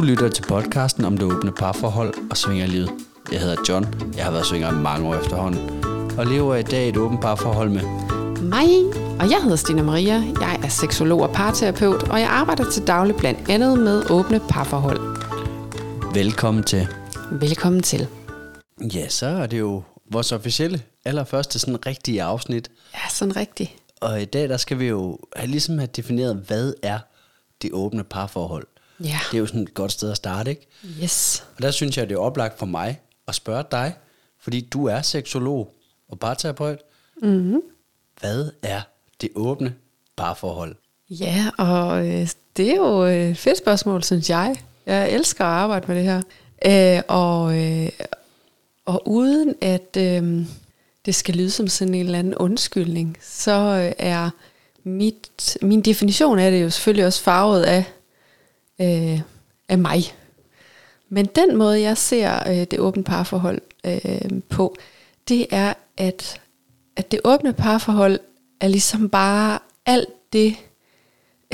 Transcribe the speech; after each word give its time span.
Du 0.00 0.04
lytter 0.04 0.28
til 0.28 0.42
podcasten 0.42 1.04
om 1.04 1.16
det 1.18 1.32
åbne 1.32 1.52
parforhold 1.52 2.14
og 2.30 2.36
svingerlivet. 2.36 2.90
Jeg 3.32 3.40
hedder 3.40 3.56
John. 3.68 4.12
Jeg 4.16 4.24
har 4.24 4.32
været 4.32 4.46
svinger 4.46 4.70
i 4.70 4.74
mange 4.74 5.08
år 5.08 5.14
efterhånden. 5.14 5.84
Og 6.18 6.26
lever 6.26 6.54
i 6.54 6.62
dag 6.62 6.88
et 6.88 6.96
åbent 6.96 7.20
parforhold 7.20 7.68
med 7.68 7.82
mig, 8.42 8.68
og 9.20 9.30
jeg 9.30 9.42
hedder 9.42 9.56
Stina 9.56 9.82
Maria. 9.82 10.22
Jeg 10.40 10.60
er 10.64 10.68
seksolog 10.68 11.20
og 11.20 11.32
parterapeut, 11.32 12.02
og 12.02 12.20
jeg 12.20 12.28
arbejder 12.28 12.70
til 12.70 12.86
daglig 12.86 13.16
blandt 13.16 13.48
andet 13.50 13.78
med 13.78 14.10
åbne 14.10 14.40
parforhold. 14.48 15.00
Velkommen 16.14 16.64
til. 16.64 16.88
Velkommen 17.30 17.82
til. 17.82 18.06
Ja, 18.94 19.08
så 19.08 19.26
er 19.26 19.46
det 19.46 19.58
jo 19.58 19.82
vores 20.12 20.32
officielle 20.32 20.82
allerførste 21.04 21.58
sådan 21.58 21.86
rigtige 21.86 22.22
afsnit. 22.22 22.70
Ja, 22.94 23.08
sådan 23.10 23.36
rigtigt. 23.36 23.70
Og 24.00 24.22
i 24.22 24.24
dag 24.24 24.48
der 24.48 24.56
skal 24.56 24.78
vi 24.78 24.86
jo 24.86 25.18
have, 25.36 25.50
ligesom 25.50 25.78
have 25.78 25.88
defineret, 25.96 26.44
hvad 26.46 26.74
er 26.82 26.98
det 27.62 27.70
åbne 27.72 28.04
parforhold. 28.04 28.66
Ja. 29.04 29.18
Det 29.30 29.36
er 29.36 29.40
jo 29.40 29.46
sådan 29.46 29.62
et 29.62 29.74
godt 29.74 29.92
sted 29.92 30.10
at 30.10 30.16
starte, 30.16 30.50
ikke? 30.50 30.66
Yes. 31.02 31.44
Og 31.56 31.62
der 31.62 31.70
synes 31.70 31.96
jeg, 31.98 32.08
det 32.08 32.14
er 32.14 32.18
oplagt 32.18 32.58
for 32.58 32.66
mig 32.66 33.00
at 33.28 33.34
spørge 33.34 33.64
dig, 33.70 33.94
fordi 34.40 34.60
du 34.60 34.86
er 34.86 35.02
seksolog 35.02 35.74
og 36.08 36.18
parterapeut. 36.18 36.78
Mm-hmm. 37.22 37.60
Hvad 38.20 38.50
er 38.62 38.80
det 39.20 39.28
åbne 39.34 39.74
parforhold? 40.16 40.76
Ja, 41.10 41.50
og 41.58 42.06
øh, 42.06 42.28
det 42.56 42.70
er 42.70 42.76
jo 42.76 43.02
et 43.02 43.38
fedt 43.38 43.58
spørgsmål, 43.58 44.02
synes 44.02 44.30
jeg. 44.30 44.56
Jeg 44.86 45.12
elsker 45.12 45.44
at 45.44 45.50
arbejde 45.50 45.86
med 45.88 45.96
det 45.96 46.04
her. 46.04 46.22
Øh, 46.66 47.02
og, 47.08 47.58
øh, 47.58 47.88
og 48.84 49.08
uden 49.08 49.54
at 49.60 49.96
øh, 49.96 50.46
det 51.06 51.14
skal 51.14 51.34
lyde 51.34 51.50
som 51.50 51.68
sådan 51.68 51.94
en 51.94 52.06
eller 52.06 52.18
anden 52.18 52.34
undskyldning, 52.34 53.16
så 53.22 53.52
øh, 53.52 53.92
er 53.98 54.30
mit, 54.84 55.58
min 55.62 55.82
definition 55.82 56.38
af 56.38 56.50
det 56.50 56.62
jo 56.62 56.70
selvfølgelig 56.70 57.06
også 57.06 57.22
farvet 57.22 57.62
af, 57.62 57.84
øh, 58.80 59.20
af 59.68 59.78
mig. 59.78 60.02
Men 61.08 61.26
den 61.26 61.56
måde, 61.56 61.80
jeg 61.80 61.98
ser 61.98 62.48
øh, 62.48 62.66
det 62.70 62.78
åbne 62.78 63.04
parforhold 63.04 63.60
øh, 63.86 64.42
på, 64.48 64.76
det 65.28 65.46
er, 65.50 65.74
at, 65.96 66.40
at 66.96 67.12
det 67.12 67.20
åbne 67.24 67.52
parforhold 67.52 68.18
er 68.60 68.68
ligesom 68.68 69.08
bare 69.08 69.58
alt 69.86 70.32
det, 70.32 70.56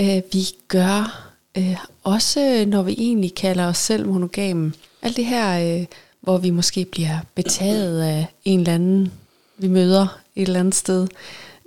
øh, 0.00 0.22
vi 0.32 0.46
gør, 0.68 1.32
øh, 1.58 1.76
også 2.04 2.64
når 2.68 2.82
vi 2.82 2.94
egentlig 2.98 3.34
kalder 3.34 3.66
os 3.66 3.78
selv 3.78 4.06
monogame. 4.06 4.72
Alt 5.02 5.16
det 5.16 5.26
her, 5.26 5.78
øh, 5.80 5.86
hvor 6.20 6.38
vi 6.38 6.50
måske 6.50 6.84
bliver 6.84 7.18
betaget 7.34 8.02
af 8.02 8.26
en 8.44 8.58
eller 8.60 8.74
anden, 8.74 9.12
vi 9.58 9.68
møder 9.68 10.20
et 10.36 10.46
eller 10.46 10.60
andet 10.60 10.74
sted, 10.74 11.08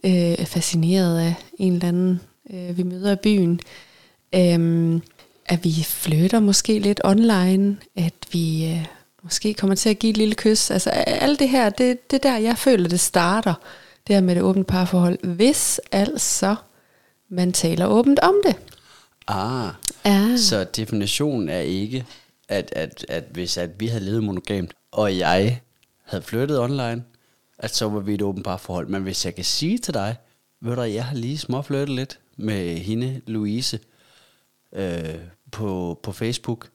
øh, 0.04 0.46
fascineret 0.46 1.20
af 1.20 1.36
en 1.58 1.74
eller 1.74 1.88
anden, 1.88 2.22
øh, 2.54 2.78
vi 2.78 2.84
møder 2.84 3.12
i 3.12 3.16
byen. 3.16 3.60
Øh, 4.36 5.00
at 5.50 5.64
vi 5.64 5.84
flytter 5.84 6.40
måske 6.40 6.80
lidt 6.80 7.02
online, 7.04 7.78
at 7.96 8.14
vi 8.32 8.66
øh, 8.66 8.86
måske 9.24 9.54
kommer 9.54 9.76
til 9.76 9.90
at 9.90 10.00
give 10.00 10.10
et 10.10 10.18
lille 10.18 10.36
kys. 10.36 10.72
Altså 10.72 10.90
alt 10.90 11.40
det 11.40 11.50
her, 11.50 11.70
det, 11.70 12.12
det 12.12 12.24
der, 12.24 12.38
jeg 12.38 12.58
føler, 12.58 12.90
det 12.90 13.00
starter, 13.00 13.54
det 14.08 14.16
her 14.16 14.22
med 14.22 14.36
det 14.36 14.44
åbne 14.44 14.64
parforhold, 14.64 15.28
hvis 15.28 15.82
altså 15.92 16.56
man 17.30 17.54
taler 17.54 17.86
åbent 17.86 18.20
om 18.20 18.36
det. 18.46 18.56
Ah, 19.28 19.70
Ah. 20.04 20.38
så 20.40 20.64
definitionen 20.64 21.50
er 21.50 21.60
ikke, 21.60 22.06
at, 22.48 22.74
at, 22.76 23.06
at 23.10 23.24
hvis 23.32 23.58
at 23.58 23.80
vi 23.80 23.88
havde 23.88 24.06
levet 24.06 24.24
monogamt, 24.24 24.72
og 24.92 25.18
jeg 25.18 25.62
havde 26.04 26.24
flyttet 26.24 26.60
online, 26.60 27.04
at 27.60 27.76
så 27.76 27.90
var 27.90 28.00
vi 28.00 28.14
et 28.14 28.22
åbent 28.22 28.46
parforhold. 28.46 28.88
Men 28.88 29.04
hvis 29.04 29.26
jeg 29.26 29.36
kan 29.36 29.44
sige 29.44 29.78
til 29.78 29.94
dig, 29.94 30.16
ved 30.62 30.76
du, 30.76 30.82
jeg 30.82 31.06
har 31.06 31.16
lige 31.16 31.38
småflyttet 31.38 31.90
lidt 31.90 32.20
med 32.38 32.78
hende, 32.78 33.22
Louise, 33.28 33.80
øh, 34.76 35.16
på, 35.52 36.00
på 36.04 36.12
Facebook, 36.12 36.68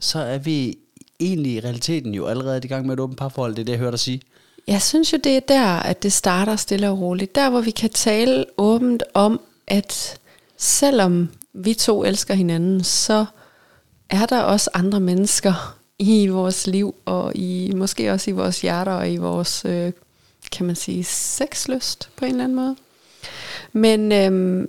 så 0.00 0.18
er 0.18 0.38
vi 0.38 0.78
egentlig 1.20 1.52
i 1.52 1.60
realiteten 1.60 2.14
jo 2.14 2.26
allerede 2.26 2.60
i 2.64 2.68
gang 2.68 2.86
med 2.86 2.94
et 2.94 3.00
åbent 3.00 3.18
parforhold. 3.18 3.54
Det 3.54 3.60
er 3.60 3.64
det, 3.64 3.72
jeg 3.72 3.78
hørte 3.78 3.90
dig 3.90 4.00
sige. 4.00 4.20
Jeg 4.66 4.82
synes 4.82 5.12
jo, 5.12 5.18
det 5.24 5.36
er 5.36 5.40
der, 5.40 5.66
at 5.66 6.02
det 6.02 6.12
starter 6.12 6.56
stille 6.56 6.90
og 6.90 7.00
roligt. 7.00 7.34
Der, 7.34 7.50
hvor 7.50 7.60
vi 7.60 7.70
kan 7.70 7.90
tale 7.90 8.44
åbent 8.56 9.02
om, 9.14 9.40
at 9.66 10.20
selvom 10.56 11.28
vi 11.52 11.74
to 11.74 12.04
elsker 12.04 12.34
hinanden, 12.34 12.84
så 12.84 13.26
er 14.10 14.26
der 14.26 14.40
også 14.40 14.70
andre 14.74 15.00
mennesker 15.00 15.76
i 15.98 16.26
vores 16.26 16.66
liv, 16.66 16.94
og 17.04 17.36
i 17.36 17.72
måske 17.76 18.12
også 18.12 18.30
i 18.30 18.34
vores 18.34 18.60
hjerter, 18.60 18.92
og 18.92 19.10
i 19.10 19.16
vores, 19.16 19.64
øh, 19.64 19.92
kan 20.52 20.66
man 20.66 20.76
sige, 20.76 21.04
sexlyst 21.04 22.10
på 22.16 22.24
en 22.24 22.30
eller 22.30 22.44
anden 22.44 22.56
måde. 22.56 22.76
Men, 23.72 24.12
øhm, 24.12 24.68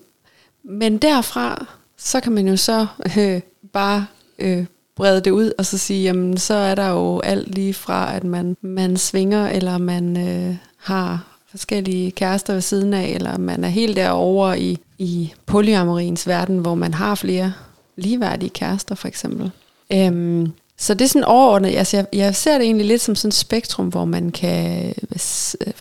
men 0.64 0.98
derfra, 0.98 1.66
så 1.98 2.20
kan 2.20 2.32
man 2.32 2.48
jo 2.48 2.58
så 2.58 2.88
øh, 3.18 3.42
bare 3.74 4.06
øh, 4.40 4.66
brede 4.96 5.22
det 5.22 5.32
ud, 5.32 5.52
og 5.58 5.66
så 5.66 5.78
sige, 5.78 6.04
jamen 6.04 6.38
så 6.38 6.54
er 6.54 6.76
der 6.76 6.90
jo 6.90 7.20
alt 7.20 7.56
lige 7.56 7.74
fra, 7.74 8.16
at 8.16 8.24
man, 8.24 8.58
man 8.62 8.98
svinger, 8.98 9.50
eller 9.50 9.78
man 9.78 10.18
øh, 10.18 10.56
har 10.78 11.28
forskellige 11.52 12.12
kærester 12.12 12.54
ved 12.54 12.62
siden 12.62 12.94
af, 12.94 13.08
eller 13.08 13.38
man 13.38 13.64
er 13.64 13.70
helt 13.70 13.96
derovre 13.96 14.60
i, 14.60 14.78
i 14.98 15.34
polyamoriens 15.46 16.28
verden, 16.28 16.58
hvor 16.58 16.76
man 16.76 16.94
har 16.94 17.16
flere 17.16 17.54
ligeværdige 17.96 18.50
kærester 18.50 18.96
for 18.96 19.08
eksempel. 19.08 19.52
Øhm, 19.94 20.52
så 20.78 20.94
det 20.94 21.06
er 21.06 21.10
sådan 21.10 21.24
overordnet, 21.24 21.76
altså 21.76 21.98
jeg, 21.98 22.06
jeg 22.14 22.36
ser 22.36 22.58
det 22.58 22.66
egentlig 22.66 22.88
lidt 22.88 23.02
som 23.02 23.16
sådan 23.16 23.30
et 23.30 23.34
spektrum, 23.34 23.88
hvor 23.88 24.06
man 24.06 24.32
kan 24.32 24.94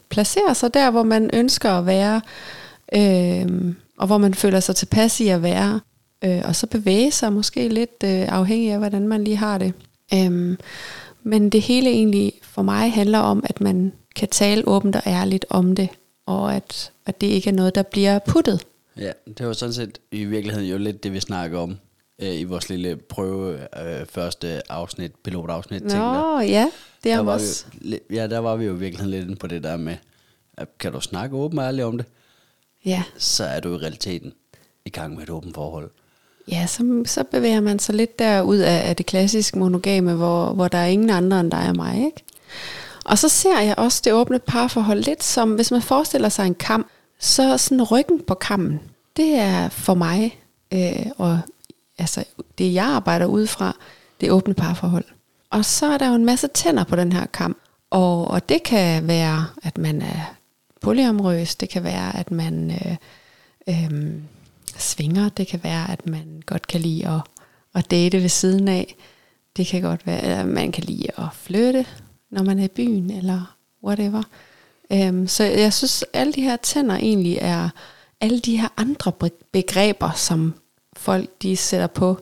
placere 0.09 0.54
sig 0.54 0.75
der, 0.75 0.91
hvor 0.91 1.03
man 1.03 1.31
ønsker 1.33 1.71
at 1.71 1.87
være, 1.87 2.21
øhm, 2.94 3.77
og 3.98 4.06
hvor 4.06 4.19
man 4.19 4.34
føler 4.34 4.60
sig 4.60 4.77
tilpas 4.77 5.21
i 5.21 5.28
at 5.28 5.43
være, 5.43 5.81
øh, 6.25 6.43
og 6.44 6.56
så 6.56 6.66
bevæge 6.66 7.10
sig 7.10 7.32
måske 7.32 7.69
lidt 7.69 8.03
øh, 8.04 8.28
afhængig 8.28 8.71
af, 8.72 8.78
hvordan 8.78 9.09
man 9.09 9.25
lige 9.25 9.37
har 9.37 9.59
det. 9.59 9.72
Øhm, 10.15 10.59
men 11.22 11.50
det 11.50 11.62
hele 11.62 11.91
egentlig 11.91 12.32
for 12.43 12.62
mig 12.62 12.93
handler 12.93 13.19
om, 13.19 13.44
at 13.44 13.60
man 13.60 13.93
kan 14.16 14.28
tale 14.28 14.69
åbent 14.69 14.97
og 14.97 15.03
ærligt 15.06 15.47
om 15.50 15.77
det, 15.77 15.88
og 16.27 16.54
at, 16.54 16.93
at 17.06 17.21
det 17.21 17.27
ikke 17.27 17.50
er 17.50 17.54
noget, 17.54 17.75
der 17.75 17.82
bliver 17.82 18.19
puttet. 18.19 18.66
Ja, 18.97 19.12
det 19.38 19.47
var 19.47 19.53
sådan 19.53 19.72
set 19.72 19.99
i 20.12 20.25
virkeligheden 20.25 20.69
jo 20.69 20.78
lidt 20.78 21.03
det, 21.03 21.12
vi 21.12 21.21
snakker 21.21 21.59
om 21.59 21.77
øh, 22.22 22.41
i 22.41 22.44
vores 22.44 22.69
lille 22.69 22.97
prøve 22.97 23.59
øh, 23.83 24.06
første 24.06 24.72
afsnit, 24.72 25.12
pilotafsnit. 25.15 25.83
Nå, 25.83 26.41
ja, 26.41 26.71
det 27.04 27.12
er 27.12 27.22
der 27.22 27.33
også. 27.33 27.65
vi, 27.81 27.98
Ja, 28.10 28.27
der 28.27 28.38
var 28.38 28.56
vi 28.56 28.65
jo 28.65 28.75
i 28.75 28.78
virkeligheden 28.78 29.10
lidt 29.10 29.25
inde 29.25 29.37
på 29.37 29.47
det 29.47 29.62
der 29.62 29.77
med, 29.77 29.97
at 30.56 30.78
kan 30.78 30.93
du 30.93 31.00
snakke 31.00 31.37
åbent 31.37 31.60
og 31.60 31.66
ærligt 31.66 31.84
om 31.84 31.97
det, 31.97 32.06
Ja, 32.84 33.03
så 33.19 33.44
er 33.44 33.60
du 33.60 33.75
i 33.75 33.77
realiteten 33.77 34.33
i 34.84 34.91
gang 34.91 35.15
med 35.15 35.22
et 35.22 35.31
åbent 35.31 35.54
forhold 35.54 35.91
ja 36.51 36.67
så, 36.67 37.03
så 37.07 37.25
bevæger 37.25 37.61
man 37.61 37.79
sig 37.79 37.95
lidt 37.95 38.19
derud 38.19 38.59
af, 38.59 38.89
af 38.89 38.97
det 38.97 39.07
klassiske 39.07 39.59
monogame, 39.59 40.15
hvor, 40.15 40.53
hvor 40.53 40.69
der 40.69 40.79
er 40.79 40.87
ingen 40.87 41.11
andre 41.11 41.41
end 41.41 41.51
dig 41.51 41.69
og 41.69 41.77
mig. 41.77 42.05
Ikke? 42.05 42.25
Og 43.05 43.19
så 43.19 43.29
ser 43.29 43.61
jeg 43.61 43.75
også 43.79 44.03
det 44.05 44.12
åbne 44.12 44.39
parforhold 44.39 45.05
lidt 45.05 45.25
som, 45.25 45.55
hvis 45.55 45.71
man 45.71 45.83
forestiller 45.83 46.29
sig 46.29 46.47
en 46.47 46.55
kam, 46.55 46.87
så 47.19 47.59
sådan 47.59 47.83
ryggen 47.83 48.21
på 48.27 48.34
kammen, 48.34 48.81
det 49.17 49.34
er 49.34 49.69
for 49.69 49.95
mig, 49.95 50.41
øh, 50.73 51.07
og 51.19 51.41
altså 51.99 52.25
det 52.59 52.75
jeg 52.75 52.84
arbejder 52.84 53.27
ud 53.27 53.47
fra, 53.47 53.77
det 54.21 54.31
åbne 54.31 54.55
parforhold. 54.55 55.05
Og 55.51 55.65
så 55.65 55.87
er 55.87 55.99
der 55.99 56.09
jo 56.09 56.15
en 56.15 56.25
masse 56.25 56.49
tænder 56.49 56.84
på 56.84 56.97
den 56.97 57.13
her 57.13 57.27
kam, 57.27 57.57
og, 57.91 58.28
og 58.28 58.49
det 58.49 58.63
kan 58.63 59.09
være, 59.09 59.47
at 59.63 59.78
man 59.78 60.03
er 60.03 60.34
polyamorøs, 60.81 61.57
det 61.57 61.69
kan 61.69 61.84
være, 61.84 62.17
at 62.17 62.31
man 62.31 62.71
øh, 62.71 62.97
øh, 63.69 64.13
svinger, 64.79 65.29
det 65.29 65.47
kan 65.47 65.61
være, 65.63 65.91
at 65.91 66.07
man 66.07 66.43
godt 66.47 66.67
kan 66.67 66.81
lide 66.81 67.09
at, 67.09 67.21
at 67.75 67.91
date 67.91 68.23
ved 68.23 68.29
siden 68.29 68.69
af, 68.69 68.97
det 69.57 69.67
kan 69.67 69.83
godt 69.83 70.07
være, 70.07 70.21
at 70.21 70.47
man 70.47 70.73
kan 70.73 70.85
lide 70.85 71.07
at 71.19 71.29
flytte, 71.33 71.87
når 72.31 72.43
man 72.43 72.59
er 72.59 72.65
i 72.65 72.69
byen, 72.69 73.11
eller 73.11 73.57
whatever. 73.85 74.23
Øhm, 74.93 75.29
så 75.29 75.45
jeg 75.45 75.73
synes, 75.73 76.05
alle 76.13 76.33
de 76.33 76.43
her 76.43 76.57
tænder 76.57 76.97
egentlig 76.97 77.39
er 77.41 77.69
alle 78.21 78.41
de 78.41 78.57
her 78.61 78.69
andre 78.77 79.13
begreber, 79.53 80.11
som 80.13 80.55
folk 80.97 81.31
de 81.43 81.57
sætter 81.57 81.87
på 81.87 82.19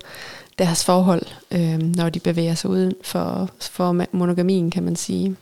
deres 0.58 0.84
forhold, 0.84 1.26
øhm, 1.50 1.92
når 1.96 2.08
de 2.08 2.20
bevæger 2.20 2.54
sig 2.54 2.70
uden 2.70 2.92
for, 3.02 3.50
for 3.60 4.06
monogamien, 4.12 4.70
kan 4.70 4.82
man 4.82 4.96
sige. 4.96 5.36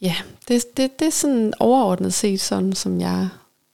Ja, 0.00 0.16
det, 0.48 0.76
det, 0.76 0.98
det 0.98 1.06
er 1.06 1.12
sådan 1.12 1.52
overordnet 1.60 2.14
set 2.14 2.40
sådan, 2.40 2.72
som 2.72 3.00
jeg 3.00 3.28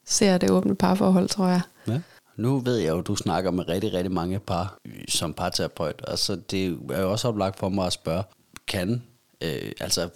ser 0.07 0.37
det 0.37 0.51
åbne 0.51 0.75
parforhold, 0.75 1.29
tror 1.29 1.47
jeg. 1.47 1.61
Ja. 1.87 1.99
Nu 2.37 2.59
ved 2.59 2.77
jeg 2.77 2.89
jo, 2.89 2.99
at 2.99 3.07
du 3.07 3.15
snakker 3.15 3.51
med 3.51 3.67
rigtig, 3.67 3.93
rigtig 3.93 4.11
mange 4.11 4.39
par 4.39 4.77
som 5.09 5.33
parterapeut, 5.33 6.01
og 6.01 6.19
så 6.19 6.35
det 6.35 6.77
er 6.91 7.01
jo 7.01 7.11
også 7.11 7.27
oplagt 7.27 7.59
for 7.59 7.69
mig 7.69 7.85
at 7.85 7.93
spørge, 7.93 8.23
kan, 8.67 9.03
øh, 9.41 9.71
altså, 9.79 10.09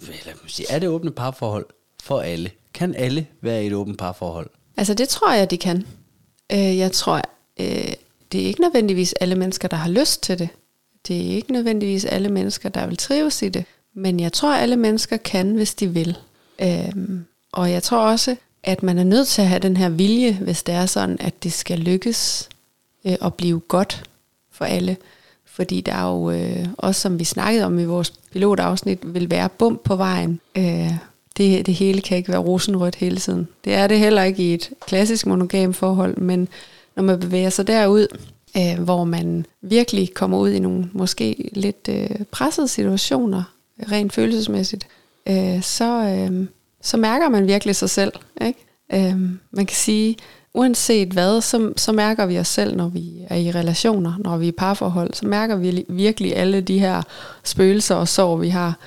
er 0.70 0.78
det 0.78 0.88
åbne 0.88 1.10
parforhold 1.10 1.66
for 2.02 2.20
alle? 2.20 2.50
Kan 2.74 2.94
alle 2.94 3.26
være 3.40 3.64
i 3.64 3.66
et 3.66 3.72
åbent 3.72 3.98
parforhold? 3.98 4.50
Altså 4.76 4.94
det 4.94 5.08
tror 5.08 5.32
jeg, 5.32 5.50
de 5.50 5.58
kan. 5.58 5.86
Øh, 6.52 6.78
jeg 6.78 6.92
tror, 6.92 7.20
øh, 7.60 7.92
det 8.32 8.42
er 8.42 8.46
ikke 8.46 8.60
nødvendigvis 8.60 9.12
alle 9.12 9.34
mennesker, 9.34 9.68
der 9.68 9.76
har 9.76 9.90
lyst 9.90 10.22
til 10.22 10.38
det. 10.38 10.48
Det 11.08 11.16
er 11.16 11.36
ikke 11.36 11.52
nødvendigvis 11.52 12.04
alle 12.04 12.28
mennesker, 12.28 12.68
der 12.68 12.86
vil 12.86 12.96
trives 12.96 13.42
i 13.42 13.48
det. 13.48 13.64
Men 13.94 14.20
jeg 14.20 14.32
tror, 14.32 14.54
alle 14.54 14.76
mennesker 14.76 15.16
kan, 15.16 15.54
hvis 15.54 15.74
de 15.74 15.88
vil. 15.88 16.16
Øhm, 16.58 17.24
og 17.52 17.70
jeg 17.70 17.82
tror 17.82 17.98
også, 17.98 18.36
at 18.64 18.82
man 18.82 18.98
er 18.98 19.04
nødt 19.04 19.28
til 19.28 19.42
at 19.42 19.48
have 19.48 19.58
den 19.58 19.76
her 19.76 19.88
vilje, 19.88 20.38
hvis 20.40 20.62
det 20.62 20.74
er 20.74 20.86
sådan, 20.86 21.16
at 21.20 21.42
det 21.42 21.52
skal 21.52 21.78
lykkes 21.78 22.48
øh, 23.04 23.16
at 23.22 23.34
blive 23.34 23.60
godt 23.60 24.04
for 24.50 24.64
alle. 24.64 24.96
Fordi 25.44 25.80
der 25.80 25.92
er 25.92 26.10
jo 26.10 26.30
øh, 26.30 26.66
også, 26.78 27.00
som 27.00 27.18
vi 27.18 27.24
snakkede 27.24 27.64
om 27.64 27.78
i 27.78 27.84
vores 27.84 28.12
pilotafsnit, 28.32 29.14
vil 29.14 29.30
være 29.30 29.48
bump 29.48 29.80
på 29.84 29.96
vejen. 29.96 30.40
Øh, 30.56 30.92
det, 31.36 31.66
det 31.66 31.74
hele 31.74 32.00
kan 32.00 32.16
ikke 32.16 32.28
være 32.28 32.38
rosenrødt 32.38 32.94
hele 32.94 33.16
tiden. 33.16 33.48
Det 33.64 33.74
er 33.74 33.86
det 33.86 33.98
heller 33.98 34.22
ikke 34.22 34.42
i 34.42 34.54
et 34.54 34.70
klassisk 34.86 35.26
monogam 35.26 35.74
forhold, 35.74 36.16
men 36.16 36.48
når 36.96 37.02
man 37.02 37.20
bevæger 37.20 37.50
sig 37.50 37.66
derud, 37.66 38.06
øh, 38.56 38.84
hvor 38.84 39.04
man 39.04 39.46
virkelig 39.60 40.14
kommer 40.14 40.38
ud 40.38 40.50
i 40.50 40.58
nogle 40.58 40.90
måske 40.92 41.50
lidt 41.52 41.88
øh, 41.88 42.24
pressede 42.30 42.68
situationer, 42.68 43.42
rent 43.92 44.12
følelsesmæssigt, 44.12 44.86
øh, 45.28 45.62
så, 45.62 46.04
øh, 46.04 46.46
så 46.82 46.96
mærker 46.96 47.28
man 47.28 47.46
virkelig 47.46 47.76
sig 47.76 47.90
selv. 47.90 48.12
Ikke? 48.46 48.66
Øh, 48.92 49.20
man 49.50 49.66
kan 49.66 49.76
sige, 49.76 50.16
uanset 50.54 51.08
hvad, 51.08 51.40
så, 51.40 51.72
så 51.76 51.92
mærker 51.92 52.26
vi 52.26 52.38
os 52.38 52.48
selv, 52.48 52.76
når 52.76 52.88
vi 52.88 53.12
er 53.28 53.36
i 53.36 53.50
relationer, 53.50 54.14
når 54.18 54.36
vi 54.36 54.44
er 54.44 54.48
i 54.48 54.52
parforhold, 54.52 55.14
så 55.14 55.26
mærker 55.26 55.56
vi 55.56 55.84
virkelig 55.88 56.36
alle 56.36 56.60
de 56.60 56.78
her 56.78 57.02
spøgelser 57.44 57.94
og 57.94 58.08
sår, 58.08 58.36
vi 58.36 58.48
har. 58.48 58.78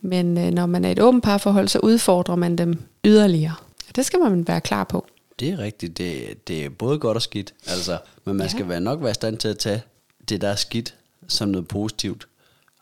Men 0.00 0.38
øh, 0.38 0.50
når 0.50 0.66
man 0.66 0.84
er 0.84 0.88
i 0.88 0.92
et 0.92 1.00
åbent 1.00 1.24
parforhold, 1.24 1.68
så 1.68 1.78
udfordrer 1.78 2.36
man 2.36 2.56
dem 2.56 2.82
yderligere. 3.04 3.54
Det 3.96 4.06
skal 4.06 4.20
man 4.20 4.48
være 4.48 4.60
klar 4.60 4.84
på. 4.84 5.06
Det 5.40 5.48
er 5.48 5.58
rigtigt. 5.58 5.98
Det, 5.98 6.48
det 6.48 6.64
er 6.64 6.68
både 6.68 6.98
godt 6.98 7.16
og 7.16 7.22
skidt. 7.22 7.54
Altså, 7.66 7.98
men 8.24 8.36
man 8.36 8.46
ja. 8.46 8.50
skal 8.50 8.68
være 8.68 8.80
nok 8.80 9.00
være 9.00 9.10
i 9.10 9.14
stand 9.14 9.38
til 9.38 9.48
at 9.48 9.58
tage 9.58 9.82
det, 10.28 10.40
der 10.40 10.48
er 10.48 10.56
skidt, 10.56 10.94
som 11.28 11.48
noget 11.48 11.68
positivt. 11.68 12.28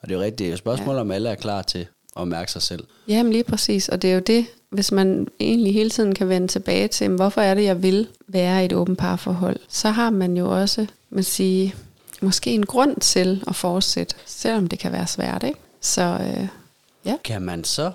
Og 0.02 0.08
det 0.08 0.14
er 0.14 0.18
jo 0.18 0.24
rigtigt. 0.24 0.38
Det 0.38 0.44
er 0.44 0.48
jo 0.48 0.52
et 0.52 0.58
spørgsmål, 0.58 0.94
ja. 0.94 1.00
om 1.00 1.10
alle 1.10 1.28
er 1.28 1.34
klar 1.34 1.62
til 1.62 1.86
at 2.20 2.28
mærke 2.28 2.52
sig 2.52 2.62
selv. 2.62 2.84
Jamen 3.08 3.32
lige 3.32 3.44
præcis. 3.44 3.88
Og 3.88 4.02
det 4.02 4.10
er 4.10 4.14
jo 4.14 4.20
det, 4.20 4.46
hvis 4.70 4.92
man 4.92 5.28
egentlig 5.40 5.74
hele 5.74 5.90
tiden 5.90 6.14
kan 6.14 6.28
vende 6.28 6.48
tilbage 6.48 6.88
til, 6.88 7.08
hvorfor 7.08 7.40
er 7.40 7.54
det, 7.54 7.64
jeg 7.64 7.82
vil 7.82 8.08
være 8.26 8.62
i 8.62 8.64
et 8.64 8.72
åbent 8.72 8.98
parforhold, 8.98 9.56
så 9.68 9.90
har 9.90 10.10
man 10.10 10.36
jo 10.36 10.60
også, 10.60 10.86
man 11.10 11.24
sige, 11.24 11.74
måske 12.20 12.50
en 12.50 12.66
grund 12.66 12.96
til 12.96 13.44
at 13.46 13.56
fortsætte, 13.56 14.14
selvom 14.26 14.66
det 14.66 14.78
kan 14.78 14.92
være 14.92 15.06
svært. 15.06 15.42
Ikke? 15.42 15.58
Så 15.80 16.02
øh, 16.02 16.48
ja. 17.04 17.16
Kan 17.24 17.42
man 17.42 17.64
så 17.64 17.92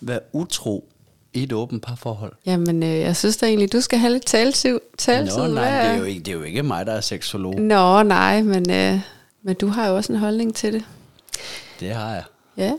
være 0.00 0.20
utro 0.32 0.84
i 1.32 1.42
et 1.42 1.52
åbent 1.52 1.82
parforhold? 1.82 2.32
Jamen, 2.46 2.82
øh, 2.82 2.98
jeg 2.98 3.16
synes 3.16 3.36
da 3.36 3.46
egentlig, 3.46 3.72
du 3.72 3.80
skal 3.80 3.98
have 3.98 4.12
lidt 4.12 4.26
taltid. 4.26 4.80
taltid 4.98 5.36
Nå, 5.36 5.46
nej, 5.46 5.82
det 5.82 5.90
er, 5.90 5.98
jo 5.98 6.04
ikke, 6.04 6.20
det 6.20 6.28
er 6.28 6.36
jo 6.36 6.42
ikke 6.42 6.62
mig, 6.62 6.86
der 6.86 6.92
er 6.92 7.00
seksolog. 7.00 7.60
Nå, 7.60 8.02
nej, 8.02 8.42
men, 8.42 8.70
øh, 8.70 9.00
men 9.42 9.54
du 9.54 9.68
har 9.68 9.88
jo 9.88 9.96
også 9.96 10.12
en 10.12 10.18
holdning 10.18 10.54
til 10.54 10.72
det. 10.72 10.84
Det 11.80 11.94
har 11.94 12.14
jeg. 12.14 12.24
Ja, 12.56 12.72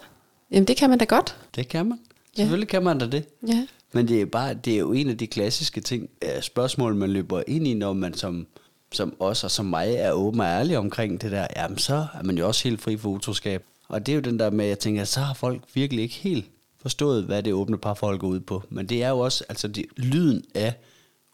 jamen 0.51 0.68
det 0.68 0.77
kan 0.77 0.89
man 0.89 1.00
da 1.00 1.06
godt. 1.06 1.36
Det 1.56 1.68
kan 1.68 1.86
man. 1.86 2.00
Selvfølgelig 2.36 2.68
ja. 2.68 2.72
kan 2.72 2.83
man 2.83 3.00
da 3.00 3.07
det. 3.07 3.25
Ja. 3.48 3.68
Men 3.94 4.07
det 4.07 4.22
er, 4.22 4.25
bare, 4.25 4.54
det 4.54 4.74
er 4.74 4.80
jo 4.80 4.92
en 4.92 5.10
af 5.10 5.18
de 5.18 5.28
klassiske 5.28 5.81
ting, 5.81 6.10
spørgsmål, 6.42 6.95
man 6.95 7.10
løber 7.10 7.44
ind 7.48 7.68
i, 7.68 7.74
når 7.74 7.94
man 7.94 8.13
som, 8.13 8.48
som 8.92 9.16
os 9.19 9.44
og 9.44 9.51
som 9.51 9.66
mig 9.66 9.94
er 9.94 10.12
åben 10.12 10.39
og 10.39 10.45
ærlig 10.45 10.78
omkring 10.78 11.22
det 11.22 11.31
der. 11.31 11.48
Jamen, 11.56 11.78
så 11.78 12.06
er 12.13 12.24
man 12.24 12.38
jo 12.38 12.48
også 12.48 12.63
helt 12.63 12.81
fri 12.81 12.98
for 12.98 13.10
utroskab. 13.10 13.63
Og 13.88 14.06
det 14.06 14.12
er 14.12 14.16
jo 14.16 14.22
den 14.22 14.39
der 14.39 14.50
med, 14.50 14.66
at 14.66 14.69
jeg 14.69 14.80
tænker, 14.80 15.04
så 15.04 15.19
har 15.19 15.33
folk 15.33 15.62
virkelig 15.74 16.04
ikke 16.04 16.16
helt 16.16 16.45
forstået, 16.81 17.24
hvad 17.24 17.44
det 17.44 17.54
åbne 17.54 17.78
parforhold 17.78 18.19
går 18.19 18.28
ud 18.28 18.39
på. 18.39 18.63
Men 18.69 18.86
det 18.86 19.04
er 19.04 19.10
jo 19.10 19.19
også, 19.19 19.44
altså 19.50 19.68
det, 19.68 19.86
lyden 19.98 20.44
af 20.56 20.74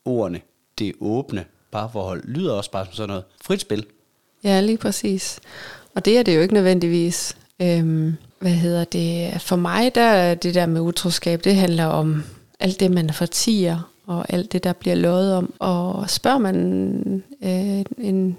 ordene, 0.05 0.41
det 0.79 0.93
åbne 0.99 1.45
parforhold, 1.71 2.23
lyder 2.27 2.53
også 2.53 2.71
bare 2.71 2.85
som 2.85 2.93
sådan 2.93 3.07
noget 3.07 3.23
frit 3.41 3.61
spil. 3.61 3.85
Ja, 4.43 4.61
lige 4.61 4.77
præcis. 4.77 5.39
Og 5.95 6.05
det 6.05 6.17
er 6.17 6.23
det 6.23 6.35
jo 6.35 6.41
ikke 6.41 6.53
nødvendigvis. 6.53 7.37
Øhm, 7.61 8.15
hvad 8.39 8.51
hedder 8.51 8.83
det? 8.83 9.41
For 9.41 9.55
mig, 9.55 9.95
der 9.95 10.35
det 10.35 10.55
der 10.55 10.65
med 10.65 10.81
utroskab, 10.81 11.43
det 11.43 11.55
handler 11.55 11.85
om 11.85 12.23
alt 12.59 12.79
det, 12.79 12.91
man 12.91 13.13
fortiger, 13.13 13.91
og 14.07 14.25
alt 14.33 14.51
det, 14.51 14.63
der 14.63 14.73
bliver 14.73 14.95
lovet 14.95 15.33
om. 15.33 15.53
Og 15.59 16.09
spørger 16.09 16.37
man 16.37 17.23
øh, 17.43 17.85
en, 17.97 18.37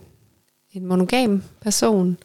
en 0.72 0.86
monogam 0.86 1.42
person, 1.60 2.16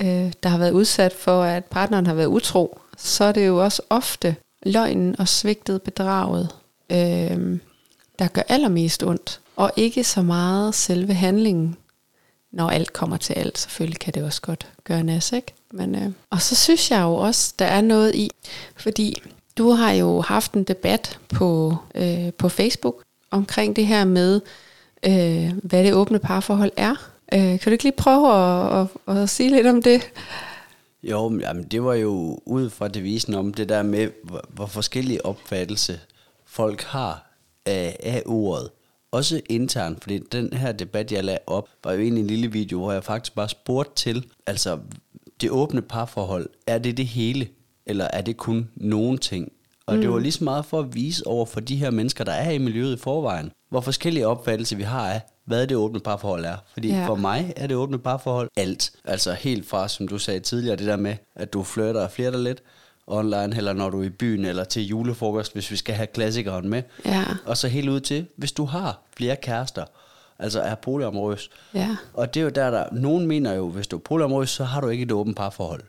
øh, 0.00 0.32
der 0.42 0.48
har 0.48 0.58
været 0.58 0.70
udsat 0.70 1.12
for, 1.12 1.42
at 1.42 1.64
partneren 1.64 2.06
har 2.06 2.14
været 2.14 2.26
utro, 2.26 2.80
så 2.98 3.24
er 3.24 3.32
det 3.32 3.46
jo 3.46 3.64
også 3.64 3.82
ofte 3.90 4.36
løgnen 4.62 5.20
og 5.20 5.28
svigtet 5.28 5.82
bedraget, 5.82 6.48
øh, 6.90 7.58
der 8.18 8.28
gør 8.32 8.42
allermest 8.48 9.02
ondt. 9.02 9.40
Og 9.56 9.72
ikke 9.76 10.04
så 10.04 10.22
meget 10.22 10.74
selve 10.74 11.14
handlingen, 11.14 11.76
når 12.52 12.70
alt 12.70 12.92
kommer 12.92 13.16
til 13.16 13.32
alt. 13.32 13.58
Selvfølgelig 13.58 13.98
kan 14.00 14.14
det 14.14 14.24
også 14.24 14.42
godt 14.42 14.66
gøre 14.84 15.02
nas, 15.02 15.32
ikke? 15.32 15.54
Men, 15.72 15.94
øh, 15.94 16.12
og 16.30 16.42
så 16.42 16.54
synes 16.54 16.90
jeg 16.90 17.02
jo 17.02 17.14
også, 17.14 17.54
der 17.58 17.64
er 17.64 17.80
noget 17.80 18.14
i, 18.14 18.30
fordi 18.76 19.22
du 19.58 19.70
har 19.70 19.92
jo 19.92 20.20
haft 20.20 20.52
en 20.52 20.64
debat 20.64 21.18
på, 21.28 21.76
øh, 21.94 22.32
på 22.32 22.48
Facebook 22.48 23.02
omkring 23.30 23.76
det 23.76 23.86
her 23.86 24.04
med, 24.04 24.40
øh, 25.06 25.52
hvad 25.62 25.84
det 25.84 25.94
åbne 25.94 26.18
parforhold 26.18 26.72
er. 26.76 27.10
Øh, 27.32 27.40
kan 27.40 27.60
du 27.64 27.70
ikke 27.70 27.84
lige 27.84 27.96
prøve 27.96 28.34
at, 28.34 28.86
at, 29.08 29.16
at 29.16 29.28
sige 29.28 29.50
lidt 29.50 29.66
om 29.66 29.82
det? 29.82 30.12
Jo, 31.02 31.38
jamen, 31.40 31.64
det 31.64 31.84
var 31.84 31.94
jo 31.94 32.38
ud 32.46 32.70
fra 32.70 32.88
devisen 32.88 33.34
om 33.34 33.54
det 33.54 33.68
der 33.68 33.82
med, 33.82 34.10
hvor, 34.24 34.44
hvor 34.48 34.66
forskellige 34.66 35.26
opfattelse 35.26 36.00
folk 36.46 36.82
har 36.82 37.30
af, 37.66 37.96
af 38.02 38.22
ordet. 38.26 38.70
Også 39.12 39.40
internt, 39.48 40.02
fordi 40.02 40.18
den 40.18 40.52
her 40.52 40.72
debat, 40.72 41.12
jeg 41.12 41.24
lagde 41.24 41.38
op, 41.46 41.68
var 41.84 41.92
jo 41.92 42.00
egentlig 42.00 42.20
en 42.20 42.26
lille 42.26 42.52
video, 42.52 42.78
hvor 42.78 42.92
jeg 42.92 43.04
faktisk 43.04 43.34
bare 43.34 43.48
spurgte 43.48 43.94
til, 43.94 44.26
altså 44.46 44.78
det 45.40 45.50
åbne 45.50 45.82
parforhold, 45.82 46.48
er 46.66 46.78
det 46.78 46.96
det 46.96 47.06
hele, 47.06 47.48
eller 47.86 48.08
er 48.12 48.20
det 48.22 48.36
kun 48.36 48.70
nogen 48.74 49.18
ting? 49.18 49.52
Og 49.86 49.94
mm. 49.94 50.00
det 50.00 50.10
var 50.10 50.18
lige 50.18 50.32
så 50.32 50.44
meget 50.44 50.64
for 50.64 50.78
at 50.78 50.94
vise 50.94 51.26
over 51.26 51.46
for 51.46 51.60
de 51.60 51.76
her 51.76 51.90
mennesker, 51.90 52.24
der 52.24 52.32
er 52.32 52.50
i 52.50 52.58
miljøet 52.58 52.96
i 52.96 53.00
forvejen, 53.00 53.50
hvor 53.70 53.80
forskellige 53.80 54.26
opfattelser 54.26 54.76
vi 54.76 54.82
har 54.82 55.10
af, 55.10 55.20
hvad 55.44 55.66
det 55.66 55.76
åbne 55.76 56.00
parforhold 56.00 56.44
er. 56.44 56.56
Fordi 56.72 56.88
ja. 56.88 57.06
for 57.06 57.14
mig 57.14 57.52
er 57.56 57.66
det 57.66 57.76
åbne 57.76 57.98
parforhold 57.98 58.48
alt. 58.56 58.92
Altså 59.04 59.32
helt 59.32 59.68
fra, 59.68 59.88
som 59.88 60.08
du 60.08 60.18
sagde 60.18 60.40
tidligere, 60.40 60.76
det 60.76 60.86
der 60.86 60.96
med, 60.96 61.16
at 61.34 61.52
du 61.52 61.62
flytter 61.62 62.02
og 62.02 62.10
flirter 62.10 62.38
lidt 62.38 62.62
online, 63.10 63.56
eller 63.56 63.72
når 63.72 63.90
du 63.90 64.00
er 64.00 64.04
i 64.04 64.10
byen, 64.10 64.44
eller 64.44 64.64
til 64.64 64.86
julefrokost, 64.86 65.52
hvis 65.52 65.70
vi 65.70 65.76
skal 65.76 65.94
have 65.94 66.06
klassikeren 66.06 66.68
med. 66.68 66.82
Ja. 67.04 67.24
Og 67.46 67.56
så 67.56 67.68
helt 67.68 67.88
ud 67.88 68.00
til, 68.00 68.26
hvis 68.36 68.52
du 68.52 68.64
har 68.64 69.02
flere 69.16 69.36
kærester, 69.36 69.84
altså 70.38 70.60
er 70.60 70.74
polyamorøs. 70.74 71.50
Ja. 71.74 71.96
Og 72.14 72.34
det 72.34 72.40
er 72.40 72.44
jo 72.44 72.50
der, 72.50 72.70
der, 72.70 72.84
nogen 72.92 73.26
mener 73.26 73.52
jo, 73.52 73.68
hvis 73.68 73.86
du 73.86 73.96
er 73.96 74.00
polyamorøs, 74.00 74.50
så 74.50 74.64
har 74.64 74.80
du 74.80 74.88
ikke 74.88 75.02
et 75.02 75.12
åbent 75.12 75.36
parforhold. 75.36 75.82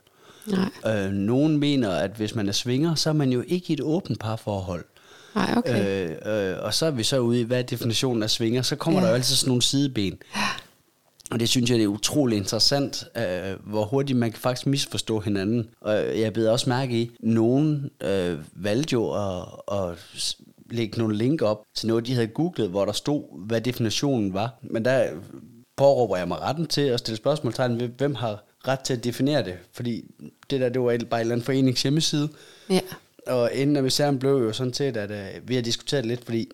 Nej. 0.46 1.04
Øh, 1.04 1.12
nogen 1.12 1.56
mener, 1.58 1.90
at 1.90 2.10
hvis 2.10 2.34
man 2.34 2.48
er 2.48 2.52
svinger, 2.52 2.94
så 2.94 3.08
er 3.08 3.12
man 3.12 3.32
jo 3.32 3.44
ikke 3.46 3.70
i 3.70 3.72
et 3.72 3.80
åbent 3.80 4.20
parforhold. 4.20 4.84
Nej, 5.34 5.54
okay. 5.56 6.08
Øh, 6.08 6.50
øh, 6.50 6.56
og 6.62 6.74
så 6.74 6.86
er 6.86 6.90
vi 6.90 7.02
så 7.02 7.18
ude 7.18 7.40
i, 7.40 7.42
hvad 7.42 7.58
er 7.58 7.62
definitionen 7.62 8.22
af 8.22 8.30
svinger, 8.30 8.62
så 8.62 8.76
kommer 8.76 9.00
ja. 9.00 9.04
der 9.04 9.10
jo 9.10 9.16
altid 9.16 9.36
sådan 9.36 9.48
nogle 9.48 9.62
sideben. 9.62 10.18
Ja. 10.36 10.40
Og 11.32 11.40
det 11.40 11.48
synes 11.48 11.70
jeg, 11.70 11.78
det 11.78 11.84
er 11.84 11.88
utrolig 11.88 12.38
interessant, 12.38 13.04
øh, 13.16 13.70
hvor 13.70 13.84
hurtigt 13.84 14.18
man 14.18 14.30
kan 14.30 14.40
faktisk 14.40 14.66
misforstå 14.66 15.20
hinanden. 15.20 15.68
Og 15.80 16.20
jeg 16.20 16.32
beder 16.32 16.50
også 16.50 16.68
mærke 16.68 17.00
i, 17.00 17.10
nogen 17.20 17.90
øh, 18.00 18.38
valgte 18.52 18.92
jo 18.92 19.10
at, 19.12 19.44
at 19.72 19.98
lægge 20.70 20.98
nogle 20.98 21.16
link 21.16 21.42
op 21.42 21.62
til 21.74 21.88
noget, 21.88 22.06
de 22.06 22.14
havde 22.14 22.26
googlet, 22.26 22.70
hvor 22.70 22.84
der 22.84 22.92
stod, 22.92 23.46
hvad 23.46 23.60
definitionen 23.60 24.34
var. 24.34 24.58
Men 24.62 24.84
der 24.84 25.10
påråber 25.76 26.16
jeg 26.16 26.28
mig 26.28 26.40
retten 26.40 26.66
til 26.66 26.80
at 26.80 26.98
stille 26.98 27.16
spørgsmålstegn 27.16 27.80
ved, 27.80 27.88
hvem 27.88 28.14
har 28.14 28.44
ret 28.68 28.80
til 28.80 28.92
at 28.92 29.04
definere 29.04 29.44
det. 29.44 29.54
Fordi 29.72 30.04
det 30.50 30.60
der, 30.60 30.68
det 30.68 30.80
var 30.80 30.86
bare 30.86 30.96
en 30.96 31.02
eller 31.20 31.34
anden 31.34 31.44
forenings 31.44 31.82
hjemmeside. 31.82 32.28
Ja. 32.70 32.80
Og 33.26 33.52
inden 33.52 33.76
af 33.76 33.82
misæren 33.82 34.18
blev 34.18 34.32
jo 34.32 34.52
sådan 34.52 34.72
set, 34.72 34.96
at 34.96 35.10
uh, 35.10 35.48
vi 35.48 35.54
har 35.54 35.62
diskuteret 35.62 36.06
lidt, 36.06 36.24
fordi 36.24 36.50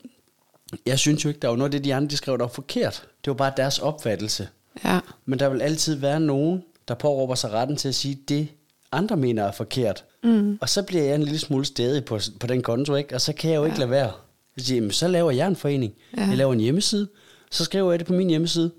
jeg 0.87 0.99
synes 0.99 1.25
jo 1.25 1.28
ikke, 1.28 1.40
der 1.40 1.49
var 1.49 1.56
noget 1.56 1.68
af 1.68 1.73
det, 1.73 1.85
de 1.85 1.94
andre 1.94 2.11
de 2.11 2.16
skrev, 2.16 2.38
der 2.38 2.44
var 2.44 2.52
forkert. 2.52 3.08
Det 3.25 3.30
var 3.30 3.37
bare 3.37 3.52
deres 3.56 3.78
opfattelse. 3.78 4.49
Ja. 4.85 5.00
Men 5.25 5.38
der 5.38 5.49
vil 5.49 5.62
altid 5.62 5.94
være 5.94 6.20
nogen, 6.20 6.62
der 6.88 6.94
påråber 6.94 7.35
sig 7.35 7.50
retten 7.50 7.76
til 7.76 7.88
at 7.88 7.94
sige, 7.94 8.18
det 8.28 8.49
andre 8.92 9.16
mener 9.16 9.44
er 9.44 9.52
forkert. 9.52 10.04
Mm. 10.25 10.58
Og 10.61 10.68
så 10.68 10.82
bliver 10.82 11.04
jeg 11.04 11.14
en 11.14 11.23
lille 11.23 11.38
smule 11.38 11.64
stedig 11.64 12.04
på, 12.04 12.20
på 12.40 12.47
den 12.47 12.62
konto, 12.62 12.94
ikke? 12.94 13.14
og 13.14 13.20
så 13.20 13.32
kan 13.32 13.50
jeg 13.50 13.56
jo 13.56 13.62
ja. 13.62 13.66
ikke 13.66 13.78
lade 13.78 13.90
være. 13.90 14.12
Jeg 14.56 14.64
siger, 14.64 14.76
jamen, 14.76 14.90
så 14.90 15.08
laver 15.08 15.30
jeg 15.30 15.49
en 15.49 15.56
forening. 15.56 15.92
Ja. 16.16 16.26
Jeg 16.26 16.37
laver 16.37 16.52
en 16.52 16.61
hjemmeside. 16.61 17.08
Så 17.50 17.64
skriver 17.64 17.92
jeg 17.92 17.99
det 17.99 18.06
på 18.06 18.12
min 18.12 18.28
hjemmeside. 18.28 18.70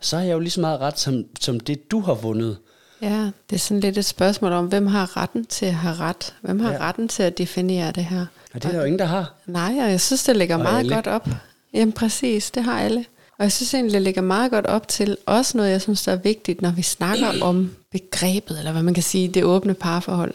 Så 0.00 0.16
har 0.16 0.24
jeg 0.24 0.32
jo 0.32 0.38
lige 0.38 0.50
så 0.50 0.60
meget 0.60 0.80
ret, 0.80 0.98
som, 0.98 1.24
som 1.40 1.60
det 1.60 1.90
du 1.90 2.00
har 2.00 2.14
vundet. 2.14 2.58
Ja, 3.02 3.30
det 3.50 3.56
er 3.56 3.58
sådan 3.58 3.80
lidt 3.80 3.98
et 3.98 4.04
spørgsmål 4.04 4.52
om, 4.52 4.66
hvem 4.66 4.86
har 4.86 5.16
retten 5.16 5.44
til 5.44 5.66
at 5.66 5.74
have 5.74 5.94
ret? 5.94 6.34
Hvem 6.40 6.60
har 6.60 6.72
ja. 6.72 6.78
retten 6.78 7.08
til 7.08 7.22
at 7.22 7.38
definere 7.38 7.92
det 7.92 8.04
her? 8.04 8.26
Og 8.54 8.62
det 8.62 8.64
er 8.64 8.72
der 8.72 8.78
jo 8.78 8.84
ingen, 8.84 8.98
der 8.98 9.04
har. 9.04 9.34
Nej, 9.46 9.76
og 9.80 9.90
jeg 9.90 10.00
synes, 10.00 10.24
det 10.24 10.36
ligger 10.36 10.56
og 10.56 10.62
meget 10.62 10.78
alle. 10.78 10.94
godt 10.94 11.06
op. 11.06 11.28
Jamen 11.74 11.92
præcis, 11.92 12.50
det 12.50 12.62
har 12.62 12.80
alle. 12.80 13.04
Og 13.38 13.44
jeg 13.44 13.52
synes 13.52 13.74
egentlig, 13.74 13.94
det 13.94 14.02
ligger 14.02 14.22
meget 14.22 14.50
godt 14.50 14.66
op 14.66 14.88
til 14.88 15.16
også 15.26 15.56
noget, 15.56 15.70
jeg 15.70 15.82
synes, 15.82 16.02
der 16.02 16.12
er 16.12 16.16
vigtigt, 16.16 16.62
når 16.62 16.70
vi 16.70 16.82
snakker 16.82 17.42
om 17.42 17.74
begrebet, 17.90 18.58
eller 18.58 18.72
hvad 18.72 18.82
man 18.82 18.94
kan 18.94 19.02
sige, 19.02 19.28
det 19.28 19.44
åbne 19.44 19.74
parforhold. 19.74 20.34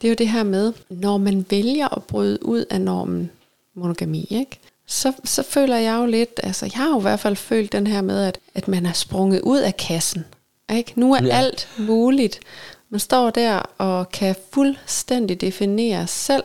Det 0.00 0.08
er 0.08 0.10
jo 0.10 0.16
det 0.18 0.28
her 0.28 0.42
med, 0.42 0.72
når 0.88 1.18
man 1.18 1.46
vælger 1.50 1.96
at 1.96 2.02
bryde 2.02 2.46
ud 2.46 2.64
af 2.70 2.80
normen 2.80 3.30
monogami, 3.74 4.26
ikke? 4.30 4.58
Så, 4.86 5.12
så 5.24 5.42
føler 5.42 5.76
jeg 5.76 5.98
jo 6.00 6.06
lidt, 6.06 6.40
altså 6.42 6.66
jeg 6.66 6.72
har 6.74 6.88
jo 6.88 6.98
i 6.98 7.02
hvert 7.02 7.20
fald 7.20 7.36
følt 7.36 7.72
den 7.72 7.86
her 7.86 8.00
med, 8.00 8.24
at, 8.24 8.38
at 8.54 8.68
man 8.68 8.86
er 8.86 8.92
sprunget 8.92 9.40
ud 9.40 9.58
af 9.58 9.76
kassen. 9.76 10.24
Ikke? 10.72 10.92
Nu 10.96 11.14
er 11.14 11.22
ja. 11.22 11.36
alt 11.36 11.68
muligt. 11.78 12.40
Man 12.90 13.00
står 13.00 13.30
der 13.30 13.58
og 13.78 14.10
kan 14.10 14.34
fuldstændig 14.52 15.40
definere 15.40 16.06
selv, 16.06 16.42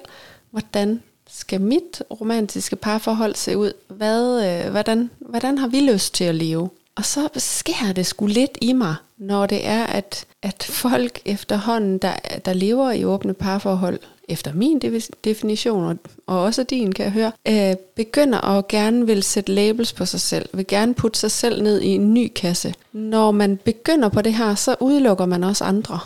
hvordan 0.52 1.04
skal 1.38 1.62
mit 1.62 2.04
romantiske 2.22 2.76
parforhold 2.76 3.36
se 3.36 3.58
ud? 3.58 3.72
Hvad, 3.88 4.46
øh, 4.66 4.72
hvordan, 4.72 5.10
hvordan 5.20 5.58
har 5.58 5.68
vi 5.68 5.80
lyst 5.80 6.14
til 6.14 6.24
at 6.24 6.36
leve? 6.36 6.70
Og 6.96 7.06
så 7.06 7.30
sker 7.38 7.94
det 7.96 8.06
sgu 8.06 8.26
lidt 8.26 8.58
i 8.62 8.74
mig, 8.74 8.96
når 9.18 9.46
det 9.46 9.68
er, 9.68 9.84
at, 9.84 10.26
at 10.42 10.64
folk 10.70 11.20
efterhånden, 11.26 11.98
der, 11.98 12.14
der 12.46 12.54
lever 12.54 12.92
i 12.92 13.06
åbne 13.06 13.34
parforhold, 13.34 14.00
efter 14.30 14.54
min 14.54 14.82
definition, 15.24 15.84
og- 15.84 15.98
og 16.28 16.44
også 16.44 16.64
din, 16.64 16.92
kan 16.92 17.06
jeg 17.06 17.12
høre, 17.12 17.32
øh, 17.48 17.76
begynder 17.96 18.42
at 18.42 18.68
gerne 18.68 19.06
vil 19.06 19.24
sætte 19.24 19.52
labels 19.52 19.94
på 19.94 20.06
sig 20.06 20.20
selv, 20.22 20.50
vil 20.54 20.68
gerne 20.68 20.94
putte 20.94 21.20
sig 21.20 21.32
selv 21.32 21.64
ned 21.64 21.82
i 21.82 21.88
en 21.88 22.14
ny 22.14 22.32
kasse. 22.36 22.74
Når 22.92 23.32
man 23.32 23.58
begynder 23.58 24.10
på 24.10 24.22
det 24.22 24.34
her, 24.34 24.56
så 24.56 24.76
udelukker 24.80 25.26
man 25.26 25.44
også 25.44 25.64
andre. 25.64 26.00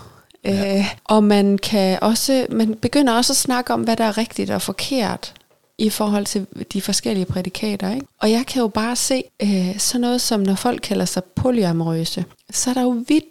Ja. 0.45 0.77
Øh, 0.77 0.85
og 1.05 1.23
man 1.23 1.57
kan 1.57 1.99
også, 2.01 2.45
man 2.49 2.75
begynder 2.75 3.13
også 3.13 3.33
at 3.33 3.37
snakke 3.37 3.73
om, 3.73 3.81
hvad 3.81 3.95
der 3.95 4.03
er 4.03 4.17
rigtigt 4.17 4.51
og 4.51 4.61
forkert 4.61 5.33
i 5.77 5.89
forhold 5.89 6.25
til 6.25 6.47
de 6.73 6.81
forskellige 6.81 7.25
prædikater. 7.25 7.93
Ikke? 7.93 8.05
Og 8.21 8.31
jeg 8.31 8.45
kan 8.47 8.61
jo 8.61 8.67
bare 8.67 8.95
se 8.95 9.23
øh, 9.43 9.79
sådan 9.79 10.01
noget 10.01 10.21
som, 10.21 10.39
når 10.39 10.55
folk 10.55 10.81
kalder 10.81 11.05
sig 11.05 11.23
polyamorøse, 11.23 12.25
så 12.51 12.69
er 12.69 12.73
der 12.73 12.81
jo 12.81 13.03
vidt, 13.07 13.25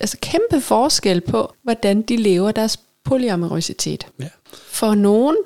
altså 0.00 0.16
kæmpe 0.20 0.60
forskel 0.60 1.20
på, 1.20 1.52
hvordan 1.62 2.02
de 2.02 2.16
lever 2.16 2.52
deres 2.52 2.80
polyamorøsitet. 3.04 4.06
Ja. 4.20 4.28
For 4.68 4.94
nogen 4.94 5.36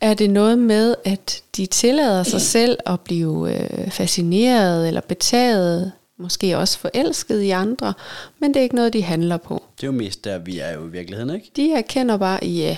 er 0.00 0.14
det 0.14 0.30
noget 0.30 0.58
med, 0.58 0.94
at 1.04 1.42
de 1.56 1.66
tillader 1.66 2.22
sig 2.22 2.40
selv 2.56 2.78
at 2.86 3.00
blive 3.00 3.54
øh, 3.54 3.90
fascineret 3.90 4.88
eller 4.88 5.00
betaget, 5.00 5.92
måske 6.18 6.58
også 6.58 6.78
forelsket 6.78 7.42
i 7.42 7.50
andre, 7.50 7.94
men 8.38 8.54
det 8.54 8.60
er 8.60 8.62
ikke 8.62 8.74
noget, 8.74 8.92
de 8.92 9.02
handler 9.02 9.36
på. 9.36 9.62
Det 9.76 9.82
er 9.82 9.86
jo 9.86 9.92
mest 9.92 10.24
der, 10.24 10.38
vi 10.38 10.58
er 10.58 10.72
jo 10.72 10.86
i 10.86 10.90
virkeligheden, 10.90 11.34
ikke? 11.34 11.50
De 11.56 11.72
erkender 11.72 12.16
bare, 12.16 12.38
ja, 12.42 12.76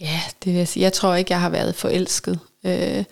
ja, 0.00 0.20
det 0.44 0.52
vil 0.52 0.58
jeg 0.58 0.68
sige. 0.68 0.82
Jeg 0.82 0.92
tror 0.92 1.14
ikke, 1.14 1.32
jeg 1.32 1.40
har 1.40 1.50
været 1.50 1.74
forelsket. 1.74 2.38
Øh, 2.64 3.04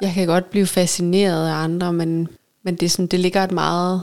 jeg 0.00 0.12
kan 0.14 0.26
godt 0.26 0.50
blive 0.50 0.66
fascineret 0.66 1.48
af 1.48 1.54
andre, 1.54 1.92
men, 1.92 2.28
men 2.62 2.74
det, 2.74 2.86
er 2.86 2.90
sådan, 2.90 3.06
det 3.06 3.20
ligger 3.20 3.44
et 3.44 3.52
meget... 3.52 4.02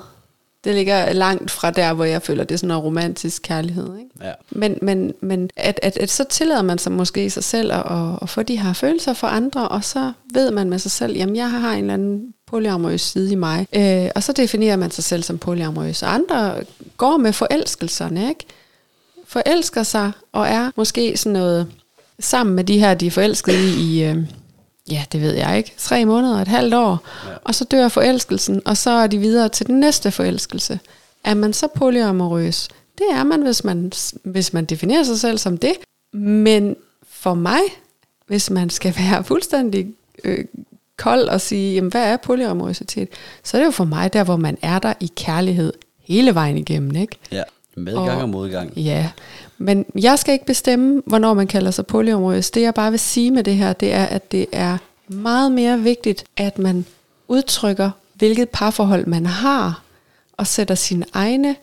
Det 0.63 0.75
ligger 0.75 1.13
langt 1.13 1.51
fra 1.51 1.71
der, 1.71 1.93
hvor 1.93 2.05
jeg 2.05 2.21
føler, 2.21 2.43
det 2.43 2.55
er 2.55 2.57
sådan 2.57 2.67
noget 2.67 2.83
romantisk 2.83 3.41
kærlighed. 3.41 3.97
Ikke? 3.97 4.09
Ja. 4.21 4.31
Men, 4.49 4.77
men, 4.81 5.13
men 5.21 5.49
at, 5.55 5.79
at, 5.83 5.97
at 5.97 6.09
så 6.09 6.23
tillader 6.23 6.61
man 6.61 6.77
sig 6.77 6.91
måske 6.91 7.29
sig 7.29 7.43
selv 7.43 7.71
at, 7.71 7.83
at, 7.91 8.19
at 8.21 8.29
få 8.29 8.43
de 8.43 8.59
her 8.59 8.73
følelser 8.73 9.13
for 9.13 9.27
andre, 9.27 9.67
og 9.67 9.83
så 9.83 10.11
ved 10.33 10.51
man 10.51 10.69
med 10.69 10.79
sig 10.79 10.91
selv, 10.91 11.15
jamen 11.15 11.35
jeg 11.35 11.51
har 11.51 11.73
en 11.73 11.79
eller 11.79 11.93
anden 11.93 12.33
polyamorøs 12.47 13.01
side 13.01 13.31
i 13.31 13.35
mig. 13.35 13.67
Øh, 13.75 14.09
og 14.15 14.23
så 14.23 14.31
definerer 14.33 14.75
man 14.75 14.91
sig 14.91 15.03
selv 15.03 15.23
som 15.23 15.37
polyamorøs. 15.37 16.03
Og 16.03 16.13
andre 16.13 16.55
går 16.97 17.17
med 17.17 17.33
forelskelserne, 17.33 18.29
ikke? 18.29 18.45
Forelsker 19.27 19.83
sig 19.83 20.11
og 20.31 20.47
er 20.47 20.71
måske 20.75 21.17
sådan 21.17 21.33
noget 21.33 21.67
sammen 22.19 22.55
med 22.55 22.63
de 22.63 22.79
her, 22.79 22.93
de 22.93 23.07
er 23.07 23.11
forelskede 23.11 23.57
i, 23.69 23.97
i 23.97 24.03
øh, 24.03 24.17
ja, 24.91 25.03
det 25.11 25.21
ved 25.21 25.33
jeg 25.33 25.57
ikke, 25.57 25.73
tre 25.77 26.05
måneder, 26.05 26.41
et 26.41 26.47
halvt 26.47 26.73
år, 26.73 27.03
Ja. 27.27 27.33
og 27.43 27.55
så 27.55 27.63
dør 27.63 27.87
forelskelsen, 27.87 28.61
og 28.65 28.77
så 28.77 28.89
er 28.89 29.07
de 29.07 29.17
videre 29.17 29.49
til 29.49 29.67
den 29.67 29.79
næste 29.79 30.11
forelskelse. 30.11 30.79
Er 31.23 31.33
man 31.33 31.53
så 31.53 31.67
polyamorøs? 31.75 32.67
Det 32.97 33.05
er 33.11 33.23
man, 33.23 33.41
hvis 33.41 33.63
man, 33.63 33.91
hvis 34.23 34.53
man 34.53 34.65
definerer 34.65 35.03
sig 35.03 35.19
selv 35.19 35.37
som 35.37 35.57
det. 35.57 35.73
Men 36.13 36.75
for 37.09 37.33
mig, 37.33 37.59
hvis 38.27 38.49
man 38.49 38.69
skal 38.69 38.95
være 38.97 39.23
fuldstændig 39.23 39.87
øh, 40.23 40.45
kold 40.97 41.27
og 41.27 41.41
sige, 41.41 41.75
jamen, 41.75 41.91
hvad 41.91 42.03
er 42.03 42.17
polyamorøsitet? 42.17 43.09
Så 43.43 43.57
er 43.57 43.61
det 43.61 43.65
jo 43.65 43.71
for 43.71 43.85
mig 43.85 44.13
der, 44.13 44.23
hvor 44.23 44.35
man 44.35 44.57
er 44.61 44.79
der 44.79 44.93
i 44.99 45.11
kærlighed 45.15 45.73
hele 45.99 46.35
vejen 46.35 46.57
igennem, 46.57 46.95
ikke? 46.95 47.17
Ja. 47.31 47.43
Medgang 47.77 48.09
og, 48.09 48.21
og 48.21 48.29
modgang. 48.29 48.77
Ja, 48.77 49.11
men 49.57 49.85
jeg 49.95 50.19
skal 50.19 50.33
ikke 50.33 50.45
bestemme, 50.45 51.01
hvornår 51.05 51.33
man 51.33 51.47
kalder 51.47 51.71
sig 51.71 51.85
polyamorøs. 51.85 52.51
Det 52.51 52.61
jeg 52.61 52.73
bare 52.73 52.91
vil 52.91 52.99
sige 52.99 53.31
med 53.31 53.43
det 53.43 53.55
her, 53.55 53.73
det 53.73 53.93
er, 53.93 54.05
at 54.05 54.31
det 54.31 54.45
er 54.51 54.77
meget 55.07 55.51
mere 55.51 55.79
vigtigt, 55.79 56.25
at 56.37 56.59
man 56.59 56.85
udtrykker, 57.27 57.91
hvilket 58.13 58.49
parforhold 58.49 59.05
man 59.05 59.25
har, 59.25 59.81
og 60.37 60.47
sætter 60.47 60.75
sine 60.75 61.05
egne 61.13 61.55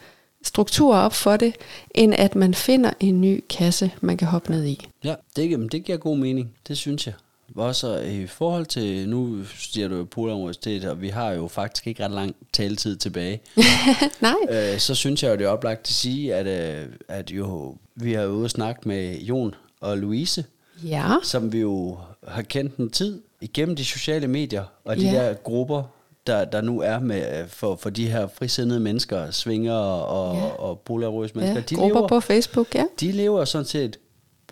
strukturer 0.42 0.98
op 0.98 1.14
for 1.14 1.36
det, 1.36 1.54
end 1.94 2.14
at 2.14 2.34
man 2.34 2.54
finder 2.54 2.90
en 3.00 3.20
ny 3.20 3.44
kasse, 3.50 3.90
man 4.00 4.16
kan 4.16 4.28
hoppe 4.28 4.50
ned 4.50 4.64
i. 4.64 4.88
Ja, 5.04 5.14
det, 5.36 5.72
det 5.72 5.84
giver 5.84 5.98
god 5.98 6.16
mening. 6.16 6.50
Det 6.68 6.78
synes 6.78 7.06
jeg. 7.06 7.14
Også 7.56 7.98
i 8.00 8.26
forhold 8.26 8.66
til, 8.66 9.08
nu 9.08 9.44
siger 9.44 9.88
du 9.88 9.96
jo 9.96 10.04
Polaruniversitet, 10.04 10.84
og 10.84 11.00
vi 11.00 11.08
har 11.08 11.30
jo 11.32 11.48
faktisk 11.48 11.86
ikke 11.86 12.04
ret 12.04 12.10
lang 12.10 12.36
taletid 12.52 12.96
tilbage. 12.96 13.40
Nej. 14.20 14.34
øh, 14.50 14.78
så 14.78 14.94
synes 14.94 15.22
jeg 15.22 15.30
jo, 15.30 15.36
det 15.36 15.44
er 15.44 15.48
oplagt 15.48 15.80
at 15.80 15.88
sige, 15.88 16.34
at, 16.34 16.46
øh, 16.80 16.86
at 17.08 17.30
jo, 17.30 17.76
vi 17.94 18.12
har 18.12 18.22
jo 18.22 18.30
ude 18.30 18.44
at 18.44 18.50
snakke 18.50 18.88
med 18.88 19.18
Jon 19.18 19.54
og 19.80 19.98
Louise, 19.98 20.44
Ja. 20.84 21.08
som 21.22 21.52
vi 21.52 21.60
jo 21.60 21.98
har 22.28 22.42
kendt 22.42 22.76
en 22.76 22.90
tid 22.90 23.22
igennem 23.40 23.76
de 23.76 23.84
sociale 23.84 24.28
medier, 24.28 24.64
og 24.84 24.96
de 24.96 25.02
Ja. 25.02 25.12
der 25.26 25.34
grupper, 25.34 25.82
der, 26.26 26.44
der 26.44 26.60
nu 26.60 26.80
er 26.80 26.98
med 26.98 27.40
øh, 27.42 27.48
for, 27.48 27.76
for 27.76 27.90
de 27.90 28.06
her 28.10 28.26
frisindede 28.34 28.80
mennesker, 28.80 29.30
svinger 29.30 29.74
og, 29.74 30.36
Ja. 30.36 30.42
ja. 30.44 30.48
og 30.50 30.80
polarøse 30.80 31.34
mennesker. 31.34 31.60
ja. 31.60 31.64
de 31.70 31.74
Grupper 31.74 31.96
lever, 31.98 32.08
på 32.08 32.20
Facebook, 32.20 32.74
ja. 32.74 32.84
de 33.00 33.12
lever 33.12 33.44
sådan 33.44 33.64
set 33.66 33.98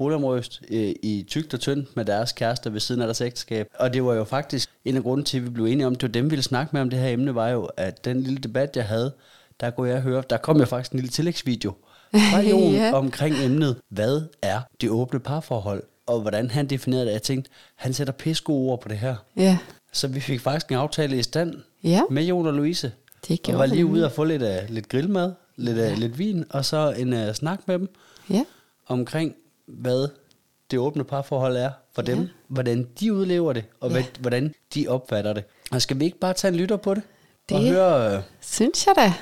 polarøst 0.04 0.62
øh, 0.70 0.94
i 1.02 1.24
tygt 1.28 1.54
og 1.54 1.60
tyndt 1.60 1.96
med 1.96 2.04
deres 2.04 2.32
kærester 2.32 2.70
ved 2.70 2.80
siden 2.80 3.00
af 3.02 3.06
deres 3.06 3.20
ægteskab. 3.20 3.66
Og 3.78 3.94
det 3.94 4.04
var 4.04 4.14
jo 4.14 4.24
faktisk 4.24 4.70
en 4.84 4.96
af 4.96 5.02
grunden 5.02 5.24
til, 5.24 5.38
at 5.38 5.44
vi 5.44 5.50
blev 5.50 5.64
enige 5.66 5.86
om, 5.86 5.94
det 5.94 6.02
var 6.02 6.12
dem, 6.12 6.24
vi 6.24 6.30
ville 6.30 6.42
snakke 6.42 6.70
med 6.72 6.80
om 6.80 6.90
det 6.90 6.98
her 6.98 7.08
emne, 7.08 7.34
var 7.34 7.48
jo, 7.48 7.64
at 7.76 8.04
den 8.04 8.20
lille 8.22 8.38
debat, 8.38 8.76
jeg 8.76 8.84
havde, 8.84 9.12
der 9.60 9.70
kunne 9.70 9.88
jeg 9.88 10.00
høre, 10.00 10.22
der 10.30 10.36
kom 10.36 10.58
jo 10.58 10.64
faktisk 10.64 10.92
en 10.92 10.98
lille 10.98 11.10
tillægsvideo 11.10 11.72
fra 12.12 12.40
Jon 12.50 12.72
Ja. 12.72 12.86
ja. 12.86 12.92
omkring 12.92 13.36
emnet, 13.44 13.76
hvad 13.88 14.22
er 14.42 14.60
det 14.80 14.90
åbne 14.90 15.20
parforhold, 15.20 15.82
og 16.06 16.20
hvordan 16.20 16.50
han 16.50 16.66
definerede 16.66 17.06
det. 17.06 17.12
Jeg 17.12 17.22
tænkte, 17.22 17.50
han 17.76 17.92
sætter 17.92 18.12
pisse 18.12 18.42
ord 18.48 18.80
på 18.80 18.88
det 18.88 18.98
her. 18.98 19.16
Ja, 19.36 19.58
Så 19.92 20.08
vi 20.08 20.20
fik 20.20 20.40
faktisk 20.40 20.70
en 20.70 20.76
aftale 20.76 21.18
i 21.18 21.22
stand 21.22 21.54
Ja. 21.84 22.00
med 22.10 22.22
Jon 22.24 22.46
og 22.46 22.52
Louise. 22.54 22.92
det 23.28 23.38
Og 23.38 23.44
gjorde 23.44 23.58
var 23.58 23.66
lige 23.66 23.86
ude 23.86 24.04
og 24.04 24.12
få 24.12 24.24
lidt, 24.24 24.42
uh, 24.42 24.48
lidt 24.68 24.88
grillmad, 24.88 25.32
lidt, 25.56 25.78
uh, 25.92 25.98
lidt 25.98 26.18
vin, 26.18 26.44
og 26.50 26.64
så 26.64 26.94
en 26.98 27.12
uh, 27.12 27.32
snak 27.34 27.60
med 27.66 27.78
dem 27.78 27.88
Ja. 28.30 28.44
omkring, 28.86 29.34
hvad 29.72 30.08
det 30.70 30.78
åbne 30.78 31.04
parforhold 31.04 31.56
er 31.56 31.70
for 31.94 32.02
dem, 32.02 32.18
Ja. 32.20 32.26
hvordan 32.48 32.88
de 33.00 33.12
udlever 33.14 33.52
det, 33.52 33.64
og 33.80 33.88
Ja. 33.90 33.92
hvad, 33.92 34.04
hvordan 34.20 34.54
de 34.74 34.88
opfatter 34.88 35.32
det. 35.32 35.44
Og 35.72 35.82
skal 35.82 36.00
vi 36.00 36.04
ikke 36.04 36.18
bare 36.18 36.32
tage 36.34 36.52
en 36.52 36.56
lytter 36.56 36.76
på 36.76 36.94
det? 36.94 37.02
Og 37.52 37.60
Det- 37.60 37.68
høre, 37.68 38.16
øh, 38.16 38.22
Synes 38.40 38.86
jeg 38.86 38.94
da. 38.96 39.12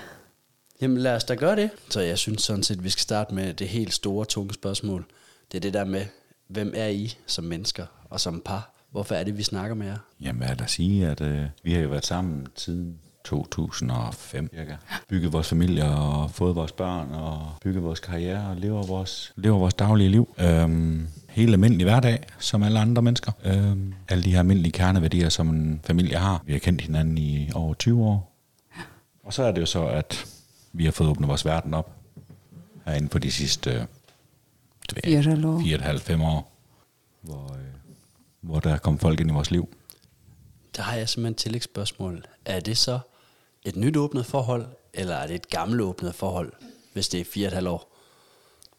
jamen 0.83 0.97
lad 0.99 1.14
os 1.17 1.25
da 1.25 1.35
gøre 1.35 1.57
det. 1.57 1.71
Så 1.90 2.00
jeg 2.00 2.19
synes 2.19 2.43
sådan 2.43 2.62
set, 2.62 2.85
vi 2.85 2.90
skal 2.90 3.00
starte 3.02 3.35
med 3.35 3.55
det 3.55 3.69
helt 3.69 3.95
store, 3.95 4.25
tunge 4.25 4.55
spørgsmål. 4.55 5.05
Det 5.52 5.59
er 5.59 5.61
det 5.61 5.75
der 5.75 5.85
med, 5.85 6.05
hvem 6.49 6.73
er 6.76 6.87
I 6.88 7.14
som 7.26 7.45
mennesker 7.45 7.87
og 8.11 8.21
som 8.21 8.43
par? 8.45 8.75
Hvorfor 8.90 9.14
er 9.14 9.25
det, 9.25 9.38
vi 9.38 9.43
snakker 9.43 9.75
med 9.76 9.87
jer? 9.87 9.97
Jamen, 10.21 10.38
hvad 10.38 10.49
er 10.49 10.55
der 10.55 10.64
at 10.64 10.71
sige, 10.71 11.07
at 11.07 11.21
øh, 11.21 11.45
vi 11.62 11.73
har 11.73 11.81
jo 11.81 11.88
været 11.88 12.07
sammen 12.07 12.47
siden 12.57 12.99
2005 13.29 14.51
cirka. 14.55 14.77
Bygget 15.09 15.33
vores 15.33 15.49
familie 15.49 15.85
og 15.85 16.31
fået 16.31 16.57
vores 16.57 16.73
børn 16.73 17.15
og 17.15 17.53
bygget 17.63 17.83
vores 17.83 18.01
karriere 18.01 18.51
og 18.51 18.57
lever 18.57 18.83
vores, 18.87 19.33
lever 19.37 19.59
vores 19.59 19.75
daglige 19.75 20.09
liv. 20.09 20.35
Øhm, 20.39 21.09
helt 21.29 21.53
almindelig 21.53 21.85
hverdag, 21.85 22.23
som 22.39 22.63
alle 22.63 22.79
andre 22.81 23.03
mennesker. 23.03 23.33
Øhm, 23.45 23.95
alle 24.09 24.25
de 24.25 24.31
her 24.31 24.39
almindelige 24.39 24.73
kerneværdier, 24.73 25.29
som 25.29 25.49
en 25.49 25.81
familie 25.85 26.17
har. 26.17 26.43
Vi 26.47 26.53
har 26.53 26.59
kendt 26.59 26.81
hinanden 26.81 27.19
i 27.19 27.51
over 27.55 27.75
20 27.75 28.05
år. 28.05 28.33
Og 29.25 29.33
så 29.35 29.43
er 29.43 29.53
det 29.53 29.61
jo 29.61 29.67
så, 29.67 29.87
at 29.87 30.27
vi 30.73 30.85
har 30.85 30.93
fået 30.93 31.11
åbnet 31.11 31.29
vores 31.29 31.45
verden 31.45 31.75
op 31.75 31.93
herinde 32.87 33.09
på 33.09 33.19
de 33.19 33.31
sidste 33.31 33.71
øh, 33.71 33.81
du 34.91 34.95
ved, 34.95 35.03
Fire 35.05 35.17
og 35.17 35.21
et 35.21 35.27
halvt 35.27 35.45
år. 35.45 35.61
fire 35.61 35.77
og 35.77 35.81
et 35.81 35.87
halvt, 35.87 36.03
fem 36.03 36.23
år, 36.23 36.53
hvor, 37.23 37.53
øh, 37.53 37.61
hvor 38.41 38.61
der 38.61 38.79
kom 38.79 38.99
folk 38.99 39.21
ind 39.21 39.31
i 39.31 39.33
vores 39.33 39.51
liv. 39.51 39.69
Der 40.77 40.83
har 40.83 40.95
jeg 40.97 41.09
simpelthen 41.09 41.33
et 41.33 41.37
tillægsspørgsmål. 41.37 42.25
Er 42.45 42.61
det 42.61 42.79
så 42.79 42.99
et 43.65 43.77
nyt 43.77 43.97
åbnet 43.97 44.27
forhold, 44.27 44.67
eller 44.95 45.15
er 45.15 45.27
det 45.27 45.35
et 45.35 45.50
gammelt 45.50 45.81
åbnet 45.81 46.15
forhold, 46.15 46.53
hvis 46.93 47.09
det 47.09 47.21
er 47.21 47.25
fire 47.25 47.47
og 47.47 47.49
et 47.49 47.55
halvt 47.55 47.69
år? 47.69 47.97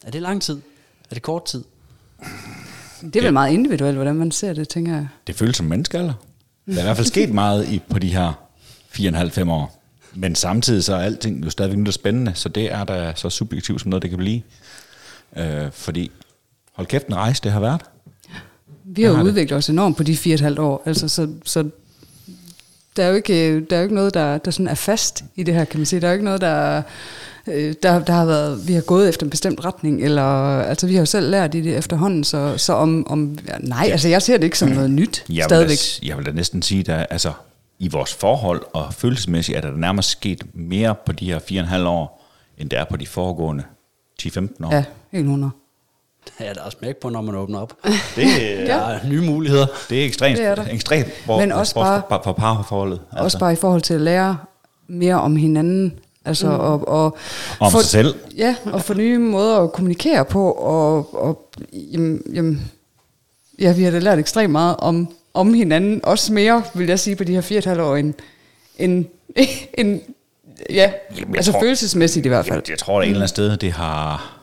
Er 0.05 0.11
det 0.11 0.21
lang 0.21 0.41
tid? 0.41 0.61
Er 1.09 1.13
det 1.13 1.23
kort 1.23 1.45
tid? 1.45 1.63
Det 3.01 3.15
er 3.15 3.21
vel 3.21 3.33
meget 3.33 3.53
individuelt, 3.53 3.95
hvordan 3.95 4.15
man 4.15 4.31
ser 4.31 4.53
det, 4.53 4.69
tænker 4.69 4.93
jeg. 4.93 5.07
Det 5.27 5.35
føles 5.35 5.57
som 5.57 5.65
menneskealder. 5.65 6.13
Der 6.65 6.75
er 6.75 6.79
i 6.79 6.83
hvert 6.83 6.95
fald 6.95 7.07
sket 7.07 7.33
meget 7.33 7.69
i, 7.69 7.81
på 7.89 7.99
de 7.99 8.07
her 8.07 8.33
4,5-5 8.93 9.51
år. 9.51 9.81
Men 10.13 10.35
samtidig 10.35 10.83
så 10.83 10.95
er 10.95 10.99
alting 10.99 11.45
jo 11.45 11.49
stadigvæk 11.49 11.87
og 11.87 11.93
spændende, 11.93 12.31
så 12.35 12.49
det 12.49 12.71
er 12.71 12.83
da 12.83 13.13
så 13.15 13.29
subjektivt 13.29 13.81
som 13.81 13.89
noget, 13.89 14.01
det 14.01 14.09
kan 14.09 14.17
blive. 14.17 14.41
Øh, 15.37 15.71
fordi, 15.71 16.11
hold 16.73 16.87
kæft, 16.87 17.07
en 17.07 17.15
rejse 17.15 17.43
det 17.43 17.51
har 17.51 17.59
været. 17.59 17.81
Vi 18.83 19.03
har 19.03 19.11
har 19.11 19.17
det. 19.17 19.29
udviklet 19.29 19.57
os 19.57 19.69
enormt 19.69 19.97
på 19.97 20.03
de 20.03 20.17
fire 20.17 20.33
og 20.33 20.35
et 20.35 20.41
halvt 20.41 20.59
år, 20.59 20.83
altså, 20.85 21.07
så, 21.07 21.33
så 21.45 21.69
der 22.97 23.03
er 23.03 23.09
jo 23.09 23.15
ikke, 23.15 23.59
der 23.59 23.75
er 23.75 23.79
jo 23.79 23.83
ikke 23.83 23.95
noget, 23.95 24.13
der, 24.13 24.37
der 24.37 24.51
sådan 24.51 24.67
er 24.67 24.75
fast 24.75 25.23
i 25.35 25.43
det 25.43 25.53
her, 25.53 25.65
kan 25.65 25.79
man 25.79 25.85
sige. 25.85 25.99
Der 26.01 26.07
er 26.07 26.11
jo 26.11 26.13
ikke 26.13 26.25
noget, 26.25 26.41
der, 26.41 26.81
øh, 27.47 27.73
der, 27.83 27.99
der 27.99 28.13
har 28.13 28.25
været, 28.25 28.67
vi 28.67 28.73
har 28.73 28.81
gået 28.81 29.09
efter 29.09 29.23
en 29.25 29.29
bestemt 29.29 29.65
retning, 29.65 30.03
eller, 30.03 30.23
altså 30.61 30.87
vi 30.87 30.93
har 30.93 31.01
jo 31.01 31.05
selv 31.05 31.29
lært 31.29 31.55
i 31.55 31.61
det 31.61 31.77
efterhånden, 31.77 32.23
så, 32.23 32.57
så 32.57 32.73
om, 32.73 33.07
om 33.07 33.37
ja, 33.47 33.57
nej, 33.59 33.89
altså 33.91 34.07
jeg 34.07 34.21
ser 34.21 34.37
det 34.37 34.43
ikke 34.43 34.57
som 34.57 34.69
noget 34.69 34.91
nyt, 34.91 35.23
Jeg 35.29 35.33
vil, 35.35 35.39
da, 35.39 35.45
stadigvæk. 35.45 36.07
jeg 36.09 36.17
vil 36.17 36.25
da 36.25 36.31
næsten 36.31 36.61
sige, 36.61 36.93
at 36.93 37.07
altså, 37.09 37.31
i 37.79 37.87
vores 37.87 38.13
forhold 38.13 38.61
og 38.73 38.93
følelsesmæssigt 38.93 39.57
er 39.57 39.61
der 39.61 39.71
nærmest 39.71 40.09
sket 40.09 40.43
mere 40.53 40.95
på 41.05 41.11
de 41.11 41.25
her 41.25 41.39
4,5 41.39 41.87
år, 41.87 42.25
end 42.57 42.69
der 42.69 42.79
er 42.79 42.85
på 42.85 42.97
de 42.97 43.07
foregående 43.07 43.63
10-15 44.21 44.39
år. 44.65 44.73
Ja, 44.75 44.83
helt 45.11 45.23
100. 45.23 45.51
Ja, 46.39 46.53
der 46.53 46.63
er 46.65 46.69
smæk 46.69 46.95
på, 46.97 47.09
når 47.09 47.21
man 47.21 47.35
åbner 47.35 47.59
op. 47.59 47.73
Det, 48.15 48.25
Der 48.67 48.75
er 48.75 48.99
nye 49.07 49.21
muligheder. 49.21 49.65
det 49.89 50.01
er 50.01 50.05
ekstremt, 50.05 50.37
Det 50.37 50.45
er 50.45 50.55
der. 50.55 50.65
ekstremt 50.71 51.07
for, 51.25 51.39
Men 51.39 51.51
også 51.51 51.73
for, 51.73 51.81
bare- 51.83 52.01
for, 52.09 52.21
for 52.23 52.31
parforholdet. 52.33 53.01
Altså. 53.11 53.23
Også 53.23 53.39
bare 53.39 53.53
i 53.53 53.55
forhold 53.55 53.81
til 53.81 53.93
at 53.93 54.01
lære 54.01 54.37
mere 54.87 55.15
om 55.21 55.35
hinanden. 55.35 55.93
Altså, 56.25 56.47
mm. 56.47 56.53
og, 56.59 56.87
og 56.87 57.17
Om 57.59 57.71
sig 57.71 57.83
selv. 57.85 58.15
Ja, 58.37 58.55
og 58.65 58.81
få 58.81 58.93
nye 58.93 59.17
måder 59.17 59.57
at 59.57 59.71
kommunikere 59.71 60.25
på, 60.25 60.51
og, 60.51 61.15
og 61.23 61.49
jamen, 61.73 62.21
jamen, 62.33 62.71
ja, 63.59 63.73
vi 63.73 63.83
har 63.83 63.91
da 63.91 63.99
lært 63.99 64.19
ekstremt 64.19 64.51
meget 64.51 64.75
om, 64.79 65.13
om 65.33 65.53
hinanden, 65.53 65.99
også 66.03 66.33
mere, 66.33 66.63
vil 66.73 66.87
jeg 66.87 66.99
sige, 66.99 67.15
på 67.15 67.23
de 67.23 67.33
her 67.33 67.41
fire 67.41 67.57
og 67.57 67.59
et 67.59 67.65
halvt 67.65 67.81
år, 67.81 67.95
end, 67.95 68.13
end, 68.77 69.05
end 69.77 69.99
ja, 70.69 70.91
Jamen, 71.19 71.35
altså 71.35 71.51
tror- 71.51 71.61
følelsesmæssigt 71.61 72.25
i 72.25 72.29
hvert 72.29 72.45
fald. 72.45 72.61
Jeg, 72.65 72.69
jeg 72.69 72.79
tror, 72.79 72.97
at 72.99 73.03
et 73.03 73.07
eller 73.07 73.17
andet 73.19 73.29
sted, 73.29 73.57
det 73.57 73.71
har, 73.71 74.38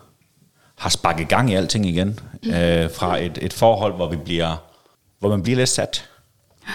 har 0.78 0.90
sparket 0.90 1.28
gang 1.28 1.50
i 1.50 1.54
alting 1.54 1.86
igen. 1.86 2.18
Mm. 2.42 2.50
Øh, 2.50 2.90
fra 2.90 3.18
et, 3.18 3.38
et 3.42 3.52
forhold, 3.52 3.94
hvor 3.94 4.08
vi 4.10 4.16
bliver, 4.16 4.56
hvor 5.18 5.28
man 5.28 5.42
bliver 5.42 5.56
lidt 5.56 5.68
sat. 5.68 6.08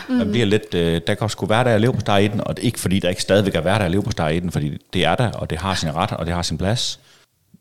Mm. 0.10 0.16
Man 0.16 0.32
bliver 0.32 0.46
lidt, 0.46 0.74
øh, 0.74 1.02
der 1.08 1.16
kan 1.16 1.30
sgu 1.30 1.46
være 1.46 1.64
der 1.64 1.76
at 1.76 1.82
leve 1.82 1.94
på 1.94 2.16
i 2.16 2.28
den, 2.28 2.42
og 2.48 2.56
det 2.58 2.64
er 2.64 2.66
ikke 2.66 2.80
fordi, 2.80 3.00
der 3.00 3.10
ikke 3.10 3.22
stadigvæk 3.22 3.56
er 3.56 3.62
der 3.62 3.72
at 3.72 3.92
leve 3.92 4.04
på 4.04 4.28
i 4.28 4.40
den, 4.40 4.52
fordi 4.52 4.78
det 4.94 5.06
er 5.06 5.16
der, 5.16 5.32
og 5.32 5.50
det 5.50 5.58
har 5.58 5.76
sin 5.76 5.96
ret, 5.96 6.12
og 6.12 6.26
det 6.26 6.34
har 6.34 6.42
sin 6.42 6.58
plads. 6.58 7.00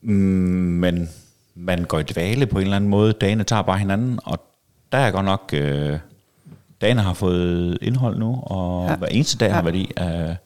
Mm, 0.03 0.15
men 0.15 1.11
man 1.55 1.85
går 1.85 1.99
i 1.99 2.03
dvale 2.03 2.47
på 2.47 2.59
en 2.59 2.63
eller 2.65 2.77
anden 2.77 2.91
måde. 2.91 3.13
Dagene 3.13 3.45
tager 3.45 3.63
bare 3.63 3.79
hinanden, 3.79 4.19
og 4.25 4.41
der 4.93 4.99
er 4.99 5.11
godt 5.11 5.25
nok... 5.25 5.51
Øh, 5.53 5.99
dagene 6.81 7.03
har 7.03 7.15
fået 7.15 7.79
indhold 7.83 8.19
nu, 8.19 8.43
og 8.43 8.89
ja. 8.89 8.97
Hver 8.97 9.07
eneste 9.07 9.39
dag 9.39 9.47
ja. 9.47 9.53
har 9.53 9.59
Ja. 9.59 9.71
været 9.71 9.77
i. 9.77 9.93
Øh, 10.31 10.37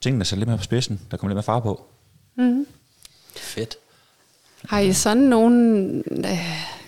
tingene 0.00 0.24
er 0.32 0.36
lidt 0.36 0.48
mere 0.48 0.58
på 0.58 0.64
spidsen. 0.64 1.00
Der 1.10 1.16
kommer 1.16 1.30
lidt 1.30 1.36
mere 1.36 1.42
far 1.42 1.60
på. 1.60 1.86
Fedt. 3.36 3.76
Har 4.68 4.78
I 4.78 4.92
sådan 4.92 5.22
nogen, 5.22 5.96
øh, 6.24 6.38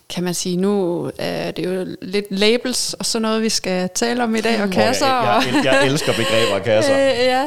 kan 0.09 0.25
man 0.25 0.35
sige, 0.35 0.57
nu 0.57 1.11
er 1.19 1.51
det 1.51 1.65
jo 1.65 1.87
lidt 2.03 2.27
labels 2.31 2.95
og 2.95 3.07
sådan 3.07 3.23
noget, 3.23 3.43
vi 3.43 3.49
skal 3.49 3.89
tale 3.95 4.25
om 4.25 4.35
i 4.35 4.41
dag, 4.41 4.63
og 4.63 4.71
kasser. 4.71 5.07
og, 5.07 5.45
Jeg, 5.45 5.55
jeg, 5.55 5.65
jeg 5.65 5.87
elsker 5.87 6.13
begreber 6.13 6.55
og 6.55 6.63
kasser. 6.63 6.95
Øh, 6.99 7.25
ja. 7.25 7.45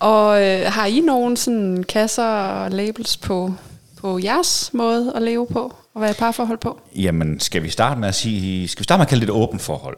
Og 0.00 0.42
øh, 0.42 0.72
har 0.72 0.86
I 0.86 1.00
nogen 1.00 1.36
sådan 1.36 1.84
kasser 1.88 2.24
og 2.24 2.70
labels 2.70 3.16
på, 3.16 3.54
på 4.00 4.18
jeres 4.18 4.70
måde 4.72 5.12
at 5.14 5.22
leve 5.22 5.46
på, 5.46 5.74
og 5.94 6.02
være 6.02 6.10
i 6.10 6.14
parforhold 6.14 6.58
på? 6.58 6.80
Jamen, 6.96 7.40
skal 7.40 7.62
vi 7.62 7.70
starte 7.70 8.00
med 8.00 8.08
at 8.08 8.14
sige, 8.14 8.68
skal 8.68 8.80
vi 8.80 8.84
starte 8.84 8.98
med 8.98 9.06
at 9.06 9.08
kalde 9.08 9.20
det 9.20 9.28
et 9.28 9.34
åbent 9.36 9.62
forhold? 9.62 9.96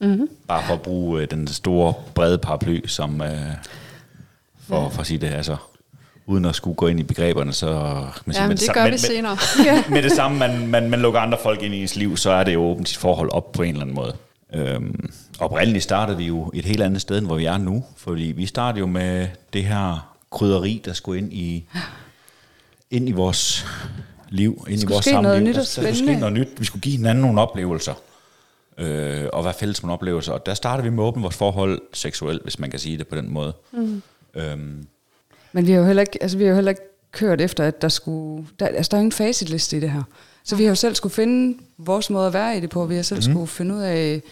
Mm-hmm. 0.00 0.28
Bare 0.48 0.62
for 0.66 0.74
at 0.74 0.82
bruge 0.82 1.22
øh, 1.22 1.30
den 1.30 1.48
store, 1.48 1.94
brede 2.14 2.38
paraply, 2.38 2.86
som 2.86 3.20
øh, 3.20 3.30
for, 4.68 4.88
for 4.88 5.00
at 5.00 5.06
sige 5.06 5.18
det, 5.18 5.26
altså, 5.26 5.56
uden 6.32 6.44
at 6.44 6.54
skulle 6.54 6.74
gå 6.76 6.86
ind 6.86 7.00
i 7.00 7.02
begreberne, 7.02 7.52
så... 7.52 7.66
Man 8.26 8.36
Ja, 8.36 8.48
men 8.48 8.56
det 8.56 8.74
gør 8.74 8.90
vi 8.90 8.98
senere. 8.98 9.36
Med, 9.64 9.90
med 9.90 10.02
det 10.02 10.12
samme, 10.12 10.38
man, 10.38 10.66
man, 10.66 10.90
man 10.90 11.00
lukker 11.00 11.20
andre 11.20 11.38
folk 11.42 11.62
ind 11.62 11.74
i 11.74 11.80
ens 11.82 11.96
liv, 11.96 12.16
så 12.16 12.30
er 12.30 12.44
det 12.44 12.54
jo 12.54 12.60
åbent 12.62 12.88
sit 12.88 12.98
forhold 12.98 13.30
op 13.32 13.52
på 13.52 13.62
en 13.62 13.68
eller 13.68 13.80
anden 13.82 13.94
måde. 13.96 14.14
Øhm, 14.54 15.10
oprindeligt 15.38 15.84
startede 15.84 16.16
vi 16.18 16.24
jo 16.26 16.50
et 16.54 16.64
helt 16.64 16.82
andet 16.82 17.00
sted, 17.00 17.18
end 17.18 17.26
hvor 17.26 17.36
vi 17.36 17.44
er 17.44 17.58
nu, 17.58 17.84
fordi 17.96 18.22
vi 18.22 18.46
startede 18.46 18.80
jo 18.80 18.86
med 18.86 19.28
det 19.52 19.64
her 19.64 20.14
krydderi, 20.30 20.82
der 20.84 20.92
skulle 20.92 21.18
ind 21.18 21.32
i, 21.32 21.64
ind 22.90 23.08
i 23.08 23.12
vores 23.12 23.66
liv, 24.28 24.64
ind 24.68 24.82
i 24.82 24.86
vores 24.86 25.04
ske 25.04 25.12
noget 25.12 25.24
samliv. 25.36 25.48
nyt 25.48 25.54
Der- 25.54 25.60
der 25.60 25.66
skulle 25.66 25.96
ske 25.96 26.16
noget 26.20 26.32
nyt. 26.32 26.48
Vi 26.58 26.64
skulle 26.64 26.82
give 26.82 26.96
hinanden 26.96 27.22
nogle 27.22 27.40
oplevelser, 27.40 27.94
øh, 28.78 29.24
og 29.32 29.44
være 29.44 29.54
fælles 29.54 29.82
med 29.82 29.86
nogle 29.88 29.94
oplevelser. 29.94 30.32
Og 30.32 30.46
der 30.46 30.54
startede 30.54 30.84
vi 30.84 30.90
med 30.90 31.04
at 31.04 31.06
åbne 31.06 31.22
vores 31.22 31.36
forhold 31.36 31.80
seksuelt, 31.92 32.42
hvis 32.42 32.58
man 32.58 32.70
kan 32.70 32.78
sige 32.80 32.98
det 32.98 33.06
på 33.08 33.16
den 33.16 33.30
måde. 33.32 33.52
Mm. 33.72 34.02
Øhm, 34.34 34.86
Men 35.52 35.66
vi 35.66 35.72
har 35.72 35.78
jo 35.78 35.86
heller 35.86 36.00
ikke, 36.00 36.22
altså, 36.22 36.38
vi 36.38 36.44
har 36.44 36.50
jo 36.50 36.54
heller 36.54 36.70
ikke 36.70 36.82
kørt 37.12 37.40
efter, 37.40 37.64
at 37.64 37.82
der 37.82 37.88
skulle... 37.88 38.46
Der, 38.58 38.66
altså, 38.66 38.88
der 38.90 38.96
er 38.96 39.00
ingen 39.00 39.12
facitliste 39.12 39.76
i 39.76 39.80
det 39.80 39.90
her. 39.90 40.02
Så 40.44 40.56
vi 40.56 40.64
har 40.64 40.70
jo 40.70 40.74
selv 40.74 40.94
skulle 40.94 41.14
finde 41.14 41.58
vores 41.78 42.10
måde 42.10 42.26
at 42.26 42.32
være 42.32 42.56
i 42.56 42.60
det 42.60 42.70
på. 42.70 42.86
Vi 42.86 42.94
har 42.94 43.02
selv 43.02 43.18
mm. 43.18 43.32
skulle 43.32 43.46
finde 43.46 43.74
ud 43.74 43.80
af, 43.80 44.22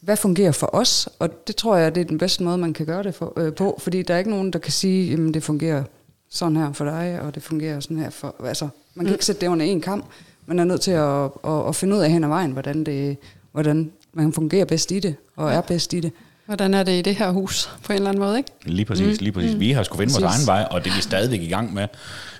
hvad 0.00 0.16
fungerer 0.16 0.52
for 0.52 0.70
os. 0.72 1.08
Og 1.18 1.46
det 1.46 1.56
tror 1.56 1.76
jeg, 1.76 1.94
det 1.94 2.00
er 2.00 2.04
den 2.04 2.18
bedste 2.18 2.42
måde, 2.42 2.58
man 2.58 2.72
kan 2.72 2.86
gøre 2.86 3.02
det 3.02 3.14
for, 3.14 3.32
øh, 3.36 3.54
på. 3.54 3.78
Fordi 3.82 4.02
der 4.02 4.14
er 4.14 4.18
ikke 4.18 4.30
nogen, 4.30 4.52
der 4.52 4.58
kan 4.58 4.72
sige, 4.72 5.12
at 5.12 5.34
det 5.34 5.42
fungerer 5.42 5.82
sådan 6.30 6.56
her 6.56 6.72
for 6.72 6.84
dig, 6.84 7.20
og 7.22 7.34
det 7.34 7.42
fungerer 7.42 7.80
sådan 7.80 7.98
her 7.98 8.10
for... 8.10 8.34
Altså, 8.44 8.68
man 8.94 9.06
kan 9.06 9.14
ikke 9.14 9.24
sætte 9.24 9.40
det 9.40 9.46
under 9.46 9.66
en 9.66 9.80
kamp. 9.80 10.04
Man 10.46 10.58
er 10.58 10.64
nødt 10.64 10.80
til 10.80 10.90
at, 10.90 11.24
at, 11.44 11.68
at 11.68 11.76
finde 11.76 11.96
ud 11.96 12.00
af 12.00 12.10
hen 12.10 12.24
ad 12.24 12.28
vejen, 12.28 12.50
hvordan, 12.50 12.84
det, 12.84 13.16
hvordan 13.52 13.92
man 14.12 14.32
fungerer 14.32 14.64
bedst 14.64 14.90
i 14.90 14.98
det, 14.98 15.14
og 15.36 15.52
er 15.52 15.60
bedst 15.60 15.92
i 15.92 16.00
det. 16.00 16.12
Hvordan 16.48 16.74
er 16.74 16.82
det 16.82 16.98
i 16.98 17.02
det 17.02 17.16
her 17.16 17.30
hus, 17.30 17.70
på 17.84 17.92
en 17.92 17.96
eller 17.96 18.08
anden 18.08 18.20
måde, 18.20 18.38
ikke? 18.38 18.50
Lige 18.64 18.84
præcis, 18.84 19.20
mm. 19.20 19.24
lige 19.24 19.32
præcis. 19.32 19.58
Vi 19.58 19.72
har 19.72 19.82
skulle 19.82 19.98
finde 19.98 20.12
vores 20.12 20.24
Præcis. 20.24 20.48
egen 20.48 20.58
vej, 20.58 20.68
og 20.70 20.84
det 20.84 20.90
er 20.90 20.96
vi 20.96 21.02
stadigvæk 21.02 21.40
i 21.40 21.48
gang 21.48 21.74
med. 21.74 21.88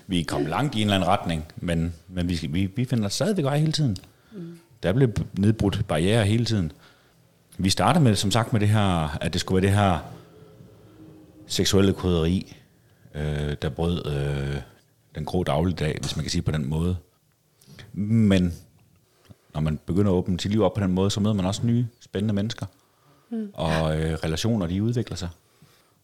Vi 0.06 0.20
er 0.20 0.24
kommet 0.24 0.50
langt 0.50 0.74
i 0.74 0.78
en 0.80 0.86
eller 0.86 0.94
anden 0.94 1.08
retning, 1.08 1.44
men, 1.56 1.94
men 2.08 2.28
vi, 2.28 2.36
skal, 2.36 2.52
vi, 2.52 2.66
vi 2.76 2.84
finder 2.84 3.08
stadigvæk 3.08 3.44
vej 3.44 3.58
hele 3.58 3.72
tiden. 3.72 3.96
Mm. 4.32 4.58
Der 4.82 4.92
bliver 4.92 5.10
nedbrudt 5.38 5.84
barriere 5.88 6.24
hele 6.24 6.44
tiden. 6.44 6.72
Vi 7.58 7.70
starter 7.70 8.00
med, 8.00 8.14
som 8.14 8.30
sagt, 8.30 8.52
med 8.52 8.60
det 8.60 8.68
her, 8.68 9.18
at 9.18 9.32
det 9.32 9.40
skulle 9.40 9.62
være 9.62 9.70
det 9.70 9.78
her 9.78 9.98
seksuelle 11.46 11.92
krydderi, 11.92 12.56
øh, 13.14 13.56
der 13.62 13.68
brød 13.68 14.06
øh, 14.06 14.60
den 15.14 15.24
grå 15.24 15.44
dagligdag, 15.44 15.98
hvis 16.00 16.16
man 16.16 16.22
kan 16.22 16.30
sige 16.30 16.42
på 16.42 16.50
den 16.50 16.66
måde. 16.66 16.96
Men 17.92 18.54
når 19.54 19.60
man 19.60 19.78
begynder 19.86 20.10
at 20.10 20.14
åbne 20.14 20.40
sit 20.40 20.50
liv 20.50 20.62
op 20.62 20.74
på 20.74 20.80
den 20.80 20.92
måde, 20.92 21.10
så 21.10 21.20
møder 21.20 21.34
man 21.34 21.44
også 21.44 21.66
nye, 21.66 21.86
spændende 22.00 22.34
mennesker. 22.34 22.66
Mm. 23.30 23.50
Og 23.54 24.00
øh, 24.00 24.14
relationer, 24.14 24.66
de 24.66 24.82
udvikler 24.82 25.16
sig. 25.16 25.28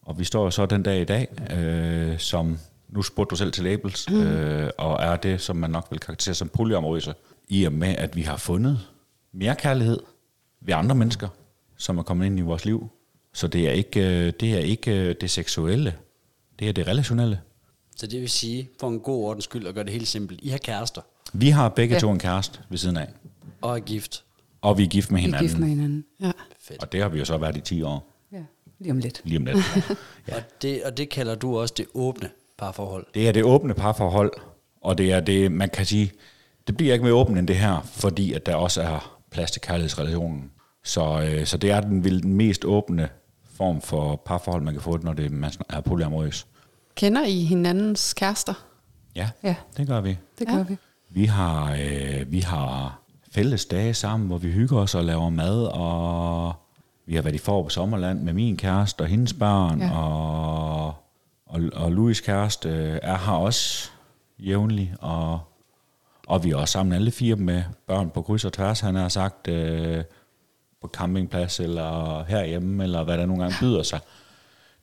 Og 0.01 0.19
vi 0.19 0.23
står 0.23 0.43
jo 0.43 0.51
så 0.51 0.65
den 0.65 0.83
dag 0.83 1.01
i 1.01 1.03
dag, 1.03 1.27
øh, 1.57 2.19
som, 2.19 2.59
nu 2.89 3.01
spurgte 3.01 3.29
du 3.29 3.35
selv 3.35 3.51
til 3.51 3.63
labels, 3.63 4.09
mm. 4.09 4.21
øh, 4.21 4.69
og 4.77 5.03
er 5.03 5.15
det, 5.15 5.41
som 5.41 5.55
man 5.55 5.69
nok 5.69 5.87
vil 5.89 5.99
karakterisere 5.99 6.35
som 6.35 6.49
polyamorøse, 6.49 7.13
i 7.47 7.63
og 7.63 7.73
med, 7.73 7.95
at 7.97 8.15
vi 8.15 8.21
har 8.21 8.37
fundet 8.37 8.79
mere 9.31 9.55
kærlighed 9.55 9.99
ved 10.61 10.73
andre 10.73 10.95
mennesker, 10.95 11.27
som 11.77 11.97
er 11.97 12.03
kommet 12.03 12.25
ind 12.25 12.39
i 12.39 12.41
vores 12.41 12.65
liv. 12.65 12.89
Så 13.33 13.47
det 13.47 13.67
er 13.67 13.71
ikke, 13.71 13.99
øh, 13.99 14.33
det, 14.39 14.53
er 14.53 14.59
ikke 14.59 14.91
øh, 14.91 15.15
det 15.21 15.31
seksuelle, 15.31 15.95
det 16.59 16.69
er 16.69 16.73
det 16.73 16.87
relationelle. 16.87 17.41
Så 17.95 18.07
det 18.07 18.21
vil 18.21 18.29
sige, 18.29 18.69
for 18.79 18.87
en 18.89 18.99
god 18.99 19.25
ordens 19.25 19.43
skyld, 19.43 19.67
og 19.67 19.73
gøre 19.73 19.83
det 19.83 19.93
helt 19.93 20.07
simpelt. 20.07 20.39
I 20.43 20.49
har 20.49 20.57
kærester 20.57 21.01
Vi 21.33 21.49
har 21.49 21.69
begge. 21.69 21.95
Ja. 21.95 21.99
to 21.99 22.11
en 22.11 22.19
kæreste 22.19 22.59
ved 22.69 22.77
siden 22.77 22.97
af, 22.97 23.09
og 23.61 23.75
er 23.75 23.79
gift. 23.79 24.24
Og 24.65 24.77
vi 24.77 24.83
er 24.83 24.87
gift 24.87 25.11
med 25.11 25.19
Vi 25.19 25.21
er 25.23 25.25
hinanden. 25.25 25.47
gift 25.47 25.59
med 25.59 25.67
hinanden. 25.67 26.05
Ja. 26.21 26.31
Fedt. 26.59 26.81
Og 26.83 26.91
det 26.91 27.01
har 27.01 27.09
vi 27.09 27.19
jo 27.19 27.25
så 27.25 27.37
været 27.37 27.57
i 27.57 27.61
10 27.61 27.81
år, 27.81 28.11
Ja, 28.31 28.37
lige 28.79 28.91
om 28.91 28.97
lidt. 28.97 29.21
lige 29.23 29.37
om 29.37 29.45
lidt. 29.45 29.57
Ja. 30.27 30.35
Og, 30.35 30.41
det, 30.61 30.83
og 30.83 30.97
det 30.97 31.09
kalder 31.09 31.35
du 31.35 31.57
også 31.59 31.73
det 31.77 31.85
åbne 31.93 32.29
parforhold. 32.57 33.05
Det 33.13 33.27
er 33.27 33.31
det 33.31 33.43
åbne 33.43 33.73
parforhold, 33.73 34.31
og 34.81 34.97
det 34.97 35.11
er 35.11 35.19
det, 35.19 35.51
man 35.51 35.69
kan 35.69 35.85
sige, 35.85 36.11
det 36.67 36.77
bliver 36.77 36.93
ikke 36.93 37.03
mere 37.05 37.13
åbent 37.13 37.39
end 37.39 37.47
det 37.47 37.55
her, 37.55 37.81
fordi 37.83 38.33
at 38.33 38.45
der 38.45 38.55
også 38.55 38.81
er 38.81 39.19
plads 39.31 39.51
til 39.51 39.61
kærlighedsrelationen. 39.61 40.51
Så, 40.83 41.21
øh, 41.29 41.45
så 41.45 41.57
det 41.57 41.71
er 41.71 41.81
den, 41.81 42.03
vel 42.03 42.23
den 42.23 42.33
mest 42.33 42.65
åbne 42.65 43.09
form 43.53 43.81
for 43.81 44.15
parforhold, 44.25 44.63
man 44.63 44.73
kan 44.73 44.81
få, 44.81 44.97
når 44.97 45.13
det 45.13 45.31
man 45.31 45.51
er 45.69 45.81
polyamorøs. 45.81 46.47
Kender 46.95 47.25
I 47.25 47.43
hinandens 47.43 48.13
kærester? 48.13 48.53
Ja, 49.15 49.29
Ja. 49.43 49.55
det 49.77 49.87
gør 49.87 50.01
vi. 50.01 50.17
Det 50.39 50.47
Ja. 50.47 50.55
gør 50.55 50.63
vi. 50.63 50.77
Vi 51.09 51.25
har, 51.25 51.73
øh, 51.81 52.31
vi 52.31 52.39
har 52.39 52.99
fælles 53.35 53.65
dage 53.65 53.93
sammen, 53.93 54.27
hvor 54.27 54.37
vi 54.37 54.51
hygger 54.51 54.77
os 54.77 54.95
og 54.95 55.03
laver 55.03 55.29
mad, 55.29 55.63
og 55.63 56.53
vi 57.05 57.15
har 57.15 57.21
været 57.21 57.35
i 57.35 57.37
for 57.37 57.63
på 57.63 57.69
Sommerland 57.69 58.21
med 58.21 58.33
min 58.33 58.57
kæreste 58.57 59.01
og 59.01 59.07
hendes 59.07 59.33
børn, 59.33 59.81
ja. 59.81 59.97
Og, 59.97 60.93
og, 61.45 61.61
og 61.73 61.91
Louis 61.91 62.21
kæreste 62.21 62.69
øh, 62.69 62.99
er 63.01 63.17
her 63.17 63.33
også 63.33 63.89
jævnligt, 64.39 64.91
og, 64.99 65.39
og 66.27 66.43
vi 66.43 66.51
er 66.51 66.55
også 66.55 66.71
sammen 66.71 66.93
alle 66.93 67.11
fire 67.11 67.35
med 67.35 67.63
børn 67.87 68.09
på 68.09 68.21
kryds 68.21 68.45
og 68.45 68.53
tværs, 68.53 68.79
han 68.79 68.95
har 68.95 69.09
sagt, 69.09 69.47
øh, 69.47 70.03
på 70.81 70.87
campingplads 70.87 71.59
eller 71.59 72.23
herhjemme, 72.23 72.83
eller 72.83 73.03
hvad 73.03 73.17
der 73.17 73.25
nogle 73.25 73.43
gange 73.43 73.57
byder 73.59 73.83
sig. 73.83 73.99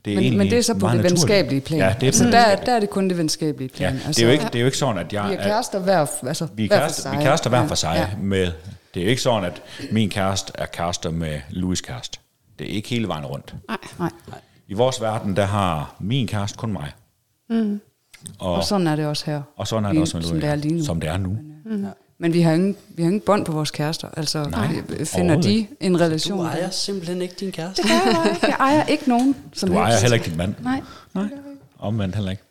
Det 0.04 0.16
Men, 0.16 0.38
men 0.38 0.50
det 0.50 0.58
er 0.58 0.62
så 0.62 0.74
på 0.74 0.78
det 0.78 0.80
naturligt. 0.96 1.10
venskabelige 1.10 1.60
plan. 1.60 1.80
Ja, 1.80 1.94
det 1.94 2.02
er 2.02 2.06
altså, 2.06 2.24
der, 2.24 2.56
der 2.56 2.72
er 2.72 2.80
det 2.80 2.90
kun 2.90 3.08
det 3.08 3.18
venskabelige 3.18 3.70
Ja, 3.80 3.90
plan. 3.90 4.00
det, 4.08 4.18
er 4.18 4.26
jo 4.26 4.32
ikke, 4.32 4.44
det 4.44 4.54
er 4.54 4.60
jo 4.60 4.66
ikke 4.66 4.78
sådan, 4.78 4.98
at 5.06 5.12
jeg... 5.12 5.28
Vi 5.28 5.34
er 5.34 5.38
er- 5.38 5.42
kærester 5.44 5.78
hver, 5.78 6.06
altså, 6.28 6.46
vi 6.54 6.64
er 6.64 6.68
hver 6.68 6.76
for 6.78 6.82
kærester, 6.84 7.02
sig. 7.02 7.12
vi 7.12 7.16
er 7.16 7.20
kærester 7.22 7.50
hver 7.50 7.60
for 7.66 7.70
Ja. 7.70 7.74
sig. 7.74 8.08
Ja. 8.12 8.16
Med, 8.22 8.52
det 8.94 9.00
er 9.00 9.04
jo 9.04 9.10
ikke 9.10 9.22
sådan, 9.22 9.44
at 9.44 9.62
min 9.92 10.10
kæreste 10.10 10.52
er 10.54 10.66
kærester 10.66 11.10
med 11.10 11.40
Louis 11.50 11.80
kæreste. 11.80 12.18
Det 12.58 12.70
er 12.70 12.74
ikke 12.74 12.88
hele 12.88 13.08
vejen 13.08 13.26
rundt. 13.26 13.54
Nej. 13.68 13.78
Nej. 13.98 14.10
I 14.68 14.74
vores 14.74 15.00
verden, 15.00 15.36
der 15.36 15.44
har 15.44 15.96
min 16.00 16.26
kæreste 16.26 16.58
kun 16.58 16.72
mig. 16.72 16.90
Mm. 17.50 17.80
Og, 18.38 18.54
Og 18.54 18.64
sådan 18.64 18.86
er 18.86 18.96
det 18.96 19.06
også 19.06 19.26
her. 19.26 19.42
og 19.56 19.66
sådan 19.68 19.84
er 19.84 19.92
det 19.92 20.00
også 20.00 20.16
med 20.16 20.22
som 20.24 20.30
Louis. 20.32 20.42
det 20.42 20.50
er 20.50 20.54
lige 20.54 20.74
nu. 20.74 20.84
Som 20.84 21.00
det 21.00 21.10
er 21.10 21.16
nu. 21.16 21.36
Men 21.64 21.86
vi 22.30 22.40
har 22.40 22.52
ingen, 22.52 22.76
vi 22.88 23.02
har 23.02 23.08
ingen 23.08 23.20
bånd 23.20 23.44
på 23.44 23.52
vores 23.52 23.70
kærester. 23.70 24.08
Altså, 24.16 24.44
Nej, 24.50 24.74
vi- 24.88 25.04
finder 25.04 25.40
de 25.40 25.66
en 25.80 26.00
relation? 26.00 26.38
Du 26.38 26.44
ejer 26.44 26.70
simpelthen 26.70 27.22
ikke 27.22 27.34
din 27.40 27.52
kæreste. 27.52 27.82
Det 27.82 27.90
kan 27.90 28.00
jeg 28.12 28.30
ikke. 28.34 28.46
Jeg 28.46 28.56
ejer 28.60 28.86
ikke 28.86 29.08
nogen 29.08 29.36
som 29.52 29.68
Du 29.68 29.74
ejer 29.74 29.86
helst. 29.86 30.02
heller 30.02 30.14
ikke 30.14 30.30
din 30.30 30.36
mand. 30.36 30.54
Nej. 30.62 30.80
Nej. 31.14 31.24
Omvendt 31.78 32.14
heller 32.14 32.30
ikke. 32.30 32.42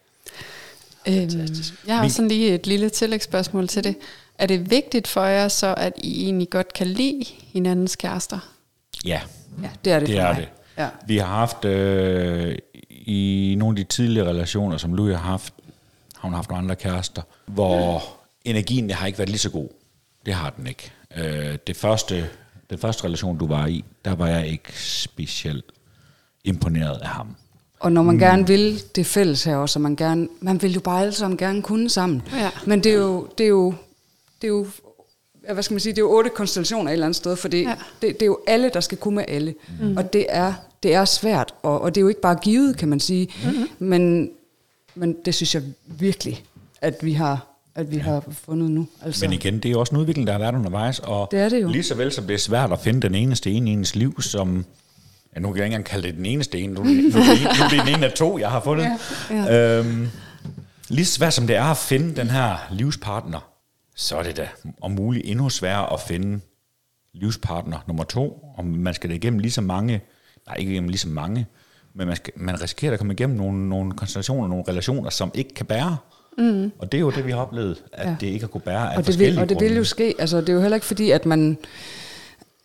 Øhm, 1.08 1.48
jeg 1.88 1.98
har 1.98 2.08
sådan 2.08 2.28
lige 2.28 2.54
et 2.54 2.68
lille 2.68 2.90
tillægsspørgsmål 2.90 3.68
til 3.68 3.84
det. 3.84 3.96
Er 4.38 4.46
det 4.46 4.72
vigtigt 4.72 5.08
for 5.08 5.24
jer 5.24 5.48
så, 5.48 5.74
at 5.78 5.94
I 5.98 6.24
egentlig 6.24 6.50
godt 6.50 6.74
kan 6.74 6.88
lide 6.88 7.26
hinandens 7.54 7.96
kærester? 7.96 8.40
Ja, 9.06 9.22
Ja, 9.64 9.70
det 9.86 9.94
er 9.94 10.00
det 10.00 10.08
det 10.08 10.16
for 10.18 10.22
er 10.24 10.34
mig. 10.34 10.42
det. 10.42 10.50
Ja. 10.78 10.88
Vi 11.08 11.18
har 11.18 11.26
haft, 11.26 11.66
øh, 11.66 12.56
i 12.90 13.56
nogle 13.58 13.80
af 13.80 13.86
de 13.86 13.92
tidligere 13.92 14.28
relationer, 14.30 14.78
som 14.78 14.94
Louis 14.94 15.16
har 15.16 15.22
haft, 15.24 15.54
har 16.18 16.28
hun 16.28 16.34
haft 16.34 16.50
nogle 16.50 16.64
andre 16.64 16.76
kærester, 16.76 17.22
hvor 17.46 18.04
energien 18.46 18.90
har 18.90 19.08
ikke 19.08 19.20
været 19.20 19.30
lige 19.30 19.40
så 19.40 19.50
god. 19.50 19.70
Det 20.26 20.34
har 20.34 20.50
den 20.50 20.68
ikke. 20.68 20.92
Øh, 21.18 21.58
det 21.68 21.78
første, 21.78 22.30
den 22.70 22.78
første 22.78 23.04
relation, 23.04 23.38
du 23.38 23.48
var 23.48 23.68
i, 23.68 23.84
der 24.06 24.16
var 24.16 24.28
jeg 24.28 24.48
ikke 24.48 24.72
specielt 24.76 25.66
imponeret 26.44 27.02
af 27.02 27.08
ham. 27.08 27.36
Og 27.80 27.92
når 27.92 28.04
man 28.04 28.16
mm. 28.16 28.20
gerne 28.20 28.48
vil 28.48 28.82
det 28.96 29.06
fælles 29.06 29.44
her 29.44 29.56
også, 29.56 29.80
og 29.80 29.82
man, 29.82 29.96
gerne, 29.96 30.28
man 30.40 30.62
vil 30.62 30.74
jo 30.74 30.80
bare 30.80 31.02
alle 31.02 31.14
sammen 31.14 31.38
gerne 31.38 31.62
kunne 31.62 31.90
sammen. 31.90 32.22
Ja. 32.34 32.50
Men 32.66 32.84
det 32.84 32.92
er 32.92 32.98
jo, 32.98 33.28
det 33.38 33.44
er 33.44 33.48
jo, 33.50 33.74
det 34.42 34.48
er 34.48 34.52
jo 34.52 34.68
ja, 35.48 35.54
hvad 35.54 35.64
skal 35.64 35.74
man 35.74 35.80
sige, 35.80 35.94
det 35.94 35.98
er 35.98 36.06
jo 36.06 36.12
otte 36.12 36.30
konstellationer 36.30 36.90
et 36.90 36.94
eller 36.94 37.06
andet 37.06 37.16
sted, 37.16 37.36
for 37.36 37.48
det, 37.48 37.62
Ja. 37.62 37.70
ja. 37.70 37.76
det, 38.02 38.14
det 38.14 38.22
er 38.22 38.26
jo 38.26 38.40
alle, 38.48 38.72
der 38.74 38.80
skal 38.80 38.98
kunne 38.98 39.16
med 39.16 39.26
alle. 39.28 39.56
Mm. 39.82 39.98
Og 39.98 40.14
det 40.14 40.26
er, 40.30 40.54
det 40.84 40.94
er 40.94 41.06
svært, 41.06 41.54
og, 41.64 41.82
og 41.82 41.96
det 41.96 42.02
er 42.02 42.04
jo 42.04 42.08
ikke 42.08 42.22
bare 42.22 42.36
givet, 42.36 42.78
kan 42.78 42.88
man 42.90 43.00
sige. 43.00 43.34
Mm-hmm. 43.44 43.70
Men, 43.80 44.32
men 44.96 45.16
det 45.26 45.36
synes 45.36 45.56
jeg 45.56 45.64
virkelig, 45.86 46.44
at 46.82 46.96
vi 47.02 47.14
har, 47.14 47.48
at 47.76 47.92
vi 47.92 47.98
har 47.98 48.24
fundet 48.32 48.72
nu. 48.72 48.88
Altså, 49.06 49.26
Men 49.26 49.34
igen, 49.34 49.60
det 49.60 49.72
er 49.72 49.78
også 49.78 49.96
en 49.96 50.02
udvikling, 50.02 50.28
der 50.28 50.34
har 50.34 50.40
været 50.40 50.56
undervejs, 50.56 51.00
og 51.00 51.28
Det 51.32 51.40
er 51.40 51.50
det 51.50 51.62
jo. 51.62 51.68
lige 51.68 51.84
så 51.84 51.96
vel 51.96 52.12
som 52.12 52.28
det 52.28 52.34
er 52.34 52.38
svært 52.38 52.72
at 52.72 52.80
finde 52.80 53.02
den 53.02 53.16
eneste 53.16 53.52
ene 53.52 53.70
i 53.70 53.74
ens 53.74 53.96
liv, 53.96 54.22
som, 54.22 54.66
ja, 55.36 55.40
nu 55.40 55.48
kan 55.48 55.58
jeg 55.58 55.66
ikke 55.66 55.76
engang 55.76 55.86
kalde 55.86 56.08
det 56.08 56.16
den 56.18 56.26
eneste 56.26 56.60
ene, 56.60 56.74
nu, 56.74 56.84
nu, 56.84 56.90
nu, 56.90 57.02
nu 57.02 57.20
er 57.64 57.70
det 57.70 57.80
den 57.86 57.96
ene 57.96 58.06
af 58.06 58.12
to, 58.14 58.38
jeg 58.38 58.50
har 58.50 58.62
fundet. 58.62 58.88
Ja, 59.30 59.36
ja. 59.36 59.78
Øhm, 59.80 60.08
lige 60.90 61.06
så 61.06 61.14
svært 61.14 61.34
som 61.34 61.48
det 61.48 61.56
er 61.56 61.64
at 61.64 61.78
finde 61.78 62.16
den 62.16 62.28
her 62.30 62.56
livspartner, 62.72 63.40
så 63.96 64.18
er 64.18 64.24
det 64.24 64.38
da 64.38 64.48
om 64.82 64.92
muligt 64.92 65.26
endnu 65.28 65.50
sværere 65.50 65.94
at 65.94 66.00
finde 66.08 66.40
livspartner 67.14 67.78
nummer 67.88 68.04
to, 68.04 68.30
og 68.58 68.66
man 68.66 68.94
skal 68.94 69.10
da 69.10 69.16
igennem 69.16 69.40
lige 69.40 69.52
så 69.52 69.62
mange, 69.62 70.02
nej 70.48 70.56
ikke 70.60 70.72
igennem 70.72 70.90
lige 70.90 71.00
så 71.00 71.08
mange, 71.10 71.46
men 71.94 72.08
man, 72.08 72.16
skal, 72.16 72.34
man 72.36 72.62
risikerer 72.62 72.94
at 72.94 73.00
komme 73.00 73.14
igennem 73.14 73.38
nogle, 73.38 73.70
nogle 73.70 73.92
konstellationer, 73.92 74.48
nogle 74.48 74.64
relationer, 74.68 75.10
som 75.10 75.32
ikke 75.34 75.54
kan 75.54 75.66
bære. 75.66 75.98
Mm. 76.38 76.72
Og 76.80 76.92
det 76.92 76.98
er 76.98 77.02
jo 77.02 77.12
det, 77.12 77.26
vi 77.26 77.32
har 77.32 77.38
oplevet, 77.38 77.84
at 77.94 78.08
ja. 78.08 78.16
Det 78.22 78.28
ikke 78.28 78.40
har 78.40 78.48
kunne 78.48 78.62
bære 78.62 78.94
af 78.94 78.98
og 78.98 79.08
det, 79.08 79.20
vil, 79.20 79.40
og 79.40 79.50
det 79.50 79.60
vil 79.60 79.68
grunde. 79.68 79.78
jo 79.78 79.84
ske. 79.84 80.16
Altså, 80.20 80.42
det 80.42 80.50
er 80.50 80.54
jo 80.54 80.62
heller 80.62 80.76
ikke 80.76 80.88
fordi, 80.88 81.12
at 81.12 81.26
man 81.26 81.58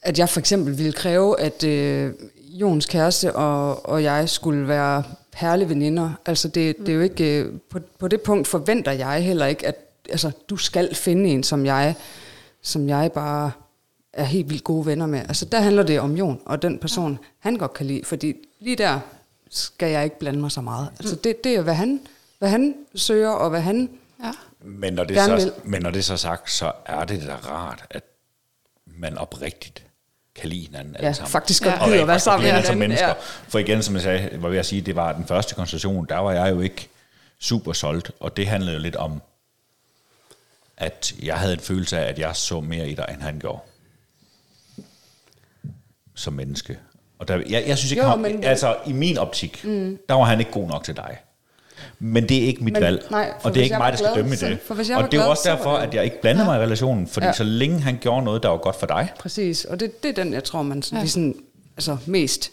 at 0.07 0.19
jeg 0.19 0.29
for 0.29 0.41
eksempel 0.41 0.79
ville 0.79 0.93
kræve, 0.93 1.41
at 1.41 1.65
øh, 1.65 2.13
Jons 2.49 2.87
kæreste 2.87 3.37
og, 3.37 3.89
og 3.89 4.03
jeg 4.03 4.29
skulle 4.29 4.69
være 4.69 5.03
perleveninder. 5.33 6.11
Altså 6.27 6.49
det, 6.49 6.77
det 6.79 6.89
er 6.89 6.95
jo 6.95 7.01
ikke, 7.01 7.41
øh, 7.41 7.53
på, 7.71 7.79
på 7.99 8.09
det 8.09 8.21
punkt 8.21 8.49
forventer 8.49 8.93
jeg 8.93 9.25
heller 9.25 9.47
ikke, 9.47 9.67
at 9.67 9.77
altså, 10.11 10.31
du 10.49 10.57
skal 10.57 10.95
finde 10.95 11.31
en, 11.31 11.43
som 11.43 11.67
jeg, 11.67 11.95
som 12.63 12.89
jeg 12.89 13.13
bare 13.13 13.51
er 14.13 14.25
helt 14.25 14.51
vildt 14.51 14.65
gode 14.65 14.87
venner 14.87 15.07
med. 15.07 15.19
Altså 15.19 15.45
der 15.45 15.61
handler 15.61 15.83
det 15.83 16.01
om 16.01 16.17
Jon 16.17 16.41
og 16.45 16.63
den 16.63 16.79
person, 16.79 17.19
han 17.39 17.57
godt 17.57 17.73
kan 17.73 17.87
lide. 17.87 18.05
Fordi 18.05 18.35
lige 18.61 18.77
der 18.77 19.01
skal 19.51 19.91
jeg 19.91 20.05
ikke 20.05 20.19
blande 20.19 20.41
mig 20.41 20.51
så 20.51 20.61
meget. 20.61 20.89
Altså 20.99 21.17
det, 21.17 21.45
det 21.45 21.57
er, 21.57 21.63
hvad 21.63 21.75
han, 21.75 22.01
hvad 22.47 22.51
han 22.51 22.75
søger, 22.95 23.31
og 23.31 23.51
hvad 23.51 23.61
han 23.61 23.91
Ja. 24.25 24.33
Men 24.61 24.93
når, 24.95 25.05
det 25.05 25.17
Gerne 25.17 25.41
så, 25.41 25.47
vil. 25.65 25.71
men 25.71 25.83
når 25.83 25.91
det 25.91 25.99
er 25.99 26.03
så 26.03 26.17
sagt, 26.17 26.51
så 26.51 26.73
er 26.87 27.05
det 27.05 27.23
da 27.27 27.35
rart, 27.35 27.85
at 27.91 28.03
man 28.87 29.19
oprigtigt 29.19 29.85
kan 30.35 30.49
lide 30.49 30.67
hinanden 30.67 30.97
alle 30.97 31.07
ja, 31.07 31.13
sammen. 31.13 31.31
faktisk 31.31 31.65
Ja. 31.65 31.71
godt 31.71 31.81
og 31.83 31.89
gider 31.89 32.03
at 32.03 32.09
være 32.09 32.21
sammen 32.21 32.43
med 32.43 32.51
hinanden 32.51 32.67
som 32.67 32.75
hinanden. 32.75 32.89
mennesker. 32.89 33.09
Ja. 33.09 33.49
For 33.49 33.59
igen, 33.59 33.83
som 33.83 33.95
jeg 33.95 34.03
sagde, 34.03 34.43
var 34.43 34.49
ved 34.49 34.59
at 34.59 34.67
sige, 34.67 34.83
det 34.83 34.97
var 34.97 35.13
den 35.13 35.27
første 35.27 35.55
konstellation, 35.55 36.07
der 36.09 36.17
var 36.19 36.33
jeg 36.33 36.51
jo 36.51 36.61
ikke 36.61 36.89
super 37.39 37.73
solgt, 37.73 38.11
og 38.21 38.37
det 38.37 38.47
handlede 38.47 38.77
jo 38.77 38.83
lidt 38.83 38.97
om, 38.97 39.23
at 40.77 41.15
jeg 41.23 41.37
havde 41.39 41.53
en 41.53 41.61
følelse 41.61 41.99
af, 41.99 42.09
at 42.09 42.19
jeg 42.19 42.37
så 42.37 42.61
mere 42.61 42.89
i 42.89 42.95
dig, 42.95 43.07
end 43.13 43.23
han 43.23 43.39
gjorde. 43.39 43.59
Som 46.15 46.33
menneske. 46.33 46.79
Og 47.19 47.29
der, 47.29 47.37
jeg, 47.49 47.65
jeg 47.67 47.79
synes 47.79 47.91
ikke, 47.93 48.03
Jo, 48.05 48.09
han, 48.09 48.19
men- 48.19 48.45
altså 48.45 48.77
i 48.87 48.93
min 48.93 49.19
optik, 49.19 49.65
mm. 49.65 49.99
der 50.09 50.15
var 50.15 50.25
han 50.25 50.39
ikke 50.41 50.51
god 50.53 50.69
nok 50.69 50.85
til 50.85 50.97
dig. 50.97 51.19
Men 51.99 52.29
det 52.29 52.37
er 52.43 52.47
ikke 52.47 52.65
mit 52.65 52.73
Men- 52.73 52.83
valg, 52.83 53.07
nej, 53.11 53.33
og 53.43 53.55
det 53.55 53.61
er 53.61 53.65
ikke 53.65 53.77
mig, 53.79 53.93
der 53.93 53.97
skal 53.99 54.07
glad, 54.13 54.23
dømme 54.23 54.35
i 54.35 54.39
det. 54.39 54.59
for 54.67 54.75
hvis 54.75 54.89
jeg 54.91 54.97
og 54.99 55.05
det 55.05 55.15
er 55.15 55.17
jo 55.17 55.23
glad, 55.23 55.31
også 55.31 55.49
derfor, 55.51 55.71
at 55.71 55.95
jeg 55.95 56.05
ikke 56.05 56.21
blander 56.21 56.45
mig 56.45 56.59
i 56.59 56.63
relationen, 56.63 57.07
fordi 57.07 57.27
Ja. 57.27 57.33
så 57.33 57.45
længe 57.45 57.81
han 57.81 57.99
gjorde 58.01 58.25
noget, 58.25 58.43
der 58.43 58.49
var 58.49 58.57
godt 58.57 58.77
for 58.77 58.87
dig, 58.87 59.11
Præcis, 59.19 59.65
og 59.65 59.81
det, 59.81 60.03
det 60.03 60.19
er 60.19 60.25
den, 60.25 60.33
jeg 60.33 60.45
tror, 60.45 60.63
man 60.63 60.83
Ja. 60.93 60.99
ja. 60.99 61.07
sådan, 61.07 61.35
altså 61.77 61.97
mest 62.07 62.53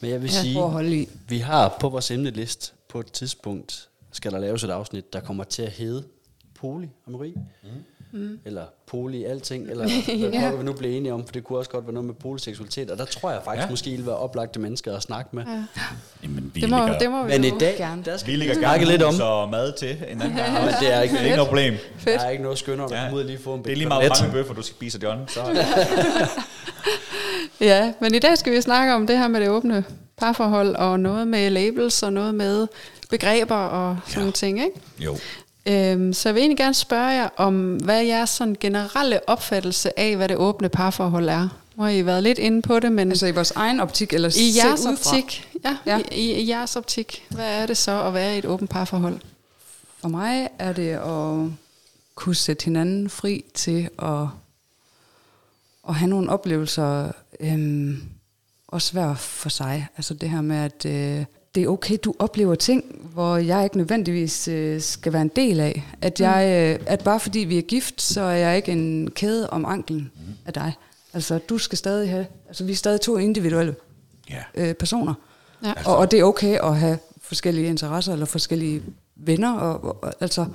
Men 0.00 0.10
jeg 0.10 0.22
vil 0.22 0.30
ja, 0.32 0.40
sige, 0.40 0.54
for 0.54 0.64
at 0.64 0.70
holde 0.70 0.96
i. 0.96 1.08
vi 1.28 1.38
har 1.38 1.76
på 1.80 1.88
vores 1.88 2.10
emneliste 2.10 2.72
på 2.88 3.00
et 3.00 3.12
tidspunkt, 3.12 3.88
skal 4.12 4.32
der 4.32 4.38
laves 4.38 4.64
et 4.64 4.70
afsnit, 4.70 5.12
der 5.12 5.20
kommer 5.20 5.44
til 5.44 5.62
at 5.62 5.70
hedde 5.72 6.04
polyamori. 6.60 7.34
Mm. 7.62 7.68
Eller 8.44 8.62
poly 8.86 9.24
alting, 9.24 9.70
eller 9.70 9.84
hvad 10.30 10.40
Ja. 10.40 10.50
vi 10.54 10.62
nu 10.64 10.72
blive 10.72 10.96
enige 10.96 11.12
om, 11.14 11.24
for 11.26 11.32
det 11.32 11.44
kunne 11.44 11.58
også 11.58 11.70
godt 11.70 11.84
være 11.86 11.94
noget 11.94 12.06
med 12.06 12.14
polyseksualitet, 12.14 12.90
og 12.90 12.98
der 12.98 13.04
tror 13.04 13.30
jeg 13.30 13.40
faktisk 13.44 13.64
Ja. 13.64 13.70
måske 13.70 13.90
ville 13.90 14.06
være 14.06 14.16
oplagte 14.16 14.60
mennesker 14.60 14.96
at 14.96 15.02
snakke 15.02 15.30
med. 15.36 15.42
Ja. 15.46 15.64
jamen, 16.22 16.50
vi 16.54 16.60
Det 16.60 16.70
må, 16.70 16.76
ligger, 16.76 16.98
det 16.98 17.10
må 17.10 17.22
vi 17.22 17.28
Men 17.28 17.44
i 17.44 17.50
dag, 17.60 17.74
gerne. 17.78 18.02
der 18.04 18.16
skal 18.16 18.32
vi 18.32 18.36
ligger 18.36 18.54
snakke 18.54 18.84
gerne 18.86 18.90
lidt 18.98 19.02
om, 19.02 19.14
og 19.22 19.48
mad 19.50 19.72
til 19.78 19.90
en 19.90 20.22
anden 20.22 20.36
gang. 20.36 20.52
men 20.52 20.74
det 20.80 20.92
er 20.92 21.00
ikke, 21.00 21.12
Det 21.14 21.20
er 21.20 21.24
ikke 21.24 21.36
noget 21.36 21.48
problem. 21.48 21.74
der 22.04 22.18
er 22.20 22.30
ikke 22.30 22.42
noget 22.42 22.58
skønnere, 22.58 22.88
Ja. 22.94 22.98
kommer 23.00 23.14
ud 23.16 23.20
og 23.20 23.26
lige 23.26 23.38
få 23.38 23.54
en 23.54 23.64
Det 23.64 23.72
er 23.72 23.76
lige 23.76 23.88
meget 23.88 24.12
mange 24.20 24.32
bøffer, 24.32 24.54
du 24.54 24.62
skal 24.62 24.74
spise, 24.76 24.98
John. 25.02 25.28
Så 25.28 25.40
det. 25.54 25.66
Ja, 27.60 27.92
men 28.00 28.14
i 28.14 28.18
dag 28.18 28.38
skal 28.38 28.52
vi 28.52 28.60
snakke 28.60 28.94
om 28.94 29.06
det 29.06 29.18
her 29.18 29.28
med 29.28 29.40
det 29.40 29.48
åbne 29.48 29.84
parforhold, 30.16 30.74
og 30.76 31.00
noget 31.00 31.28
med 31.28 31.50
labels, 31.50 32.02
og 32.02 32.12
noget 32.12 32.34
med 32.34 32.66
begreber 33.10 33.54
og 33.56 33.96
sådan 34.06 34.24
ja. 34.24 34.30
ting, 34.30 34.58
ikke? 34.64 34.80
Jo. 34.98 35.16
Øhm, 35.66 36.12
så 36.12 36.28
jeg 36.28 36.34
vil 36.34 36.40
egentlig 36.40 36.58
gerne 36.58 36.74
spørge 36.74 37.06
jer 37.06 37.28
om, 37.36 37.76
hvad 37.76 38.02
jeres 38.02 38.30
sådan 38.30 38.56
generelle 38.60 39.28
opfattelse 39.28 39.98
af, 40.00 40.16
hvad 40.16 40.28
det 40.28 40.36
åbne 40.36 40.68
parforhold 40.68 41.28
er. 41.28 41.48
Nu 41.76 41.82
har 41.82 41.90
I 41.90 42.06
været 42.06 42.22
lidt 42.22 42.38
inde 42.38 42.62
på 42.62 42.80
det, 42.80 42.92
men 42.92 43.08
Altså 43.10 43.26
i 43.26 43.30
vores 43.30 43.50
egen 43.50 43.80
optik, 43.80 44.12
eller 44.12 44.28
i 44.38 44.58
jeres 44.58 44.86
optik, 44.86 45.48
ja, 45.64 45.76
Ja. 45.86 45.98
I, 45.98 46.02
i, 46.12 46.32
i 46.32 46.48
jeres 46.48 46.76
optik, 46.76 47.26
hvad 47.30 47.62
er 47.62 47.66
det 47.66 47.76
så 47.76 48.02
at 48.02 48.14
være 48.14 48.34
i 48.34 48.38
et 48.38 48.44
åbent 48.44 48.70
parforhold? 48.70 49.20
For 50.00 50.08
mig 50.08 50.48
er 50.58 50.72
det 50.72 50.88
at 50.90 51.50
kunne 52.14 52.34
sætte 52.34 52.64
hinanden 52.64 53.10
fri 53.10 53.44
til 53.54 53.88
at, 54.02 54.26
at 55.88 55.94
have 55.94 56.08
nogle 56.08 56.30
oplevelser, 56.30 57.12
øhm, 57.40 58.02
også 58.68 58.92
hver 58.92 59.14
for 59.14 59.48
sig. 59.48 59.86
Altså 59.96 60.14
det 60.14 60.30
her 60.30 60.40
med, 60.40 60.56
at 60.56 60.86
øh, 60.86 61.24
det 61.54 61.62
er 61.62 61.68
okay, 61.68 61.98
du 62.04 62.14
oplever 62.18 62.54
ting, 62.54 62.84
hvor 63.12 63.36
jeg 63.36 63.64
ikke 63.64 63.76
nødvendigvis 63.76 64.48
øh, 64.48 64.80
skal 64.80 65.12
være 65.12 65.22
en 65.22 65.30
del 65.36 65.60
af. 65.60 65.84
At, 66.02 66.20
jeg, 66.20 66.68
øh, 66.80 66.86
at 66.86 67.04
bare 67.04 67.20
fordi 67.20 67.38
vi 67.38 67.58
er 67.58 67.62
gift, 67.62 68.02
så 68.02 68.20
er 68.20 68.36
jeg 68.36 68.56
ikke 68.56 68.72
en 68.72 69.10
kæde 69.10 69.50
om 69.50 69.64
anklen 69.64 70.10
af 70.46 70.52
dig. 70.52 70.72
Altså 71.12 71.38
du 71.38 71.58
skal 71.58 71.78
stadig 71.78 72.10
have, 72.10 72.26
altså 72.48 72.64
vi 72.64 72.72
er 72.72 72.76
stadig 72.76 73.00
to 73.00 73.16
individuelle 73.16 73.74
Ja. 74.30 74.42
øh, 74.54 74.74
personer. 74.74 75.14
Ja. 75.64 75.72
Og, 75.86 75.96
og 75.96 76.10
det 76.10 76.20
er 76.20 76.24
okay 76.24 76.58
at 76.62 76.78
have 76.78 76.98
forskellige 77.22 77.66
interesser 77.66 78.12
eller 78.12 78.26
forskellige 78.26 78.82
venner. 79.16 79.52
Og, 79.52 79.84
og, 79.84 80.04
og, 80.04 80.12
altså, 80.20 80.46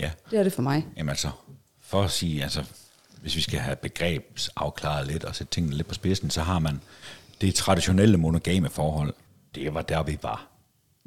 ja. 0.00 0.10
det 0.30 0.38
er 0.38 0.42
det 0.42 0.52
for 0.52 0.62
mig. 0.62 0.86
Jamen 0.96 1.08
altså, 1.10 1.30
for 1.80 2.02
at 2.02 2.10
sige, 2.10 2.42
altså, 2.42 2.64
hvis 3.22 3.36
vi 3.36 3.40
skal 3.40 3.60
have 3.60 3.76
begrebsafklaret 3.76 5.06
lidt 5.06 5.24
og 5.24 5.34
sætte 5.34 5.52
tingene 5.52 5.76
lidt 5.76 5.88
på 5.88 5.94
spidsen, 5.94 6.30
så 6.30 6.42
har 6.42 6.58
man 6.58 6.80
det 7.40 7.54
traditionelle 7.54 8.16
monogame 8.16 8.70
forhold. 8.70 9.14
Det 9.54 9.74
var 9.74 9.82
der, 9.82 10.02
vi 10.02 10.18
var. 10.22 10.46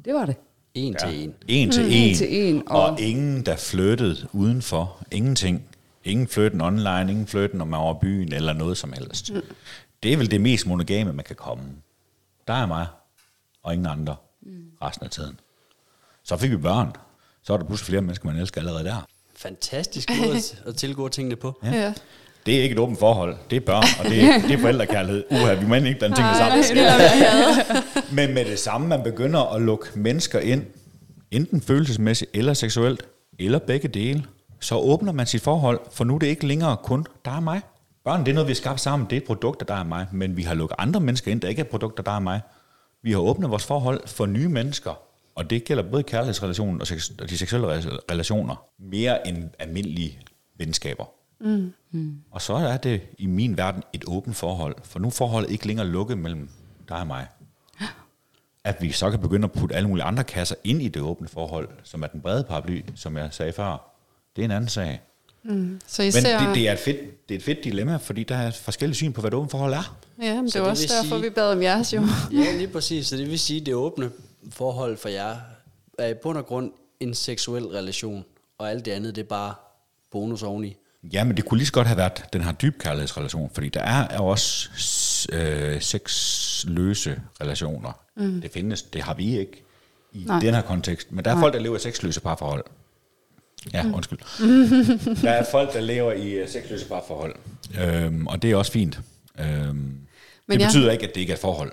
Det 0.04 0.14
var 0.14 0.26
det. 0.26 0.36
En 0.74 0.94
til 0.94 1.22
en. 1.24 1.34
En 1.48 1.70
til 1.70 1.82
Mm, 1.82 1.88
en. 1.90 1.94
en 2.10 2.14
til 2.16 2.48
en, 2.48 2.62
Og, 2.68 2.82
og- 2.90 3.00
ingen, 3.00 3.46
der 3.46 3.56
flyttede 3.56 4.28
udenfor. 4.32 5.02
Ingenting. 5.10 5.62
Ingen 6.04 6.28
flytten 6.28 6.60
online, 6.60 7.10
ingen 7.10 7.26
flytten 7.26 7.60
om 7.60 7.68
man 7.68 7.80
over 7.80 7.94
byen, 7.94 8.32
eller 8.32 8.52
noget 8.52 8.76
som 8.78 8.92
helst. 8.92 9.32
Mm. 9.32 9.42
Det 10.02 10.12
er 10.12 10.16
vel 10.16 10.30
det 10.30 10.40
mest 10.40 10.66
monogame, 10.66 11.12
man 11.12 11.24
kan 11.24 11.36
komme. 11.36 11.64
Der 12.46 12.54
er 12.54 12.66
mig, 12.66 12.86
og 13.62 13.72
ingen 13.74 13.86
andre 13.86 14.16
mm. 14.42 14.64
resten 14.82 15.04
af 15.04 15.10
tiden. 15.10 15.40
Så 16.22 16.36
fik 16.36 16.50
vi 16.50 16.56
børn. 16.56 16.92
Så 17.42 17.52
er 17.52 17.56
der 17.56 17.64
pludselig 17.64 17.86
flere 17.86 18.02
mennesker, 18.02 18.26
man 18.28 18.36
elsker 18.36 18.60
allerede 18.60 18.84
der. 18.84 19.06
Fantastisk 19.36 20.10
måde 20.20 20.36
at- 20.36 20.62
at 20.66 20.76
tilgå 20.76 21.08
tingene 21.08 21.36
på. 21.36 21.60
Ja. 21.64 21.70
ja. 21.72 21.94
Det 22.46 22.58
er 22.58 22.62
ikke 22.62 22.72
et 22.72 22.78
åbent 22.78 22.98
forhold. 22.98 23.36
Det 23.50 23.56
er 23.56 23.60
børn, 23.60 23.84
og 24.04 24.04
det 24.10 24.24
er, 24.24 24.38
det 24.40 24.50
er 24.50 24.58
forældrekærlighed. 24.58 25.24
Uha, 25.30 25.54
vi 25.54 25.66
må 25.66 25.74
ikke 25.74 25.98
blande 25.98 26.16
tingene 26.16 26.36
sammen. 26.36 26.64
Men 28.16 28.34
med 28.34 28.44
det 28.44 28.58
samme, 28.58 28.88
man 28.88 29.02
begynder 29.02 29.54
at 29.54 29.62
lukke 29.62 29.86
mennesker 29.94 30.38
ind, 30.40 30.62
enten 31.30 31.60
følelsesmæssigt 31.60 32.30
eller 32.34 32.54
seksuelt, 32.54 33.02
eller 33.38 33.58
begge 33.58 33.88
dele, 33.88 34.24
så 34.60 34.74
åbner 34.76 35.12
man 35.12 35.26
sit 35.26 35.42
forhold, 35.42 35.80
for 35.92 36.04
nu 36.04 36.14
er 36.14 36.18
det 36.18 36.26
ikke 36.26 36.46
længere 36.46 36.76
kun, 36.84 37.06
der 37.24 37.30
er 37.30 37.40
mig. 37.40 37.60
Børn, 38.04 38.20
det 38.20 38.28
er 38.28 38.34
noget, 38.34 38.48
vi 38.48 38.52
har 38.52 38.56
skabt 38.56 38.80
sammen, 38.80 39.06
det 39.10 39.16
er 39.16 39.20
et 39.20 39.26
produkt, 39.26 39.68
der 39.68 39.74
er 39.74 39.84
mig, 39.84 40.06
men 40.12 40.36
vi 40.36 40.42
har 40.42 40.54
lukket 40.54 40.74
andre 40.78 41.00
mennesker 41.00 41.30
ind, 41.32 41.40
der 41.40 41.48
ikke 41.48 41.60
er 41.60 41.64
produkter, 41.64 42.02
der 42.02 42.12
er 42.12 42.18
mig. 42.20 42.40
Vi 43.02 43.12
har 43.12 43.18
åbnet 43.18 43.50
vores 43.50 43.64
forhold 43.66 44.00
for 44.06 44.26
nye 44.26 44.48
mennesker, 44.48 44.98
og 45.34 45.50
det 45.50 45.64
gælder 45.64 45.82
både 45.82 46.02
kærlighedsrelationen 46.02 46.80
og, 46.80 46.88
de 47.30 47.38
seksuelle 47.38 47.78
re- 47.78 47.98
relationer, 48.10 48.64
mere 48.90 49.28
end 49.28 49.44
almindelige 49.58 50.18
venskaber. 50.58 51.04
Mm. 51.44 52.18
Og 52.30 52.42
så 52.42 52.54
er 52.54 52.76
det 52.76 53.00
i 53.18 53.26
min 53.26 53.56
verden 53.56 53.82
et 53.92 54.04
åbent 54.06 54.36
forhold, 54.36 54.76
for 54.82 54.98
nu 54.98 55.06
er 55.06 55.10
forholdet 55.12 55.50
ikke 55.50 55.66
længere 55.66 55.86
lukket 55.86 56.18
mellem 56.18 56.48
dig 56.88 56.96
og 56.96 57.06
mig. 57.06 57.26
At 58.64 58.76
vi 58.82 58.92
så 58.92 59.10
kan 59.10 59.20
begynde 59.20 59.44
at 59.44 59.52
putte 59.52 59.74
alle 59.74 59.88
mulige 59.88 60.04
andre 60.04 60.24
kasser 60.24 60.56
ind 60.64 60.82
i 60.82 60.88
det 60.88 61.02
åbne 61.02 61.28
forhold, 61.28 61.68
som 61.82 62.02
er 62.02 62.06
den 62.06 62.20
brede 62.20 62.44
paraply, 62.44 62.82
som 62.94 63.16
jeg 63.16 63.28
sagde 63.32 63.52
før, 63.52 63.94
det 64.36 64.42
er 64.42 64.44
en 64.44 64.50
anden 64.50 64.68
sag. 64.68 65.00
Så 65.86 66.02
I 66.02 66.06
Men 66.06 66.12
ser, 66.12 66.46
det, 66.46 66.54
det, 66.54 66.68
er 66.68 66.72
et 66.72 66.78
fedt, 66.78 67.28
det 67.28 67.34
er 67.34 67.38
et 67.38 67.44
fedt 67.44 67.64
dilemma, 67.64 67.96
fordi 67.96 68.22
der 68.24 68.36
er 68.36 68.50
forskellige 68.50 68.96
syn 68.96 69.12
på, 69.12 69.20
hvad 69.20 69.30
et 69.30 69.34
åbent 69.34 69.50
forhold 69.50 69.72
er. 69.72 69.96
ja, 70.22 70.34
men 70.34 70.46
det 70.46 70.56
er 70.56 70.60
det 70.60 70.70
også 70.70 70.86
derfor, 71.02 71.16
sige- 71.16 71.22
vi 71.22 71.30
bad 71.30 71.52
om 71.52 71.62
jeres 71.62 71.92
jo. 71.94 72.02
Ja, 72.32 72.56
lige 72.56 72.68
præcis. 72.68 73.06
Så 73.06 73.16
det 73.16 73.30
vil 73.30 73.38
sige, 73.38 73.60
at 73.60 73.66
det 73.66 73.74
åbne 73.74 74.10
forhold 74.50 74.96
for 74.96 75.08
jer 75.08 75.36
er 75.98 76.06
i 76.08 76.14
bund 76.14 76.38
og 76.38 76.46
grund 76.46 76.72
en 77.00 77.14
seksuel 77.14 77.66
relation, 77.66 78.24
og 78.58 78.70
alt 78.70 78.84
det 78.84 78.90
andet, 78.92 79.16
det 79.16 79.22
er 79.22 79.28
bare 79.28 79.54
bonus 80.10 80.42
oveni. 80.42 80.76
Ja, 81.12 81.24
men 81.24 81.36
det 81.36 81.44
kunne 81.44 81.58
lige 81.58 81.66
så 81.66 81.72
godt 81.72 81.86
have 81.86 81.96
været 81.96 82.24
den 82.32 82.42
her 82.42 82.52
dyb 82.52 82.78
kærlighedsrelation, 82.80 83.50
fordi 83.54 83.68
der 83.68 83.80
er 83.80 84.18
også 84.18 84.68
øh, 85.32 85.80
sexløse 85.80 87.20
relationer. 87.40 87.92
Mm. 88.16 88.40
Det 88.40 88.50
findes, 88.50 88.82
det 88.82 89.02
har 89.02 89.14
vi 89.14 89.38
ikke 89.38 89.64
i 90.12 90.24
Nej. 90.26 90.40
den 90.40 90.54
her 90.54 90.62
kontekst. 90.62 91.12
Men 91.12 91.24
der 91.24 91.30
er 91.30 91.34
Nej. 91.34 91.42
folk, 91.42 91.54
der 91.54 91.60
lever 91.60 91.76
i 91.76 91.80
sexløse 91.80 92.20
parforhold. 92.20 92.64
Ja, 93.72 93.82
Mm. 93.82 93.94
undskyld. 93.94 94.18
der 95.22 95.30
er 95.30 95.44
folk, 95.50 95.72
der 95.72 95.80
lever 95.80 96.12
i 96.12 96.30
øh, 96.30 96.48
sexløse 96.48 96.86
parforhold. 96.88 97.34
Øhm, 97.84 98.26
og 98.26 98.42
det 98.42 98.50
er 98.50 98.56
også 98.56 98.72
fint. 98.72 99.00
Øhm, 99.40 99.46
Men 99.46 99.98
det 100.50 100.60
jeg- 100.60 100.66
betyder 100.68 100.92
ikke, 100.92 101.04
at 101.08 101.14
det 101.14 101.20
ikke 101.20 101.30
er 101.30 101.36
et 101.36 101.40
forhold. 101.40 101.72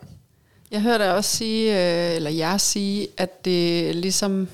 Jeg 0.72 0.82
hørte 0.82 1.04
dig 1.04 1.13
også 1.13 1.38
sige, 1.38 1.72
øh, 2.10 2.15
eller 2.15 2.30
jeg 2.30 2.62
sige, 2.62 3.08
at 3.17 3.46
det 3.46 3.96
ligesom, 3.96 4.48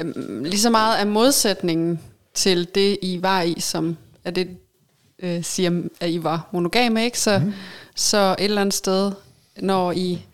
øh, 0.00 0.42
lige 0.44 0.60
så 0.60 0.70
meget 0.70 1.00
er 1.00 1.04
modsætningen 1.04 2.00
til 2.34 2.68
det, 2.74 2.98
I 3.02 3.18
var 3.22 3.42
i, 3.42 3.60
som 3.60 3.96
er 4.26 4.30
det, 4.30 4.48
øh, 5.18 5.44
siger, 5.44 5.82
at 6.00 6.10
I 6.10 6.22
var 6.22 6.48
monogame, 6.52 7.04
ikke? 7.04 7.18
Så, 7.20 7.38
mm. 7.38 7.52
så 7.94 8.36
et 8.38 8.44
eller 8.44 8.60
andet 8.60 8.74
sted, 8.74 9.12
når 9.60 9.92
I, 9.92 10.24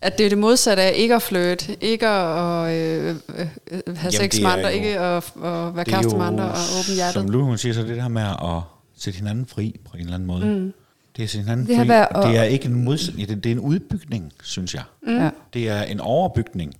at 0.00 0.18
det 0.18 0.26
er 0.26 0.28
det 0.30 0.38
modsatte 0.38 0.82
af 0.82 0.92
ikke 0.96 1.14
at 1.14 1.22
flirte, 1.22 1.76
ikke 1.80 2.08
at 2.08 2.74
øh, 2.74 3.08
øh, 3.08 3.16
have 3.36 3.48
Jamen, 3.86 4.12
sex 4.12 4.40
med 4.40 4.50
andre, 4.50 4.62
jo- 4.68 4.74
ikke 4.74 4.98
at, 5.00 5.16
at 5.36 5.42
være 5.42 5.78
er 5.80 5.84
kæreste 5.84 6.16
med 6.16 6.24
andre 6.26 6.44
og 6.44 6.56
åbne 6.80 6.94
hjertet. 6.94 7.14
Som 7.14 7.28
Lulu 7.30 7.44
hun 7.44 7.58
siger, 7.58 7.72
så 7.72 7.82
det 7.82 8.02
her 8.02 8.08
med 8.08 8.22
at 8.22 8.60
sætte 8.98 9.16
hinanden 9.18 9.46
fri 9.46 9.80
på 9.84 9.96
en 9.96 10.00
eller 10.00 10.14
anden 10.14 10.26
måde. 10.26 10.46
Mm. 10.46 10.72
Det 11.16 11.22
er 11.22 11.24
at 11.24 11.30
sætte 11.30 11.44
hinanden 11.44 11.66
Det 11.66 11.76
fri. 11.78 11.88
været 11.88 12.08
og 12.08 12.24
at- 12.24 12.30
det 12.30 12.38
er 12.38 12.44
ikke 12.44 12.64
en 12.64 12.84
modsætning, 12.84 13.28
det, 13.28 13.44
det 13.44 13.50
er 13.52 13.54
en 13.54 13.60
udbygning, 13.60 14.32
synes 14.42 14.74
jeg. 14.74 14.82
Mm. 15.02 15.16
Ja. 15.18 15.30
Det 15.54 15.68
er 15.68 15.82
en 15.82 16.00
overbygning. 16.00 16.74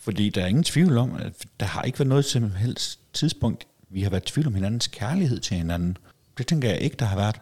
Fordi 0.00 0.30
der 0.30 0.42
er 0.42 0.46
ingen 0.46 0.64
tvivl 0.64 0.98
om, 0.98 1.10
at 1.18 1.32
der 1.60 1.66
har 1.66 1.82
ikke 1.82 1.98
været 1.98 2.08
noget 2.08 2.24
som 2.24 2.50
helst 2.58 2.98
tidspunkt, 3.12 3.66
vi 3.90 4.02
har 4.02 4.10
været 4.10 4.30
i 4.30 4.32
tvivl 4.32 4.46
om 4.46 4.54
hinandens 4.54 4.86
kærlighed 4.86 5.38
til 5.38 5.56
hinanden. 5.56 5.96
Det 6.38 6.46
tænker 6.46 6.68
jeg 6.68 6.78
ikke, 6.78 6.96
der 6.96 7.04
har 7.04 7.16
været. 7.16 7.40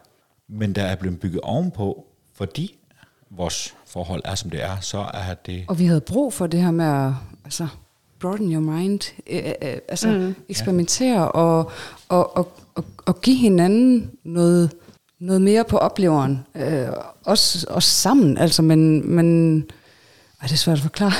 Men 0.49 0.73
der 0.73 0.83
er 0.83 0.97
blevet 0.97 1.21
bygget 1.21 1.41
ovenpå, 1.41 2.07
fordi 2.35 2.79
vores 3.31 3.75
forhold 3.87 4.23
er, 4.25 4.35
som 4.35 4.51
det 4.51 4.63
er, 4.63 4.81
så 4.81 4.99
er 5.15 5.35
det... 5.35 5.65
Og 5.69 5.79
vi 5.79 5.87
havde 5.87 6.01
brug 6.01 6.33
for 6.33 6.47
det 6.47 6.63
her 6.63 6.71
med 6.71 6.85
at 6.85 7.13
altså, 7.45 7.69
broaden 8.21 8.53
your 8.53 8.61
mind, 8.61 9.01
øh, 9.27 9.53
øh, 9.63 9.77
altså 9.89 10.09
mm. 10.09 10.35
eksperimentere 10.49 11.33
og, 11.33 11.71
og, 12.09 12.37
og, 12.37 12.53
og, 12.75 12.85
og 13.07 13.21
give 13.21 13.37
hinanden 13.37 14.11
noget, 14.25 14.71
noget 15.19 15.43
mere 15.43 15.65
på 15.65 15.79
opleveren. 15.79 16.47
Øh, 16.55 16.89
også, 17.25 17.67
også 17.71 17.91
sammen, 17.91 18.39
altså, 18.39 18.63
men, 18.63 19.11
men 19.11 19.57
ej, 20.41 20.47
det 20.47 20.53
er 20.53 20.57
svært 20.57 20.77
at 20.77 20.83
forklare. 20.83 21.13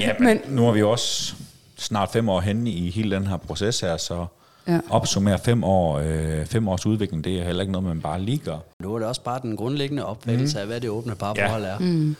Ja, 0.00 0.12
men, 0.18 0.26
men 0.26 0.40
nu 0.48 0.68
er 0.68 0.72
vi 0.72 0.82
også 0.82 1.34
snart 1.82 2.10
fem 2.12 2.28
år 2.28 2.40
henne 2.40 2.70
i 2.70 2.90
hele 2.90 3.16
den 3.16 3.26
her 3.26 3.36
proces 3.36 3.80
her, 3.80 3.96
så 3.96 4.26
Ja. 4.66 4.72
ja. 4.72 4.80
opsummere 4.90 5.38
fem, 5.38 5.64
år, 5.64 5.98
øh, 5.98 6.46
fem 6.46 6.68
års 6.68 6.86
udvikling, 6.86 7.24
det 7.24 7.38
er 7.40 7.44
heller 7.44 7.60
ikke 7.60 7.72
noget, 7.72 7.84
man 7.86 8.00
bare 8.00 8.20
lige 8.20 8.38
gør. 8.38 8.58
Nu 8.80 8.94
er 8.94 8.98
det 8.98 9.08
også 9.08 9.20
bare 9.22 9.40
den 9.42 9.56
grundlæggende 9.56 10.06
opfattelse 10.06 10.60
af, 10.60 10.66
hvad 10.66 10.80
det 10.80 10.90
åbne 10.90 11.14
parforhold 11.14 11.64
er. 11.64 11.78
Mm. 11.78 12.16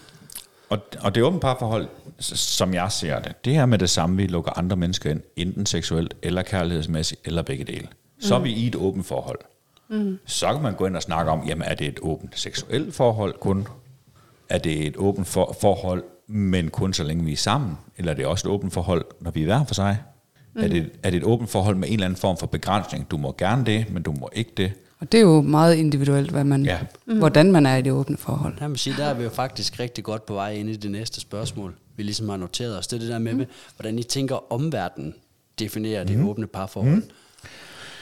Og, 0.71 0.79
og 1.01 1.15
det 1.15 1.23
åbne 1.23 1.41
parforhold, 1.41 1.89
som 2.19 2.75
jeg 2.75 2.93
ser 2.93 3.19
det, 3.21 3.45
det 3.45 3.57
er 3.57 3.67
med 3.67 3.79
det 3.79 3.91
samme, 3.91 4.17
vi 4.17 4.27
lukker 4.27 4.59
andre 4.59 4.77
mennesker 4.77 5.11
ind, 5.11 5.21
enten 5.37 5.67
seksuelt 5.67 6.15
eller 6.23 6.43
kærlighedsmæssigt, 6.43 7.21
eller 7.25 7.43
begge 7.43 7.65
dele. 7.65 7.89
Så 8.21 8.35
er 8.35 8.39
vi 8.39 8.51
i 8.53 8.67
et 8.67 8.75
åbent 8.77 9.07
forhold. 9.07 9.39
Mm. 9.89 10.19
Så 10.27 10.53
kan 10.53 10.63
man 10.63 10.75
gå 10.75 10.87
ind 10.87 10.97
og 10.97 11.03
snakke 11.03 11.31
om, 11.31 11.43
jamen 11.47 11.63
er 11.69 11.75
det 11.75 11.87
et 11.87 11.99
åbent 12.03 12.39
seksuelt 12.39 12.95
forhold 12.95 13.35
kun? 13.41 13.67
Er 14.49 14.59
det 14.59 14.87
et 14.87 14.97
åbent 14.97 15.27
for, 15.27 15.57
forhold, 15.61 16.03
men 16.27 16.69
kun 16.71 16.93
så 16.93 17.05
længe 17.05 17.25
vi 17.25 17.33
er 17.33 17.37
sammen? 17.37 17.79
Eller 17.97 18.13
er 18.13 18.17
det 18.17 18.27
også 18.27 18.49
et 18.49 18.53
åbent 18.53 18.73
forhold, 18.73 19.05
når 19.21 19.31
vi 19.31 19.41
er 19.43 19.47
hver 19.47 19.65
for 19.65 19.75
sig? 19.75 19.99
Mm. 20.55 20.63
Er, 20.63 20.69
det, 20.69 20.91
er 21.03 21.11
det 21.11 21.17
et 21.17 21.25
åbent 21.25 21.51
forhold 21.51 21.77
med 21.77 21.89
en 21.89 21.95
eller 21.95 22.07
anden 22.07 22.19
form 22.21 22.37
for 22.39 22.47
begrænsning? 22.47 23.11
Du 23.11 23.17
må 23.17 23.35
gerne 23.39 23.65
det, 23.67 23.91
men 23.93 24.03
du 24.03 24.13
må 24.13 24.29
ikke 24.33 24.51
det. 24.57 24.73
Og 25.01 25.13
det 25.13 25.19
er 25.19 25.23
jo 25.23 25.41
meget 25.41 25.75
individuelt, 25.75 26.31
hvad 26.31 26.45
man, 26.45 26.65
Ja. 26.65 26.79
mm. 27.07 27.19
hvordan 27.19 27.53
man 27.53 27.67
er 27.67 27.77
i 27.77 27.83
det 27.83 27.93
åbne 27.93 28.17
forhold. 28.17 28.55
Jeg 28.61 28.71
vil 28.71 28.79
sige, 28.79 28.97
der 28.97 29.05
er 29.05 29.15
vi 29.15 29.23
jo 29.23 29.31
faktisk 29.31 29.81
rigtig 29.81 30.05
godt 30.05 30.27
på 30.27 30.35
vej 30.35 30.53
ind 30.53 30.71
i 30.71 30.77
det 30.77 30.91
næste 30.91 31.21
spørgsmål, 31.21 31.75
vi 31.97 32.03
ligesom 32.03 32.29
har 32.29 32.37
noteret 32.37 32.79
os. 32.79 32.87
Det 32.87 32.97
er 32.97 33.01
det 33.01 33.09
der 33.09 33.19
med, 33.19 33.35
mm. 33.35 33.45
hvordan 33.77 33.99
I 33.99 34.03
tænker 34.03 34.53
omverdenen 34.53 35.15
definerer 35.59 36.05
det 36.05 36.25
åbne 36.25 36.47
parforhold. 36.47 36.95
Mm. 36.95 37.05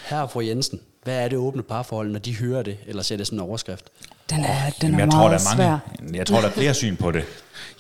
Her 0.09 0.27
fru 0.27 0.41
Jensen, 0.41 0.81
hvad 1.05 1.25
er 1.25 1.29
det 1.29 1.39
åbne 1.39 1.63
parforhold, 1.63 2.11
når 2.11 2.19
de 2.19 2.37
hører 2.37 2.63
det, 2.63 2.77
eller 2.87 3.03
ser 3.03 3.17
det 3.17 3.27
som 3.27 3.37
en 3.39 3.41
overskrift? 3.41 3.85
Den 4.31 4.45
er, 4.45 4.71
den 4.81 4.95
er 4.95 4.99
jeg 4.99 5.07
meget 5.07 5.11
tror, 5.11 5.29
der 5.29 5.35
er 5.35 5.39
svær. 5.57 5.79
mange, 6.01 6.19
Jeg 6.19 6.27
tror, 6.27 6.41
der 6.41 6.49
er 6.49 6.53
flere 6.53 6.75
syn 6.75 6.97
på 6.97 7.11
det. 7.11 7.25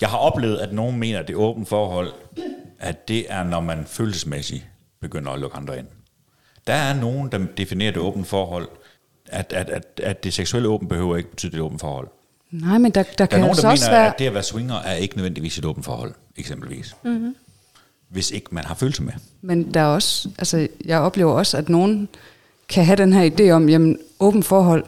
Jeg 0.01 0.09
har 0.09 0.17
oplevet, 0.19 0.59
at 0.59 0.73
nogen 0.73 0.99
mener, 0.99 1.19
at 1.19 1.29
det 1.29 1.37
åbent 1.37 1.69
forhold, 1.69 2.13
at 2.79 3.09
det 3.09 3.33
er, 3.33 3.45
når 3.45 3.61
man 3.61 3.85
følelsesmæssigt 3.87 4.65
begynder 5.01 5.33
at 5.33 5.41
lukke 5.41 5.57
andre 5.57 5.79
ind. 5.79 5.87
Der 6.67 6.73
er 6.75 6.95
nogen, 6.95 7.33
der 7.33 7.39
definerer 7.57 7.93
det 7.93 8.01
åbent 8.03 8.27
forhold, 8.27 8.69
at, 9.29 9.53
at, 9.53 9.71
at, 9.71 10.01
at 10.03 10.25
det 10.25 10.35
seksuelle 10.35 10.69
åben 10.69 10.89
behøver 10.89 11.17
ikke 11.17 11.31
betyde 11.31 11.53
det 11.53 11.61
åbent 11.61 11.81
forhold. 11.81 12.09
Nej, 12.51 12.79
men 12.79 12.91
der, 12.91 13.03
der, 13.03 13.13
Der 13.19 13.25
er 13.25 13.27
kan 13.27 13.39
nogen, 13.41 13.51
altså 13.51 13.63
der 13.63 13.71
også 13.71 13.85
mener, 13.91 13.99
være... 13.99 14.13
at 14.13 14.19
det 14.19 14.27
at 14.27 14.35
være 14.35 14.43
swinger 14.43 14.75
er 14.75 14.95
ikke 14.95 15.17
nødvendigvis 15.17 15.59
et 15.59 15.65
åbent 15.65 15.85
forhold, 15.85 16.15
eksempelvis. 16.37 16.97
Mm-hmm. 17.05 17.37
Hvis 18.09 18.31
ikke 18.31 18.47
man 18.51 18.65
har 18.65 18.75
følelser 18.75 19.03
med. 19.03 19.13
Men 19.43 19.75
der 19.75 19.81
er 19.81 19.85
også, 19.87 20.29
altså 20.39 20.69
jeg 20.85 21.01
oplever 21.01 21.33
også, 21.33 21.57
at 21.57 21.69
nogen 21.69 22.09
kan 22.69 22.85
have 22.85 22.97
den 22.97 23.13
her 23.13 23.31
idé 23.31 23.51
om, 23.51 23.69
jamen 23.69 23.99
åben 24.21 24.43
forhold, 24.43 24.85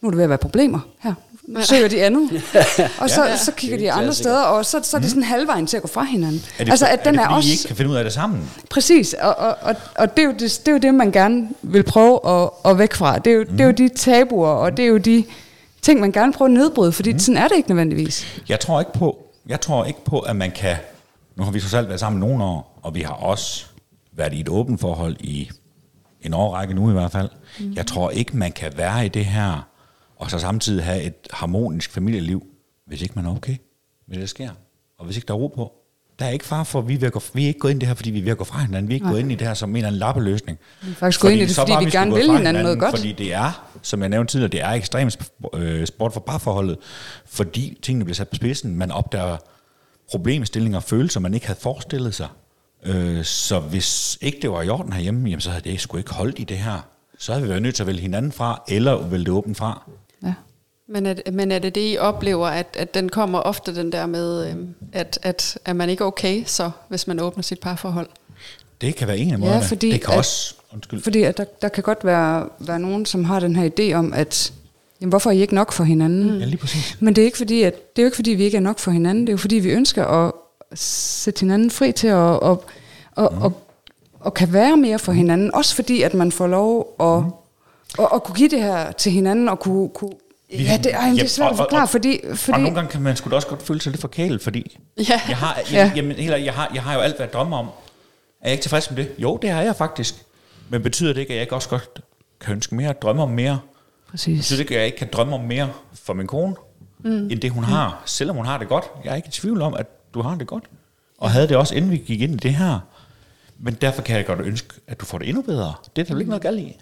nu 0.00 0.08
er 0.08 0.10
det 0.10 0.16
ved 0.16 0.24
at 0.24 0.28
være 0.28 0.38
problemer 0.38 0.80
her. 1.00 1.14
Nu 1.46 1.62
søger 1.62 1.88
de 1.88 2.04
andet. 2.04 2.30
Og 3.00 3.10
så, 3.10 3.24
Ja. 3.24 3.36
så 3.36 3.52
kigger 3.52 3.78
de 3.78 3.92
andre 3.92 4.14
steder, 4.14 4.42
og 4.42 4.66
så, 4.66 4.80
så 4.82 4.96
er 4.96 5.00
det 5.00 5.10
sådan 5.10 5.22
halvvejen 5.22 5.66
til 5.66 5.76
at 5.76 5.82
gå 5.82 5.88
fra 5.88 6.04
hinanden. 6.04 6.42
Er 6.58 6.64
det, 6.64 6.70
altså, 6.70 6.86
at 6.86 7.04
den 7.04 7.14
er, 7.14 7.18
det 7.18 7.24
er, 7.24 7.28
fordi, 7.28 7.36
også... 7.36 7.48
I 7.48 7.52
ikke 7.52 7.64
kan 7.66 7.76
finde 7.76 7.90
ud 7.90 7.96
af 7.96 8.04
det 8.04 8.12
sammen? 8.12 8.50
Præcis, 8.70 9.14
og, 9.14 9.36
og, 9.36 9.56
og, 9.62 9.76
og 9.96 10.16
det, 10.16 10.22
er 10.22 10.26
jo 10.26 10.32
det, 10.32 10.40
det 10.40 10.68
er 10.68 10.72
jo 10.72 10.78
det, 10.78 10.94
man 10.94 11.12
gerne 11.12 11.48
vil 11.62 11.82
prøve 11.82 12.28
at, 12.28 12.50
at 12.64 12.78
væk 12.78 12.94
fra. 12.94 13.18
Det 13.18 13.30
er, 13.32 13.36
jo, 13.36 13.44
mm. 13.48 13.50
det 13.50 13.60
er 13.60 13.64
jo 13.64 13.70
de 13.72 13.88
tabuer, 13.88 14.48
og 14.48 14.76
det 14.76 14.82
er 14.82 14.86
jo 14.86 14.96
de 14.98 15.24
ting, 15.82 16.00
man 16.00 16.12
gerne 16.12 16.32
prøver 16.32 16.48
at 16.48 16.52
nedbryde, 16.52 16.92
fordi 16.92 17.12
mm. 17.12 17.18
sådan 17.18 17.36
er 17.36 17.48
det 17.48 17.56
ikke 17.56 17.68
nødvendigvis. 17.68 18.40
Jeg 18.48 18.60
tror 18.60 18.80
ikke 18.80 18.92
på, 18.92 19.18
jeg 19.48 19.60
tror 19.60 19.84
ikke 19.84 20.04
på, 20.04 20.20
at 20.20 20.36
man 20.36 20.50
kan... 20.50 20.76
Nu 21.36 21.44
har 21.44 21.50
vi 21.50 21.60
så 21.60 21.68
selv 21.68 21.88
været 21.88 22.00
sammen 22.00 22.20
nogle 22.20 22.44
år, 22.44 22.80
og 22.82 22.94
vi 22.94 23.00
har 23.00 23.12
også 23.12 23.64
været 24.12 24.32
i 24.32 24.40
et 24.40 24.48
åbent 24.48 24.80
forhold 24.80 25.16
i 25.20 25.50
en 26.22 26.34
årrække 26.34 26.74
nu 26.74 26.90
i 26.90 26.92
hvert 26.92 27.12
fald. 27.12 27.28
Mm. 27.60 27.72
Jeg 27.72 27.86
tror 27.86 28.10
ikke, 28.10 28.36
man 28.36 28.52
kan 28.52 28.72
være 28.76 29.06
i 29.06 29.08
det 29.08 29.24
her, 29.24 29.66
og 30.16 30.30
så 30.30 30.38
samtidig 30.38 30.84
have 30.84 31.02
et 31.02 31.14
harmonisk 31.30 31.90
familieliv, 31.92 32.46
hvis 32.86 33.02
ikke 33.02 33.12
man 33.16 33.26
er 33.26 33.36
okay 33.36 33.56
med 34.08 34.18
det, 34.20 34.28
sker. 34.28 34.50
Og 34.98 35.04
hvis 35.04 35.16
ikke 35.16 35.26
der 35.26 35.34
er 35.34 35.38
ro 35.38 35.46
på. 35.56 35.72
Der 36.18 36.24
er 36.26 36.30
ikke 36.30 36.44
far 36.44 36.64
for, 36.64 36.78
at 36.78 36.88
vi 36.88 36.94
er, 36.94 37.10
gå, 37.10 37.20
vi 37.34 37.44
er 37.44 37.48
ikke 37.48 37.60
gået 37.60 37.70
ind 37.70 37.78
i 37.78 37.80
det 37.80 37.88
her, 37.88 37.94
fordi 37.94 38.10
vi 38.10 38.18
er 38.18 38.22
ved 38.22 38.30
at 38.30 38.38
gå 38.38 38.44
fra 38.44 38.58
hinanden. 38.60 38.88
Vi 38.88 38.92
er 38.92 38.96
ikke 38.96 39.04
Nej. 39.06 39.12
gået 39.12 39.20
ind 39.20 39.32
i 39.32 39.34
det 39.34 39.46
her 39.46 39.54
som 39.54 39.70
en 39.70 39.76
eller 39.76 39.86
anden 39.86 39.98
lappeløsning. 39.98 40.58
Vi 40.82 40.90
er 40.90 40.94
faktisk 40.94 41.20
gået 41.20 41.32
ind 41.32 41.40
i 41.40 41.46
det, 41.46 41.54
fordi 41.56 41.70
vi 41.70 41.74
skulle 41.74 41.90
gerne 41.90 42.14
vil 42.14 42.26
fra 42.26 42.36
hinanden 42.36 42.62
noget 42.62 42.78
godt. 42.78 42.96
Fordi 42.96 43.12
det 43.12 43.32
er, 43.34 43.68
som 43.82 44.00
jeg 44.00 44.08
nævnte 44.08 44.32
tidligere, 44.32 44.50
det 44.52 44.60
er 44.60 44.68
ekstrem 44.70 45.08
sp- 45.08 45.58
øh, 45.58 45.86
sport 45.86 46.12
for 46.12 46.20
parforholdet, 46.20 46.78
fordi 47.26 47.78
tingene 47.82 48.04
bliver 48.04 48.14
sat 48.14 48.28
på 48.28 48.34
spidsen. 48.36 48.76
Man 48.76 48.90
opdager 48.90 49.36
problemstillinger 50.10 50.78
og 50.78 50.82
følelser, 50.82 51.20
man 51.20 51.34
ikke 51.34 51.46
havde 51.46 51.58
forestillet 51.60 52.14
sig. 52.14 52.28
Øh, 52.84 53.24
så 53.24 53.60
hvis 53.60 54.18
ikke 54.20 54.38
det 54.42 54.50
var 54.50 54.62
i 54.62 54.68
orden 54.68 54.92
herhjemme, 54.92 55.28
jamen, 55.28 55.40
så 55.40 55.50
havde 55.50 55.70
det 55.70 55.80
sgu 55.80 55.96
ikke 55.96 56.14
holdt 56.14 56.38
i 56.38 56.44
det 56.44 56.58
her. 56.58 56.88
Så 57.18 57.32
havde 57.32 57.42
vi 57.42 57.48
været 57.48 57.62
nødt 57.62 57.74
til 57.74 57.82
at 57.82 57.86
vælge 57.86 58.00
hinanden 58.00 58.32
fra, 58.32 58.62
eller 58.68 58.96
vælge 59.08 59.24
det 59.24 59.32
åbent 59.32 59.56
fra. 59.56 59.90
Ja. 60.88 60.92
Men 60.92 61.06
er, 61.06 61.12
det- 61.14 61.34
men 61.34 61.52
er 61.52 61.58
det 61.58 61.74
det, 61.74 61.92
I 61.92 61.98
oplever, 61.98 62.46
at, 62.46 62.66
at 62.78 62.94
den 62.94 63.08
kommer 63.08 63.38
ofte 63.38 63.74
den 63.74 63.92
der 63.92 64.06
med, 64.06 64.50
øhm, 64.50 64.74
at, 64.92 65.18
at 65.22 65.58
er 65.64 65.72
man 65.72 65.90
ikke 65.90 66.04
okay 66.04 66.42
så, 66.46 66.70
hvis 66.88 67.06
man 67.06 67.20
åbner 67.20 67.42
sit 67.42 67.60
parforhold? 67.60 68.08
Det 68.80 68.96
kan 68.96 69.08
være 69.08 69.18
en 69.18 69.28
af 69.28 69.32
Ja, 69.32 69.36
måderne. 69.36 69.64
fordi 69.64 69.90
det 69.90 70.00
kan 70.00 70.12
at- 70.12 70.18
også... 70.18 70.54
Undskyld. 70.74 71.02
Fordi 71.02 71.22
at 71.22 71.36
der, 71.36 71.44
der 71.62 71.68
kan 71.68 71.82
godt 71.82 72.04
være, 72.04 72.48
være 72.58 72.78
nogen, 72.80 73.06
som 73.06 73.24
har 73.24 73.40
den 73.40 73.56
her 73.56 73.70
idé 73.80 73.92
om, 73.94 74.12
at 74.12 74.52
jamen, 75.00 75.10
hvorfor 75.10 75.30
er 75.30 75.34
I 75.34 75.40
ikke 75.40 75.54
nok 75.54 75.72
for 75.72 75.84
hinanden? 75.84 76.32
Mm. 76.32 76.38
Ja, 76.38 76.44
lige 76.44 76.56
præcis. 76.58 76.96
Men 77.00 77.16
det 77.16 77.22
er, 77.22 77.26
ikke 77.26 77.38
fordi, 77.38 77.62
at, 77.62 77.96
det 77.96 78.02
er 78.02 78.04
jo 78.04 78.06
ikke 78.06 78.14
fordi, 78.16 78.30
vi 78.30 78.44
ikke 78.44 78.56
er 78.56 78.60
nok 78.60 78.78
for 78.78 78.90
hinanden. 78.90 79.26
Det 79.26 79.28
er 79.28 79.32
jo 79.32 79.38
fordi, 79.38 79.54
vi 79.56 79.70
ønsker 79.70 80.04
at 80.04 80.32
sætte 80.78 81.40
hinanden 81.40 81.70
fri 81.70 81.92
til 81.92 82.06
at 82.08 82.14
og, 82.14 82.64
og, 83.12 83.32
Mm. 83.34 83.42
og, 83.42 83.52
og 84.20 84.34
kan 84.34 84.52
være 84.52 84.76
mere 84.76 84.98
for 84.98 85.12
hinanden. 85.12 85.54
Også 85.54 85.74
fordi, 85.74 86.02
at 86.02 86.14
man 86.14 86.32
får 86.32 86.46
lov 86.46 86.94
at, 87.00 87.22
Mm. 87.22 87.30
at, 88.04 88.08
at 88.14 88.22
kunne 88.22 88.34
give 88.36 88.48
det 88.48 88.62
her 88.62 88.92
til 88.92 89.12
hinanden 89.12 89.48
og 89.48 89.58
kunne... 89.60 89.88
kunne 89.88 90.10
ja, 90.52 90.76
det, 90.84 90.94
ej, 90.94 91.08
det 91.10 91.22
er 91.22 91.26
svært 91.28 91.46
at 91.46 91.52
og- 91.52 91.52
og- 91.52 91.56
forklare, 91.56 91.88
fordi... 91.88 92.20
Og 92.30 92.38
fordi 92.38 92.58
nogle 92.60 92.74
gange 92.74 92.90
kan 92.90 93.02
man 93.02 93.16
sgu 93.16 93.30
da 93.30 93.34
også 93.34 93.48
godt 93.48 93.62
føle 93.62 93.80
sig 93.80 93.90
lidt 93.92 94.00
forkælet, 94.00 94.42
fordi 94.42 94.78
Ja. 95.08 95.20
jeg, 95.28 95.36
har, 95.36 95.56
jeg, 95.56 95.66
Ja. 95.72 95.92
jamen, 95.96 96.16
heller, 96.16 96.36
jeg, 96.36 96.54
har, 96.54 96.70
jeg 96.74 96.82
har 96.82 96.94
jo 96.94 97.00
alt, 97.00 97.16
hvad 97.16 97.26
jeg 97.26 97.32
drømmer 97.32 97.56
om. 97.58 97.66
Er 97.66 97.70
jeg 98.44 98.52
ikke 98.52 98.62
tilfreds 98.62 98.90
med 98.90 98.96
det? 99.04 99.12
Jo, 99.18 99.38
det 99.42 99.50
er 99.50 99.60
jeg 99.60 99.76
faktisk. 99.76 100.14
Men 100.68 100.82
betyder 100.82 101.12
det 101.12 101.20
ikke, 101.20 101.30
at 101.30 101.36
jeg 101.36 101.42
ikke 101.42 101.54
også 101.54 101.68
godt 101.68 102.00
kan 102.40 102.54
ønske 102.54 102.74
mere, 102.74 102.92
drømme 102.92 103.22
om 103.22 103.30
mere? 103.30 103.58
præcis. 104.10 104.38
Betyder 104.38 104.56
det 104.56 104.60
ikke, 104.64 104.74
at 104.74 104.78
jeg 104.78 104.86
ikke 104.86 104.98
kan 104.98 105.08
drømme 105.12 105.34
om 105.34 105.40
mere 105.40 105.70
for 105.94 106.12
min 106.12 106.26
kone, 106.26 106.54
mm. 106.98 107.10
end 107.30 107.40
det 107.40 107.50
hun 107.50 107.64
har? 107.64 108.02
Selvom 108.06 108.36
hun 108.36 108.46
har 108.46 108.58
det 108.58 108.68
godt. 108.68 108.84
Jeg 109.04 109.10
er 109.12 109.16
ikke 109.16 109.28
i 109.28 109.30
tvivl 109.30 109.62
om, 109.62 109.74
at 109.74 109.86
du 110.14 110.22
har 110.22 110.34
det 110.34 110.46
godt. 110.46 110.64
Og 111.18 111.30
havde 111.30 111.48
det 111.48 111.56
også, 111.56 111.74
inden 111.74 111.90
vi 111.90 111.96
gik 111.96 112.20
ind 112.20 112.32
i 112.34 112.36
det 112.36 112.54
her. 112.54 112.78
Men 113.58 113.74
derfor 113.74 114.02
kan 114.02 114.16
jeg 114.16 114.26
godt 114.26 114.40
ønske, 114.40 114.68
at 114.86 115.00
du 115.00 115.04
får 115.04 115.18
det 115.18 115.28
endnu 115.28 115.42
bedre. 115.42 115.74
Det 115.96 116.02
er 116.02 116.06
der 116.06 116.14
vel 116.14 116.20
ikke 116.20 116.30
noget 116.30 116.42
galt 116.42 116.58
i. 116.60 116.76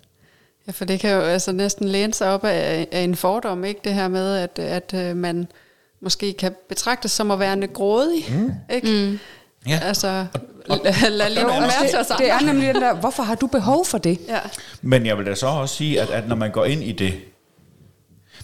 Ja, 0.67 0.73
for 0.73 0.85
det 0.85 1.01
kan 1.01 1.11
jo 1.11 1.21
altså 1.21 1.53
næsten 1.53 1.89
læne 1.89 2.15
sig 2.15 2.31
op 2.31 2.45
af, 2.45 2.89
af 2.93 3.01
en 3.01 3.17
fordom, 3.17 3.65
ikke? 3.65 3.81
Det 3.85 3.95
her 3.95 4.09
med, 4.09 4.37
at, 4.37 4.59
at 4.59 4.95
øh, 4.95 5.17
man 5.17 5.49
måske 6.01 6.33
kan 6.33 6.55
betragtes 6.69 7.11
som 7.11 7.31
at 7.31 7.39
være 7.39 7.67
grådig, 7.67 8.25
mm. 8.29 8.53
ikke? 8.71 8.89
Mm. 8.89 9.19
Ja. 9.69 9.79
Altså, 9.83 10.27
lad, 10.69 11.31
lige 11.31 11.45
matcher 11.45 11.99
det, 11.99 12.07
sammen. 12.07 12.27
det 12.27 12.31
er 12.31 12.41
nemlig 12.41 12.75
den 12.75 12.83
der, 12.83 12.95
hvorfor 12.95 13.23
har 13.23 13.35
du 13.35 13.47
behov 13.47 13.85
for 13.87 13.99
det? 13.99 14.19
Ja. 14.29 14.41
Men 14.83 15.07
jeg 15.07 15.19
vil 15.19 15.27
da 15.27 15.35
så 15.35 15.47
også 15.47 15.75
sige, 15.75 16.01
at, 16.01 16.11
at 16.11 16.29
når 16.29 16.37
man 16.37 16.51
går 16.51 16.65
ind 16.65 16.83
i 16.83 16.93
det 16.93 17.15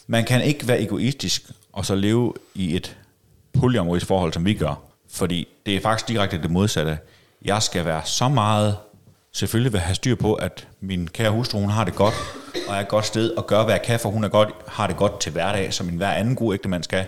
Man 0.06 0.24
kan 0.24 0.42
ikke 0.42 0.68
være 0.68 0.80
egoistisk 0.80 1.42
og 1.72 1.87
så 1.87 1.94
leve 1.94 2.35
i 2.54 2.76
et 2.76 2.96
polyamorisk 3.52 4.06
forhold, 4.06 4.33
som 4.33 4.44
vi 4.44 4.54
gør. 4.54 4.83
Fordi 5.11 5.48
det 5.66 5.76
er 5.76 5.80
faktisk 5.80 6.09
direkte 6.09 6.42
det 6.42 6.50
modsatte. 6.50 6.98
Jeg 7.44 7.62
skal 7.62 7.85
være 7.85 8.02
så 8.04 8.28
meget, 8.28 8.76
selvfølgelig 9.32 9.72
vil 9.72 9.80
have 9.80 9.94
styr 9.94 10.14
på, 10.14 10.34
at 10.34 10.68
min 10.80 11.08
kære 11.08 11.30
hustru, 11.30 11.58
hun 11.60 11.70
har 11.70 11.84
det 11.84 11.94
godt, 11.94 12.14
og 12.68 12.76
er 12.76 12.80
et 12.80 12.88
godt 12.88 13.06
sted, 13.06 13.30
og 13.30 13.46
gør, 13.46 13.64
hvad 13.64 13.74
jeg 13.74 13.82
kan, 13.82 14.00
for 14.00 14.10
hun 14.10 14.24
er 14.24 14.28
godt, 14.28 14.48
har 14.68 14.86
det 14.86 14.96
godt 14.96 15.20
til 15.20 15.32
hverdag, 15.32 15.74
som 15.74 15.88
en 15.88 15.96
hver 15.96 16.10
anden 16.10 16.36
god 16.36 16.54
ægtemand 16.54 16.82
skal. 16.82 17.06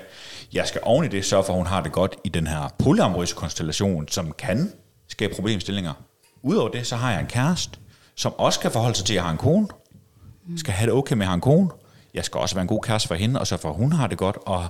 Jeg 0.53 0.67
skal 0.67 0.81
oven 0.85 1.05
i 1.05 1.09
det 1.09 1.25
sørge 1.25 1.45
for, 1.45 1.53
at 1.53 1.57
hun 1.57 1.67
har 1.67 1.83
det 1.83 1.93
godt 1.93 2.17
i 2.25 2.29
den 2.29 2.47
her 2.47 2.75
polyamorøse 2.79 3.35
konstellation, 3.35 4.09
som 4.09 4.33
kan 4.39 4.73
skabe 5.09 5.35
problemstillinger. 5.35 5.93
Udover 6.43 6.69
det, 6.69 6.87
så 6.87 6.97
har 6.97 7.11
jeg 7.11 7.21
en 7.21 7.27
kæreste, 7.27 7.79
som 8.15 8.33
også 8.39 8.61
kan 8.61 8.71
forholde 8.71 8.97
sig 8.97 9.07
til, 9.07 9.15
at 9.15 9.17
jeg 9.17 9.25
har 9.25 9.31
en 9.31 9.39
kone, 9.39 9.69
skal 10.57 10.75
have 10.75 10.87
det 10.87 10.95
okay 10.95 11.15
med 11.15 11.23
at 11.23 11.29
have 11.29 11.35
en 11.35 11.41
kone. 11.41 11.69
Jeg 12.15 12.25
skal 12.25 12.41
også 12.41 12.55
være 12.55 12.63
en 12.63 12.69
god 12.69 12.83
kæreste 12.83 13.09
for 13.09 13.15
hende, 13.15 13.41
og 13.41 13.47
så 13.47 13.57
for 13.57 13.69
at 13.71 13.77
hun 13.77 13.93
har 13.93 14.07
det 14.07 14.19
godt, 14.19 14.37
og, 14.47 14.67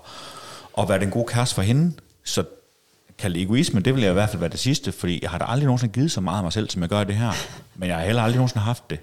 og 0.73 0.89
være 0.89 1.01
den 1.01 1.11
gode 1.11 1.27
kæreste 1.27 1.55
for 1.55 1.63
hende. 1.63 1.93
Så 2.25 2.45
kalde 3.23 3.35
det 3.35 3.43
egoisme, 3.43 3.81
det 3.81 3.95
vil 3.95 4.03
jeg 4.03 4.11
i 4.11 4.15
hvert 4.15 4.29
fald 4.29 4.41
være 4.41 4.51
det 4.51 4.59
sidste, 4.59 4.93
fordi 4.93 5.19
jeg 5.23 5.31
har 5.31 5.39
da 5.39 5.45
aldrig 5.49 5.65
nogensinde 5.67 5.93
givet 5.93 6.11
så 6.13 6.21
meget 6.21 6.37
af 6.37 6.43
mig 6.43 6.53
selv, 6.53 6.71
som 6.71 6.83
jeg 6.83 6.89
gør 6.89 7.01
i 7.01 7.05
det 7.05 7.15
her. 7.15 7.33
Men 7.77 7.89
jeg 7.89 7.97
har 7.97 8.05
heller 8.05 8.23
aldrig 8.23 8.37
nogensinde 8.37 8.65
haft 8.65 8.91
det 8.91 8.99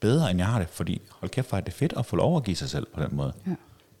bedre, 0.00 0.30
end 0.30 0.38
jeg 0.38 0.46
har 0.46 0.58
det, 0.58 0.68
fordi 0.72 1.00
hold 1.10 1.30
kæft, 1.30 1.48
hvor 1.48 1.58
er 1.58 1.62
det 1.62 1.74
fedt 1.74 1.92
at 1.96 2.06
få 2.06 2.16
lov 2.16 2.36
at 2.36 2.44
give 2.44 2.56
sig 2.56 2.70
selv 2.70 2.86
på 2.94 3.02
den 3.02 3.16
måde. 3.16 3.32
Ja. 3.46 3.52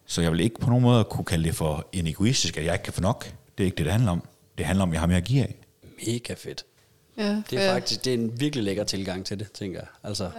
Så 0.06 0.22
jeg 0.22 0.32
vil 0.32 0.40
ikke 0.40 0.60
på 0.60 0.68
nogen 0.70 0.82
måde 0.82 1.04
kunne 1.04 1.24
kalde 1.24 1.44
det 1.44 1.54
for 1.54 1.86
en 1.92 2.06
egoistisk, 2.06 2.56
at 2.56 2.64
jeg 2.64 2.74
ikke 2.74 2.82
kan 2.82 2.92
få 2.92 3.00
nok. 3.00 3.32
Det 3.58 3.64
er 3.64 3.66
ikke 3.66 3.76
det, 3.76 3.84
det 3.84 3.92
handler 3.92 4.12
om. 4.12 4.22
Det 4.58 4.66
handler 4.66 4.82
om, 4.82 4.90
at 4.90 4.92
jeg 4.92 5.00
har 5.00 5.06
mere 5.06 5.16
at 5.16 5.24
give 5.24 5.42
af. 5.42 5.54
Mega 6.06 6.34
fedt. 6.34 6.64
Ja, 7.16 7.42
Det 7.50 7.64
er 7.64 7.72
faktisk 7.72 8.04
det 8.04 8.14
er 8.14 8.18
en 8.18 8.40
virkelig 8.40 8.64
lækker 8.64 8.84
tilgang 8.84 9.26
til 9.26 9.38
det, 9.38 9.52
tænker 9.52 9.78
jeg. 9.80 9.88
Altså, 10.04 10.30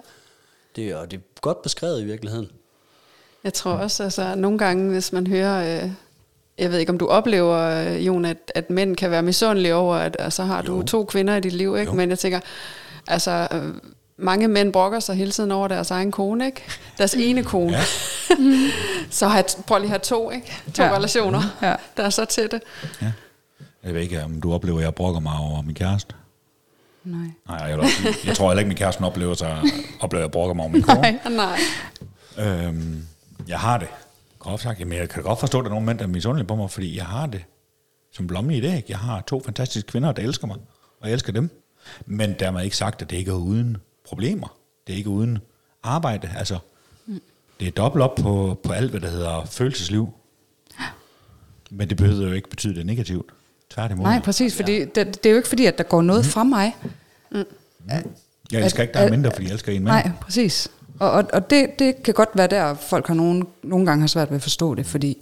det 0.75 0.89
er, 0.89 0.95
og 0.95 1.11
det 1.11 1.17
er 1.17 1.21
godt 1.41 1.61
beskrevet 1.61 2.01
i 2.01 2.05
virkeligheden. 2.05 2.49
Jeg 3.43 3.53
tror 3.53 3.71
også, 3.71 4.03
altså 4.03 4.35
nogle 4.35 4.57
gange, 4.57 4.91
hvis 4.91 5.13
man 5.13 5.27
hører, 5.27 5.83
øh, 5.83 5.91
jeg 6.59 6.71
ved 6.71 6.79
ikke 6.79 6.91
om 6.91 6.97
du 6.97 7.07
oplever, 7.07 7.57
øh, 7.57 8.05
Jon, 8.07 8.25
at, 8.25 8.37
at 8.55 8.69
mænd 8.69 8.95
kan 8.95 9.11
være 9.11 9.21
misundelige 9.21 9.75
over, 9.75 9.95
at 9.95 10.33
så 10.33 10.43
har 10.43 10.61
du 10.61 10.75
Jo. 10.77 10.83
to 10.83 11.05
kvinder 11.05 11.35
i 11.35 11.39
dit 11.39 11.53
liv, 11.53 11.77
ikke? 11.77 11.89
Jo. 11.91 11.95
Men 11.95 12.09
jeg 12.09 12.19
tænker, 12.19 12.39
altså 13.07 13.47
øh, 13.51 13.73
mange 14.17 14.47
mænd 14.47 14.73
brokker 14.73 14.99
sig 14.99 15.15
hele 15.15 15.31
tiden 15.31 15.51
over 15.51 15.67
deres 15.67 15.91
egen 15.91 16.11
kone, 16.11 16.45
ikke? 16.45 16.63
Deres 16.97 17.13
ene 17.13 17.43
kone. 17.43 17.71
Ja. 17.77 17.83
så 19.09 19.27
har, 19.27 19.45
prøv 19.67 19.77
lige 19.77 19.85
at 19.85 19.89
have 19.89 19.99
to, 19.99 20.31
ikke? 20.31 20.53
To 20.73 20.83
Ja. 20.83 20.95
relationer, 20.95 21.41
Ja. 21.61 21.75
der 21.97 22.03
er 22.03 22.09
så 22.09 22.25
tætte. 22.25 22.61
Ja. 23.01 23.11
Jeg 23.83 23.93
ved 23.93 24.01
ikke, 24.01 24.23
om 24.23 24.41
du 24.41 24.53
oplever, 24.53 24.77
at 24.77 24.83
jeg 24.83 24.95
brokker 24.95 25.19
mig 25.19 25.33
over 25.39 25.61
min 25.61 25.75
kæreste. 25.75 26.15
Nej. 27.03 27.27
Nej, 27.47 27.57
jeg, 27.67 27.79
også 27.79 28.15
jeg 28.25 28.35
tror 28.35 28.49
heller 28.49 28.59
ikke, 28.59 28.67
min 28.67 28.77
kæreste 28.77 29.01
oplever, 29.01 29.33
sig, 29.33 29.61
oplever, 29.99 30.21
at 30.23 30.27
jeg 30.27 30.31
brokker 30.31 30.53
mig 30.53 30.63
over 30.63 30.71
min 30.71 30.81
kone. 30.89 31.01
Nej. 31.01 31.19
Nej. 31.29 31.59
Øhm, 32.65 33.03
jeg 33.47 33.59
har 33.59 33.77
det. 33.77 33.87
Groft 34.39 34.63
sagt. 34.63 34.79
Jamen, 34.79 34.97
jeg 34.97 35.09
kan 35.09 35.23
godt 35.23 35.39
forstå, 35.39 35.59
at 35.59 35.63
der 35.63 35.69
er 35.69 35.73
nogle 35.73 35.85
mænd, 35.85 35.97
der 35.97 36.03
er 36.03 36.09
misundelige 36.09 36.47
på 36.47 36.55
mig, 36.55 36.71
fordi 36.71 36.97
jeg 36.97 37.05
har 37.05 37.25
det 37.25 37.45
som 38.11 38.27
blomme 38.27 38.53
i. 38.53 38.55
Ikke? 38.55 38.83
Jeg 38.89 38.97
har 38.97 39.21
to 39.21 39.41
fantastiske 39.45 39.87
kvinder, 39.87 40.11
der 40.11 40.21
elsker 40.21 40.47
mig, 40.47 40.57
og 40.99 41.07
jeg 41.07 41.13
elsker 41.13 41.33
dem. 41.33 41.49
Men 42.05 42.35
dermed 42.39 42.63
ikke 42.63 42.77
sagt, 42.77 43.01
at 43.01 43.09
det 43.09 43.17
ikke 43.17 43.31
er 43.31 43.35
uden 43.35 43.77
problemer. 44.05 44.57
Det 44.87 44.93
er 44.93 44.97
ikke 44.97 45.09
uden 45.09 45.37
arbejde. 45.83 46.29
Altså, 46.37 46.59
det 47.59 47.67
er 47.67 47.71
dobbelt 47.71 48.03
op 48.03 48.15
på, 48.15 48.59
på 48.63 48.73
alt, 48.73 48.91
hvad 48.91 49.01
der 49.01 49.09
hedder 49.09 49.45
følelsesliv. 49.45 50.13
Men 51.71 51.89
det 51.89 51.97
behøver 51.97 52.27
jo 52.27 52.33
ikke 52.33 52.49
betyde, 52.49 52.73
det 52.73 52.81
er 52.81 52.85
negativt. 52.85 53.31
Tværtimod. 53.69 54.03
Nej, 54.03 54.19
præcis, 54.19 54.55
fordi 54.55 54.79
det, 54.79 54.95
det 54.95 55.25
er 55.25 55.29
jo 55.29 55.35
ikke 55.35 55.49
fordi, 55.49 55.65
at 55.65 55.77
der 55.77 55.83
går 55.83 56.01
noget 56.01 56.25
fra 56.25 56.43
mig. 56.43 56.75
jeg 58.51 58.63
elsker 58.63 58.81
ikke 58.81 58.93
dig 58.93 59.09
mindre, 59.11 59.31
fordi 59.31 59.45
jeg 59.45 59.53
elsker 59.53 59.71
en 59.71 59.83
mand. 59.83 60.05
Nej, 60.05 60.11
præcis. 60.21 60.71
Og, 60.99 61.11
og, 61.11 61.25
og 61.33 61.49
det, 61.49 61.79
det 61.79 62.03
kan 62.03 62.13
godt 62.13 62.29
være 62.35 62.47
der, 62.47 62.73
folk 62.73 63.07
har 63.07 63.13
nogen, 63.13 63.47
nogle 63.63 63.85
gange 63.85 64.01
har 64.01 64.07
svært 64.07 64.29
ved 64.29 64.35
at 64.35 64.41
forstå 64.41 64.75
det, 64.75 64.85
fordi 64.85 65.17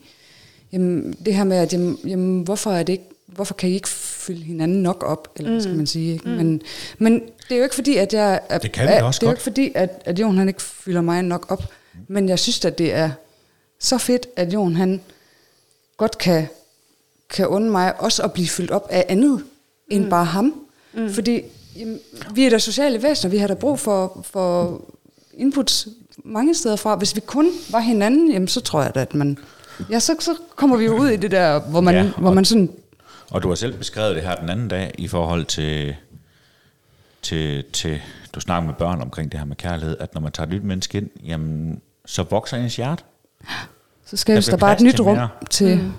jamen, 0.72 1.16
det 1.26 1.36
her 1.36 1.44
med, 1.44 1.58
at 1.58 1.74
jamen, 1.74 1.98
jamen, 2.08 2.42
hvorfor, 2.42 2.72
er 2.72 2.84
det 2.84 2.94
ikke, 2.94 3.10
hvorfor 3.26 3.54
kan 3.54 3.70
I 3.70 3.74
ikke 3.74 3.90
fylde 3.90 4.44
hinanden 4.44 4.84
nok 4.84 5.04
op, 5.04 5.28
eller 5.36 5.52
hvad 5.52 5.62
skal 5.62 5.76
man 5.76 5.88
sige? 5.88 6.14
Ikke? 6.14 6.30
Men, 6.30 6.62
men 6.98 7.14
det 7.14 7.52
er 7.52 7.58
jo 7.58 7.64
ikke 7.64 7.76
fordi, 7.76 7.98
at 7.98 8.14
jeg... 8.14 8.40
Er, 8.50 8.58
Det 8.58 8.72
kan 8.72 8.88
vi 8.88 8.94
er, 8.94 9.04
også 9.04 9.20
Det 9.20 9.26
er 9.26 9.30
jo 9.30 9.34
ikke 9.34 9.44
fordi, 9.44 9.72
at, 9.76 10.02
at 10.06 10.20
Jon 10.20 10.38
han 10.38 10.48
ikke 10.48 10.62
fylder 10.62 11.02
mig 11.02 11.24
nok 11.24 11.46
op, 11.50 11.64
men 12.08 12.30
jeg 12.30 12.40
synes, 12.40 12.66
at 12.66 12.78
det 12.78 12.94
er 12.94 13.10
så 13.80 13.98
fedt, 13.98 14.28
at 14.36 14.54
Jon 14.54 14.76
han 14.76 15.02
godt 15.98 16.18
kan, 16.18 16.48
kan 17.30 17.48
undre 17.48 17.72
mig 17.72 18.02
også 18.02 18.24
at 18.24 18.34
blive 18.34 18.48
fyldt 18.48 18.72
op 18.72 18.88
af 18.90 19.06
andet 19.10 19.44
end 19.90 20.04
mm. 20.04 20.10
bare 20.10 20.26
ham. 20.26 20.54
Mm. 20.94 21.14
Fordi 21.14 21.42
jamen, 21.76 22.00
vi 22.34 22.46
er 22.46 22.50
da 22.50 22.58
sociale 22.58 23.04
væsener, 23.04 23.32
vi 23.32 23.38
har 23.38 23.48
da 23.48 23.54
brug 23.54 23.80
for, 23.80 24.26
for 24.32 24.82
inputs 25.38 25.88
mange 26.24 26.56
steder 26.56 26.76
fra. 26.76 26.96
Hvis 26.96 27.16
vi 27.16 27.22
kun 27.22 27.50
var 27.72 27.80
hinanden, 27.80 28.32
jamen, 28.32 28.48
så 28.48 28.62
tror 28.62 28.82
jeg 28.82 28.96
da, 28.96 29.00
at 29.02 29.14
man... 29.16 29.38
Ja, 29.90 30.00
så, 30.00 30.16
så 30.20 30.32
kommer 30.56 30.78
vi 30.78 30.86
jo 30.86 30.98
ud 30.98 31.10
i 31.10 31.16
det 31.16 31.32
der, 31.32 31.60
hvor 31.60 31.82
man, 31.82 31.96
Ja, 31.96 32.02
ja, 32.04 32.10
hvor 32.18 32.30
og- 32.30 32.36
man 32.36 32.46
sådan... 32.46 32.72
Og 33.32 33.44
du 33.44 33.48
har 33.48 33.56
selv 33.56 33.78
beskrevet 33.78 34.16
det 34.16 34.24
her 34.24 34.36
den 34.36 34.50
anden 34.50 34.68
dag 34.68 34.96
i 34.98 35.08
forhold 35.08 35.46
til, 35.46 35.96
til, 37.22 37.64
til 37.74 38.02
du 38.36 38.40
snakker 38.40 38.66
med 38.68 38.74
børn 38.76 39.02
omkring 39.02 39.32
det 39.32 39.40
her 39.40 39.46
med 39.46 39.56
kærlighed, 39.56 39.98
at 40.00 40.14
når 40.14 40.22
man 40.22 40.32
tager 40.32 40.48
et 40.48 40.54
nyt 40.54 40.64
menneske 40.64 40.98
ind, 40.98 41.10
jamen, 41.26 41.82
så 42.06 42.24
vokser 42.24 42.58
ens 42.58 42.76
hjerte. 42.76 43.04
Så 44.06 44.18
skabes 44.18 44.46
Der 44.46 44.52
der, 44.52 44.58
bare 44.58 44.74
et 44.74 44.82
nyt 44.82 44.92
til 44.94 45.02
rum 45.04 45.16
mere. 45.16 45.30
til... 45.50 45.78
Mm. 45.78 45.92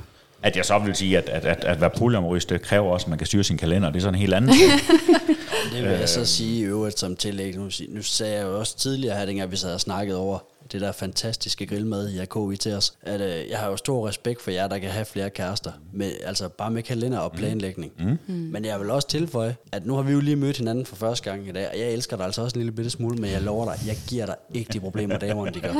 At 0.42 0.57
jeg 0.57 0.64
så 0.64 0.79
vil 0.79 0.94
sige, 0.94 1.18
at, 1.18 1.29
at, 1.29 1.44
at, 1.44 1.64
at 1.64 1.81
være 1.81 1.90
polyamorist, 1.90 2.48
det 2.51 2.62
kræver 2.62 2.92
også, 2.92 3.05
at 3.05 3.09
man 3.09 3.18
kan 3.18 3.27
styre 3.27 3.44
sin 3.44 3.57
kalender. 3.59 3.88
Det 3.90 3.96
er 3.96 4.01
sådan 4.01 4.14
en 4.14 4.20
helt 4.20 4.35
anden 4.35 4.51
ting. 4.51 4.70
Det 5.73 5.83
vil 5.83 5.90
jeg 5.90 6.09
så 6.09 6.25
sige 6.25 6.59
i 6.59 6.62
øvrigt 6.62 6.99
som 6.99 7.16
tillæg. 7.16 7.57
Nu, 7.57 7.71
nu 7.88 8.03
sagde 8.03 8.35
jeg 8.35 8.44
jo 8.44 8.59
også 8.59 8.77
tidligere 8.77 9.18
her, 9.18 9.27
dengang 9.27 9.51
vi 9.51 9.57
sad 9.57 9.75
og 9.75 9.81
snakket 9.81 10.16
over 10.16 10.38
det 10.73 10.81
der 10.81 10.92
fantastiske 10.92 11.66
grillmad, 11.66 12.09
I 12.09 12.16
har 12.16 12.25
kogt 12.25 12.61
til 12.61 12.75
os, 12.75 12.92
at 13.03 13.21
øh, 13.21 13.51
jeg 13.51 13.59
har 13.59 13.68
jo 13.68 13.77
stor 13.77 14.09
respekt 14.09 14.42
for 14.42 14.51
jer, 14.51 14.68
der 14.68 14.79
kan 14.79 14.90
have 14.90 15.05
flere 15.05 15.31
kærester, 15.31 15.71
med, 15.92 16.12
altså 16.25 16.49
bare 16.49 16.71
med 16.71 16.83
kalender 16.83 17.18
og 17.18 17.33
planlægning. 17.33 17.92
Mm. 17.99 18.18
Mm. 18.27 18.35
Men 18.35 18.64
jeg 18.64 18.81
vil 18.81 18.90
også 18.90 19.09
tilføje, 19.09 19.57
at 19.73 19.87
nu 19.87 19.94
har 19.94 20.03
vi 20.03 20.12
jo 20.12 20.21
lige 20.21 20.37
mødt 20.37 20.57
hinanden 20.57 20.87
for 20.87 20.97
første 20.97 21.31
gang 21.31 21.49
i 21.49 21.53
dag, 21.53 21.68
og 21.73 21.79
jeg 21.79 21.92
elsker 21.92 22.16
dig 22.16 22.27
altså 22.27 22.42
også 22.42 22.55
en 22.55 22.61
lille 22.61 22.73
bitte 22.73 22.90
smule, 22.90 23.16
men 23.16 23.31
jeg 23.31 23.42
lover 23.42 23.64
dig, 23.64 23.87
jeg 23.87 23.97
giver 24.09 24.27
dig 24.27 24.35
ikke 24.55 24.73
de 24.73 24.81
problemer, 24.81 25.18
damerne 25.18 25.51
de 25.51 25.61
gør. 25.61 25.73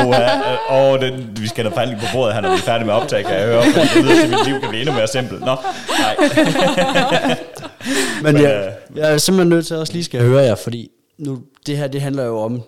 og, 0.00 0.08
uh, 0.08 0.92
og 0.92 1.00
den, 1.00 1.36
vi 1.40 1.48
skal 1.48 1.64
da 1.64 1.70
falde 1.70 1.96
på 1.96 2.06
bordet 2.12 2.34
her, 2.34 2.40
når 2.40 2.48
vi 2.48 2.56
er 2.56 2.58
færdige 2.58 2.86
med 2.86 2.94
optag, 2.94 3.24
kan 3.24 3.34
jeg 3.34 3.46
høre. 3.46 3.62
For 3.62 3.80
det 3.80 4.04
lyder 4.04 4.14
til, 4.14 4.22
at 4.22 4.30
mit 4.30 4.46
liv 4.46 4.60
kan 4.60 4.68
blive 4.68 4.80
endnu 4.80 4.94
mere 4.94 5.08
simpelt. 5.08 5.40
Nå, 5.40 5.56
nej. 5.98 6.16
Men 8.22 8.36
jeg, 8.36 8.76
øh, 8.92 8.96
jeg 8.98 9.12
er 9.14 9.18
simpelthen 9.18 9.48
nødt 9.48 9.66
til 9.66 9.74
at 9.74 9.80
også 9.80 9.92
lige 9.92 10.04
skal 10.04 10.20
høre 10.22 10.42
jer, 10.42 10.54
fordi 10.54 10.90
nu, 11.18 11.42
det 11.66 11.76
her 11.76 11.88
det 11.88 12.00
handler 12.00 12.24
jo 12.24 12.38
om 12.38 12.62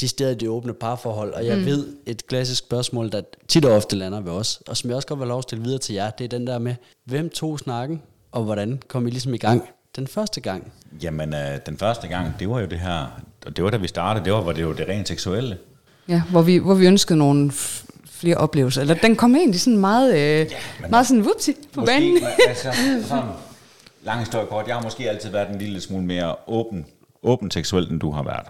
de 0.00 0.08
steder, 0.08 0.34
de 0.34 0.50
åbne 0.50 0.72
parforhold, 0.72 1.32
og 1.32 1.46
jeg 1.46 1.56
mm. 1.58 1.66
ved 1.66 1.86
et 2.06 2.26
klassisk 2.26 2.58
spørgsmål, 2.58 3.12
der 3.12 3.20
tit 3.48 3.64
og 3.64 3.72
ofte 3.72 3.96
lander 3.96 4.20
ved 4.20 4.32
os, 4.32 4.60
og 4.68 4.76
som 4.76 4.90
jeg 4.90 4.96
også 4.96 5.08
godt 5.08 5.20
vil 5.20 5.28
lov 5.28 5.38
at 5.38 5.42
stille 5.42 5.64
videre 5.64 5.78
til 5.78 5.94
jer, 5.94 6.10
det 6.10 6.24
er 6.24 6.28
den 6.28 6.46
der 6.46 6.58
med, 6.58 6.74
hvem 7.04 7.30
tog 7.30 7.58
snakken, 7.58 8.02
og 8.32 8.42
hvordan 8.44 8.82
kom 8.88 9.06
I 9.06 9.10
ligesom 9.10 9.34
i 9.34 9.38
gang 9.38 9.62
den 9.96 10.06
første 10.06 10.40
gang? 10.40 10.72
Jamen, 11.02 11.34
øh, 11.34 11.58
den 11.66 11.78
første 11.78 12.08
gang, 12.08 12.34
det 12.38 12.48
var 12.50 12.60
jo 12.60 12.66
det 12.66 12.78
her, 12.78 13.22
og 13.46 13.56
det 13.56 13.64
var 13.64 13.70
da 13.70 13.76
vi 13.76 13.88
startede, 13.88 14.24
det 14.24 14.32
var, 14.32 14.40
hvor 14.40 14.52
det 14.52 14.66
var 14.66 14.72
det 14.72 14.88
rent 14.88 15.08
seksuelle. 15.08 15.58
Ja, 16.08 16.22
hvor 16.30 16.42
vi, 16.42 16.56
hvor 16.56 16.74
vi 16.74 16.86
ønskede 16.86 17.18
nogle 17.18 17.50
f- 17.50 17.86
flere 18.10 18.36
oplevelser. 18.36 18.80
Eller 18.80 18.94
den 18.94 19.16
kom 19.16 19.36
egentlig 19.36 19.60
sådan 19.60 19.78
meget, 19.78 20.16
øh, 20.18 20.50
men- 20.80 20.90
meget 20.90 21.06
sådan 21.06 21.20
whoopsie 21.22 21.54
på 21.72 21.84
banen. 21.84 22.18
altså, 22.48 22.68
sådan, 23.08 23.24
lang 24.04 24.18
historie 24.20 24.46
kort, 24.46 24.66
jeg 24.68 24.74
har 24.76 24.82
måske 24.82 25.10
altid 25.10 25.30
været 25.30 25.48
en 25.50 25.58
lille 25.58 25.80
smule 25.80 26.04
mere 26.04 26.34
åben, 26.46 26.86
åben 27.22 27.50
seksuel, 27.50 27.90
end 27.90 28.00
du 28.00 28.10
har 28.10 28.22
været. 28.22 28.46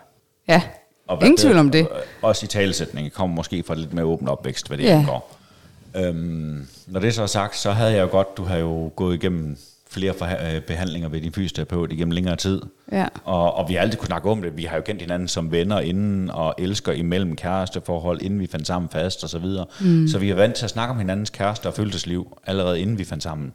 Ja, 0.49 0.63
Og 1.07 1.19
ingen 1.23 1.37
tvivl 1.37 1.57
om 1.59 1.71
det. 1.71 1.89
Også 2.23 2.45
i 2.45 2.49
talesætning 2.49 3.13
kommer 3.13 3.37
måske 3.37 3.63
fra 3.63 3.75
lidt 3.75 3.93
mere 3.95 4.05
åben 4.05 4.29
opvækst, 4.29 4.69
hvad 4.69 4.79
det 4.79 4.85
Ja. 4.85 5.05
går. 5.07 5.37
Øhm, 5.97 6.67
når 6.87 7.01
det 7.01 7.15
så 7.15 7.23
er 7.23 7.27
sagt, 7.27 7.57
så 7.57 7.71
havde 7.73 7.93
jeg 7.93 8.03
jo 8.03 8.09
godt, 8.11 8.37
du 8.37 8.45
har 8.45 8.57
jo 8.57 8.93
gået 8.97 9.15
igennem 9.15 9.57
flere 9.91 10.15
øh, 10.55 10.61
behandlinger 10.63 11.09
ved 11.09 11.21
din 11.21 11.33
fysioterapeut 11.33 11.93
igennem 11.93 12.11
længere 12.13 12.37
tid. 12.37 12.63
Ja. 12.93 13.07
Og, 13.25 13.55
og 13.55 13.69
vi 13.69 13.75
har 13.75 13.81
altid 13.81 13.99
kunnet 13.99 14.07
snakke 14.07 14.31
om 14.31 14.43
det. 14.43 14.57
Vi 14.57 14.65
har 14.65 14.77
jo 14.77 14.83
kendt 14.83 15.01
hinanden 15.01 15.29
som 15.29 15.53
venner 15.53 15.81
inden, 15.81 16.31
og 16.31 16.55
elsker 16.59 16.93
imellem 16.93 17.37
kæresteforhold, 17.37 18.23
inden 18.23 18.41
vi 18.41 18.47
fandt 18.47 18.67
sammen 18.67 18.89
fast 18.91 19.25
og 19.25 19.31
så 19.31 19.39
videre. 19.39 19.67
Mm. 19.81 20.09
Så 20.09 20.19
vi 20.19 20.31
er 20.31 20.35
vant 20.35 20.55
til 20.55 20.65
at 20.65 20.71
snakke 20.71 20.93
om 20.93 20.99
hinandens 20.99 21.31
kæreste 21.31 21.67
og 21.67 21.75
følelsesliv, 21.75 22.39
allerede 22.47 22.81
inden 22.81 22.99
vi 22.99 23.05
fandt 23.05 23.23
sammen. 23.23 23.53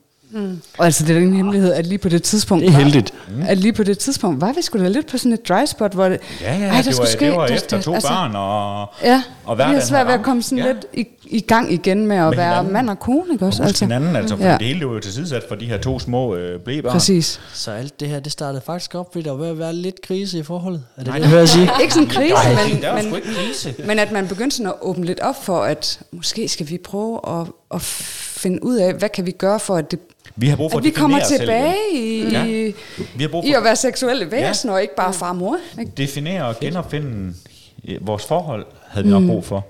Og 0.78 0.86
altså, 0.86 1.06
det 1.06 1.16
er 1.16 1.20
ingen 1.20 1.34
hemmelighed, 1.36 1.74
at 1.74 1.86
lige 1.88 1.98
på 1.98 2.10
det 2.10 2.24
tidspunkt... 2.24 2.62
Det 2.66 2.70
er 2.74 2.78
heldigt. 2.78 3.14
Var, 3.30 3.46
at 3.48 3.58
lige 3.58 3.74
på 3.74 3.84
det 3.84 3.98
tidspunkt 4.00 4.42
var 4.42 4.54
vi 4.54 4.62
sgu 4.62 4.80
da 4.80 4.88
lidt 4.88 5.08
på 5.12 5.18
sådan 5.18 5.34
et 5.34 5.50
dry 5.50 5.66
spot, 5.66 5.94
hvor 5.94 6.10
det... 6.10 6.20
Ja, 6.42 6.58
ja, 6.58 6.66
Ej, 6.66 6.76
der 6.76 6.82
det, 6.82 6.86
skulle 6.86 6.98
var, 7.00 7.06
ske- 7.06 7.26
det 7.26 7.36
var 7.36 7.48
der- 7.48 7.56
efter 7.56 7.78
der- 7.78 7.84
to 7.84 7.94
altså- 7.94 8.10
børn 8.10 8.36
og, 8.36 8.88
Ja, 9.04 9.24
og 9.46 9.58
vi 9.58 9.62
har 9.62 9.68
hverdagen 9.70 9.88
svært 9.88 10.08
ved 10.08 10.14
at 10.14 10.24
komme 10.24 10.44
sådan 10.44 10.58
Ja. 10.58 10.72
lidt 10.72 10.86
i, 10.94 11.08
i 11.26 11.40
gang 11.42 11.74
igen 11.74 12.06
med 12.08 12.18
at 12.18 12.24
Med 12.30 12.36
være 12.36 12.50
hinanden. 12.50 12.74
mand 12.74 12.90
og 12.90 13.00
kone, 13.00 13.34
ikke 13.34 13.46
også? 13.46 13.64
Og 13.64 13.70
huske 13.70 13.86
hinanden, 13.86 14.16
altså, 14.16 14.36
for 14.38 14.44
Ja. 14.44 14.52
ja. 14.52 14.58
det 14.58 14.68
hele 14.68 14.80
blev 14.80 14.90
jo 14.90 15.00
tilsidesat 15.00 15.44
for 15.48 15.56
de 15.56 15.66
her 15.66 15.78
to 15.78 16.00
små 16.00 16.36
øh, 16.36 16.60
blæbørn. 16.60 16.92
Præcis. 16.92 17.40
Så 17.54 17.72
alt 17.72 18.00
det 18.00 18.08
her, 18.08 18.20
det 18.20 18.32
startede 18.32 18.62
faktisk 18.66 18.96
op, 18.96 19.10
fordi 19.12 19.26
der 19.26 19.32
var 19.32 19.38
ved 19.38 19.48
at 19.48 19.60
være 19.60 19.74
lidt 19.74 20.02
krise 20.02 20.40
i 20.40 20.44
forholdet. 20.44 20.84
Er 20.98 21.04
det 21.04 21.08
Nej, 21.08 21.16
det, 21.18 21.22
jeg 21.22 21.30
hører 21.30 21.42
jeg 21.42 21.50
sige? 21.50 21.70
Ikke 21.82 21.94
sådan 21.94 22.08
en 22.08 22.14
krise, 22.14 22.34
men, 22.74 22.82
Der 22.82 22.90
var 22.94 23.02
men, 23.02 23.14
krise. 23.36 23.76
men 23.86 24.00
at 24.00 24.12
man 24.12 24.28
begyndte 24.28 24.58
sådan 24.58 24.68
at 24.68 24.76
åbne 24.82 25.06
lidt 25.06 25.20
op 25.20 25.44
for, 25.46 25.62
at 25.64 26.00
måske 26.12 26.48
skal 26.48 26.70
vi 26.70 26.78
prøve 26.78 27.20
at, 27.42 27.48
at 27.74 27.82
finde 27.82 28.64
ud 28.64 28.76
af, 28.76 28.94
hvad 28.94 29.10
kan 29.10 29.26
vi 29.26 29.32
gøre 29.32 29.60
for, 29.60 29.76
at, 29.76 29.92
det, 29.92 30.00
Vi 30.40 30.48
har 30.48 30.56
brug 30.56 30.72
for 30.72 30.78
at 30.78 30.84
vi 30.84 30.90
at 30.90 30.96
kommer 30.96 31.20
definere 31.20 31.24
os 31.24 31.28
selv 31.28 31.40
tilbage 31.40 31.76
igen. 31.94 32.28
i, 32.28 32.34
Ja. 32.34 32.46
i, 32.46 32.76
Vi 33.16 33.24
har 33.24 33.30
brug 33.30 33.46
i 33.46 33.52
for 33.52 33.58
at 33.58 33.64
være 33.64 33.76
seksuelle 33.76 34.32
væsener, 34.32 34.74
og 34.74 34.82
ikke 34.82 34.96
bare 34.96 35.14
far 35.14 35.30
og 35.30 35.36
mor. 35.36 35.58
Ikke? 35.80 35.92
definere 35.98 36.46
og 36.46 36.56
genopfinde 36.60 37.34
vores 38.02 38.26
forhold, 38.26 38.66
havde 38.88 39.06
vi 39.06 39.12
nok 39.12 39.24
brug 39.24 39.46
for. 39.46 39.66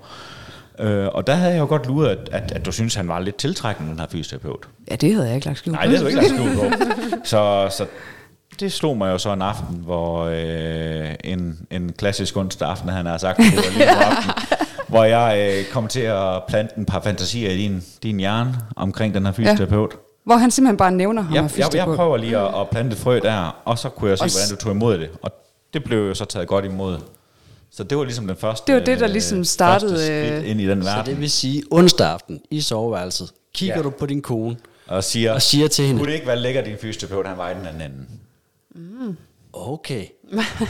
Øh, 0.78 1.06
og 1.06 1.26
der 1.26 1.34
havde 1.34 1.52
jeg 1.52 1.60
jo 1.60 1.66
godt 1.66 1.86
luret, 1.86 2.08
at, 2.08 2.28
at, 2.32 2.52
at 2.52 2.66
du 2.66 2.72
synes, 2.72 2.94
han 2.94 3.08
var 3.08 3.20
lidt 3.20 3.36
tiltrækkende, 3.36 3.90
den 3.90 4.00
her 4.00 4.06
fysioterapeut. 4.10 4.68
Ja, 4.90 4.96
det 4.96 5.14
havde 5.14 5.26
jeg 5.26 5.34
ikke 5.34 5.46
lagt 5.46 5.58
skjul 5.58 5.72
Nej, 5.74 5.82
det 5.86 5.90
havde 5.98 6.02
du 6.02 6.06
ikke 6.06 6.20
lagt 6.20 6.28
skjul 6.34 6.54
på. 6.56 6.84
Så, 7.24 7.68
så 7.76 7.86
det 8.60 8.72
slog 8.72 8.96
mig 8.96 9.10
jo 9.10 9.18
så 9.18 9.32
en 9.32 9.42
aften, 9.42 9.76
hvor 9.76 10.24
øh, 10.24 11.08
en, 11.24 11.58
en 11.70 11.92
klassisk 11.98 12.36
onsdag 12.36 12.68
aften, 12.68 12.88
han 12.88 13.06
har 13.06 13.18
sagt, 13.18 13.38
det 13.38 13.56
var 13.56 13.72
lige 13.78 13.86
på 13.94 14.00
aften, 14.02 14.32
hvor 14.88 15.04
jeg 15.04 15.54
øh, 15.58 15.72
kom 15.72 15.88
til 15.88 16.00
at 16.00 16.42
plante 16.48 16.74
en 16.78 16.84
par 16.86 17.00
fantasier 17.00 17.50
i 17.50 17.56
din, 17.56 17.82
din 18.02 18.16
hjerne 18.18 18.54
omkring 18.76 19.14
den 19.14 19.26
her 19.26 19.32
fysioterapeut. 19.32 19.94
Hvor 20.24 20.36
han 20.36 20.50
simpelthen 20.50 20.76
bare 20.76 20.92
nævner 20.92 21.22
ham 21.22 21.34
Jeg, 21.34 21.50
jeg, 21.58 21.74
jeg 21.74 21.84
prøver 21.84 22.16
lige 22.16 22.38
at, 22.38 22.60
at 22.60 22.70
plante 22.70 22.96
frø 22.96 23.18
der, 23.22 23.60
og 23.64 23.78
så 23.78 23.88
kunne 23.88 24.10
jeg 24.10 24.18
se, 24.18 24.24
Og 24.24 24.30
hvordan 24.30 24.50
du 24.50 24.56
tog 24.64 24.72
imod 24.72 24.98
det. 24.98 25.10
Og 25.22 25.30
det 25.74 25.84
blev 25.84 25.98
jo 25.98 26.14
så 26.14 26.24
taget 26.24 26.48
godt 26.48 26.64
imod. 26.64 26.98
Så 27.70 27.84
det 27.84 27.98
var 27.98 28.04
ligesom 28.04 28.26
den 28.26 28.36
første 28.36 28.72
Det 28.72 28.78
var 28.80 28.84
det, 28.84 29.00
der 29.00 29.06
ligesom 29.06 29.38
øh, 29.38 29.44
startede, 29.44 29.90
første 29.90 30.06
skridt 30.06 30.44
øh, 30.44 30.50
ind 30.50 30.60
i 30.60 30.66
den 30.66 30.82
Så 30.82 30.88
verden. 30.88 31.12
det 31.12 31.20
vil 31.20 31.30
sige, 31.30 31.62
onsdag 31.70 32.06
aften 32.08 32.40
i 32.50 32.60
soveværelset, 32.60 33.32
kigger 33.54 33.76
Ja. 33.76 33.82
du 33.82 33.90
på 33.90 34.06
din 34.06 34.22
kone, 34.22 34.56
Og 34.86 35.04
siger, 35.04 35.32
og 35.32 35.42
siger 35.42 35.68
til 35.68 35.84
hende, 35.84 35.98
kunne 36.00 36.08
det 36.08 36.14
ikke 36.14 36.26
være 36.26 36.36
lækkert, 36.38 36.64
din 36.64 36.76
fysioterapeut, 36.80 37.26
han 37.26 37.38
var 37.38 37.50
i 37.50 37.54
den 37.54 37.66
anden 37.66 37.82
ende? 37.82 39.16
okay, 39.52 40.04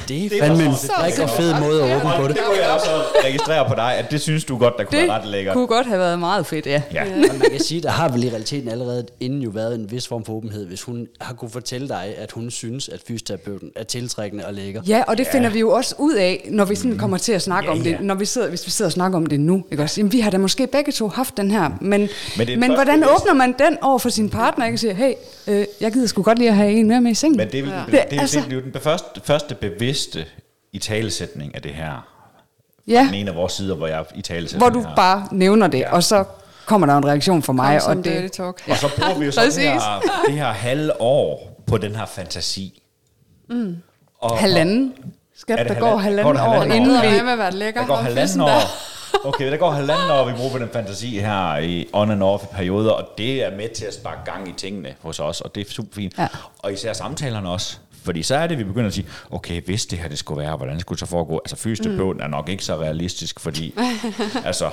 det 0.09 0.25
er 0.25 0.29
Det 0.29 0.39
fandme 0.41 0.65
en 0.65 0.71
rigtig 1.05 1.29
fed 1.29 1.55
måde 1.61 1.83
at 1.85 1.97
åbne 1.97 2.11
på 2.17 2.29
det. 2.29 2.37
Det 2.37 2.45
kunne 2.45 2.59
jeg 2.63 2.71
også 2.75 2.91
registrere 3.25 3.69
på 3.69 3.75
dig, 3.75 3.95
at 3.97 4.11
det 4.11 4.21
synes 4.21 4.45
du 4.45 4.59
godt, 4.59 4.75
der 4.79 4.85
kunne 4.85 4.99
være 4.99 5.11
ret 5.11 5.23
Det 5.23 5.31
lækkert. 5.31 5.55
kunne 5.55 5.67
godt 5.67 5.87
have 5.87 5.99
været 5.99 6.19
meget 6.19 6.47
fedt, 6.47 6.67
ja. 6.67 6.83
Ja. 6.95 7.05
Men 7.05 7.21
man 7.39 7.51
kan 7.51 7.61
sige, 7.61 7.81
der 7.83 7.91
har 7.91 8.09
vel 8.09 8.25
i 8.25 8.29
realiteten 8.31 8.69
allerede 8.71 9.07
inden 9.21 9.43
jo 9.43 9.51
været 9.51 9.75
en 9.75 9.91
vis 9.91 10.09
form 10.09 10.25
for 10.25 10.33
åbenhed, 10.33 10.67
hvis 10.67 10.83
hun 10.83 11.07
har 11.21 11.35
kunne 11.35 11.51
fortælle 11.51 11.89
dig, 11.89 12.15
at 12.19 12.33
hun 12.33 12.51
synes, 12.51 12.89
at 12.89 13.01
fysioterapeuten 13.09 13.71
er 13.77 13.85
tiltrækkende 13.85 14.47
og 14.47 14.55
lækker. 14.55 14.83
Ja, 14.89 15.03
og 15.07 15.19
det 15.19 15.25
ja. 15.27 15.33
finder 15.39 15.51
vi 15.51 15.61
jo 15.61 15.71
også 15.71 15.95
ud 15.99 16.15
af, 16.15 16.49
når 16.51 16.65
vi 16.65 16.75
sådan 16.75 16.99
kommer 16.99 17.17
til 17.19 17.33
at 17.33 17.43
snakke 17.43 17.67
Ja, 17.71 17.73
om 17.77 17.83
det, 17.83 17.91
ja. 17.91 17.97
når 18.01 18.15
vi 18.15 18.25
sidder, 18.25 18.49
hvis 18.49 18.67
vi 18.67 18.71
sidder 18.71 18.89
og 18.89 18.93
snakker 18.93 19.19
om 19.19 19.27
det 19.27 19.41
nu. 19.41 19.65
Ikke 19.71 19.83
også? 19.83 20.01
Jamen, 20.01 20.13
vi 20.13 20.21
har 20.21 20.31
da 20.31 20.39
måske 20.39 20.67
begge 20.67 20.93
to 20.93 21.09
haft 21.09 21.37
den 21.37 21.51
her, 21.51 21.71
men, 21.81 22.09
men, 22.39 22.47
det 22.47 22.59
men 22.59 22.75
hvordan 22.75 23.01
bevidst. 23.01 23.21
åbner 23.23 23.35
man 23.35 23.55
den 23.59 23.79
over 23.83 23.99
for 23.99 24.09
sin 24.09 24.31
partner, 24.31 24.65
ikke? 24.67 24.75
og 24.77 24.79
siger, 24.79 24.95
hey, 24.95 25.13
øh, 25.47 25.65
jeg 25.81 25.93
gider 25.93 26.07
sgu 26.07 26.23
godt 26.23 26.39
lige 26.39 26.51
at 26.51 26.57
have 26.57 26.73
en 26.73 26.89
mere 26.89 27.01
med 27.01 27.11
i 27.11 27.15
sengen. 27.15 27.37
Men 27.37 27.49
det 27.53 27.59
er, 27.59 27.63
vel, 27.63 27.71
Ja. 27.73 27.79
det, 27.87 27.93
det, 27.93 28.11
det, 28.11 28.21
altså- 28.21 28.39
det, 28.41 28.45
det 28.51 28.53
er 28.53 28.57
jo 28.57 28.63
den 28.73 28.81
første, 28.81 29.50
første 29.55 29.69
bevidste 29.71 30.27
i 30.73 30.79
talesætning 30.79 31.55
af 31.55 31.63
det 31.63 31.75
her. 31.75 32.07
ja, 32.89 33.05
Den 33.07 33.15
ene 33.15 33.31
af 33.31 33.37
vores 33.37 33.53
sider, 33.53 33.75
hvor 33.75 33.87
jeg 33.87 34.05
i 34.15 34.23
talesætning 34.23 34.63
hvor 34.63 34.81
du 34.83 34.89
her. 34.89 34.95
bare 34.97 35.29
nævner 35.33 35.67
det, 35.67 35.79
Ja. 35.79 35.93
og 35.95 36.03
så 36.05 36.25
kommer 36.67 36.87
der 36.87 36.97
en 36.97 37.07
reaktion 37.07 37.43
fra 37.43 37.53
mig. 37.53 37.81
Kom 37.81 37.99
og 37.99 38.05
dirty 38.05 38.23
det, 38.23 38.33
talk. 38.33 38.63
Og 38.71 38.77
så 38.77 38.89
bruger 38.99 39.19
vi 39.19 39.25
jo 39.25 39.33
så 39.33 39.41
det 39.45 39.55
her, 39.63 40.01
det 40.27 40.35
her 40.35 40.53
halve 40.53 41.01
år 41.01 41.63
på 41.67 41.79
den 41.79 41.97
her 41.97 42.07
fantasi. 42.07 42.83
Mm. 43.49 43.77
Og, 44.19 44.39
halvanden. 44.39 44.95
Skat, 45.37 45.59
Er 45.59 45.63
det 45.63 45.73
der 45.73 45.81
går 45.81 45.97
halvanden- 45.97 46.03
halvanden, 46.05 46.25
går 46.25 46.33
der 46.33 46.49
år, 46.57 46.61
halvanden 46.61 46.83
inden 46.83 46.97
år? 46.97 47.03
vi... 47.03 47.09
Det 47.09 47.19
er 47.19 47.23
med 47.25 47.33
at 47.33 47.39
være 47.39 47.51
lækker. 47.53 47.81
Der 47.81 47.87
går 47.87 47.97
halvanden 47.97 48.41
år. 48.41 48.47
der. 48.49 48.61
Okay, 49.25 49.51
der 49.51 49.57
går 49.57 49.71
halvanden 49.71 50.11
år, 50.11 50.25
vi 50.25 50.33
bruger 50.37 50.51
på 50.53 50.59
den 50.59 50.69
fantasi 50.73 51.19
her 51.19 51.57
i 51.57 51.87
on 51.93 52.11
and 52.11 52.23
off 52.23 52.45
i 52.45 52.47
perioder, 52.53 52.91
og 52.91 53.09
det 53.19 53.45
er 53.45 53.57
med 53.57 53.69
til 53.75 53.85
at 53.85 53.95
sparke 53.95 54.21
gang 54.33 54.49
i 54.49 54.53
tingene 54.53 54.95
hos 55.03 55.21
os, 55.21 55.41
og 55.41 55.55
det 55.55 55.67
er 55.67 55.71
super 55.73 55.95
fint. 55.95 56.19
Ja. 56.19 56.29
Og 56.59 56.73
især 56.73 56.93
samtalerne 56.93 57.51
også. 57.51 57.79
Fordi 58.05 58.23
så 58.23 58.35
er 58.35 58.47
det, 58.47 58.59
vi 58.59 58.65
begynder 58.65 58.87
at 58.87 58.95
sige, 58.95 59.07
okay, 59.31 59.63
hvis 59.63 59.87
det 59.87 59.99
her 59.99 60.09
det 60.09 60.19
skulle 60.19 60.43
være, 60.43 60.57
hvordan 60.57 60.81
skulle 60.81 60.97
det 60.97 61.01
så 61.01 61.07
foregå? 61.07 61.41
Altså 61.45 61.57
fysioterapeuten 61.57 62.21
mm. 62.21 62.25
er 62.25 62.29
nok 62.29 62.49
ikke 62.49 62.65
så 62.65 62.77
realistisk, 62.81 63.41
fordi 63.41 63.75
altså, 64.45 64.71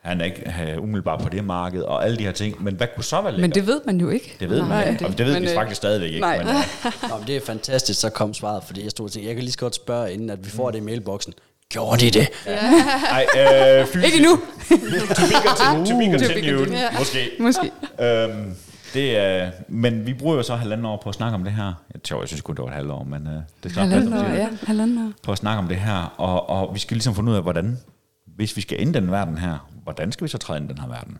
han 0.00 0.20
er 0.20 0.24
ikke 0.24 0.52
uh, 0.76 0.82
umiddelbart 0.82 1.20
på 1.22 1.28
det 1.28 1.44
marked, 1.44 1.82
og 1.82 2.04
alle 2.04 2.16
de 2.18 2.22
her 2.22 2.32
ting. 2.32 2.64
Men 2.64 2.74
hvad 2.74 2.86
kunne 2.94 3.04
så 3.04 3.20
være 3.20 3.32
lækkert? 3.32 3.40
Men 3.40 3.54
det 3.54 3.66
ved 3.66 3.80
man 3.86 4.00
jo 4.00 4.08
ikke. 4.08 4.36
det 4.40 4.50
ved 4.50 4.58
man 4.60 4.68
Nej, 4.68 4.90
ikke. 4.90 5.06
Og 5.06 5.18
det 5.18 5.26
ved 5.26 5.32
men, 5.34 5.42
vi 5.42 5.48
øh, 5.48 5.54
faktisk 5.54 5.76
stadigvæk 5.76 6.08
ikke. 6.08 6.20
nej. 6.20 6.38
Men, 6.38 6.48
uh, 6.48 6.54
Nå, 7.10 7.16
men 7.18 7.26
det 7.26 7.36
er 7.36 7.40
fantastisk, 7.46 8.00
så 8.00 8.10
kom 8.10 8.34
svaret, 8.34 8.62
fordi 8.66 8.82
jeg 8.82 8.90
stod 8.90 9.06
og 9.06 9.12
tænkte, 9.12 9.28
jeg 9.28 9.34
kan 9.34 9.42
lige 9.44 9.52
så 9.52 9.58
godt 9.58 9.74
spørge, 9.74 10.12
inden 10.12 10.30
at 10.30 10.44
vi 10.44 10.50
får 10.50 10.70
det 10.70 10.78
i 10.78 10.82
mailboksen. 10.82 11.34
Gjorde 11.68 12.00
de 12.00 12.10
det? 12.10 12.28
ej, 12.46 13.26
øh, 13.38 13.86
fysisk, 13.86 14.04
Ikke 14.04 14.16
endnu. 14.16 14.36
to 14.70 14.76
be 14.76 15.34
continued, 15.46 15.86
to 15.86 15.98
be 15.98 16.34
continued 16.34 16.70
Ja. 16.70 16.98
måske. 16.98 17.30
Måske. 17.40 17.70
Øhm, 18.00 18.56
det 18.94 19.16
er, 19.18 19.50
men 19.68 20.06
vi 20.06 20.14
bruger 20.14 20.36
jo 20.36 20.42
så 20.42 20.54
halvanden 20.56 20.86
år 20.86 21.00
på 21.02 21.08
at 21.08 21.14
snakke 21.14 21.34
om 21.34 21.44
det 21.44 21.52
her. 21.52 21.74
Jeg 21.94 22.02
tror, 22.02 22.20
jeg 22.20 22.28
synes 22.28 22.40
kun, 22.42 22.54
det 22.56 22.62
var 22.62 22.68
et 22.68 22.74
halvt 22.74 22.90
år, 22.90 23.04
men 23.04 23.26
øh, 23.26 23.32
det 23.32 23.42
nok 23.64 23.72
Halvanden 23.74 24.12
år, 24.12 24.24
ja. 24.24 24.48
Halvanden 24.66 25.06
år. 25.06 25.12
på 25.22 25.32
at 25.32 25.38
snakke 25.38 25.58
om 25.58 25.68
det 25.68 25.76
her. 25.76 26.14
Og, 26.16 26.48
og 26.50 26.74
vi 26.74 26.78
skal 26.78 26.94
ligesom 26.94 27.14
finde 27.14 27.30
ud 27.30 27.36
af, 27.36 27.42
hvordan, 27.42 27.78
hvis 28.26 28.56
vi 28.56 28.60
skal 28.60 28.80
ind 28.80 28.96
i 28.96 28.98
den 28.98 29.10
verden 29.10 29.38
her, 29.38 29.68
hvordan 29.82 30.12
skal 30.12 30.24
vi 30.24 30.28
så 30.28 30.38
træde 30.38 30.60
ind 30.60 30.70
i 30.70 30.72
den 30.74 30.80
her 30.82 30.88
verden? 30.88 31.18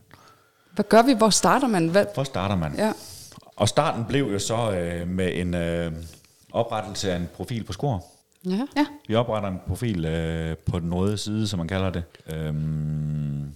Hvad 0.75 0.85
gør 0.89 1.03
vi? 1.03 1.13
Hvor 1.13 1.31
starter 1.31 1.69
man? 1.69 1.89
Hvad? 1.89 2.05
Hvor 2.15 2.25
starter 2.25 2.57
man? 2.57 2.75
Ja. 2.79 2.93
Og 3.57 3.69
starten 3.69 4.05
blev 4.05 4.33
jo 4.33 4.39
så 4.39 4.71
øh, 4.73 5.09
med 5.09 5.31
en 5.35 5.55
øh, 5.55 5.93
oprettelse 6.53 7.13
af 7.13 7.17
en 7.17 7.29
profil 7.37 7.65
på 7.65 7.73
Skor. 7.73 8.05
Ja. 8.47 8.61
Ja. 8.77 8.87
Vi 9.09 9.15
opretter 9.15 9.49
en 9.49 9.61
profil 9.67 10.05
øh, 10.05 10.57
på 10.57 10.79
den 10.81 10.95
røde 10.95 11.19
side, 11.19 11.49
som 11.49 11.59
man 11.59 11.69
kalder 11.69 11.91
det. 11.91 12.03
Øhm, 12.33 13.53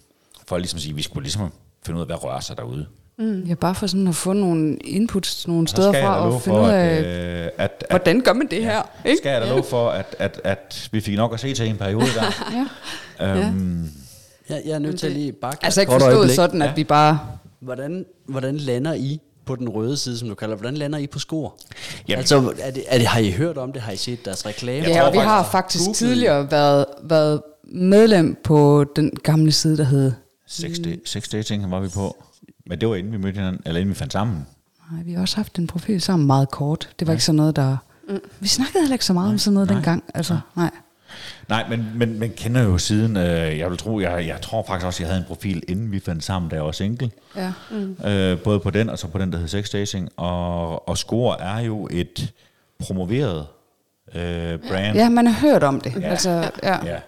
for 0.48 0.58
ligesom 0.58 0.76
at 0.76 0.82
sige, 0.82 0.92
at 0.92 0.96
vi 0.96 1.02
skulle 1.02 1.22
ligesom 1.22 1.52
finde 1.86 1.96
ud 1.96 2.00
af, 2.00 2.08
hvad 2.08 2.24
rører 2.24 2.40
sig 2.40 2.56
derude. 2.56 2.86
Mm. 3.18 3.40
Ja, 3.42 3.54
bare 3.54 3.74
for 3.74 3.86
sådan 3.86 4.06
at 4.08 4.14
få 4.14 4.32
nogle 4.32 4.76
inputs 4.76 5.48
nogle 5.48 5.68
steder 5.68 5.92
fra, 5.92 6.18
og 6.28 6.42
finde 6.42 6.60
ud 6.60 6.64
at, 6.64 6.74
af, 6.74 7.00
øh, 7.00 7.44
at, 7.46 7.50
at, 7.58 7.86
hvordan 7.90 8.20
gør 8.20 8.32
man 8.32 8.46
det 8.50 8.64
her? 8.64 8.82
Ikke? 9.04 9.16
skal 9.18 9.30
jeg 9.30 9.40
da 9.40 9.48
love 9.48 9.62
for, 9.64 9.90
at, 9.90 10.16
at, 10.18 10.40
at 10.44 10.88
vi 10.92 11.00
fik 11.00 11.16
nok 11.16 11.34
at 11.34 11.40
se 11.40 11.54
til 11.54 11.66
en 11.68 11.76
periode 11.76 12.06
der. 12.06 12.24
Ja. 13.20 13.36
øhm, 13.48 13.88
Jeg, 14.48 14.62
jeg 14.66 14.72
er 14.74 14.78
nødt 14.78 14.98
til 14.98 15.06
at 15.06 15.12
lige 15.12 15.32
bare 15.32 15.52
Altså 15.62 15.80
ikke 15.80 15.92
forstået 15.92 16.30
sådan, 16.30 16.62
at 16.62 16.68
Ja. 16.68 16.74
vi 16.74 16.84
bare... 16.84 17.20
Hvordan, 17.60 18.04
hvordan 18.26 18.56
lander 18.56 18.94
I 18.94 19.20
på 19.46 19.56
den 19.56 19.68
røde 19.68 19.96
side, 19.96 20.18
som 20.18 20.28
du 20.28 20.34
kalder 20.34 20.56
Hvordan 20.56 20.74
lander 20.76 20.98
I 20.98 21.06
på 21.06 21.18
skor? 21.18 21.56
Jamen- 22.08 22.18
altså, 22.18 22.52
er 22.60 22.70
det, 22.70 22.84
er 22.88 22.98
det, 22.98 23.06
har 23.06 23.20
I 23.20 23.30
hørt 23.30 23.58
om 23.58 23.72
det? 23.72 23.82
Har 23.82 23.92
I 23.92 23.96
set 23.96 24.24
deres 24.24 24.46
reklame? 24.46 24.86
Ja, 24.86 25.02
og 25.06 25.12
vi 25.12 25.18
har 25.18 25.48
faktisk 25.52 25.80
googlede 25.84 25.96
tidligere 25.98 26.50
været, 26.50 26.84
været 27.02 27.42
medlem 27.64 28.36
på 28.44 28.84
den 28.96 29.10
gamle 29.22 29.52
side, 29.52 29.76
der 29.76 29.84
hed... 29.84 30.12
sex, 30.48 30.70
da- 30.84 30.96
sex 31.06 31.28
dating 31.28 31.70
var 31.70 31.80
vi 31.80 31.88
på. 31.88 32.16
Men 32.66 32.80
det 32.80 32.88
var 32.88 32.94
inden 32.94 33.12
vi 33.12 33.18
mødte 33.18 33.36
hinanden, 33.36 33.62
eller 33.66 33.80
inden 33.80 33.90
vi 33.90 33.98
fandt 33.98 34.12
sammen. 34.12 34.46
Nej, 34.90 35.02
vi 35.02 35.12
har 35.12 35.20
også 35.20 35.36
haft 35.36 35.58
en 35.58 35.66
profil 35.66 36.00
sammen 36.00 36.26
meget 36.26 36.50
kort. 36.50 36.88
Det 36.98 37.06
var 37.06 37.12
ja. 37.12 37.14
ikke 37.14 37.24
sådan 37.24 37.36
noget, 37.36 37.56
der... 37.56 37.76
Mm. 38.08 38.20
Vi 38.40 38.48
snakkede 38.48 38.80
heller 38.80 38.94
ikke 38.94 39.04
så 39.04 39.12
meget 39.12 39.30
om 39.30 39.38
sådan 39.38 39.54
noget 39.54 39.68
nej. 39.68 39.76
dengang. 39.76 40.04
Altså, 40.14 40.38
nej. 40.56 40.70
Nej, 41.48 41.68
men, 41.68 41.86
men, 41.94 42.18
men 42.18 42.32
kender 42.36 42.62
jo 42.62 42.78
siden, 42.78 43.16
øh, 43.16 43.58
jeg 43.58 43.70
vil 43.70 43.78
tro, 43.78 44.00
jeg, 44.00 44.26
jeg 44.26 44.40
tror 44.40 44.64
faktisk 44.66 44.86
også, 44.86 45.02
jeg 45.02 45.08
havde 45.08 45.20
en 45.20 45.26
profil, 45.26 45.62
inden 45.68 45.92
vi 45.92 46.00
fandt 46.00 46.24
sammen, 46.24 46.48
da 46.50 46.56
jeg 46.56 46.64
var 46.64 46.72
single. 46.72 47.10
Ja. 47.36 47.52
Mm. 47.70 47.96
Øh, 48.06 48.38
både 48.38 48.60
på 48.60 48.70
den, 48.70 48.88
og 48.90 48.98
så 48.98 49.08
på 49.08 49.18
den, 49.18 49.32
der 49.32 49.38
hed 49.38 49.48
sex 49.48 49.70
dating. 49.70 50.08
Og, 50.16 50.88
og 50.88 50.98
Score 50.98 51.40
er 51.40 51.58
jo 51.58 51.88
et 51.90 52.32
promoveret 52.78 53.46
øh, 54.14 54.58
brand. 54.68 54.96
ja, 54.96 55.08
man 55.08 55.26
har 55.26 55.48
hørt 55.48 55.62
om 55.62 55.80
det. 55.80 55.94
Ja. 56.00 56.08
Altså, 56.08 56.50
ja. 56.62 56.86
Ja. 56.86 56.98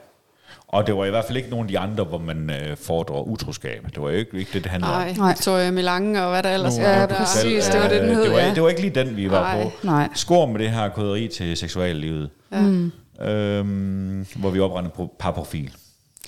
Og 0.77 0.87
det 0.87 0.97
var 0.97 1.05
i 1.05 1.11
hvert 1.11 1.25
fald 1.25 1.37
ikke 1.37 1.51
nogen 1.51 1.67
af 1.67 1.69
de 1.69 1.79
andre, 1.79 2.05
hvor 2.05 2.19
man 2.19 2.51
øh, 2.51 2.77
fordrer 2.77 3.21
utroskab. 3.23 3.87
Det 3.95 4.03
var 4.03 4.11
jo 4.11 4.17
ikke, 4.17 4.39
ikke 4.39 4.51
det, 4.53 4.65
det 4.65 4.73
handlede 4.73 4.95
om. 4.95 5.03
Nej. 5.17 5.29
Victoria 5.29 5.71
Milange 5.71 6.23
og 6.23 6.31
hvad 6.31 6.43
der 6.43 6.55
ellers 6.55 6.77
Nogle 6.77 6.93
er 6.93 7.07
der. 7.07 7.15
præcis, 7.17 7.65
selv, 7.65 7.75
det 7.75 7.83
var 7.83 7.89
det, 7.89 8.01
den 8.03 8.15
hed, 8.15 8.23
Det 8.23 8.33
var, 8.33 8.39
ja. 8.39 8.55
det 8.55 8.63
var 8.63 8.69
ikke 8.69 8.81
lige 8.81 8.95
den, 8.95 9.17
vi 9.17 9.31
var 9.31 9.41
Nej. 9.41 9.63
på. 9.63 9.71
Nej. 9.83 10.09
Skår 10.15 10.47
med 10.47 10.59
det 10.61 10.71
her 10.71 10.89
koderi 10.89 11.29
til 11.29 11.57
seksuallivet. 11.57 12.31
Ja. 12.53 12.61
Mm. 12.61 12.93
Øhm, 13.21 14.27
hvor 14.37 14.51
vi 14.51 14.61
oprettede 14.61 14.93
en 14.99 15.05
pro- 15.07 15.17
parprofil. 15.19 15.73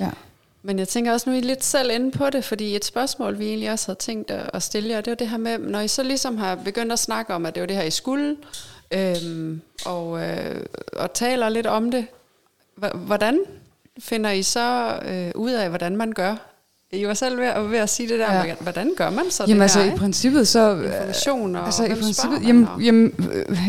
ja. 0.01 0.11
Men 0.63 0.79
jeg 0.79 0.89
tænker 0.89 1.13
også, 1.13 1.31
nu 1.31 1.37
er 1.37 1.41
I 1.41 1.43
lidt 1.43 1.65
selv 1.65 1.91
inde 1.95 2.11
på 2.11 2.31
det, 2.31 2.45
fordi 2.45 2.77
et 2.77 2.85
spørgsmål, 2.85 3.39
vi 3.39 3.47
egentlig 3.49 3.71
også 3.73 3.87
havde 3.89 3.99
tænkt 3.99 4.31
at 4.31 4.63
stille 4.63 4.91
jer, 4.91 5.01
det 5.01 5.11
var 5.11 5.15
det 5.15 5.29
her 5.29 5.37
med, 5.39 5.59
når 5.59 5.81
I 5.81 5.89
så 5.89 6.03
ligesom 6.03 6.37
har 6.39 6.55
begyndt 6.55 6.93
at 6.93 6.99
snakke 6.99 7.35
om, 7.35 7.47
at 7.47 7.55
det 7.55 7.61
var 7.61 7.67
det 7.67 7.77
her, 7.77 7.83
I 7.83 7.91
skulle, 7.91 8.37
øhm, 8.91 9.61
og, 9.85 10.21
øh, 10.29 10.57
og 10.97 11.13
taler 11.13 11.49
lidt 11.49 11.67
om 11.67 11.91
det, 11.91 12.07
hvordan 12.95 13.39
finder 14.01 14.31
I 14.31 14.43
så 14.43 14.99
øh, 15.09 15.31
ud 15.35 15.51
af, 15.51 15.69
hvordan 15.69 15.97
man 15.97 16.13
gør? 16.13 16.37
I 16.93 17.07
var 17.07 17.15
selv 17.15 17.39
ved, 17.39 17.47
at- 17.47 17.71
ved 17.71 17.79
at 17.79 17.89
sige 17.91 18.09
det 18.09 18.19
der, 18.19 18.35
Ja. 18.45 18.55
hvordan 18.61 18.93
gør 18.97 19.11
man 19.11 19.25
så 19.31 19.43
Jamen 19.43 19.57
det 19.57 19.63
altså 19.63 19.81
her? 19.83 19.93
i 19.93 19.97
princippet 19.97 20.49
så... 20.49 20.75
Information 20.83 21.57
og 21.57 21.65
altså 21.65 21.85
i 21.85 21.95
princippet, 21.95 22.49
jamen, 22.49 22.69
og- 22.69 22.81
jamen 22.83 23.13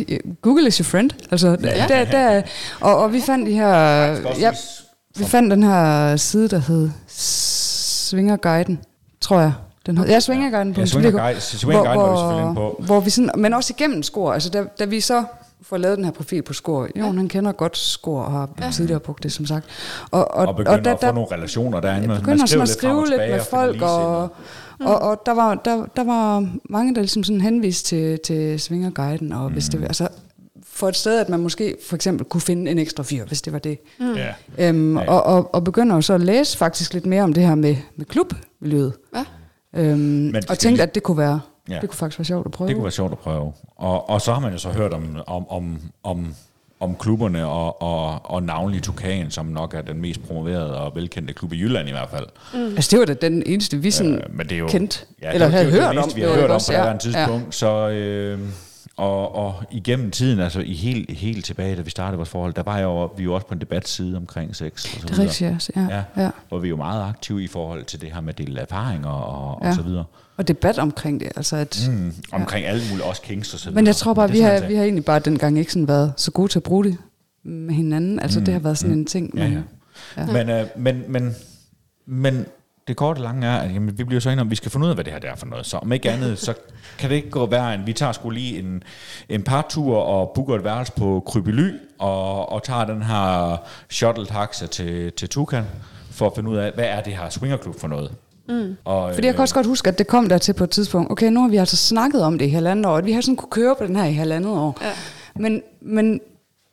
øh, 0.09 0.19
Google 0.41 0.67
is 0.67 0.77
your 0.77 0.83
friend. 0.83 1.11
Altså, 1.31 1.57
ja. 1.63 1.85
der, 1.87 2.05
der, 2.05 2.41
og, 2.79 2.97
og 2.97 3.13
vi 3.13 3.21
fandt 3.21 3.47
de 3.47 3.53
her... 3.53 3.69
Ja, 4.39 4.51
vi 5.17 5.23
fandt 5.23 5.51
den 5.51 5.63
her 5.63 6.15
side, 6.17 6.47
der 6.47 6.59
hed 6.59 6.89
Svingerguiden, 7.07 8.79
tror 9.21 9.39
jeg. 9.39 9.53
Den 9.85 9.97
hed, 9.97 10.07
ja, 10.07 10.19
Svingerguiden. 10.19 10.73
Ja, 10.77 10.85
Svingerguiden- 10.85 12.41
inde 12.41 12.55
på. 12.55 12.81
Hvor 12.85 12.99
vi 12.99 13.09
sådan, 13.09 13.29
men 13.37 13.53
også 13.53 13.73
igennem 13.77 14.03
Skor. 14.03 14.33
Altså, 14.33 14.49
da, 14.49 14.63
da 14.79 14.85
vi 14.85 15.01
så 15.01 15.23
får 15.61 15.77
lavet 15.77 15.97
den 15.97 16.05
her 16.05 16.11
profil 16.11 16.41
på 16.41 16.53
Skor. 16.53 16.81
Jo, 16.83 16.89
ja. 16.95 17.11
han 17.11 17.27
kender 17.27 17.51
godt 17.51 17.77
Skor 17.77 18.21
og 18.21 18.31
har 18.31 18.49
ja. 18.61 18.71
tidligere 18.71 18.99
brugt 18.99 19.23
det, 19.23 19.31
som 19.31 19.45
sagt. 19.45 19.65
Og, 20.11 20.31
og, 20.31 20.47
Og 20.47 20.55
begynder 20.55 20.79
der, 20.83 20.93
at 20.93 20.99
få 21.03 21.11
nogle 21.11 21.27
relationer 21.31 21.79
derinde. 21.79 22.07
Man- 22.07 22.15
man 22.15 22.19
begynder 22.19 22.45
sådan 22.45 22.59
at 22.61 22.61
og 22.61 22.67
skrive 22.67 22.95
lidt 22.99 23.09
tilbage 23.11 23.31
med 23.31 23.39
og 23.39 23.45
folk, 23.45 23.81
og, 23.81 24.29
ligesindede. 24.79 24.99
og, 24.99 25.09
og 25.09 25.21
der, 25.25 25.31
var, 25.33 25.55
der, 25.55 25.85
der 25.95 26.03
var 26.03 26.47
mange, 26.69 26.95
der 26.95 27.01
ligesom 27.01 27.23
sådan 27.23 27.41
henviste 27.41 27.87
til, 27.89 28.19
til 28.19 28.59
Svingerguiden, 28.59 29.33
og 29.33 29.49
hvis 29.49 29.65
det 29.69 29.83
altså 29.83 30.07
for 30.63 30.89
et 30.89 30.95
sted, 30.95 31.19
at 31.19 31.29
man 31.29 31.39
måske 31.39 31.75
for 31.89 31.95
eksempel 31.95 32.25
kunne 32.25 32.41
finde 32.41 32.71
en 32.71 32.79
ekstra 32.79 33.03
fyr, 33.03 33.25
hvis 33.25 33.41
det 33.41 33.53
var 33.53 33.59
det. 33.59 33.79
Mm. 33.99 34.13
Ja. 34.15 34.33
Øhm, 34.69 34.97
Ja. 34.97 35.11
og, 35.11 35.23
og, 35.23 35.55
og 35.55 35.63
begynder 35.63 35.95
jo 35.95 36.01
så 36.01 36.13
at 36.13 36.21
læse 36.21 36.57
faktisk 36.57 36.93
lidt 36.93 37.05
mere 37.05 37.23
om 37.23 37.33
det 37.33 37.43
her 37.47 37.55
med, 37.55 37.75
med 37.95 38.05
klubmiljøet. 38.05 38.93
Ja. 39.15 39.25
Øhm, 39.75 40.33
og 40.49 40.57
tænkte, 40.57 40.69
lige- 40.69 40.81
at 40.83 40.95
det 40.95 41.03
kunne 41.03 41.17
være, 41.17 41.39
Ja. 41.69 41.79
det 41.81 41.89
kunne 41.89 41.97
faktisk 41.97 42.19
være 42.19 42.25
sjovt 42.25 42.45
at 42.45 42.51
prøve. 42.51 42.67
Det 42.67 42.75
kunne 42.75 42.83
være 42.83 42.91
sjovt 42.91 43.11
at 43.11 43.19
prøve. 43.19 43.53
Og, 43.75 44.09
og 44.09 44.21
så 44.21 44.33
har 44.33 44.39
man 44.39 44.51
jo 44.51 44.57
så 44.57 44.69
hørt 44.69 44.93
om, 44.93 45.17
om, 45.27 45.49
om, 45.49 45.79
om 46.03 46.35
om 46.81 46.95
klubberne, 46.95 47.45
og, 47.45 47.81
og, 47.81 48.31
og 48.31 48.43
navnlig 48.43 48.83
Tukan, 48.83 49.31
som 49.31 49.45
nok 49.45 49.73
er 49.73 49.81
den 49.81 50.01
mest 50.01 50.27
promoverede 50.27 50.77
og 50.77 50.95
velkendte 50.95 51.33
klub 51.33 51.53
i 51.53 51.59
Jylland 51.59 51.87
i 51.89 51.91
hvert 51.91 52.09
fald. 52.09 52.25
Mm. 52.53 52.59
Altså 52.75 52.91
det 52.91 52.99
var 52.99 53.05
da 53.05 53.13
den 53.13 53.43
eneste, 53.45 53.77
vi 53.77 53.91
sådan 53.91 54.15
Øh, 54.15 54.21
men 54.37 54.49
det 54.49 54.55
er 54.55 54.59
jo, 54.59 54.67
kendt, 54.67 55.05
ja, 55.21 55.31
eller 55.33 55.45
det, 55.45 55.53
havde 55.53 55.65
det, 55.65 55.73
hørt 55.73 55.95
det, 55.95 56.03
om. 56.03 56.11
vi 56.15 56.21
har 56.21 56.29
hørt 56.29 56.51
om 56.51 56.61
på 56.67 56.73
ja. 56.73 56.93
det 56.93 56.99
tidspunkt. 56.99 57.45
Ja. 57.45 57.51
Så, 57.51 57.89
øh, 57.89 58.39
og, 58.97 59.35
og 59.35 59.53
igennem 59.71 60.11
tiden, 60.11 60.39
altså 60.39 60.59
i 60.59 60.73
helt, 60.73 61.11
helt 61.17 61.45
tilbage, 61.45 61.75
da 61.75 61.81
vi 61.81 61.89
startede 61.89 62.17
vores 62.17 62.29
forhold, 62.29 62.53
der 62.53 62.63
var 62.63 62.79
jo, 62.79 63.05
vi 63.17 63.23
jo 63.23 63.33
også 63.33 63.47
på 63.47 63.53
en 63.53 63.61
debatside 63.61 64.17
omkring 64.17 64.55
sex. 64.55 64.85
Og 64.85 65.01
så 65.01 65.07
Det 65.07 65.19
er 65.19 65.19
rigtigt, 65.19 65.71
ja. 65.75 65.81
Ja, 65.81 65.95
ja. 66.17 66.23
ja. 66.23 66.29
Hvor 66.49 66.59
vi 66.59 66.67
er 66.67 66.69
jo 66.69 66.75
meget 66.77 67.03
aktive 67.09 67.43
i 67.43 67.47
forhold 67.47 67.83
til 67.83 68.01
det 68.01 68.11
her 68.13 68.21
med 68.21 68.29
at 68.33 68.37
dele 68.37 68.59
erfaringer 68.61 69.09
og, 69.09 69.59
Ja. 69.63 69.69
og 69.69 69.75
så 69.75 69.81
videre. 69.81 70.05
Og 70.39 70.47
debat 70.47 70.79
omkring 70.79 71.19
det, 71.19 71.29
altså 71.35 71.55
at... 71.55 71.89
Mm, 71.91 72.13
omkring 72.31 72.63
ja. 72.65 72.69
alle 72.69 72.81
mulige, 72.89 73.05
også 73.05 73.21
kings 73.21 73.53
og 73.53 73.59
så 73.59 73.65
videre. 73.65 73.75
Men 73.75 73.87
jeg 73.87 73.95
tror 73.95 74.13
bare, 74.13 74.31
vi 74.31 74.39
har, 74.39 74.55
sådan, 74.55 74.69
vi 74.69 74.75
har 74.75 74.83
egentlig 74.83 75.05
bare 75.05 75.19
dengang 75.19 75.59
ikke 75.59 75.71
sådan 75.73 75.87
været 75.87 76.13
så 76.17 76.31
gode 76.31 76.47
til 76.51 76.59
at 76.59 76.63
bruge 76.63 76.83
det 76.83 76.97
med 77.43 77.75
hinanden. 77.75 78.19
Altså 78.19 78.39
mm, 78.39 78.45
det 78.45 78.53
har 78.53 78.61
været 78.61 78.77
sådan 78.77 78.93
mm, 78.95 78.99
en 78.99 79.05
ting. 79.05 79.37
Ja, 79.37 79.49
men- 79.49 79.63
ja. 80.17 80.25
Men, 80.25 80.49
øh, 80.49 80.65
men, 80.77 81.03
men, 81.07 81.35
men 82.05 82.45
det 82.87 82.95
korte 82.97 83.21
lange 83.21 83.47
er, 83.47 83.57
at 83.57 83.73
jamen, 83.73 83.97
vi 83.97 84.03
bliver 84.03 84.19
så 84.19 84.29
enige 84.29 84.41
om, 84.41 84.47
at 84.47 84.51
vi 84.51 84.55
skal 84.55 84.71
finde 84.71 84.85
ud 84.85 84.89
af, 84.89 84.95
hvad 84.95 85.03
det 85.05 85.13
her 85.13 85.31
er 85.31 85.35
for 85.35 85.45
noget. 85.45 85.65
Så 85.65 85.77
om 85.77 85.91
ikke 85.91 86.11
andet, 86.11 86.39
så 86.39 86.53
kan 86.99 87.09
det 87.09 87.15
ikke 87.15 87.29
gå 87.29 87.45
værre 87.45 87.73
end, 87.73 87.83
vi 87.85 87.93
tager 87.93 88.11
skulle 88.11 88.39
lige 88.39 88.59
en, 88.59 88.83
en 89.29 89.43
par 89.43 89.65
tur 89.69 89.97
og 89.97 90.31
booker 90.35 90.55
et 90.55 90.63
værelse 90.63 90.91
på 90.97 91.23
Krybely, 91.27 91.71
og, 91.99 92.51
og 92.51 92.63
tager 92.63 92.85
den 92.85 93.01
her 93.03 93.57
shuttle-taxa 93.89 94.67
til, 94.67 95.11
til 95.11 95.29
Tukan, 95.29 95.63
for 96.11 96.27
at 96.27 96.31
finde 96.35 96.49
ud 96.49 96.57
af, 96.57 96.71
hvad 96.71 96.85
er 96.85 97.01
det 97.01 97.13
her 97.13 97.29
swingerklub 97.29 97.79
for 97.79 97.87
noget. 97.87 98.11
Mm. 98.49 98.75
Og, 98.85 99.13
Fordi 99.13 99.27
jeg 99.27 99.35
kan 99.35 99.41
også 99.41 99.55
godt 99.55 99.65
huske, 99.65 99.87
at 99.87 99.97
det 99.97 100.07
kom 100.07 100.29
der 100.29 100.37
til 100.37 100.53
på 100.53 100.63
et 100.63 100.69
tidspunkt. 100.69 101.11
Okay, 101.11 101.31
nu 101.31 101.41
har 101.41 101.47
vi 101.47 101.57
altså 101.57 101.77
snakket 101.77 102.21
om 102.21 102.37
det 102.37 102.45
i 102.45 102.49
halvandet 102.49 102.85
år, 102.85 102.97
at 102.97 103.05
vi 103.05 103.11
har 103.11 103.21
sådan 103.21 103.35
kunne 103.35 103.49
køre 103.49 103.75
på 103.75 103.85
den 103.85 103.95
her 103.95 104.05
i 104.05 104.13
halvandet 104.13 104.51
år. 104.51 104.77
Ja. 104.81 104.91
Men, 105.35 105.61
men 105.81 106.19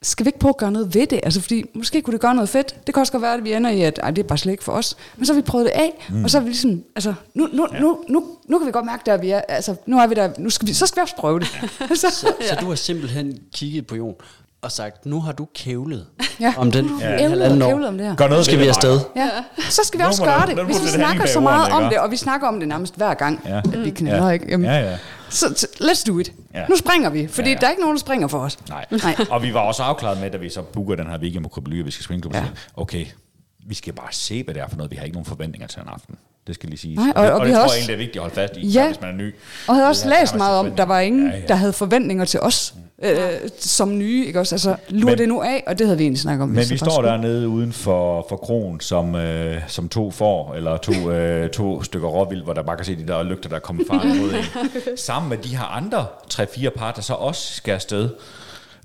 skal 0.02 0.26
vi 0.26 0.28
ikke 0.28 0.38
prøve 0.38 0.50
at 0.50 0.56
gøre 0.56 0.72
noget 0.72 0.94
ved 0.94 1.06
det? 1.06 1.20
Altså, 1.22 1.40
fordi 1.40 1.64
måske 1.74 2.02
kunne 2.02 2.12
det 2.12 2.20
gøre 2.20 2.34
noget 2.34 2.48
fedt. 2.48 2.86
Det 2.86 2.94
kan 2.94 3.00
også 3.00 3.12
godt 3.12 3.22
være, 3.22 3.34
at 3.34 3.44
vi 3.44 3.52
ender 3.52 3.70
i, 3.70 3.82
at 3.82 4.00
ej, 4.02 4.10
det 4.10 4.22
er 4.22 4.26
bare 4.26 4.38
slet 4.38 4.52
ikke 4.52 4.64
for 4.64 4.72
os. 4.72 4.96
Men 5.16 5.26
så 5.26 5.32
har 5.32 5.40
vi 5.40 5.44
prøvet 5.44 5.66
det 5.66 5.72
af, 5.72 6.06
mm. 6.10 6.24
og 6.24 6.30
så 6.30 6.38
er 6.38 6.42
vi 6.42 6.48
ligesom, 6.48 6.84
altså, 6.96 7.14
nu, 7.34 7.48
nu, 7.52 7.68
ja. 7.72 7.80
nu, 7.80 8.04
nu, 8.08 8.24
nu 8.48 8.58
kan 8.58 8.66
vi 8.66 8.72
godt 8.72 8.86
mærke, 8.86 9.02
der 9.06 9.16
vi 9.16 9.30
er. 9.30 9.40
Altså, 9.40 9.76
nu 9.86 9.98
er 9.98 10.06
vi 10.06 10.14
der, 10.14 10.30
nu 10.38 10.50
skal 10.50 10.68
vi, 10.68 10.72
så 10.72 10.86
skal 10.86 11.00
vi 11.00 11.02
også 11.02 11.16
prøve 11.16 11.40
det. 11.40 11.48
så, 12.00 12.10
Så, 12.10 12.32
så 12.40 12.56
du 12.60 12.66
har 12.66 12.74
simpelthen 12.74 13.38
kigget 13.52 13.86
på 13.86 13.96
Jon 13.96 14.14
og 14.66 14.72
sagt, 14.72 15.06
nu 15.06 15.20
har 15.20 15.32
du 15.32 15.46
kævlet 15.54 16.06
ja. 16.40 16.54
om 16.56 16.70
den 16.70 16.90
ja. 17.00 17.28
halvanden 17.28 17.62
år. 17.62 17.86
om 17.86 17.98
det 17.98 18.06
her. 18.06 18.16
Gør 18.16 18.28
noget 18.28 18.44
skal 18.44 18.58
vi 18.58 18.66
afsted. 18.66 19.00
Ja. 19.16 19.30
Så 19.70 19.80
skal 19.84 20.00
vi 20.00 20.04
også 20.04 20.24
gøre 20.24 20.46
det. 20.46 20.64
Hvis 20.64 20.82
vi 20.82 20.88
snakker 20.88 21.26
så 21.26 21.40
meget 21.40 21.72
om 21.72 21.82
det, 21.90 21.98
og 21.98 22.10
vi 22.10 22.16
snakker 22.16 22.48
om 22.48 22.58
det 22.60 22.68
nærmest 22.68 22.96
hver 22.96 23.14
gang, 23.14 23.42
Ja. 23.46 23.58
at 23.58 23.84
vi 23.84 23.90
knaller, 23.90 24.26
Ja. 24.26 24.30
ikke? 24.32 24.46
Jamen, 24.48 24.66
Ja, 24.70 24.90
ja. 24.90 24.98
Så, 25.30 25.46
let's 25.80 26.04
do 26.12 26.18
it. 26.18 26.32
Ja. 26.54 26.66
Nu 26.68 26.76
springer 26.76 27.10
vi, 27.10 27.26
fordi 27.26 27.48
Ja, 27.48 27.54
ja. 27.54 27.60
der 27.60 27.66
er 27.66 27.70
ikke 27.70 27.82
nogen, 27.82 27.96
der 27.96 28.00
springer 28.00 28.28
for 28.28 28.38
os. 28.38 28.58
Nej. 28.68 28.84
Nej. 28.90 29.16
og 29.30 29.42
vi 29.42 29.54
var 29.54 29.60
også 29.60 29.82
afklaret 29.82 30.20
med, 30.20 30.30
da 30.30 30.36
vi 30.36 30.50
så 30.50 30.62
booker 30.62 30.94
den 30.94 31.06
her 31.06 31.18
weekend 31.18 31.44
på 31.44 31.50
og 31.56 31.86
vi 31.86 31.90
skal 31.90 32.20
Ja. 32.32 32.38
ja. 32.38 32.44
okay, 32.76 33.06
vi 33.68 33.74
skal 33.74 33.92
bare 33.92 34.08
se, 34.12 34.42
hvad 34.42 34.54
det 34.54 34.62
er 34.62 34.68
for 34.68 34.76
noget. 34.76 34.90
Vi 34.90 34.96
har 34.96 35.04
ikke 35.04 35.14
nogen 35.14 35.26
forventninger 35.26 35.68
til 35.68 35.80
en 35.82 35.88
aften. 35.88 36.16
Det 36.46 36.54
skal 36.54 36.68
lige 36.68 36.78
siges. 36.78 36.96
Nej, 36.96 37.12
og- 37.16 37.24
og 37.24 37.32
og 37.32 37.40
vi 37.40 37.46
det 37.46 37.54
har 37.54 37.60
tror 37.60 37.64
også- 37.64 37.76
jeg 37.76 37.80
egentlig 37.80 37.92
er 37.94 37.98
vigtigt 37.98 38.16
at 38.16 38.20
holde 38.22 38.34
fast 38.34 38.56
i, 38.56 38.66
Ja. 38.66 38.86
hvis 38.86 39.00
man 39.00 39.10
er 39.10 39.14
ny. 39.16 39.34
Og 39.68 39.74
havde 39.74 39.88
også 39.88 40.08
læst 40.08 40.34
meget 40.34 40.58
om, 40.58 40.70
der 40.70 40.84
var 40.84 41.00
ingen, 41.00 41.30
Ja, 41.30 41.36
ja. 41.36 41.42
der 41.48 41.54
havde 41.54 41.72
forventninger 41.72 42.24
til 42.24 42.40
os 42.40 42.74
øh, 43.04 43.18
som 43.58 43.98
nye, 43.98 44.26
ikke 44.26 44.40
også? 44.40 44.54
Altså, 44.54 44.76
lurer 44.88 45.10
Men- 45.12 45.18
det 45.18 45.28
nu 45.28 45.42
af, 45.42 45.64
og 45.66 45.78
det 45.78 45.86
havde 45.86 45.98
vi 45.98 46.04
egentlig 46.04 46.20
snakket 46.20 46.42
om. 46.42 46.48
Men 46.48 46.64
vi 46.70 46.76
står 46.76 47.02
dernede 47.02 47.48
uden 47.48 47.72
for, 47.72 48.26
for 48.28 48.36
kronen 48.36 48.80
som, 48.80 49.14
øh, 49.14 49.62
som 49.68 49.88
to 49.88 50.10
får, 50.10 50.54
eller 50.54 50.76
to, 50.76 50.92
øh, 51.10 51.50
to 51.50 51.82
stykker 51.82 52.08
råvild, 52.08 52.42
hvor 52.42 52.52
der 52.52 52.62
bare 52.62 52.76
kan 52.76 52.84
se 52.84 52.96
de 52.96 53.06
der 53.06 53.22
lygter, 53.22 53.48
der 53.48 53.58
kommer 53.58 53.82
farligt 53.90 54.20
mod 54.22 54.30
en. 54.30 54.96
Sammen 54.96 55.28
med 55.30 55.38
de 55.38 55.56
her 55.56 55.64
andre 55.64 56.06
tre-fire 56.30 56.70
par, 56.70 56.92
der 56.92 57.02
så 57.02 57.14
også 57.14 57.54
skal 57.54 57.72
afsted 57.72 58.10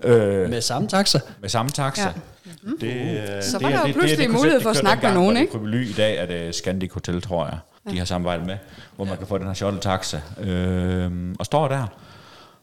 øh, 0.03 0.49
Med 0.49 0.61
samme 0.61 0.87
taxa. 0.87 1.19
med 1.41 1.49
samme 1.49 1.69
taxa. 1.71 2.01
Ja. 2.03 2.11
Ja. 2.45 2.51
Det, 2.87 3.35
øh, 3.37 3.43
Så 3.43 3.57
det 3.57 3.63
var 3.65 3.69
er- 3.69 3.73
der 3.73 3.79
jo 3.79 3.85
det- 3.85 3.85
det 3.85 3.93
pludselig 3.93 4.17
det 4.27 4.31
mulighed 4.35 4.61
for 4.61 4.69
at 4.69 4.77
snakke 4.77 5.05
med 5.07 5.13
nogen, 5.13 5.37
ikke? 5.37 5.53
det 5.59 5.75
er 5.75 5.89
i 5.89 5.93
dag 5.93 6.17
er 6.17 6.25
det 6.25 6.55
Scandic 6.55 6.91
Hotel, 6.93 7.21
tror 7.21 7.45
jeg. 7.45 7.57
De 7.93 7.97
har 7.97 8.05
samarbejdet 8.05 8.45
med, 8.45 8.57
hvor 8.95 9.05
man 9.05 9.17
kan 9.17 9.27
få 9.27 9.37
den 9.37 9.47
her 9.47 9.53
shuttle-taxa. 9.53 10.19
Øh, 10.41 11.11
og 11.39 11.45
står 11.45 11.67
der. 11.67 11.87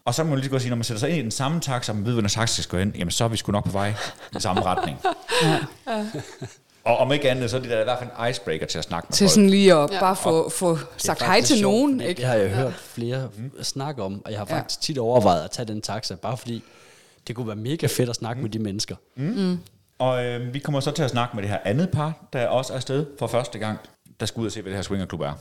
Og 0.05 0.15
så 0.15 0.25
må 0.25 0.31
man 0.31 0.39
lige 0.39 0.45
så 0.45 0.51
godt 0.51 0.63
sige, 0.63 0.71
når 0.71 0.77
man 0.77 0.85
sætter 0.85 0.99
sig 1.01 1.09
ind 1.11 1.19
i 1.19 1.23
den 1.23 1.31
samme 1.31 1.61
taxa, 1.61 1.93
og 1.93 1.97
man 1.97 2.05
ved, 2.07 2.13
hvor 2.13 2.21
den 2.21 2.31
taxa 2.31 2.63
skal 2.63 2.71
gå 2.71 2.79
hen, 2.79 2.93
jamen 2.99 3.11
så 3.11 3.25
er 3.25 3.29
vi 3.29 3.37
sgu 3.37 3.53
nok 3.53 3.65
på 3.65 3.71
vej 3.71 3.93
i 4.37 4.41
samme 4.41 4.63
retning. 4.65 4.99
Og 6.85 6.97
om 6.99 7.13
ikke 7.13 7.31
andet, 7.31 7.51
så 7.51 7.57
er 7.57 7.61
det 7.61 7.71
der 7.71 7.81
i 7.81 7.85
hvert 7.85 7.99
fald 7.99 8.11
en 8.25 8.31
icebreaker 8.31 8.67
til 8.67 8.79
at 8.79 8.85
snakke 8.85 9.07
med 9.11 9.13
Til 9.17 9.25
folk. 9.25 9.31
sådan 9.35 9.51
lige 9.51 9.75
at 9.75 9.91
Ja. 9.93 10.01
bare 10.01 10.17
få, 10.17 10.49
få 10.51 10.71
Det 10.77 10.87
sagt 10.97 11.23
hej 11.23 11.41
til 11.41 11.59
sjovt, 11.59 11.63
nogen, 11.73 12.01
ikke? 12.01 12.19
Det 12.19 12.29
har 12.29 12.35
jeg 12.35 12.51
hørt 12.51 12.75
flere 12.75 13.29
snakke 13.63 14.03
om, 14.03 14.23
og 14.25 14.31
jeg 14.31 14.41
har 14.41 14.45
faktisk 14.47 14.81
tit 14.81 14.99
overvejet 14.99 15.45
at 15.45 15.51
tage 15.51 15.67
den 15.69 15.81
taxa, 15.83 16.15
bare 16.15 16.37
fordi 16.37 16.63
det 17.29 17.37
kunne 17.37 17.47
være 17.47 17.57
mega 17.57 17.87
fedt 17.87 18.09
at 18.09 18.17
snakke 18.17 18.43
med 18.43 18.51
de 18.51 18.59
mennesker. 18.59 18.97
Og 19.99 20.25
øh, 20.25 20.55
vi 20.55 20.59
kommer 20.59 20.81
så 20.81 20.91
til 20.91 21.03
at 21.03 21.11
snakke 21.11 21.37
med 21.37 21.43
det 21.43 21.51
her 21.51 21.59
andet 21.65 21.91
par, 21.91 22.29
der 22.33 22.47
også 22.47 22.73
er 22.73 22.77
afsted 22.77 23.07
for 23.19 23.27
første 23.27 23.59
gang, 23.59 23.79
der 24.21 24.27
skal 24.27 24.41
ud 24.41 24.47
og 24.47 24.53
se, 24.53 24.63
hvad 24.63 24.71
det 24.71 24.77
her 24.77 24.83
swingerklub 24.83 25.21
er. 25.21 25.33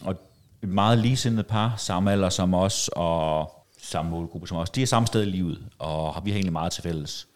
Og 0.00 0.16
et 0.62 0.68
meget 0.68 0.98
ligesindet 0.98 1.46
par, 1.46 1.74
samme 1.76 2.12
alder 2.12 2.28
som 2.28 2.54
os, 2.54 2.90
og 2.92 3.52
samme 3.82 4.10
målgruppe 4.10 4.48
som 4.48 4.56
os. 4.56 4.70
De 4.70 4.82
er 4.82 4.86
samme 4.86 5.06
sted 5.06 5.22
i 5.22 5.30
livet, 5.30 5.58
og 5.78 6.22
vi 6.24 6.30
har 6.30 6.36
egentlig 6.36 6.52
meget 6.52 6.72
til 6.72 6.82
fælles. 6.82 7.28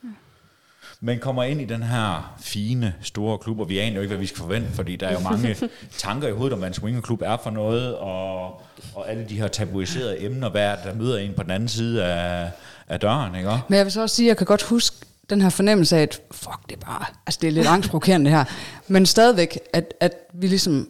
Men 1.01 1.19
kommer 1.19 1.43
ind 1.43 1.61
i 1.61 1.65
den 1.65 1.83
her 1.83 2.35
fine, 2.41 2.95
store 3.01 3.39
klub, 3.39 3.61
og 3.61 3.69
vi 3.69 3.79
aner 3.79 3.95
jo 3.97 4.01
ikke, 4.01 4.09
hvad 4.09 4.21
vi 4.21 4.27
skal 4.27 4.39
forvente, 4.39 4.71
fordi 4.71 4.97
der 4.97 5.09
er 5.09 5.13
jo 5.13 5.21
mange 5.21 5.57
tanker 5.99 6.29
i 6.29 6.33
hovedet 6.33 6.53
om, 6.53 6.59
hvad 6.59 6.69
en 6.69 6.75
swingerklub 6.75 7.23
er 7.23 7.37
for 7.37 7.51
noget, 7.51 7.97
og, 7.97 8.47
og 8.95 9.11
alle 9.11 9.29
de 9.29 9.37
her 9.37 9.49
tabuiserede 9.49 10.25
emner, 10.25 10.49
hvad 10.49 10.63
er 10.63 10.77
det, 10.77 10.85
der 10.85 10.95
møder 10.95 11.19
en 11.19 11.35
på 11.35 11.43
den 11.43 11.51
anden 11.51 11.69
side 11.69 12.05
af, 12.05 12.51
af 12.89 13.01
døren, 13.01 13.35
ikke? 13.35 13.51
Men 13.69 13.77
jeg 13.77 13.85
vil 13.85 13.93
så 13.93 14.03
også 14.03 14.17
sige, 14.17 14.27
at 14.27 14.29
jeg 14.29 14.37
kan 14.37 14.47
godt 14.47 14.63
huske 14.63 14.97
den 15.31 15.41
her 15.41 15.49
fornemmelse 15.49 15.97
af, 15.97 16.03
at 16.03 16.21
fuck, 16.31 16.59
det 16.69 16.77
er 16.77 16.87
bare, 16.87 17.05
altså 17.27 17.39
det 17.43 17.49
er 17.49 17.53
lidt 17.53 17.67
angstprovokerende 17.67 18.31
det 18.31 18.39
her, 18.39 18.45
men 18.89 19.07
stadigvæk, 19.07 19.59
at, 19.73 19.95
at 20.01 20.13
vi 20.35 20.47
ligesom, 20.47 20.89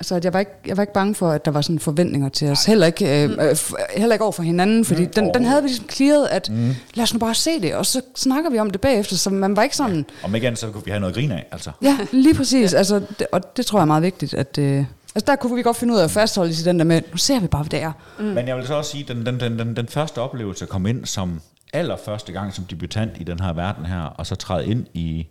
altså 0.00 0.14
at 0.14 0.24
jeg 0.24 0.32
var, 0.32 0.38
ikke, 0.38 0.52
jeg 0.66 0.76
var 0.76 0.82
ikke 0.82 0.92
bange 0.92 1.14
for, 1.14 1.30
at 1.30 1.44
der 1.44 1.50
var 1.50 1.60
sådan 1.60 1.78
forventninger 1.78 2.28
til 2.28 2.48
os, 2.48 2.64
heller 2.64 2.86
ikke, 2.86 3.24
øh, 3.24 3.30
øh, 3.30 3.56
heller 3.96 4.14
ikke 4.14 4.22
over 4.22 4.32
for 4.32 4.42
hinanden, 4.42 4.84
fordi 4.84 5.02
mm, 5.02 5.12
den, 5.12 5.34
den 5.34 5.44
havde 5.44 5.62
vi 5.62 5.68
ligesom 5.68 5.88
clearet, 5.88 6.26
at 6.26 6.50
mm. 6.50 6.74
lad 6.94 7.02
os 7.02 7.12
nu 7.12 7.18
bare 7.18 7.34
se 7.34 7.60
det, 7.60 7.74
og 7.74 7.86
så 7.86 8.00
snakker 8.16 8.50
vi 8.50 8.58
om 8.58 8.70
det 8.70 8.80
bagefter, 8.80 9.16
så 9.16 9.30
man 9.30 9.56
var 9.56 9.62
ikke 9.62 9.76
sådan, 9.76 10.06
Om 10.22 10.34
ikke 10.34 10.46
andet, 10.46 10.60
så 10.60 10.70
kunne 10.70 10.84
vi 10.84 10.90
have 10.90 11.00
noget 11.00 11.14
grin 11.14 11.32
af, 11.32 11.46
altså. 11.52 11.70
ja, 11.82 11.98
lige 12.12 12.34
præcis, 12.34 12.74
altså, 12.74 13.02
det, 13.18 13.26
og 13.32 13.56
det 13.56 13.66
tror 13.66 13.78
jeg 13.78 13.82
er 13.82 13.86
meget 13.86 14.02
vigtigt, 14.02 14.34
at, 14.34 14.58
øh, 14.58 14.84
altså 15.16 15.32
der 15.32 15.36
kunne 15.36 15.56
vi 15.56 15.62
godt 15.62 15.76
finde 15.76 15.94
ud 15.94 15.98
af 15.98 16.04
at 16.04 16.10
fastholde 16.10 16.52
til 16.52 16.64
den 16.64 16.78
der 16.78 16.84
med, 16.84 17.02
nu 17.10 17.16
ser 17.16 17.40
vi 17.40 17.46
bare, 17.46 17.62
hvad 17.62 17.70
det 17.70 17.82
er. 17.82 17.92
Mm. 18.18 18.24
Men 18.24 18.48
jeg 18.48 18.56
vil 18.56 18.66
så 18.66 18.74
også 18.74 18.90
sige, 18.90 19.04
den, 19.08 19.26
den, 19.26 19.40
den, 19.40 19.58
den, 19.58 19.76
den 19.76 19.88
første 19.88 20.20
oplevelse 20.20 20.64
at 20.64 20.68
komme 20.68 20.90
ind 20.90 21.04
som 21.04 21.40
allerførste 21.72 22.32
gang 22.32 22.52
som 22.52 22.64
debutant 22.64 23.12
i 23.20 23.24
den 23.24 23.40
her 23.40 23.52
verden 23.52 23.86
her, 23.86 24.00
og 24.02 24.26
så 24.26 24.34
træde 24.34 24.66
ind 24.66 24.86
i 24.94 25.26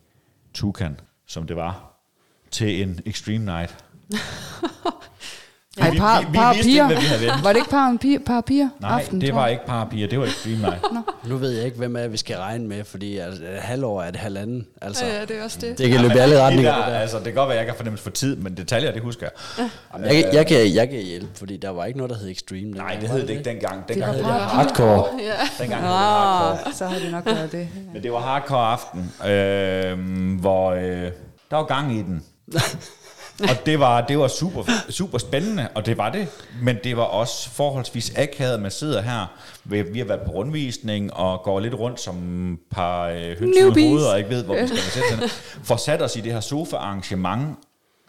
Tukan, 0.54 1.00
som 1.28 1.48
det 1.48 1.56
var, 1.56 2.00
til 2.52 2.82
en 2.82 3.00
Extreme 3.06 3.46
Night. 3.46 3.76
Ej, 5.82 5.89
vi- 5.89 5.97
par, 5.97 6.19
vi- 6.21 6.26
vi 6.32 6.38
par 6.38 6.53
vidste 6.53 6.69
piger. 6.71 6.89
ikke, 6.89 7.07
hvad 7.09 7.19
vi. 7.19 7.26
Var 7.43 7.49
det 7.49 7.55
ikke 7.59 7.69
par, 7.69 7.97
piger, 8.01 8.19
par 8.26 8.41
piger 8.41 8.69
Nej, 8.82 8.99
aften, 9.01 9.21
det 9.21 9.36
var 9.36 9.47
ikke 9.47 9.65
parapier, 9.65 10.07
det 10.07 10.19
var 10.19 10.26
Extreme 10.26 10.57
Night. 10.57 10.84
Nu 11.23 11.38
ved 11.38 11.51
jeg 11.51 11.65
ikke, 11.65 11.78
hvem 11.78 11.95
af 11.95 12.11
vi 12.11 12.17
skal 12.17 12.38
regne 12.38 12.67
med, 12.67 12.84
fordi 12.84 13.17
altså, 13.17 13.43
et 13.43 13.49
halvår 13.59 14.01
er 14.01 14.11
det 14.11 14.19
halvanden. 14.19 14.65
Altså, 14.82 15.05
Ja, 15.05 15.15
ja, 15.15 15.21
det 15.26 15.39
er 15.39 15.43
også 15.43 15.57
det. 15.61 15.78
det 15.78 15.91
kan 15.91 16.01
løbe 16.01 16.13
i 16.13 16.17
alle 16.17 16.36
det 16.36 16.43
retninger. 16.43 16.71
der, 16.76 16.84
det 16.86 16.93
der. 16.93 16.99
altså, 16.99 17.17
det 17.17 17.26
kan 17.26 17.34
godt 17.34 17.47
være, 17.49 17.53
at 17.53 17.57
jeg 17.57 17.63
ikke 17.63 17.71
har 17.71 17.78
fornemmelse 17.78 18.03
for 18.03 18.11
tid, 18.11 18.36
men 18.36 18.57
detaljer, 18.57 18.91
det 18.91 19.01
husker 19.01 19.28
jeg. 19.57 19.69
Jamen, 19.93 20.07
Jeg, 20.07 20.23
kan- 20.23 20.34
jeg, 20.34 20.47
kan, 20.47 20.73
jeg 20.76 20.89
kan 20.89 20.99
hjælpe, 20.99 21.28
fordi 21.36 21.57
der 21.57 21.69
var 21.69 21.86
ikke 21.86 21.97
noget, 21.97 22.09
der 22.11 22.17
hed 22.17 22.30
Extreme. 22.32 22.71
Nej, 22.71 22.97
det 23.01 23.09
hed 23.09 23.21
det 23.21 23.30
ikke 23.30 23.43
dengang. 23.43 23.88
Dengang 23.88 24.07
var 24.11 24.13
hed 24.17 24.23
det 24.23 24.32
Hardcore. 24.41 25.05
Dengang 25.59 25.82
hed 25.82 25.89
det 25.89 25.97
hardcore. 25.99 26.67
Ah, 26.67 26.73
så 26.73 26.86
har 26.86 26.99
det 26.99 27.11
nok 27.11 27.26
været 27.26 27.51
det. 27.51 27.67
Men 27.93 28.03
det 28.03 28.11
var 28.11 28.19
hardcore 28.19 28.67
aften, 28.67 29.11
øh, 29.30 30.39
hvor 30.39 30.71
øh, 30.71 30.82
der 31.51 31.55
var 31.55 31.63
gang 31.63 31.93
i 31.95 32.01
den. 32.01 32.23
og 33.50 33.66
det 33.66 33.80
var, 33.80 34.02
det 34.02 34.20
var 34.20 34.28
super, 34.28 34.64
super 34.90 35.18
spændende, 35.18 35.68
og 35.76 35.86
det 35.86 35.98
var 35.98 36.10
det. 36.10 36.28
Men 36.62 36.78
det 36.84 36.98
var 36.98 37.04
også 37.04 37.50
forholdsvis 37.50 38.14
akavet, 38.18 38.54
at 38.54 38.60
man 38.60 38.72
sidder 38.72 39.02
her. 39.02 39.26
Vi 39.64 39.82
vi 39.82 40.00
har 40.00 40.06
været 40.06 40.22
på 40.22 40.32
rundvisning 40.32 41.14
og 41.14 41.42
går 41.44 41.60
lidt 41.60 41.74
rundt 41.74 42.00
som 42.02 42.54
et 42.54 42.60
par 42.72 43.04
øh, 43.08 43.16
høns 43.40 43.42
uden 43.66 43.90
hoveder 43.90 44.12
og 44.12 44.18
ikke 44.18 44.30
ved, 44.30 44.44
hvor 44.44 44.56
vi 44.62 44.68
skal 44.68 44.78
sætte. 44.80 45.30
Får 45.64 45.76
sat 45.78 46.02
os 46.02 46.16
i 46.16 46.22
det 46.22 46.34
her 46.34 46.40
sofa-arrangement 46.40 47.58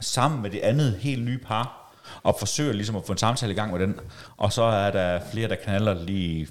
sammen 0.01 0.43
med 0.43 0.51
det 0.51 0.61
andet 0.61 0.97
helt 1.01 1.24
nye 1.24 1.39
par 1.39 1.83
og 2.22 2.37
forsøger 2.39 2.72
ligesom 2.72 2.97
at 2.97 3.03
få 3.07 3.12
en 3.12 3.18
samtale 3.18 3.53
i 3.53 3.55
gang 3.55 3.72
med 3.72 3.81
den. 3.81 3.95
Og 4.37 4.53
så 4.53 4.62
er 4.62 4.91
der 4.91 5.20
flere, 5.33 5.49
der 5.49 5.55
knaller 5.55 5.95
lige 6.05 6.49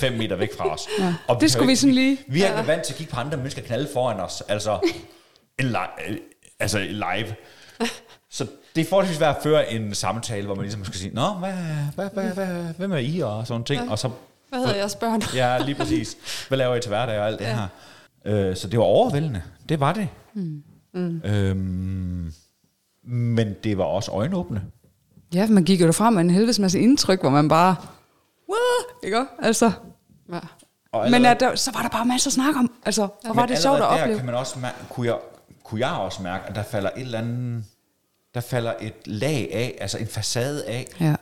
5 0.00 0.12
meter 0.12 0.36
væk 0.36 0.56
fra 0.58 0.72
os. 0.74 0.86
Ja. 0.98 1.14
Og 1.28 1.40
Det 1.40 1.50
skulle 1.50 1.66
vi 1.68 1.76
sådan 1.76 1.94
lige- 1.94 2.18
Vi 2.28 2.42
er 2.42 2.56
ikke 2.58 2.68
vant 2.68 2.82
til 2.82 2.92
at 2.92 2.96
kigge 2.98 3.12
på 3.12 3.20
andre 3.20 3.36
mennesker 3.36 3.62
knalde 3.62 3.88
foran 3.92 4.20
os. 4.20 4.42
Altså, 4.48 4.78
en 5.58 5.66
li- 5.76 6.10
øh, 6.10 6.16
altså 6.60 6.78
live. 6.78 7.34
Så 8.36 8.46
det 8.74 8.80
er 8.80 8.88
forholdsvis 8.88 9.16
svært 9.16 9.36
at 9.36 9.42
føre 9.42 9.72
en 9.72 9.94
samtale, 9.94 10.46
hvor 10.46 10.54
man 10.54 10.62
ligesom 10.62 10.84
skal 10.84 10.96
sige, 11.00 11.14
Nå, 11.14 11.28
hvad, 11.32 11.52
hvad, 11.94 12.08
hvad, 12.14 12.24
hvad, 12.46 12.74
hvem 12.78 12.92
er 12.92 12.96
I? 12.96 13.20
Og 13.20 13.46
sådan 13.46 13.64
ting. 13.64 13.90
Og 13.90 13.98
så, 13.98 14.10
Hvad 14.48 14.58
hedder 14.58 14.74
jeres 14.76 14.94
børn? 14.96 15.22
ja, 15.34 15.58
lige 15.58 15.74
præcis. 15.74 16.16
Hvad 16.48 16.58
laver 16.58 16.74
I 16.74 16.80
til 16.80 16.88
hverdag 16.88 17.20
og 17.20 17.26
alt 17.26 17.38
det 17.38 17.46
her? 17.46 17.66
Øh, 18.24 18.56
så 18.56 18.68
det 18.68 18.78
var 18.78 18.84
overvældende. 18.84 19.42
Det 19.68 19.80
var 19.80 19.92
det. 19.92 20.08
Mm. 20.34 21.20
Øhm, 21.24 22.32
men 23.04 23.54
det 23.64 23.78
var 23.78 23.84
også 23.84 24.10
øjenåbne. 24.12 24.62
Ja, 25.34 25.46
man 25.46 25.64
gik 25.64 25.80
jo 25.80 25.86
derfra 25.86 26.10
med 26.10 26.20
en 26.20 26.30
helvedes 26.30 26.58
masse 26.58 26.80
indtryk, 26.80 27.20
hvor 27.20 27.30
man 27.30 27.48
bare, 27.48 27.76
What? 28.50 29.04
ikke? 29.04 29.24
Altså, 29.42 29.72
Ja. 30.32 30.38
Og 30.92 31.04
Men 31.04 31.14
allerede- 31.14 31.34
at 31.34 31.40
der, 31.40 31.54
så 31.54 31.70
var 31.72 31.82
der 31.82 31.88
bare 31.88 32.04
masser 32.04 32.28
at 32.28 32.32
snakke 32.32 32.58
om. 32.58 32.70
Altså, 32.86 33.02
og 33.02 33.36
var 33.36 33.46
det 33.46 33.58
sjovt 33.58 33.78
at 33.78 33.84
opleve. 33.84 34.16
Kan 34.16 34.26
man 34.26 34.34
også 34.34 34.58
mær- 34.58 34.84
kunne, 34.90 35.06
jeg, 35.06 35.16
kunne 35.64 35.80
jeg 35.80 35.90
også 35.90 36.22
mærke, 36.22 36.44
at 36.48 36.54
der 36.54 36.62
falder 36.62 36.90
et 36.96 37.02
eller 37.02 37.18
andet, 37.18 37.64
der 38.36 38.42
falder 38.42 38.74
et 38.80 38.94
lag 39.06 39.48
af, 39.52 39.78
altså 39.80 39.98
en 39.98 40.06
facade 40.06 40.64
af, 40.66 40.86
Ja. 41.00 41.14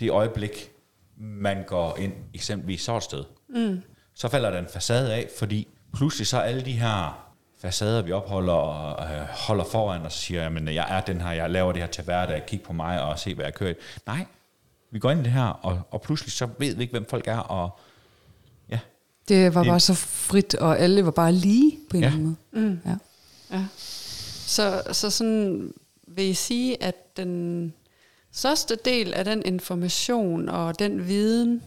det 0.00 0.10
øjeblik, 0.10 0.70
man 1.16 1.64
går 1.66 1.96
ind 1.98 2.12
eksempelvis 2.34 2.80
så 2.82 2.96
et 2.96 3.02
sted. 3.02 3.24
Mm. 3.48 3.82
Så 4.14 4.28
falder 4.28 4.50
der 4.50 4.58
en 4.58 4.66
facade 4.72 5.14
af, 5.14 5.28
fordi 5.38 5.68
pludselig 5.94 6.26
så 6.26 6.36
er 6.36 6.40
alle 6.42 6.64
de 6.64 6.72
her 6.72 7.28
facader, 7.60 8.02
vi 8.02 8.12
opholder 8.12 8.52
og 8.52 9.14
øh, 9.14 9.20
holder 9.30 9.64
foran 9.64 10.02
og 10.02 10.12
siger, 10.12 10.42
jamen 10.42 10.68
jeg 10.68 10.86
er 10.96 11.00
den 11.00 11.20
her, 11.20 11.30
jeg 11.32 11.50
laver 11.50 11.72
det 11.72 11.82
her 11.82 11.88
til 11.88 12.04
hverdag, 12.04 12.42
kig 12.46 12.62
på 12.62 12.72
mig 12.72 13.02
og 13.02 13.18
se, 13.18 13.34
hvad 13.34 13.44
jeg 13.44 13.54
kører 13.54 13.70
i. 13.70 13.74
Nej, 14.06 14.26
vi 14.90 14.98
går 14.98 15.10
ind 15.10 15.20
i 15.20 15.22
det 15.22 15.32
her, 15.32 15.44
og, 15.44 15.80
og 15.90 16.02
pludselig 16.02 16.32
så 16.32 16.48
ved 16.58 16.74
vi 16.74 16.82
ikke, 16.82 16.90
hvem 16.92 17.06
folk 17.08 17.28
er, 17.28 17.38
og 17.38 17.78
ja, 18.70 18.78
Det 19.28 19.54
var 19.54 19.62
Det- 19.62 19.70
bare 19.70 19.80
så 19.80 19.94
frit, 19.94 20.54
og 20.54 20.78
alle 20.78 21.04
var 21.04 21.10
bare 21.10 21.32
lige 21.32 21.78
på 21.90 21.96
en 21.96 22.02
Ja. 22.02 22.06
eller 22.08 22.18
anden 22.18 22.36
måde. 22.52 22.66
Mm. 22.66 22.80
Ja. 22.86 22.96
Ja. 23.56 23.66
Så, 24.46 24.82
så 24.92 25.10
sådan 25.10 25.72
vil 26.16 26.24
I 26.24 26.34
sige, 26.34 26.82
at 26.82 27.16
den 27.16 27.74
største 28.32 28.76
del 28.84 29.14
af 29.14 29.24
den 29.24 29.42
information 29.44 30.48
og 30.48 30.78
den 30.78 31.06
viden, 31.06 31.62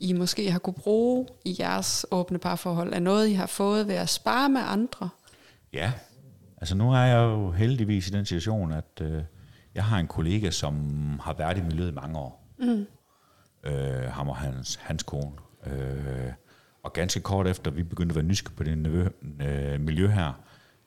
I 0.00 0.12
måske 0.12 0.50
har 0.50 0.58
kunne 0.58 0.74
bruge 0.74 1.26
i 1.44 1.56
jeres 1.58 2.06
åbne 2.10 2.38
parforhold, 2.38 2.92
er 2.92 3.00
noget, 3.00 3.28
I 3.28 3.32
har 3.32 3.46
fået 3.46 3.88
ved 3.88 3.94
at 3.94 4.08
spare 4.08 4.48
med 4.48 4.60
andre? 4.64 5.08
Ja, 5.72 5.92
altså 6.56 6.76
nu 6.76 6.92
er 6.92 6.98
jeg 6.98 7.22
jo 7.22 7.50
heldigvis 7.50 8.08
i 8.08 8.10
den 8.10 8.26
situation, 8.26 8.72
at 8.72 9.00
øh, 9.00 9.22
jeg 9.74 9.84
har 9.84 9.98
en 9.98 10.06
kollega, 10.06 10.50
som 10.50 10.74
har 11.22 11.34
været 11.34 11.58
i 11.58 11.62
miljøet 11.62 11.90
i 11.90 11.94
mange 11.94 12.18
år. 12.18 12.48
Mm. 12.58 12.86
Øh, 13.64 14.10
ham 14.10 14.28
og 14.28 14.36
hans, 14.36 14.74
hans 14.74 15.02
kone. 15.02 15.32
Øh, 15.66 16.32
og 16.82 16.92
ganske 16.92 17.20
kort 17.20 17.46
efter, 17.46 17.70
vi 17.70 17.82
begyndte 17.82 18.12
at 18.12 18.16
være 18.16 18.24
nysgerrige 18.24 18.56
på 18.56 18.62
det 18.62 18.78
miljø, 18.78 19.08
øh, 19.40 19.80
miljø 19.80 20.08
her, 20.08 20.32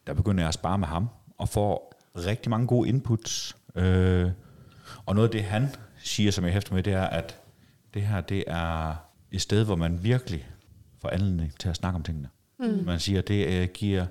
der 0.07 0.13
begyndte 0.13 0.41
jeg 0.41 0.47
at 0.47 0.53
spare 0.53 0.77
med 0.77 0.87
ham, 0.87 1.09
og 1.37 1.49
får 1.49 1.96
rigtig 2.25 2.49
mange 2.49 2.67
gode 2.67 2.89
inputs. 2.89 3.57
Øh, 3.75 4.31
og 5.05 5.15
noget 5.15 5.27
af 5.27 5.31
det, 5.31 5.43
han 5.43 5.75
siger, 5.97 6.31
som 6.31 6.43
jeg 6.43 6.53
hæfter 6.53 6.73
med, 6.73 6.83
det 6.83 6.93
er, 6.93 7.03
at 7.03 7.39
det 7.93 8.01
her, 8.01 8.21
det 8.21 8.43
er 8.47 8.95
et 9.31 9.41
sted, 9.41 9.63
hvor 9.65 9.75
man 9.75 10.03
virkelig 10.03 10.47
får 11.01 11.09
anledning 11.09 11.53
til 11.59 11.69
at 11.69 11.75
snakke 11.75 11.95
om 11.95 12.03
tingene. 12.03 12.29
Mm. 12.59 12.85
Man 12.85 12.99
siger, 12.99 13.19
at 13.19 13.27
det 13.27 13.47
øh, 13.47 13.67
giver 13.73 14.05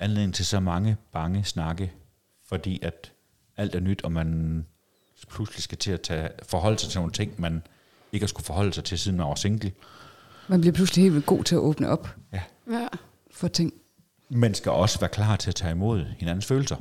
anledning 0.00 0.34
til 0.34 0.46
så 0.46 0.60
mange 0.60 0.96
bange 1.12 1.44
snakke, 1.44 1.92
fordi 2.48 2.78
at 2.82 3.12
alt 3.56 3.74
er 3.74 3.80
nyt, 3.80 4.02
og 4.02 4.12
man 4.12 4.66
pludselig 5.30 5.62
skal 5.62 5.78
til 5.78 5.92
at 5.92 6.00
tage, 6.00 6.28
forholde 6.42 6.78
sig 6.78 6.90
til 6.90 6.98
nogle 7.00 7.12
ting, 7.12 7.40
man 7.40 7.62
ikke 8.12 8.24
har 8.24 8.28
skulle 8.28 8.46
forholde 8.46 8.72
sig 8.72 8.84
til, 8.84 8.98
siden 8.98 9.18
man 9.18 9.26
var 9.26 9.34
single. 9.34 9.72
Man 10.48 10.60
bliver 10.60 10.74
pludselig 10.74 11.02
helt 11.02 11.14
vildt 11.14 11.26
god 11.26 11.44
til 11.44 11.54
at 11.54 11.58
åbne 11.58 11.88
op 11.88 12.08
Ja. 12.32 12.42
Ja. 12.70 12.86
for 13.30 13.48
ting. 13.48 13.72
Man 14.30 14.54
skal 14.54 14.72
også 14.72 15.00
være 15.00 15.10
klar 15.10 15.36
til 15.36 15.50
at 15.50 15.54
tage 15.54 15.70
imod 15.70 16.04
hinandens 16.04 16.46
følelser 16.46 16.76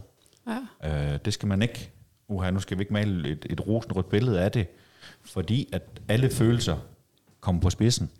ja. 0.83 1.13
Øh, 1.13 1.19
det 1.25 1.33
skal 1.33 1.47
man 1.47 1.61
ikke, 1.61 1.91
uha, 2.27 2.51
nu 2.51 2.59
skal 2.59 2.77
vi 2.77 2.81
ikke 2.81 2.93
male 2.93 3.29
et, 3.29 3.45
et 3.49 3.67
rosenrødt 3.67 4.09
billede 4.09 4.41
af 4.41 4.51
det, 4.51 4.67
fordi 5.21 5.69
at 5.73 6.01
alle 6.07 6.29
følelser 6.29 6.77
kommer 7.39 7.61
på 7.61 7.69
spidsen, 7.69 8.11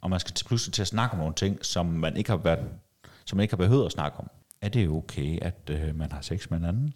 og 0.00 0.10
man 0.10 0.20
skal 0.20 0.34
pludselig 0.46 0.72
til 0.72 0.82
at 0.82 0.88
snakke 0.88 1.12
om 1.12 1.18
nogle 1.18 1.34
ting, 1.34 1.64
som 1.64 1.86
man 1.86 2.16
ikke 2.16 2.30
har, 2.30 2.36
været, 2.36 2.68
som 3.24 3.36
man 3.36 3.42
ikke 3.42 3.52
har 3.52 3.56
behøvet 3.56 3.86
at 3.86 3.92
snakke 3.92 4.18
om. 4.18 4.30
Er 4.60 4.68
det 4.68 4.88
okay, 4.88 5.38
at 5.42 5.70
øh, 5.70 5.96
man 5.96 6.12
har 6.12 6.20
sex 6.20 6.50
med 6.50 6.58
en 6.58 6.64
anden? 6.64 6.94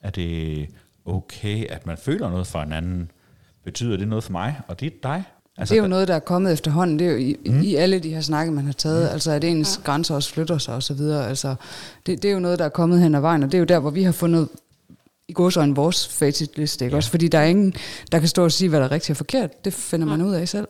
Er 0.00 0.10
det 0.10 0.68
okay, 1.04 1.66
at 1.66 1.86
man 1.86 1.96
føler 1.96 2.30
noget 2.30 2.46
for 2.46 2.62
en 2.62 2.72
anden? 2.72 3.10
Betyder 3.64 3.96
det 3.96 4.08
noget 4.08 4.24
for 4.24 4.32
mig, 4.32 4.60
og 4.68 4.80
det 4.80 4.86
er 4.86 4.96
dig? 5.02 5.24
Altså, 5.58 5.74
det 5.74 5.78
er 5.78 5.82
jo 5.82 5.88
noget, 5.88 6.08
der 6.08 6.14
er 6.14 6.18
kommet 6.18 6.52
efterhånden. 6.52 6.98
Det 6.98 7.06
er 7.06 7.10
jo 7.10 7.16
i, 7.16 7.36
mm. 7.46 7.60
i 7.60 7.74
alle 7.74 7.98
de 7.98 8.14
her 8.14 8.20
snakke, 8.20 8.52
man 8.52 8.64
har 8.66 8.72
taget. 8.72 9.02
Mm. 9.02 9.12
Altså, 9.12 9.30
at 9.30 9.44
ens 9.44 9.78
ja. 9.78 9.86
grænser 9.86 10.14
også 10.14 10.30
flytter 10.30 10.58
sig 10.58 10.74
osv. 10.74 11.00
Altså, 11.00 11.54
det, 12.06 12.22
det 12.22 12.28
er 12.28 12.32
jo 12.32 12.40
noget, 12.40 12.58
der 12.58 12.64
er 12.64 12.68
kommet 12.68 13.00
hen 13.00 13.14
ad 13.14 13.20
vejen, 13.20 13.42
og 13.42 13.52
det 13.52 13.58
er 13.58 13.60
jo 13.60 13.64
der, 13.64 13.78
hvor 13.78 13.90
vi 13.90 14.02
har 14.02 14.12
fundet 14.12 14.48
i 15.28 15.32
gåsøjne 15.32 15.74
vores 15.74 16.08
facitliste, 16.08 16.84
ikke 16.84 16.94
ja. 16.94 16.96
også? 16.96 17.10
Fordi 17.10 17.28
der 17.28 17.38
er 17.38 17.44
ingen, 17.44 17.74
der 18.12 18.18
kan 18.18 18.28
stå 18.28 18.44
og 18.44 18.52
sige, 18.52 18.68
hvad 18.68 18.80
der 18.80 18.86
er 18.86 18.90
rigtigt 18.90 19.10
og 19.10 19.16
forkert. 19.16 19.64
Det 19.64 19.74
finder 19.74 20.06
man 20.06 20.22
ud 20.22 20.34
af 20.34 20.48
selv. 20.48 20.68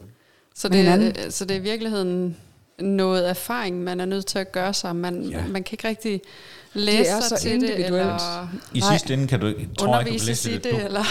Så, 0.55 0.69
det, 0.69 1.17
så 1.31 1.45
det 1.45 1.57
er 1.57 1.61
i 1.61 1.63
virkeligheden 1.63 2.37
noget 2.79 3.29
erfaring, 3.29 3.85
man 3.85 4.01
er 4.01 4.05
nødt 4.05 4.27
til 4.27 4.39
at 4.39 4.53
gøre 4.53 4.75
sig. 4.75 4.97
Man, 4.97 5.23
Ja. 5.23 5.39
ja. 5.39 5.47
man 5.47 5.63
kan 5.63 5.75
ikke 5.75 5.89
rigtig 5.89 6.21
læse 6.75 6.99
Det 6.99 7.11
er 7.11 7.21
sig 7.21 7.39
så 7.39 7.43
til 7.43 7.61
det, 7.61 7.87
eller 7.87 8.19
I 8.75 8.81
sidste 8.81 9.15
ende 9.15 9.27
kan 9.27 9.41
du 9.41 9.47
ikke, 9.47 9.69
tror 9.79 9.97
jeg, 9.97 10.07
du 10.07 10.11
kan 10.11 10.21
læse 10.21 10.55
det. 10.55 10.65
det, 10.65 10.85
eller... 10.85 11.05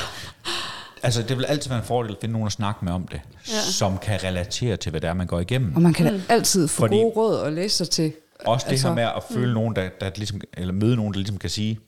altså, 1.04 1.24
det 1.24 1.38
vil 1.38 1.46
altid 1.46 1.70
være 1.70 1.80
en 1.80 1.86
fordel 1.86 2.12
at 2.12 2.18
finde 2.22 2.34
nogen 2.34 2.46
at 2.46 2.52
snakke 2.52 2.86
med 2.86 2.94
om 2.94 3.08
det, 3.08 3.22
ja. 3.48 3.60
Som 3.60 3.98
kan 3.98 4.24
relatere 4.24 4.78
til, 4.78 4.90
hvad 4.90 5.02
det 5.02 5.10
er, 5.10 5.14
man 5.14 5.28
går 5.28 5.40
igennem. 5.40 5.76
Og 5.76 5.82
man 5.82 5.94
kan 5.94 6.14
mm. 6.14 6.22
altid 6.30 6.68
få 6.68 6.80
Fordi- 6.82 6.96
gode 6.96 7.14
råd 7.16 7.38
og 7.38 7.52
læse 7.54 7.78
sig 7.78 7.90
til. 7.90 8.14
Også 8.46 8.66
det 8.66 8.72
altså, 8.72 8.88
her 8.88 8.96
med 8.96 9.04
at 9.04 9.24
føle 9.32 9.48
mm. 9.48 9.54
nogen, 9.54 9.76
der, 9.76 9.90
der 10.02 10.12
ligesom, 10.16 10.42
eller 10.58 10.74
møde 10.74 10.96
nogen, 10.96 11.14
der 11.14 11.18
ligesom 11.18 11.38
kan 11.38 11.50
sige, 11.50 11.80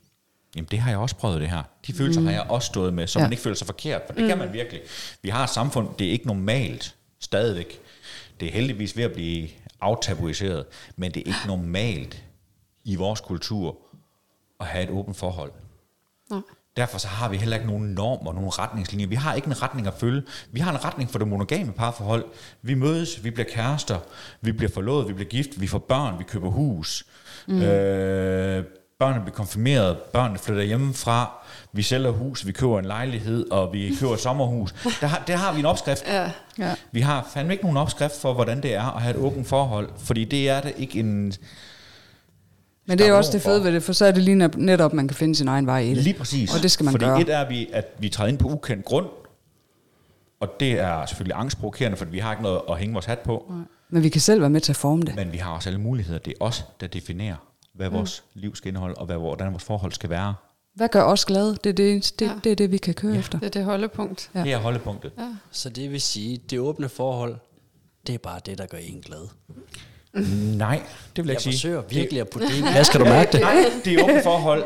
jamen 0.55 0.67
det 0.71 0.79
har 0.79 0.89
jeg 0.89 0.99
også 0.99 1.15
prøvet 1.15 1.41
det 1.41 1.49
her. 1.49 1.63
De 1.87 1.93
følelser 1.93 2.21
mm. 2.21 2.27
har 2.27 2.33
jeg 2.33 2.45
også 2.49 2.65
stået 2.65 2.93
med, 2.93 3.07
så. 3.07 3.19
Ja. 3.19 3.25
man 3.25 3.31
ikke 3.31 3.43
føler 3.43 3.55
sig 3.55 3.67
forkert, 3.67 4.01
for 4.07 4.13
det 4.13 4.23
mm. 4.23 4.29
kan 4.29 4.37
man 4.37 4.53
virkelig. 4.53 4.81
Vi 5.21 5.29
har 5.29 5.43
et 5.43 5.49
samfund, 5.49 5.87
det 5.99 6.07
er 6.07 6.11
ikke 6.11 6.27
normalt 6.27 6.95
stadigvæk. 7.19 7.79
Det 8.39 8.47
er 8.47 8.51
heldigvis 8.51 8.97
ved 8.97 9.03
at 9.03 9.11
blive 9.11 9.47
aftabuiseret, 9.81 10.65
men 10.95 11.11
det 11.11 11.21
er 11.21 11.27
ikke 11.27 11.47
normalt 11.47 12.23
i 12.83 12.95
vores 12.95 13.21
kultur 13.21 13.77
at 14.59 14.65
have 14.65 14.83
et 14.83 14.89
åbent 14.89 15.17
forhold. 15.17 15.51
Derfor 16.77 16.97
så 16.97 17.07
har 17.07 17.29
vi 17.29 17.37
heller 17.37 17.55
ikke 17.55 17.67
nogen 17.67 17.87
normer, 17.87 18.33
nogen 18.33 18.59
retningslinjer. 18.59 19.07
Vi 19.07 19.15
har 19.15 19.33
ikke 19.33 19.47
en 19.47 19.61
retning 19.61 19.87
at 19.87 19.93
følge. 19.99 20.21
Vi 20.51 20.59
har 20.59 20.71
en 20.71 20.85
retning 20.85 21.09
for 21.11 21.19
det 21.19 21.27
monogame 21.27 21.71
parforhold. 21.71 22.25
Vi 22.61 22.73
mødes, 22.73 23.23
vi 23.23 23.29
bliver 23.31 23.49
kærester, 23.53 23.99
vi 24.41 24.51
bliver 24.51 24.71
forlovet, 24.73 25.07
vi 25.07 25.13
bliver 25.13 25.29
gift, 25.29 25.61
vi 25.61 25.67
får 25.67 25.79
børn, 25.79 26.19
vi 26.19 26.23
køber 26.23 26.49
hus. 26.49 27.05
Mm. 27.47 27.61
Øh, 27.61 28.65
børnene 28.99 29.21
bliver 29.21 29.35
konfirmeret, 29.35 29.97
børnene 29.97 30.39
flytter 30.39 30.63
hjemmefra, 30.63 31.31
vi 31.71 31.81
sælger 31.81 32.09
hus, 32.09 32.47
vi 32.47 32.51
køber 32.51 32.79
en 32.79 32.85
lejlighed, 32.85 33.51
og 33.51 33.73
vi 33.73 33.95
køber 33.99 34.13
et 34.13 34.19
sommerhus. 34.19 34.73
Der 35.01 35.07
har, 35.07 35.23
der 35.27 35.37
har 35.37 35.53
vi 35.53 35.59
en 35.59 35.65
opskrift. 35.65 36.03
Ja. 36.07 36.31
Ja. 36.57 36.75
Vi 36.91 37.01
har 37.01 37.27
fandme 37.33 37.53
ikke 37.53 37.63
nogen 37.63 37.77
opskrift 37.77 38.21
for, 38.21 38.33
hvordan 38.33 38.63
det 38.63 38.73
er 38.73 38.95
at 38.95 39.01
have 39.01 39.15
et 39.15 39.21
åbent 39.21 39.47
forhold, 39.47 39.89
fordi 39.97 40.25
det 40.25 40.49
er 40.49 40.61
det 40.61 40.73
ikke 40.77 40.99
en... 40.99 41.33
Men 42.85 42.97
det 42.97 43.05
er 43.05 43.09
jo 43.09 43.17
også 43.17 43.31
det 43.31 43.41
fede 43.41 43.63
ved 43.63 43.71
det, 43.73 43.83
for 43.83 43.93
så 43.93 44.05
er 44.05 44.11
det 44.11 44.23
lige 44.23 44.35
net- 44.47 44.57
netop, 44.57 44.93
man 44.93 45.07
kan 45.07 45.15
finde 45.17 45.35
sin 45.35 45.47
egen 45.47 45.65
vej 45.65 45.79
i 45.79 45.89
det. 45.89 45.97
Lige 45.97 46.13
præcis. 46.13 46.55
Og 46.55 46.63
det 46.63 46.71
skal 46.71 46.83
man 46.83 46.91
fordi 46.91 47.05
gøre. 47.05 47.21
et 47.21 47.29
er, 47.29 47.47
vi, 47.47 47.69
at 47.73 47.85
vi 47.99 48.09
træder 48.09 48.29
ind 48.29 48.37
på 48.37 48.47
ukendt 48.47 48.85
grund, 48.85 49.05
og 50.39 50.49
det 50.59 50.71
er 50.71 51.05
selvfølgelig 51.05 51.37
angstprovokerende, 51.39 51.97
for 51.97 52.05
vi 52.05 52.19
har 52.19 52.31
ikke 52.31 52.43
noget 52.43 52.61
at 52.69 52.77
hænge 52.77 52.93
vores 52.93 53.05
hat 53.05 53.19
på, 53.19 53.53
Men 53.89 54.03
vi 54.03 54.09
kan 54.09 54.21
selv 54.21 54.41
være 54.41 54.49
med 54.49 54.61
til 54.61 54.71
at 54.71 54.75
forme 54.75 55.01
det. 55.01 55.15
men 55.15 55.31
vi 55.31 55.37
har 55.37 55.51
også 55.51 55.69
alle 55.69 55.79
muligheder. 55.81 56.19
Det 56.19 56.33
er 56.41 56.45
os, 56.45 56.65
der 56.81 56.87
definerer, 56.87 57.35
hvad 57.73 57.89
vores 57.89 58.23
liv 58.33 58.55
skal 58.55 58.67
indeholde, 58.67 58.95
og 58.95 59.05
hvad, 59.05 59.17
hvordan 59.17 59.51
vores 59.51 59.63
forhold 59.63 59.91
skal 59.91 60.09
være. 60.09 60.33
Hvad 60.73 60.89
gør 60.89 61.03
os 61.03 61.25
glade? 61.25 61.57
Det 61.63 61.69
er 61.69 61.73
det, 61.73 62.13
det, 62.19 62.25
Ja. 62.25 62.31
det, 62.43 62.51
er 62.51 62.55
det 62.55 62.71
vi 62.71 62.77
kan 62.77 62.93
køre 62.93 63.13
ja. 63.13 63.19
efter. 63.19 63.39
Det 63.39 63.45
er 63.45 63.49
det 63.51 63.63
holdepunkt. 63.65 64.29
Ja. 64.33 64.39
Ja. 64.39 64.45
Det 64.45 64.53
er 64.53 64.57
holdepunktet. 64.57 65.11
Ja. 65.17 65.35
Så 65.51 65.69
det 65.69 65.91
vil 65.91 66.01
sige, 66.01 66.37
det 66.49 66.59
åbne 66.59 66.89
forhold, 66.89 67.35
det 68.07 68.15
er 68.15 68.19
bare 68.19 68.39
det, 68.45 68.57
der 68.57 68.65
gør 68.65 68.77
en 68.77 69.01
glad. 69.05 69.27
Nej, 70.57 70.81
det 71.15 71.23
vil 71.23 71.25
jeg 71.25 71.25
Jeg 71.25 71.31
ikke 71.31 71.41
sige. 71.41 71.53
forsøger 71.53 71.81
virkelig 71.81 72.21
at 72.21 72.29
putte 72.29 72.47
det 72.47 72.55
glas, 72.63 72.89
kan 72.89 72.99
du 72.99 73.05
mærke 73.17 73.31
det? 73.31 73.41
Nej, 73.41 73.55
det 73.85 73.93
er 73.93 74.03
åbent 74.03 74.23
forhold. 74.31 74.65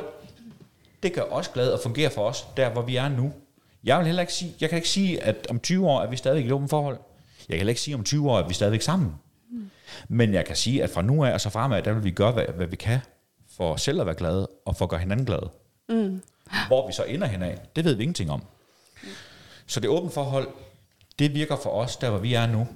Det 1.04 1.14
gør 1.14 1.22
os 1.22 1.48
glade 1.48 1.74
og 1.74 1.80
fungerer 1.84 2.10
for 2.10 2.22
os, 2.22 2.48
der 2.58 2.70
hvor 2.70 2.82
vi 2.82 2.96
er 2.96 3.10
nu. 3.10 3.32
Jeg 3.84 3.98
vil 3.98 4.06
heller 4.06 4.22
ikke 4.22 4.34
sige, 4.34 4.54
jeg 4.62 4.70
kan 4.70 4.76
ikke 4.78 4.90
sige, 4.90 5.24
at 5.24 5.48
om 5.50 5.60
20 5.60 5.88
år 5.88 6.02
er 6.02 6.10
vi 6.10 6.16
stadig 6.16 6.44
i 6.44 6.46
et 6.46 6.52
åbent 6.52 6.70
forhold. 6.70 6.96
Jeg 7.50 7.54
kan 7.54 7.58
heller 7.58 7.72
ikke 7.72 7.82
sige, 7.82 7.94
at 7.94 7.98
om 8.00 8.04
20 8.04 8.32
år 8.32 8.40
er 8.40 8.48
vi 8.48 8.54
stadigvæk 8.54 8.82
sammen. 8.82 9.14
Men 10.10 10.34
jeg 10.34 10.46
kan 10.46 10.56
sige, 10.56 10.84
at 10.84 10.90
fra 10.90 11.02
nu 11.02 11.24
af 11.26 11.34
og 11.34 11.42
så 11.42 11.50
fremad, 11.50 11.82
der 11.84 11.94
vil 11.94 12.04
vi 12.04 12.12
gøre, 12.12 12.32
hvad, 12.32 12.46
hvad 12.56 12.68
vi 12.68 12.76
kan 12.76 13.00
for 13.58 13.76
selv 13.76 14.00
at 14.00 14.06
være 14.06 14.16
glade, 14.16 14.48
og 14.66 14.76
for 14.76 14.86
at 14.86 14.90
gøre 14.90 15.00
hinanden 15.00 15.26
glade. 15.26 15.50
Mm. 15.90 16.22
Hvor 16.68 16.88
vi 16.88 16.94
så 16.94 17.04
ender 17.04 17.28
henad, 17.28 17.54
det 17.76 17.86
ved 17.86 17.94
vi 17.96 18.04
ingenting 18.04 18.32
om. 18.32 18.44
Så 19.68 19.80
det 19.80 19.90
åbne 19.90 20.12
forhold, 20.12 20.48
det 21.20 21.34
virker 21.36 21.56
for 21.56 21.70
os, 21.70 21.98
der 21.98 22.10
hvor 22.10 22.20
vi 22.20 22.34
er 22.34 22.48
nu. 22.48 22.68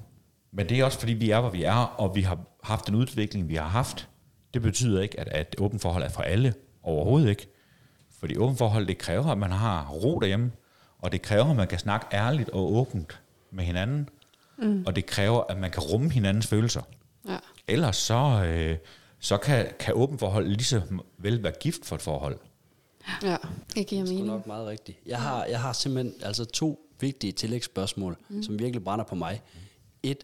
Men 0.53 0.69
det 0.69 0.79
er 0.79 0.85
også 0.85 0.99
fordi, 0.99 1.13
vi 1.13 1.29
er, 1.29 1.39
hvor 1.39 1.49
vi 1.49 1.63
er, 1.63 1.75
og 1.75 2.15
vi 2.15 2.21
har 2.21 2.39
haft 2.63 2.87
den 2.87 2.95
udvikling, 2.95 3.49
vi 3.49 3.55
har 3.55 3.67
haft. 3.67 4.09
Det 4.53 4.61
betyder 4.61 5.01
ikke, 5.01 5.19
at, 5.19 5.27
at 5.27 5.55
åbent 5.59 5.81
forhold 5.81 6.03
er 6.03 6.09
for 6.09 6.21
alle. 6.21 6.53
Overhovedet 6.83 7.29
ikke. 7.29 7.47
Fordi 8.19 8.37
åbent 8.37 8.57
forhold, 8.57 8.87
det 8.87 8.97
kræver, 8.97 9.25
at 9.25 9.37
man 9.37 9.51
har 9.51 9.87
ro 9.89 10.19
derhjemme. 10.19 10.51
Og 10.99 11.11
det 11.11 11.21
kræver, 11.21 11.45
at 11.45 11.55
man 11.55 11.67
kan 11.67 11.79
snakke 11.79 12.05
ærligt 12.13 12.49
og 12.49 12.73
åbent 12.75 13.19
med 13.51 13.63
hinanden. 13.63 14.09
Mm. 14.57 14.83
Og 14.87 14.95
det 14.95 15.05
kræver, 15.05 15.43
at 15.49 15.57
man 15.57 15.71
kan 15.71 15.83
rumme 15.83 16.11
hinandens 16.11 16.47
følelser. 16.47 16.81
Ja. 17.27 17.37
Ellers 17.67 17.95
så, 17.95 18.43
øh, 18.45 18.77
så 19.19 19.37
kan, 19.37 19.67
kan 19.79 19.93
åbent 19.93 20.19
forhold 20.19 20.47
lige 20.47 20.63
så 20.63 20.81
vel 21.17 21.43
være 21.43 21.53
gift 21.59 21.85
for 21.85 21.95
et 21.95 22.01
forhold. 22.01 22.37
ja, 23.23 23.37
det 23.75 23.87
giver 23.87 24.01
Det 24.03 24.09
er 24.09 24.13
mening. 24.13 24.27
nok 24.27 24.47
meget 24.47 24.67
rigtigt. 24.67 24.97
Jeg 25.05 25.21
har, 25.21 25.45
jeg 25.45 25.61
har 25.61 25.73
simpelthen 25.73 26.13
altså 26.23 26.45
to 26.45 26.89
vigtige 26.99 27.31
tillægsspørgsmål, 27.31 28.17
mm. 28.29 28.43
som 28.43 28.59
virkelig 28.59 28.83
brænder 28.83 29.05
på 29.05 29.15
mig. 29.15 29.41
Et, 30.03 30.23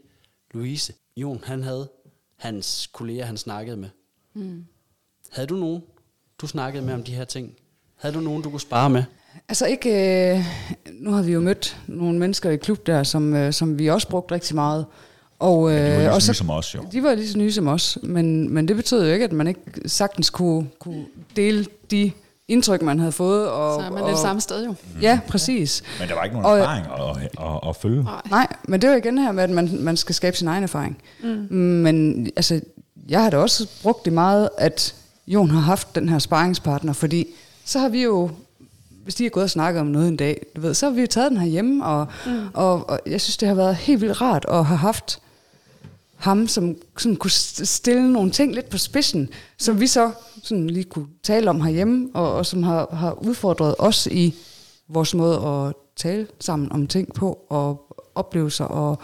Louise. 0.53 0.93
Jon, 1.17 1.41
han 1.43 1.63
havde 1.63 1.89
hans 2.37 2.89
kolleger, 2.93 3.25
han 3.25 3.37
snakkede 3.37 3.77
med. 3.77 3.89
Mm. 4.33 4.65
Havde 5.31 5.47
du 5.47 5.55
nogen, 5.55 5.81
du 6.41 6.47
snakkede 6.47 6.85
med 6.85 6.93
om 6.93 7.03
de 7.03 7.13
her 7.13 7.25
ting? 7.25 7.53
Havde 7.95 8.15
du 8.15 8.19
nogen, 8.19 8.43
du 8.43 8.49
kunne 8.49 8.61
spare 8.61 8.89
med? 8.89 9.03
Altså 9.49 9.65
ikke, 9.65 9.89
øh, 10.35 10.45
nu 10.91 11.11
har 11.11 11.21
vi 11.21 11.31
jo 11.31 11.39
mødt 11.39 11.77
nogle 11.87 12.19
mennesker 12.19 12.49
i 12.49 12.57
klub 12.57 12.87
der, 12.87 13.03
som, 13.03 13.35
øh, 13.35 13.53
som 13.53 13.79
vi 13.79 13.87
også 13.87 14.07
brugte 14.07 14.35
rigtig 14.35 14.55
meget. 14.55 14.85
Og, 15.39 15.71
De 15.71 15.75
var 15.75 15.91
øh, 15.91 15.97
lige 15.97 16.11
og 16.11 16.21
så 16.21 16.31
nye 16.31 16.35
som 16.35 16.49
os, 16.49 16.75
jo. 16.75 16.85
de 16.91 17.03
var 17.03 17.15
lige 17.15 17.29
så 17.29 17.37
nye 17.37 17.51
som 17.51 17.67
os, 17.67 17.97
men, 18.03 18.53
men 18.53 18.67
det 18.67 18.75
betød 18.75 19.07
jo 19.07 19.13
ikke, 19.13 19.25
at 19.25 19.31
man 19.31 19.47
ikke 19.47 19.61
sagtens 19.85 20.29
kunne, 20.29 20.69
kunne 20.79 21.05
dele 21.35 21.65
de 21.91 22.11
indtryk, 22.49 22.81
man 22.81 22.99
havde 22.99 23.11
fået. 23.11 23.47
Og, 23.47 23.81
Så 23.81 23.85
er 23.87 23.91
man 23.91 24.03
og, 24.03 24.09
det 24.09 24.17
samme 24.17 24.41
sted 24.41 24.65
jo. 24.65 24.75
Ja, 25.01 25.19
præcis. 25.27 25.83
Men 25.99 26.07
der 26.09 26.15
var 26.15 26.23
ikke 26.23 26.35
nogen 26.35 26.51
Og- 26.51 26.59
erfaring 26.59 26.85
at, 26.85 27.45
at, 27.45 27.69
at 27.69 27.75
følge. 27.75 28.03
Nej. 28.03 28.21
Nej, 28.29 28.47
men 28.63 28.81
det 28.81 28.87
er 28.87 28.91
jo 28.91 28.97
igen 28.97 29.17
her 29.17 29.31
med, 29.31 29.43
at 29.43 29.49
man, 29.49 29.69
man 29.79 29.97
skal 29.97 30.15
skabe 30.15 30.37
sin 30.37 30.47
egen 30.47 30.63
erfaring. 30.63 30.97
Mm. 31.23 31.27
Men 31.49 32.25
altså, 32.35 32.61
jeg 33.09 33.23
har 33.23 33.29
da 33.29 33.37
også 33.37 33.67
brugt 33.83 34.05
det 34.05 34.13
meget, 34.13 34.49
at 34.57 34.95
Jon 35.27 35.49
har 35.49 35.59
haft 35.61 35.95
den 35.95 36.09
her 36.09 36.19
sparringspartner, 36.19 36.93
fordi 36.93 37.27
så 37.65 37.79
har 37.79 37.89
vi 37.89 38.03
jo, 38.03 38.31
hvis 39.03 39.15
de 39.15 39.23
har 39.23 39.29
gået 39.29 39.43
og 39.43 39.49
snakket 39.49 39.81
om 39.81 39.87
noget 39.87 40.07
en 40.07 40.17
dag, 40.17 40.45
du 40.55 40.61
ved, 40.61 40.73
så 40.73 40.85
har 40.85 40.93
vi 40.93 41.01
jo 41.01 41.07
taget 41.07 41.31
den 41.31 41.39
her 41.39 41.47
hjemme, 41.47 41.85
og, 41.85 42.07
mm. 42.25 42.31
og, 42.53 42.89
og 42.89 42.99
jeg 43.05 43.21
synes, 43.21 43.37
det 43.37 43.47
har 43.47 43.55
været 43.55 43.75
helt 43.75 44.01
vildt 44.01 44.21
rart 44.21 44.45
at 44.49 44.65
have 44.65 44.77
haft 44.77 45.19
ham, 46.19 46.47
som 46.47 46.75
sådan 46.97 47.15
kunne 47.15 47.31
st- 47.31 47.65
stille 47.65 48.13
nogle 48.13 48.31
ting 48.31 48.55
lidt 48.55 48.69
på 48.69 48.77
spidsen, 48.77 49.29
som 49.57 49.79
vi 49.79 49.87
så 49.87 50.11
sådan 50.43 50.67
lige 50.69 50.83
kunne 50.83 51.07
tale 51.23 51.49
om 51.49 51.61
herhjemme, 51.61 52.09
og, 52.13 52.33
og 52.33 52.45
som 52.45 52.63
har, 52.63 52.87
har 52.95 53.11
udfordret 53.11 53.75
os 53.79 54.07
i 54.11 54.35
vores 54.89 55.13
måde 55.15 55.37
at 55.47 55.73
tale 55.95 56.27
sammen 56.39 56.71
om 56.71 56.87
ting 56.87 57.13
på, 57.13 57.39
og 57.49 57.95
oplevelser, 58.15 58.65
og 58.65 58.99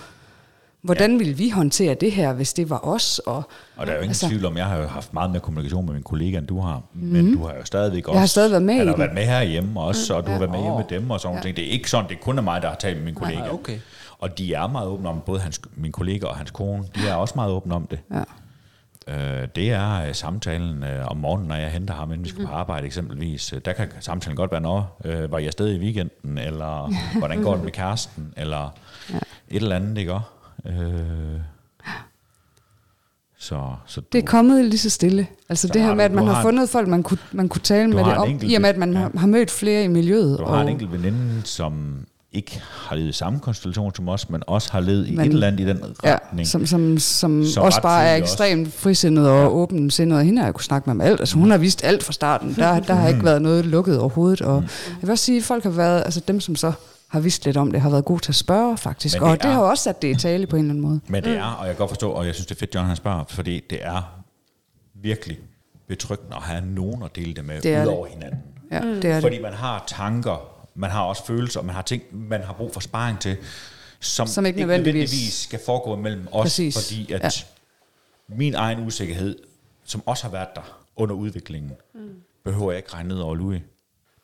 hvordan 0.82 1.12
ja. 1.12 1.18
ville 1.18 1.34
vi 1.34 1.50
håndtere 1.50 1.94
det 1.94 2.12
her, 2.12 2.34
hvis 2.34 2.54
det 2.54 2.70
var 2.70 2.80
os? 2.86 3.20
Og, 3.20 3.44
Og 3.78 3.86
der 3.88 3.92
er 3.92 3.96
jo 3.96 4.02
ingen 4.02 4.10
Altså- 4.10 4.28
tvivl 4.28 4.46
om, 4.46 4.58
jeg 4.58 4.66
har 4.66 4.78
jo 4.78 4.88
haft 4.88 5.14
meget 5.14 5.32
mere 5.32 5.40
kommunikation 5.40 5.86
med 5.86 5.94
min 5.94 6.04
kollega, 6.04 6.38
end 6.38 6.48
du 6.48 6.60
har. 6.60 6.82
Mm. 6.94 7.02
Men 7.08 7.34
du 7.38 7.44
har 7.46 7.54
jo 7.54 7.66
stadigvæk 7.66 8.08
også... 8.08 8.20
har 8.20 8.26
stadig 8.26 8.52
været 8.52 8.64
med 8.64 8.76
i 8.76 8.86
været 8.86 9.14
med 9.14 9.26
herhjemme 9.26 9.80
også, 9.82 10.14
og 10.14 10.26
du 10.26 10.32
har 10.32 10.40
været 10.40 10.52
med 10.52 10.60
hjemme 10.60 10.78
med 10.78 10.86
dem 11.00 11.12
og 11.12 11.20
sådan 11.20 11.30
nogle 11.34 11.44
ting. 11.48 11.58
Det 11.58 11.68
er 11.68 11.72
ikke 11.72 11.90
sådan, 11.90 12.10
det 12.10 12.16
er 12.16 12.22
kun 12.22 12.38
er 12.38 12.42
mig, 12.42 12.62
der 12.62 12.68
har 12.68 12.76
talt 12.76 12.98
med 12.98 13.06
min 13.06 13.16
kollega. 13.16 13.40
Nej, 13.40 13.50
okay. 13.52 13.80
Og 14.20 14.38
de 14.38 14.54
er 14.54 14.68
meget 14.68 14.88
åbne 14.88 15.10
om, 15.10 15.22
både 15.26 15.40
hans, 15.40 15.62
min 15.76 15.92
kollega 15.92 16.26
og 16.26 16.36
hans 16.36 16.52
kone, 16.52 16.84
de 16.96 17.08
er 17.08 17.14
også 17.16 17.34
meget 17.36 17.52
åbne 17.52 17.76
om 17.76 17.88
det. 17.88 18.00
ja. 18.14 18.24
Øh, 19.08 19.48
det 19.56 19.72
er 19.72 20.08
øh, 20.08 20.16
samtalen 20.16 20.84
øh, 20.84 21.08
om 21.08 21.18
morgenen, 21.18 21.48
når 21.48 21.56
jeg 21.56 21.72
henter 21.72 21.94
ham, 21.94 22.12
inden 22.12 22.24
vi 22.24 22.30
skal 22.30 22.46
på 22.46 22.52
arbejde 22.52 22.86
eksempelvis. 22.86 23.54
Øh, 23.54 23.62
Der 23.66 23.74
kan 23.74 23.88
samtalen 24.00 24.36
godt 24.38 24.52
være, 24.52 24.62
når 24.62 25.02
øh, 25.06 25.32
var 25.32 25.38
jeg 25.38 25.48
afsted 25.48 25.72
i 25.76 25.80
weekenden, 25.80 26.38
eller 26.38 26.92
hvordan 27.20 27.44
går 27.44 27.56
det 27.56 27.64
med 27.64 27.72
kæresten, 27.72 28.34
eller 28.38 28.74
ja. 29.14 29.18
et 29.50 29.62
eller 29.64 29.76
andet, 29.76 29.98
ikke 29.98 30.14
også? 30.14 30.28
Øh, 30.66 31.40
så, 33.38 33.74
så 33.86 34.02
du, 34.02 34.06
Det 34.12 34.24
er 34.24 34.28
kommet 34.28 34.66
lige 34.66 34.78
så 34.80 34.90
stille. 34.90 35.28
Altså 35.50 35.68
Så 35.68 35.74
det 35.74 35.82
her 35.82 35.94
med, 35.94 36.06
at 36.06 36.12
man 36.12 36.28
har 36.28 36.34
har- 36.34 36.42
fundet 36.42 36.70
folk, 36.70 36.88
man 36.88 37.04
kunne, 37.04 37.18
man 37.32 37.50
kunne 37.50 37.62
tale 37.62 37.90
med 37.90 38.04
det 38.04 38.18
om, 38.18 38.30
enkelt- 38.30 38.52
i 38.52 38.56
og 38.56 38.62
med, 38.62 38.70
at 38.70 38.78
man 38.78 38.94
ja. 38.94 39.00
har, 39.00 39.12
har 39.18 39.28
mødt 39.28 39.52
flere 39.52 39.84
i 39.84 39.88
miljøet. 39.88 40.40
du 40.40 40.46
har 40.46 40.56
og, 40.56 40.62
en 40.62 40.68
enkelt 40.70 40.92
veninde, 40.92 41.42
som 41.46 42.06
ikke 42.36 42.62
har 42.72 42.96
levet 42.96 43.10
i 43.10 43.12
samme 43.12 43.40
konstellation 43.40 43.96
som 43.96 44.08
os, 44.10 44.30
men 44.30 44.44
også 44.48 44.72
har 44.72 44.80
levet 44.80 45.08
i 45.08 45.16
Men- 45.16 45.20
et 45.28 45.34
eller 45.34 45.48
andet 45.48 45.60
i 45.60 45.66
den 45.68 45.80
Ja, 46.04 46.14
retning. 46.16 46.48
som, 46.48 46.66
som, 46.66 46.98
som, 47.00 47.46
Som 47.46 47.64
også 47.64 47.82
bare 47.82 48.04
er 48.04 48.08
tidligt 48.16 48.24
også. 48.24 48.34
ekstremt 48.44 48.74
frisindet 48.74 49.30
og 49.30 49.42
ja. 49.42 49.48
åbensindet, 49.48 50.18
og 50.18 50.24
hende 50.26 50.40
har 50.40 50.48
jeg 50.48 50.54
kunne 50.54 50.64
snakke 50.64 50.90
med 50.90 50.92
om 50.92 51.02
alt. 51.02 51.20
Altså 51.20 51.38
hun 51.38 51.52
har 51.52 51.58
vist 51.58 51.84
alt 51.84 52.04
fra 52.04 52.14
starten. 52.14 52.56
Der, 52.56 52.80
der 52.80 52.94
har 52.94 53.08
ikke 53.08 53.24
været 53.24 53.42
noget 53.42 53.66
lukket 53.66 54.00
overhovedet. 54.00 54.42
Og 54.42 54.62
jeg 54.90 54.98
vil 55.02 55.12
også 55.12 55.26
sige, 55.26 55.38
at 55.38 55.44
folk 55.44 55.64
har 55.64 55.70
været, 55.70 56.00
altså 56.06 56.20
dem 56.28 56.40
som 56.40 56.56
så 56.56 56.72
har 57.08 57.20
vidst 57.20 57.46
lidt 57.46 57.58
om 57.58 57.72
det, 57.72 57.82
har 57.82 57.90
været 57.90 58.06
gode 58.06 58.20
til 58.22 58.32
at 58.32 58.36
spørge 58.36 58.78
faktisk. 58.78 59.16
Men 59.20 59.24
Og 59.30 59.32
det 59.34 59.44
det 59.44 59.50
er- 59.50 59.54
har 59.54 59.62
også 59.62 59.84
sat 59.84 60.02
det 60.02 60.08
i 60.18 60.20
tale 60.20 60.48
på 60.48 60.56
en 60.56 60.62
eller 60.62 60.72
anden 60.74 60.82
måde. 60.88 61.00
Men 61.08 61.24
det 61.24 61.38
er, 61.38 61.44
og 61.44 61.68
jeg 61.68 61.76
kan 61.76 61.80
godt 61.80 61.92
forstå, 61.92 62.12
og 62.12 62.26
jeg 62.26 62.34
synes, 62.34 62.46
det 62.48 62.56
er 62.56 62.60
fedt, 62.60 62.76
John 62.76 62.88
han 62.88 62.96
spørger, 62.96 63.24
fordi 63.30 63.62
det 63.70 63.80
er 63.82 64.22
virkelig 65.02 65.38
betryggende 65.88 66.36
at 66.36 66.42
have 66.42 66.66
nogen 66.66 67.04
at 67.04 67.16
dele 67.16 67.34
det 67.34 67.46
med, 67.46 67.62
Det 67.62 67.74
er 67.74 67.82
ud 67.82 67.88
det. 67.88 67.94
over 67.98 68.08
hinanden. 68.08 68.40
Ja, 68.72 68.82
det 69.02 69.06
er 69.06 69.22
Fordi 69.22 69.36
det. 69.36 69.42
man 69.44 69.54
har 69.54 69.84
tanker, 69.88 70.55
man 70.76 70.90
har 70.90 71.02
også 71.02 71.26
følelser, 71.26 71.62
man 71.62 71.76
har 71.76 71.82
ting, 71.82 72.04
man 72.12 72.44
har 72.44 72.54
brug 72.54 72.74
for 72.74 72.80
sparring 72.80 73.20
til, 73.20 73.38
som, 74.00 74.28
Som 74.28 74.46
ikke 74.46 74.60
nødvendigvis- 74.60 75.34
skal 75.44 75.60
foregå 75.66 75.96
mellem 75.96 76.28
os, 76.32 76.44
Præcis. 76.44 76.76
fordi 76.76 77.12
at 77.14 77.24
Ja. 77.24 77.30
min 78.36 78.56
egen 78.56 78.80
usikkerhed, 78.88 79.38
som 79.86 80.04
også 80.06 80.24
har 80.24 80.32
været 80.32 80.48
der 80.56 80.82
under 80.96 81.16
udviklingen, 81.16 81.72
mm. 81.94 82.10
behøver 82.44 82.72
jeg 82.72 82.78
ikke 82.78 82.94
regne 82.94 83.10
ned 83.10 83.18
over 83.20 83.36
Louis. 83.36 83.62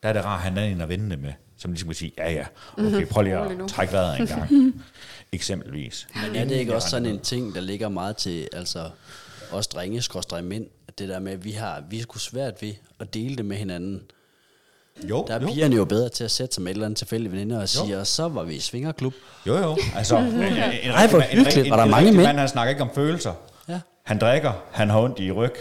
Der 0.04 0.10
er 0.10 0.14
det 0.14 0.26
rart 0.26 0.38
at 0.38 0.42
have 0.42 0.52
en 0.52 0.58
anden 0.58 0.82
at 0.82 0.90
vende 0.90 1.10
det 1.10 1.20
med, 1.20 1.34
som 1.58 1.72
ligesom 1.72 1.88
kan 1.88 1.96
sige, 1.96 2.12
ja 2.18 2.32
ja, 2.32 2.46
okay, 2.78 3.06
prøv 3.08 3.24
lige 3.24 3.38
at 3.38 3.52
trække 3.70 3.94
vejret 3.94 4.20
en 4.20 4.28
gang, 4.28 4.50
eksempelvis. 5.32 6.08
Men 6.26 6.36
er 6.36 6.46
det 6.46 6.56
ikke 6.56 6.76
også 6.76 6.90
sådan 6.90 7.06
en 7.06 7.20
ting, 7.20 7.56
der 7.56 7.62
ligger 7.62 7.90
meget 7.90 8.18
til, 8.18 8.48
altså 8.54 8.90
os 9.52 9.68
drenge, 9.68 10.02
skråstrej 10.02 10.42
mænd, 10.42 10.66
det 10.98 11.10
der 11.10 11.20
med, 11.20 11.32
at 11.32 11.44
vi 11.44 11.52
har, 11.52 11.84
vi 11.90 11.98
er 11.98 12.02
sgu 12.02 12.18
svært 12.20 12.62
ved 12.62 12.74
at 13.00 13.14
dele 13.14 13.36
det 13.36 13.46
med 13.46 13.58
hinanden. 13.58 14.02
Jo, 15.10 15.26
Der 15.28 15.36
er 15.36 15.40
jo. 15.42 15.48
pigerne 15.48 15.76
jo 15.76 15.86
bedre 15.86 16.10
til 16.10 16.24
at 16.24 16.32
sætte 16.32 16.54
sig 16.56 16.64
med 16.64 16.72
et 16.72 16.76
eller 16.76 16.86
andet 16.86 16.98
tilfældigt 16.98 17.32
veninde 17.34 17.62
og 17.62 17.70
sige, 17.70 18.00
og 18.00 18.08
så 18.08 18.28
var 18.28 18.44
vi 18.44 18.56
i 18.56 18.60
svingerklub. 18.60 19.14
Jo, 19.48 19.58
jo. 19.58 19.78
Altså, 19.96 20.18
en, 20.18 20.26
en, 20.26 20.44
en, 20.44 20.54
Ej, 20.92 21.08
hvor 21.08 21.20
rigtig- 21.20 21.60
en, 21.60 21.66
en, 21.66 21.70
Var 21.72 21.76
der 21.78 21.84
en 21.84 21.92
mange 21.92 22.12
mænd? 22.12 22.24
mand, 22.28 22.38
han 22.40 22.48
snakker 22.48 22.70
ikke 22.70 22.82
om 22.82 22.90
følelser. 22.96 23.34
Ja. 23.70 23.80
Han 24.04 24.18
drikker, 24.20 24.52
han 24.72 24.90
har 24.90 25.00
ondt 25.02 25.20
i 25.20 25.32
ryg. 25.32 25.54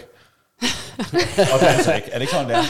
og 1.53 1.59
danser 1.61 1.93
ikke. 1.93 2.07
Er 2.11 2.13
det 2.13 2.21
ikke 2.21 2.33
sådan, 2.33 2.49
det 2.49 2.55
er? 2.55 2.61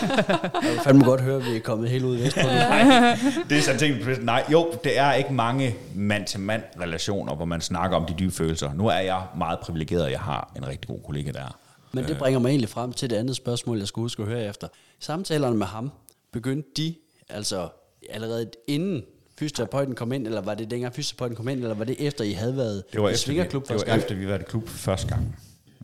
Jeg 0.63 0.79
fandme 0.83 1.03
godt 1.05 1.21
høre, 1.21 1.37
at 1.37 1.45
vi 1.45 1.55
er 1.55 1.59
kommet 1.59 1.89
helt 1.89 2.03
ud 2.03 2.17
i 2.17 2.21
vest 2.21 2.35
på 2.35 2.47
det. 2.47 2.55
Nej, 2.55 3.17
det 3.49 3.57
er 3.57 3.61
sådan 3.61 3.79
ting. 3.79 4.23
Nej, 4.25 4.43
jo, 4.51 4.73
det 4.83 4.97
er 4.99 5.13
ikke 5.13 5.33
mange 5.33 5.75
mand-til-mand 5.95 6.63
relationer, 6.81 7.35
hvor 7.35 7.45
man 7.45 7.61
snakker 7.61 7.97
om 7.97 8.05
de 8.05 8.13
dybe 8.19 8.31
følelser. 8.31 8.73
Nu 8.73 8.87
er 8.87 8.97
jeg 8.99 9.21
meget 9.37 9.59
privilegeret, 9.59 10.05
at 10.05 10.11
jeg 10.11 10.19
har 10.19 10.51
en 10.57 10.67
rigtig 10.67 10.87
god 10.87 10.99
kollega 11.05 11.31
der. 11.31 11.57
Men 11.91 12.05
det 12.07 12.17
bringer 12.17 12.39
mig 12.39 12.49
egentlig 12.49 12.69
frem 12.69 12.93
til 12.93 13.09
det 13.09 13.15
andet 13.15 13.35
spørgsmål, 13.35 13.77
jeg 13.79 13.87
skulle 13.87 14.03
huske 14.03 14.21
at 14.23 14.29
høre 14.29 14.45
efter. 14.45 14.67
Samtalerne 14.99 15.55
med 15.57 15.65
ham, 15.67 15.91
begyndte 16.33 16.69
de 16.77 16.95
altså 17.29 17.69
allerede 18.09 18.49
inden 18.67 19.03
fysioterapeuten 19.39 19.95
kom 19.95 20.11
ind, 20.11 20.27
eller 20.27 20.41
var 20.41 20.53
det 20.53 20.71
dengang 20.71 20.95
fysioterapeuten 20.95 21.35
kom 21.35 21.47
ind, 21.47 21.59
eller 21.61 21.75
var 21.75 21.83
det 21.85 21.95
efter, 22.07 22.23
I 22.23 22.31
havde 22.31 22.57
været 22.57 22.83
Det 22.93 23.01
var 23.01 23.09
i 23.09 23.11
efter, 23.11 23.23
vi, 23.27 23.33
svingerklub 23.33 23.61
det 23.63 23.67
første 23.67 23.87
var 23.87 23.91
gang? 23.93 24.03
efter, 24.03 24.15
vi 24.15 24.27
var 24.27 24.37
i 24.37 24.43
klub 24.43 24.67
første 24.69 25.07
gang. 25.07 25.35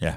Ja. 0.02 0.14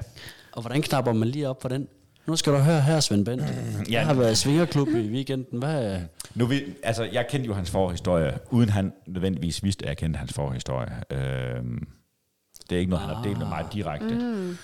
Og 0.51 0.61
hvordan 0.61 0.81
knapper 0.81 1.13
man 1.13 1.27
lige 1.27 1.49
op 1.49 1.61
for 1.61 1.69
den? 1.69 1.87
Nu 2.27 2.35
skal 2.35 2.53
du 2.53 2.57
høre 2.57 2.81
her, 2.81 2.99
Svend 2.99 3.25
Bent. 3.25 3.41
ja. 3.41 3.47
Jeg 3.91 4.05
har 4.05 4.13
været 4.13 4.31
i 4.31 4.35
svingerklub 4.35 4.87
i 4.87 5.09
weekenden. 5.11 5.59
Hvad, 5.59 5.99
Nu, 6.35 6.45
vi, 6.45 6.63
altså, 6.83 7.03
jeg 7.03 7.27
kendte 7.29 7.47
jo 7.47 7.53
hans 7.53 7.69
forhistorie, 7.71 8.39
uden 8.49 8.69
han 8.69 8.93
nødvendigvis 9.07 9.63
vidste, 9.63 9.85
at 9.85 9.89
jeg 9.89 9.97
kendte 9.97 10.17
hans 10.17 10.33
forhistorie. 10.33 10.91
Øhm, 11.11 11.87
det 12.69 12.75
er 12.75 12.79
ikke 12.79 12.89
noget, 12.89 13.05
han 13.05 13.15
har 13.15 13.23
delt 13.23 13.37
med 13.37 13.47
mig 13.47 13.65
direkte. 13.73 14.15
Mm. 14.15 14.57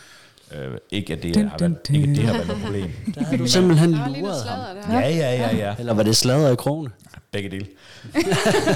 Øh, 0.56 0.78
ikke, 0.92 1.14
at 1.14 1.24
det, 1.24 1.36
Dun, 1.36 1.48
har 1.48 1.58
været, 1.60 1.90
ikke, 1.94 2.10
at 2.10 2.16
det 2.16 2.24
har 2.24 2.34
været 2.34 2.48
noget 2.48 2.64
problem. 2.64 2.92
der 3.16 3.24
har 3.24 3.38
du 3.38 3.48
simpelthen 3.48 3.92
luret 3.92 4.44
ham. 4.44 4.78
Ja, 4.94 5.10
ja, 5.10 5.36
ja, 5.36 5.56
ja. 5.56 5.76
Eller 5.80 5.94
var 5.94 6.04
det 6.04 6.16
sladder 6.16 6.52
i 6.52 6.56
krogene? 6.56 6.90
Begge 7.32 7.50
dele. 7.50 7.68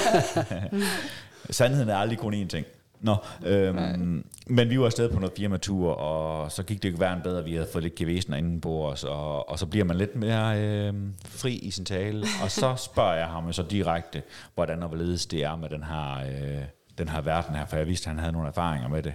Sandheden 1.50 1.90
er 1.90 1.96
aldrig 1.96 2.18
kun 2.18 2.34
én 2.34 2.48
ting. 2.48 2.66
Nå, 3.02 3.16
øhm, 3.46 4.26
men 4.48 4.70
vi 4.70 4.80
var 4.80 4.86
afsted 4.86 5.10
på 5.10 5.20
noget 5.20 5.34
firmatur, 5.38 5.92
og 5.92 6.52
så 6.52 6.64
gik 6.64 6.84
det 6.84 6.90
ikke 6.90 7.00
værre 7.00 7.22
bedre, 7.24 7.44
vi 7.44 7.54
havde 7.54 7.68
fået 7.72 7.84
lidt 7.84 7.96
gevæsener 7.96 8.38
inden 8.38 8.62
på 8.62 8.88
os, 8.88 9.04
og, 9.04 9.50
og 9.50 9.60
så 9.60 9.66
bliver 9.66 9.86
man 9.86 9.98
lidt 9.98 10.16
mere 10.16 10.62
øh, 10.62 10.94
fri 11.26 11.56
i 11.56 11.72
sin 11.72 11.86
tale, 11.86 12.26
og 12.44 12.52
så 12.52 12.76
spørger 12.76 13.14
jeg 13.14 13.28
ham 13.28 13.46
jo 13.46 13.52
så 13.52 13.64
direkte, 13.64 14.24
hvordan 14.56 14.84
og 14.84 14.88
hvorledes 14.90 15.26
det 15.26 15.44
er 15.44 15.56
med 15.56 15.70
den 15.70 15.84
her, 15.84 16.20
øh, 16.20 16.64
den 16.98 17.10
her 17.10 17.22
verden 17.22 17.56
her, 17.56 17.66
for 17.66 17.78
jeg 17.78 17.88
vidste, 17.88 18.06
at 18.06 18.10
han 18.10 18.20
havde 18.20 18.34
nogle 18.34 18.48
erfaringer 18.48 18.88
med 18.90 19.04
det. 19.04 19.14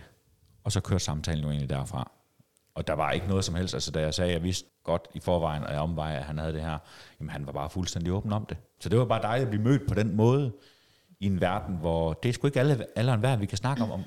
Og 0.65 0.73
så 0.73 0.81
kørte 0.81 1.05
samtalen 1.05 1.45
jo 1.45 1.51
egentlig 1.51 1.71
derfra. 1.71 2.11
Og 2.77 2.87
der 2.87 2.93
var 2.93 3.11
ikke 3.11 3.29
noget 3.29 3.45
som 3.45 3.55
helst, 3.55 3.75
altså 3.75 3.91
da 3.91 4.01
jeg 4.01 4.15
sagde, 4.15 4.31
at 4.31 4.35
jeg 4.35 4.43
vidste 4.43 4.69
godt 4.85 5.09
i 5.15 5.21
forvejen, 5.21 5.65
og 5.65 5.73
jeg 5.73 5.81
omvej, 5.81 6.17
at 6.17 6.23
han 6.23 6.39
havde 6.39 6.53
det 6.53 6.63
her, 6.63 6.79
jamen 7.21 7.31
han 7.31 7.47
var 7.47 7.53
bare 7.53 7.71
fuldstændig 7.71 8.13
åben 8.13 8.33
om 8.33 8.47
det. 8.47 8.57
Så 8.81 8.89
det 8.89 8.99
var 8.99 9.05
bare 9.05 9.23
dejligt 9.23 9.47
at 9.47 9.51
blive 9.51 9.65
mødt 9.65 9.89
på 9.89 9.95
den 9.95 10.17
måde, 10.17 10.53
i 11.21 11.27
en 11.27 11.41
verden, 11.41 11.77
hvor 11.77 12.13
det 12.13 12.29
er 12.29 12.33
sgu 12.33 12.47
ikke 12.47 12.61
alle, 12.61 12.87
alle 12.97 13.11
og 13.11 13.15
enhver, 13.15 13.37
vi 13.37 13.47
kan 13.47 13.59
snakke 13.59 13.83
om, 13.83 13.91
om, 13.91 14.01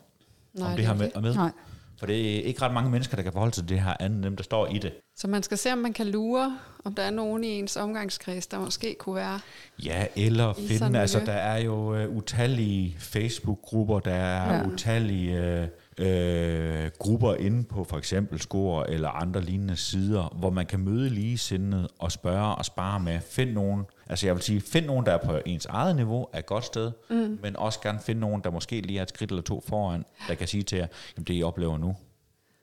Nej, 0.54 0.66
om 0.66 0.70
det 0.70 0.78
det 0.78 0.86
er 0.86 0.88
her 0.88 1.12
med, 1.14 1.22
med. 1.22 1.36
Nej. 1.36 1.52
For 2.00 2.06
det 2.06 2.36
er 2.38 2.42
ikke 2.42 2.62
ret 2.62 2.74
mange 2.74 2.90
mennesker, 2.92 3.16
der 3.16 3.24
kan 3.24 3.32
forholde 3.32 3.54
sig 3.56 3.68
til 3.68 3.76
det 3.76 3.84
her, 3.84 3.94
andet 4.00 4.16
end 4.16 4.24
dem, 4.24 4.36
der 4.36 4.44
står 4.44 4.68
i 4.68 4.78
det. 4.78 4.94
Så 5.18 5.28
man 5.28 5.44
skal 5.44 5.58
se, 5.58 5.72
om 5.74 5.78
man 5.78 5.94
kan 5.94 6.08
lure, 6.08 6.58
om 6.86 6.96
der 6.96 7.04
er 7.04 7.10
nogen 7.12 7.44
i 7.44 7.48
ens 7.48 7.78
omgangskreds, 7.78 8.48
der 8.48 8.60
måske 8.60 8.96
kunne 9.00 9.16
være... 9.16 9.40
Ja, 9.86 10.06
eller 10.16 10.54
finde, 10.54 11.00
altså 11.00 11.18
miljø. 11.20 11.34
der 11.34 11.38
er 11.40 11.58
jo 11.58 12.04
uh, 12.06 12.16
utallige 12.18 12.96
Facebook-grupper, 13.00 14.00
der 14.00 14.14
er 14.14 14.56
Ja. 14.58 14.68
utallige 14.68 15.64
uh, 15.98 16.06
uh, 16.06 16.90
grupper 17.00 17.34
inde 17.34 17.64
på 17.64 17.84
for 17.84 17.98
eksempel 17.98 18.40
Score 18.40 18.90
eller 18.90 19.10
andre 19.10 19.42
lignende 19.42 19.76
sider, 19.76 20.36
hvor 20.40 20.50
man 20.50 20.66
kan 20.66 20.80
møde 20.80 21.10
ligesindede 21.10 21.88
og 22.00 22.12
spørge 22.12 22.56
og 22.56 22.66
spare 22.66 23.00
med. 23.00 23.20
Find 23.30 23.52
nogen, 23.52 23.84
altså 24.10 24.26
jeg 24.26 24.36
vil 24.36 24.44
sige, 24.44 24.62
find 24.62 24.86
nogen, 24.86 25.06
der 25.06 25.12
er 25.12 25.18
på 25.18 25.40
ens 25.46 25.66
eget 25.66 25.96
niveau, 25.96 26.28
er 26.34 26.40
et 26.40 26.46
godt 26.46 26.66
sted, 26.66 26.92
mm. 27.10 27.40
men 27.44 27.56
også 27.56 27.80
gerne 27.82 28.00
finde 28.00 28.22
nogen, 28.22 28.42
der 28.44 28.50
måske 28.52 28.82
lige 28.82 29.00
er 29.00 29.04
et 29.04 29.10
skridt 29.10 29.32
eller 29.32 29.42
to 29.44 29.64
foran, 29.68 30.06
der 30.28 30.36
kan 30.36 30.48
sige 30.48 30.64
til 30.64 30.78
jer, 30.78 30.88
jamen 31.18 31.26
det 31.26 31.34
I 31.34 31.44
oplever 31.44 31.78
nu, 31.78 31.96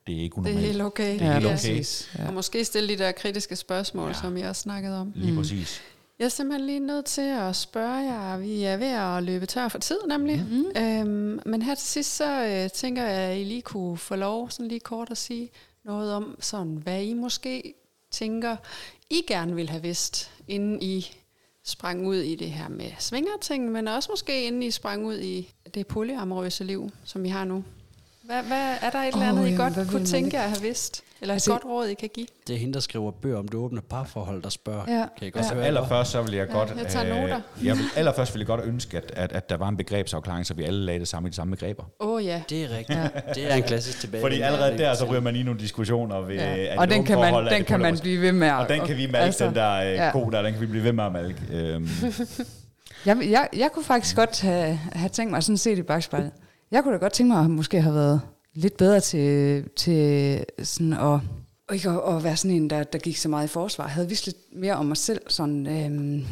det 0.07 0.15
er 0.17 0.21
ikke 0.21 0.33
Det 0.33 0.37
unormalt. 0.39 0.63
er 0.63 0.67
helt 0.67 0.81
okay. 0.81 1.13
Det 1.13 1.21
er 1.21 1.33
helt 1.33 1.45
Ja. 1.45 1.47
okay. 1.47 1.55
præcis. 1.55 2.09
Og 2.27 2.33
måske 2.33 2.65
stille 2.65 2.89
de 2.89 2.97
der 2.97 3.11
kritiske 3.11 3.55
spørgsmål, 3.55 4.07
ja. 4.07 4.13
som 4.13 4.37
jeg 4.37 4.49
også 4.49 4.61
snakkede 4.61 4.99
om. 5.01 5.11
Lige 5.15 5.35
præcis. 5.37 5.81
Jeg 6.19 6.25
er 6.25 6.29
simpelthen 6.29 6.65
lige 6.67 6.79
nødt 6.79 7.05
til 7.05 7.21
at 7.39 7.55
spørge 7.55 7.97
jer. 8.13 8.37
Vi 8.37 8.63
er 8.63 8.77
ved 8.77 8.87
at 8.87 9.23
løbe 9.23 9.45
tør 9.45 9.67
for 9.67 9.77
tid, 9.79 9.97
nemlig. 10.07 10.35
Mm-hmm. 10.49 10.83
Øhm, 10.83 11.39
men 11.45 11.61
her 11.61 11.75
til 11.75 11.87
sidst, 11.87 12.15
så 12.15 12.45
øh, 12.45 12.69
tænker 12.69 13.03
jeg, 13.03 13.11
at 13.31 13.37
I 13.39 13.43
lige 13.43 13.61
kunne 13.61 13.97
få 13.97 14.15
lov 14.15 14.49
sådan 14.49 14.67
lige 14.67 14.79
kort 14.79 15.11
at 15.11 15.17
sige 15.17 15.49
noget 15.85 16.13
om, 16.13 16.37
sådan, 16.39 16.75
hvad 16.75 17.01
I 17.03 17.13
måske 17.13 17.73
tænker, 18.11 18.55
I 19.09 19.21
gerne 19.27 19.55
vil 19.55 19.69
have 19.69 19.81
vidst, 19.81 20.31
inden 20.47 20.81
I 20.81 21.11
sprang 21.67 22.07
ud 22.07 22.15
i 22.15 22.35
det 22.35 22.51
her 22.51 22.69
med 22.69 22.91
svingerting, 22.99 23.71
men 23.71 23.87
også 23.87 24.09
måske 24.11 24.43
inden 24.43 24.63
I 24.63 24.71
sprang 24.71 25.05
ud 25.05 25.19
i 25.19 25.53
det 25.73 25.87
polyamorøse 25.87 26.63
liv, 26.63 26.89
som 27.03 27.25
I 27.25 27.29
har 27.29 27.45
nu. 27.45 27.63
Hvad, 28.21 28.43
hvad, 28.43 28.75
er 28.81 28.89
der 28.89 28.99
et 28.99 29.13
eller 29.13 29.29
andet, 29.29 29.47
I 29.47 29.55
godt 29.55 29.89
kunne 29.89 30.05
tænke 30.05 30.37
jer 30.37 30.43
at 30.43 30.49
have 30.49 30.61
vidst? 30.61 31.03
Eller 31.21 31.33
et 31.33 31.35
Altså- 31.35 31.51
godt 31.51 31.65
råd, 31.65 31.87
I 31.87 31.93
kan 31.93 32.09
give? 32.13 32.27
Det 32.47 32.55
er 32.55 32.59
hende, 32.59 32.73
der 32.73 32.79
skriver 32.79 33.11
bøger 33.11 33.37
om 33.37 33.47
det 33.47 33.55
åbne 33.55 33.81
parforhold, 33.81 34.41
der 34.43 34.49
spørger. 34.49 34.83
Ja. 34.87 35.05
Kan 35.19 35.27
I 35.27 35.29
godt 35.29 35.45
Ja. 35.45 35.53
høre? 35.53 35.65
Allerførst 35.65 36.11
så 36.11 36.21
vil 36.21 36.33
jeg 36.33 36.47
godt... 36.49 36.73
jeg 36.77 36.87
tager 36.87 37.21
noter. 37.21 37.41
Øh, 37.59 37.65
jeg 37.65 37.75
vil, 37.77 37.83
allerførst 37.95 38.33
vil 38.33 38.39
jeg 38.39 38.47
godt 38.47 38.61
ønske, 38.63 38.97
at, 38.97 39.11
at, 39.15 39.31
at 39.31 39.49
der 39.49 39.57
var 39.57 39.67
en 39.69 39.77
begrebsafklaring, 39.77 40.45
så 40.45 40.53
vi 40.53 40.63
alle 40.63 40.79
lagde 40.85 40.99
det 40.99 41.07
samme 41.07 41.27
i 41.27 41.29
de 41.29 41.35
samme 41.35 41.55
begreber. 41.55 41.83
Åh 41.99 42.09
oh, 42.13 42.25
ja. 42.25 42.41
Det 42.49 42.63
er 42.63 42.77
rigtigt. 42.77 42.99
Det 43.35 43.51
er 43.51 43.55
en 43.55 43.63
klassisk 43.63 43.99
tilbage. 43.99 44.21
Fordi 44.21 44.41
allerede 44.41 44.77
der, 44.77 44.93
så 44.93 45.05
ryger 45.05 45.21
man 45.21 45.35
i 45.35 45.43
nogle 45.43 45.59
diskussioner 45.59 46.21
ved... 46.21 46.35
Ja. 46.35 46.55
det 46.55 46.69
Og 46.77 46.89
den 46.89 47.03
kan 47.03 47.17
man, 47.19 47.33
den 47.33 47.45
det 47.47 47.65
kan 47.65 47.79
man 47.79 47.97
blive 48.01 48.21
ved 48.21 48.31
med 48.31 48.47
at... 48.47 48.53
Og 48.53 48.69
den 48.69 48.85
kan 48.85 48.97
vi 48.97 49.05
malke, 49.05 49.17
altså, 49.17 49.45
den 49.45 49.55
der 49.55 49.73
øh, 49.73 49.85
ja. 49.85 50.05
ja. 50.05 50.11
ko 50.11 50.29
der, 50.29 50.41
den 50.41 50.51
kan 50.51 50.61
vi 50.61 50.65
blive 50.65 50.83
ved 50.83 50.91
med 50.93 51.03
at 51.03 51.11
malke. 51.11 51.41
Øhm, 51.51 51.87
Jeg, 53.05 53.17
jeg, 53.29 53.49
jeg 53.57 53.69
kunne 53.73 53.85
faktisk 53.85 54.15
godt 54.15 54.41
have, 54.41 54.79
have 54.93 55.09
tænkt 55.09 55.31
mig 55.31 55.43
sådan 55.43 55.57
set 55.57 55.77
i 55.77 55.81
bagspejlet. 55.83 56.31
Jeg 56.71 56.83
kunne 56.83 56.93
da 56.93 56.99
godt 56.99 57.13
tænke 57.13 57.33
mig 57.33 57.43
at 57.43 57.49
måske 57.49 57.81
have 57.81 57.95
været 57.95 58.21
lidt 58.57 58.77
bedre 58.77 58.99
til, 58.99 59.63
til 59.75 60.45
sådan 60.63 60.93
at, 60.93 61.19
og 61.67 61.73
ikke 61.73 61.89
at, 61.89 62.15
at 62.15 62.23
være 62.23 62.37
sådan 62.37 62.55
en, 62.55 62.69
der, 62.69 62.83
der 62.83 62.99
gik 62.99 63.17
så 63.17 63.29
meget 63.29 63.45
i 63.45 63.47
forsvar. 63.47 63.85
Jeg 63.85 63.93
havde 63.93 64.07
vidst 64.07 64.25
lidt 64.25 64.37
mere 64.51 64.73
om 64.73 64.85
mig 64.85 64.97
selv, 64.97 65.21
sådan, 65.27 65.67
øhm, 65.67 66.25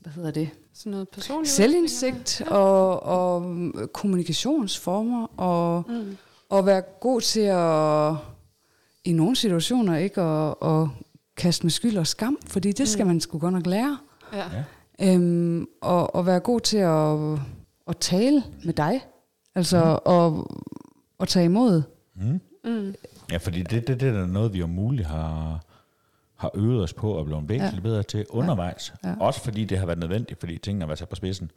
hvad 0.00 0.12
hedder 0.12 0.30
det? 0.30 0.50
Sådan 0.74 0.90
noget 0.90 1.08
personligt. 1.08 1.50
Selvindsigt 1.50 2.42
og, 2.46 3.02
og 3.02 3.44
kommunikationsformer 3.92 5.26
og, 5.36 5.84
mm. 5.88 6.16
og 6.48 6.66
være 6.66 6.80
god 6.80 7.20
til 7.20 7.40
at 7.40 8.12
i 9.04 9.12
nogle 9.12 9.36
situationer 9.36 9.96
ikke 9.96 10.20
at, 10.20 10.54
at 10.62 10.88
kaste 11.36 11.64
med 11.64 11.70
skyld 11.70 11.96
og 11.96 12.06
skam, 12.06 12.38
fordi 12.46 12.72
det 12.72 12.88
skal 12.88 13.06
man 13.06 13.20
sgu 13.20 13.38
godt 13.38 13.54
nok 13.54 13.66
lære. 13.66 13.98
Ja. 14.32 14.44
ja. 14.98 15.14
Øhm, 15.14 15.66
og, 15.80 16.14
og 16.14 16.26
være 16.26 16.40
god 16.40 16.60
til 16.60 16.78
at, 16.78 17.38
at 17.88 17.96
tale 18.00 18.42
med 18.64 18.74
dig. 18.74 19.04
Altså 19.54 19.84
mm. 19.84 19.98
og, 20.04 20.46
og 21.18 21.28
tage 21.28 21.44
imod. 21.44 21.82
Mm. 22.14 22.94
ja, 23.32 23.36
fordi 23.36 23.62
det, 23.62 23.88
det, 23.88 24.00
det 24.00 24.08
er 24.08 24.26
noget, 24.26 24.54
vi 24.54 24.62
om 24.62 24.70
muligt 24.70 25.08
har, 25.08 25.64
har 26.36 26.50
øvet 26.54 26.82
os 26.82 26.92
på 26.92 27.12
og 27.12 27.24
blevet 27.24 27.48
væsentligt 27.48 27.84
ja. 27.84 27.88
bedre 27.88 28.02
til 28.02 28.26
undervejs. 28.30 28.92
Ja. 29.04 29.08
Ja. 29.08 29.14
Også 29.20 29.40
fordi 29.44 29.64
det 29.64 29.78
har 29.78 29.86
været 29.86 29.98
nødvendigt, 29.98 30.40
fordi 30.40 30.58
tingene 30.58 30.82
har 30.82 30.86
været 30.86 30.98
sat 30.98 31.08
på 31.08 31.16
spidsen. 31.16 31.50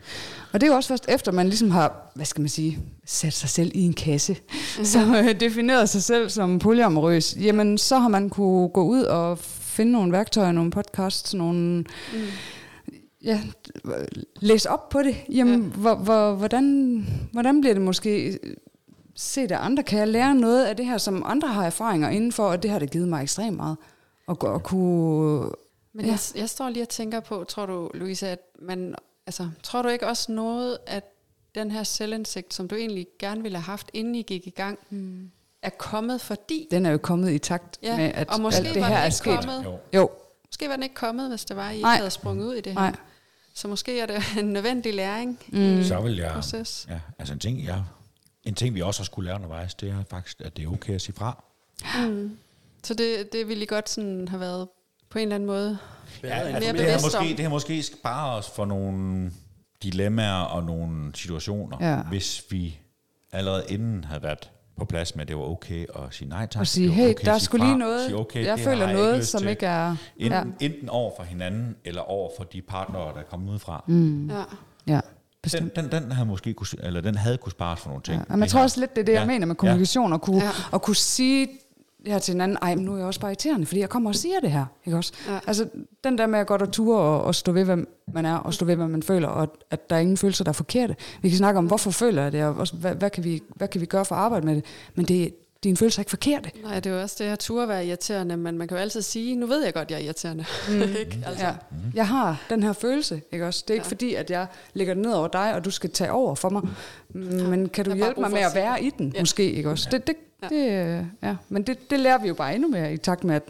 Og 0.53 0.61
det 0.61 0.67
er 0.67 0.71
jo 0.71 0.75
også 0.75 0.87
først 0.89 1.05
efter, 1.09 1.31
man 1.31 1.47
ligesom 1.47 1.71
har, 1.71 2.11
hvad 2.15 2.25
skal 2.25 2.41
man 2.41 2.49
sige, 2.49 2.79
sat 3.05 3.33
sig 3.33 3.49
selv 3.49 3.71
i 3.75 3.81
en 3.81 3.93
kasse, 3.93 4.33
mm-hmm. 4.33 4.85
som 4.85 5.15
øh, 5.15 5.39
definerede 5.39 5.87
sig 5.87 6.03
selv 6.03 6.29
som 6.29 6.59
polyamorøs. 6.59 7.37
Jamen, 7.37 7.77
så 7.77 7.97
har 7.97 8.07
man 8.07 8.29
kunne 8.29 8.69
gå 8.69 8.83
ud 8.83 9.03
og 9.03 9.39
finde 9.39 9.91
nogle 9.91 10.11
værktøjer, 10.11 10.51
nogle 10.51 10.71
podcasts, 10.71 11.33
nogle... 11.33 11.77
Mm. 12.13 12.19
Ja, 13.23 13.41
læse 14.39 14.69
op 14.69 14.89
på 14.89 15.01
det. 15.01 15.15
Jamen, 15.31 15.61
ja. 15.61 15.67
hvor, 15.67 15.95
hvor, 15.95 16.35
hvordan, 16.35 17.05
hvordan 17.31 17.61
bliver 17.61 17.73
det 17.73 17.81
måske 17.81 18.39
set 19.15 19.51
af 19.51 19.57
andre? 19.65 19.83
Kan 19.83 19.99
jeg 19.99 20.07
lære 20.07 20.35
noget 20.35 20.65
af 20.65 20.75
det 20.77 20.85
her, 20.85 20.97
som 20.97 21.23
andre 21.25 21.47
har 21.47 21.65
erfaringer 21.65 22.09
indenfor, 22.09 22.43
og 22.43 22.63
det 22.63 22.71
har 22.71 22.79
det 22.79 22.91
givet 22.91 23.07
mig 23.07 23.23
ekstremt 23.23 23.57
meget. 23.57 23.77
Og, 24.27 24.39
gå- 24.39 24.47
og 24.47 24.63
kunne... 24.63 25.49
Men 25.93 26.05
Ja. 26.05 26.11
jeg, 26.11 26.19
jeg 26.35 26.49
står 26.49 26.69
lige 26.69 26.83
og 26.83 26.89
tænker 26.89 27.19
på, 27.19 27.43
tror 27.43 27.65
du, 27.65 27.91
Louise, 27.93 28.27
at 28.27 28.39
man, 28.61 28.95
altså, 29.27 29.49
tror 29.63 29.81
du 29.81 29.89
ikke 29.89 30.07
også 30.07 30.31
noget, 30.31 30.77
at 30.87 31.03
den 31.55 31.71
her 31.71 31.83
selvindsigt, 31.83 32.53
som 32.53 32.67
du 32.67 32.75
egentlig 32.75 33.07
gerne 33.19 33.41
ville 33.41 33.57
have 33.57 33.63
haft, 33.63 33.89
inden 33.93 34.15
I 34.15 34.21
gik 34.21 34.47
i 34.47 34.49
gang, 34.49 34.79
mm. 34.89 35.31
er 35.61 35.69
kommet 35.69 36.21
fordi... 36.21 36.67
Den 36.71 36.85
er 36.85 36.91
jo 36.91 36.97
kommet 36.97 37.31
i 37.31 37.37
takt 37.37 37.79
Ja, 37.83 37.97
med, 37.97 38.11
at 38.13 38.29
og 38.29 38.41
måske 38.41 38.59
alt 38.59 38.73
det 38.73 38.81
var 38.81 38.87
her 38.87 38.93
den 38.95 39.01
er 39.01 39.05
ikke 39.05 39.17
sket. 39.17 39.35
kommet. 39.39 39.63
Jo. 39.65 39.77
Jo, 39.93 40.09
Måske 40.47 40.67
var 40.69 40.73
den 40.75 40.83
ikke 40.83 40.95
kommet, 40.95 41.29
hvis 41.29 41.45
det 41.45 41.55
var, 41.57 41.69
I 41.69 41.73
ikke 41.73 41.83
Nej. 41.83 41.95
havde 41.95 42.09
sprunget 42.09 42.45
ud 42.45 42.53
i 42.53 42.61
det 42.61 42.73
her. 42.73 42.79
Nej. 42.79 42.95
Så 43.53 43.67
måske 43.67 43.99
er 43.99 44.05
det 44.05 44.23
en 44.39 44.45
nødvendig 44.45 44.93
læring 44.93 45.39
Mm. 45.47 45.79
i 45.79 45.83
Så 45.83 46.01
vil 46.01 46.15
jeg... 46.17 46.31
proces. 46.33 46.87
Ja, 46.89 46.99
altså 47.19 47.33
en 47.33 47.39
ting, 47.39 47.63
jeg, 47.65 47.83
en 48.43 48.53
ting, 48.55 48.75
vi 48.75 48.81
også 48.81 48.99
har 49.01 49.05
skulle 49.05 49.25
lære 49.25 49.35
undervejs, 49.35 49.73
det 49.73 49.89
er 49.89 50.03
faktisk, 50.09 50.41
at 50.45 50.57
det 50.57 50.65
er 50.65 50.69
okay 50.71 50.93
at 50.95 51.01
sige 51.01 51.15
fra. 51.15 51.43
Så 52.83 52.93
det, 52.93 53.29
det 53.31 53.47
ville 53.47 53.63
I 53.63 53.65
godt 53.65 53.89
sådan 53.89 54.27
have 54.27 54.39
været 54.39 54.67
på 55.09 55.17
en 55.19 55.21
eller 55.21 55.35
anden 55.35 55.47
måde. 55.47 55.77
Ja, 56.23 56.27
mere 56.27 56.33
altså, 56.33 56.59
det, 56.59 56.65
har 56.67 56.73
bevidst 56.73 57.15
om. 57.15 57.21
måske, 57.23 57.37
det 57.37 57.39
har 57.43 57.49
måske 57.49 57.83
sparet 57.83 58.37
os 58.37 58.49
for 58.49 58.65
nogle 58.65 59.31
dilemmaer 59.83 60.41
og 60.41 60.63
nogle 60.63 61.15
situationer, 61.15 61.77
Ja. 61.81 62.01
hvis 62.01 62.45
vi 62.49 62.79
allerede 63.31 63.63
inden 63.69 64.03
havde 64.03 64.23
været 64.23 64.51
på 64.77 64.85
plads 64.85 65.15
med, 65.15 65.21
at 65.21 65.27
det 65.27 65.37
var 65.37 65.43
okay 65.43 65.85
at 65.95 66.01
sige 66.13 66.29
nej 66.29 66.45
tak. 66.47 66.59
og 66.59 66.67
sige, 66.67 66.89
hey, 66.89 67.09
okay 67.09 67.25
der 67.25 67.33
er 67.33 67.47
fra, 67.51 67.57
lige 67.57 67.77
noget, 67.77 68.05
sige, 68.05 68.17
okay, 68.17 68.45
jeg 68.45 68.59
føler 68.59 68.93
noget, 68.93 69.07
ikke 69.07 69.19
lyst 69.19 69.31
som 69.31 69.39
til. 69.41 69.49
ikke 69.49 69.65
er... 69.65 69.95
Enten, 70.17 70.55
ja. 70.59 70.65
enten 70.65 70.89
over 70.89 71.11
for 71.15 71.23
hinanden, 71.23 71.75
eller 71.85 72.01
over 72.01 72.29
for 72.37 72.43
de 72.43 72.61
partnere, 72.61 73.01
der 73.13 73.19
er 73.19 73.23
kommet 73.23 73.49
udefra. 73.49 73.83
Mm. 73.87 74.29
Ja. 74.29 74.43
Ja, 74.87 74.99
bestemt. 75.43 75.75
den, 75.75 75.91
den, 75.91 76.11
havde 76.11 76.27
måske 76.27 76.53
kunne, 76.53 76.67
eller 76.83 77.01
den 77.01 77.15
havde 77.15 77.37
kunne 77.37 77.51
spares 77.51 77.79
for 77.79 77.89
nogle 77.89 78.03
ting. 78.03 78.17
Ja. 78.29 78.33
Men 78.35 78.39
jeg 78.41 78.49
tror 78.49 78.61
også 78.61 78.79
lidt, 78.79 78.95
det 78.95 79.01
er 79.01 79.05
det, 79.05 79.13
jeg 79.13 79.19
Ja. 79.21 79.25
mener 79.27 79.45
med 79.45 79.55
kommunikation, 79.55 80.13
at 80.13 80.21
kunne, 80.21 80.43
Ja. 80.43 80.49
at 80.73 80.81
kunne 80.81 80.95
sige 80.95 81.47
det 82.05 82.11
her 82.11 82.19
til 82.19 82.31
hinanden, 82.31 82.57
ej, 82.61 82.75
men 82.75 82.85
nu 82.85 82.93
er 82.93 82.97
jeg 82.97 83.05
også 83.05 83.19
bare 83.19 83.31
irriterende, 83.31 83.65
fordi 83.65 83.79
jeg 83.81 83.89
kommer 83.89 84.09
og 84.09 84.15
siger 84.15 84.39
det 84.39 84.51
her, 84.51 84.65
ikke 84.85 84.97
også? 84.97 85.13
Ja. 85.27 85.39
Altså, 85.47 85.69
den 86.03 86.17
der 86.17 86.27
med 86.27 86.39
at 86.39 86.47
godt 86.47 86.61
at 86.61 86.69
ture 86.69 86.99
og, 87.01 87.23
og 87.23 87.35
stå 87.35 87.51
ved, 87.51 87.65
hvem 87.65 88.01
man 88.13 88.25
er, 88.25 88.35
og 88.35 88.53
stå 88.53 88.65
ved, 88.65 88.75
hvad 88.75 88.87
man 88.87 89.03
føler, 89.03 89.27
og 89.27 89.47
at, 89.71 89.89
der 89.89 89.95
er 89.95 89.99
ingen 89.99 90.17
følelser, 90.17 90.43
der 90.43 90.49
er 90.51 90.53
forkerte. 90.53 90.95
Vi 91.21 91.29
kan 91.29 91.37
snakke 91.37 91.57
om, 91.57 91.65
hvorfor 91.65 91.91
føler 91.91 92.23
jeg 92.23 92.31
det, 92.31 92.43
og 92.43 92.55
også, 92.55 92.75
hvad, 92.75 92.95
hvad, 92.95 93.09
kan 93.09 93.23
vi, 93.23 93.41
hvad 93.55 93.67
kan 93.67 93.81
vi 93.81 93.85
gøre 93.85 94.05
for 94.05 94.15
at 94.15 94.21
arbejde 94.21 94.45
med 94.45 94.55
det, 94.55 94.65
men 94.95 95.05
det, 95.05 95.33
dine 95.63 95.77
følelser 95.77 95.99
er 95.99 96.01
ikke 96.01 96.09
forkerte. 96.09 96.51
Nej, 96.63 96.79
det 96.79 96.89
er 96.91 96.95
jo 96.95 97.01
også 97.01 97.15
det 97.19 97.27
her 97.27 97.35
tur 97.35 97.63
at 97.63 97.69
være 97.69 97.85
irriterende, 97.85 98.37
men 98.37 98.57
man 98.57 98.67
kan 98.67 98.77
jo 98.77 98.81
altid 98.81 99.01
sige, 99.01 99.35
nu 99.35 99.45
ved 99.45 99.63
jeg 99.63 99.73
godt, 99.73 99.91
jeg 99.91 99.97
er 99.97 100.03
irriterende. 100.03 100.45
Mm. 100.69 100.81
ikke? 100.99 101.23
Altså, 101.25 101.45
Ja. 101.45 101.53
Jeg 101.93 102.07
har 102.07 102.43
den 102.49 102.63
her 102.63 102.73
følelse, 102.73 103.21
ikke 103.31 103.47
også? 103.47 103.63
Det 103.67 103.69
er 103.69 103.73
ikke 103.73 103.85
Ja. 103.85 103.89
fordi, 103.91 104.15
at 104.15 104.29
jeg 104.31 104.47
lægger 104.73 104.93
det 104.93 105.03
ned 105.03 105.11
over 105.13 105.27
dig, 105.27 105.53
og 105.55 105.65
du 105.65 105.71
skal 105.71 105.89
tage 105.91 106.11
over 106.11 106.35
for 106.35 106.49
mig. 106.49 106.61
Men 107.49 107.69
kan 107.69 107.85
du 107.85 107.93
hjælpe 107.95 108.21
mig 108.21 108.31
med 108.31 108.39
at 108.41 108.55
være 108.55 108.83
i 108.83 108.89
den, 108.89 109.11
Ja. 109.15 109.21
måske, 109.21 109.51
ikke 109.51 109.69
også? 109.69 109.87
Det, 109.91 110.07
det, 110.07 110.15
Ja. 110.43 110.47
det, 110.47 110.97
øh, 110.99 111.05
ja. 111.23 111.35
Men 111.49 111.63
det, 111.63 111.89
det 111.91 111.99
lærer 111.99 112.17
vi 112.17 112.27
jo 112.27 112.33
bare 112.33 112.55
endnu 112.55 112.69
mere 112.69 112.93
i 112.93 112.97
takt 112.97 113.23
med, 113.23 113.35
at 113.35 113.43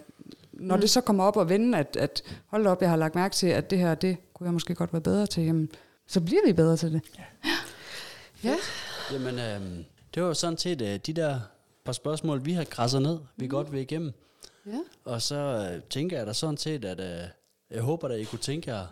når 0.54 0.76
Mm. 0.76 0.82
det 0.82 0.90
så 0.90 1.02
kommer 1.02 1.24
op 1.24 1.38
og 1.38 1.50
vende, 1.50 1.78
at, 1.78 1.98
at 2.00 2.22
hold 2.48 2.68
op, 2.68 2.82
jeg 2.82 2.90
har 2.90 2.98
lagt 2.98 3.16
mærke 3.16 3.36
til, 3.36 3.48
at 3.48 3.70
det 3.70 3.78
her, 3.80 3.96
det 3.96 4.18
kunne 4.34 4.46
jeg 4.48 4.54
måske 4.54 4.76
godt 4.76 4.94
være 4.94 5.02
bedre 5.02 5.28
til, 5.28 5.44
jamen, 5.44 5.70
så 6.08 6.22
bliver 6.22 6.42
vi 6.46 6.54
bedre 6.54 6.78
til 6.78 6.94
det. 6.94 7.02
Ja. 8.44 8.56
Jamen, 9.14 9.40
øh, 9.40 9.60
det 10.16 10.22
var 10.24 10.28
jo 10.28 10.34
sådan 10.34 10.58
set 10.58 10.82
øh, 10.82 11.00
de 11.06 11.14
der 11.14 11.40
par 11.86 11.92
spørgsmål, 11.94 12.46
vi 12.46 12.52
har 12.54 12.64
krasset 12.64 13.02
ned, 13.02 13.18
vi 13.38 13.48
godt 13.48 13.72
vil 13.72 13.82
igennem. 13.82 14.12
ja. 14.68 14.72
Og 15.06 15.22
så 15.22 15.70
øh, 15.74 15.82
tænker 15.90 16.18
jeg 16.18 16.28
da 16.28 16.34
sådan 16.34 16.58
set, 16.58 16.86
at 16.86 17.00
øh, 17.00 17.28
jeg 17.72 17.82
håber, 17.82 18.08
at 18.08 18.20
I 18.20 18.24
kunne 18.24 18.40
tænke 18.40 18.72
jer 18.74 18.80
at 18.82 18.88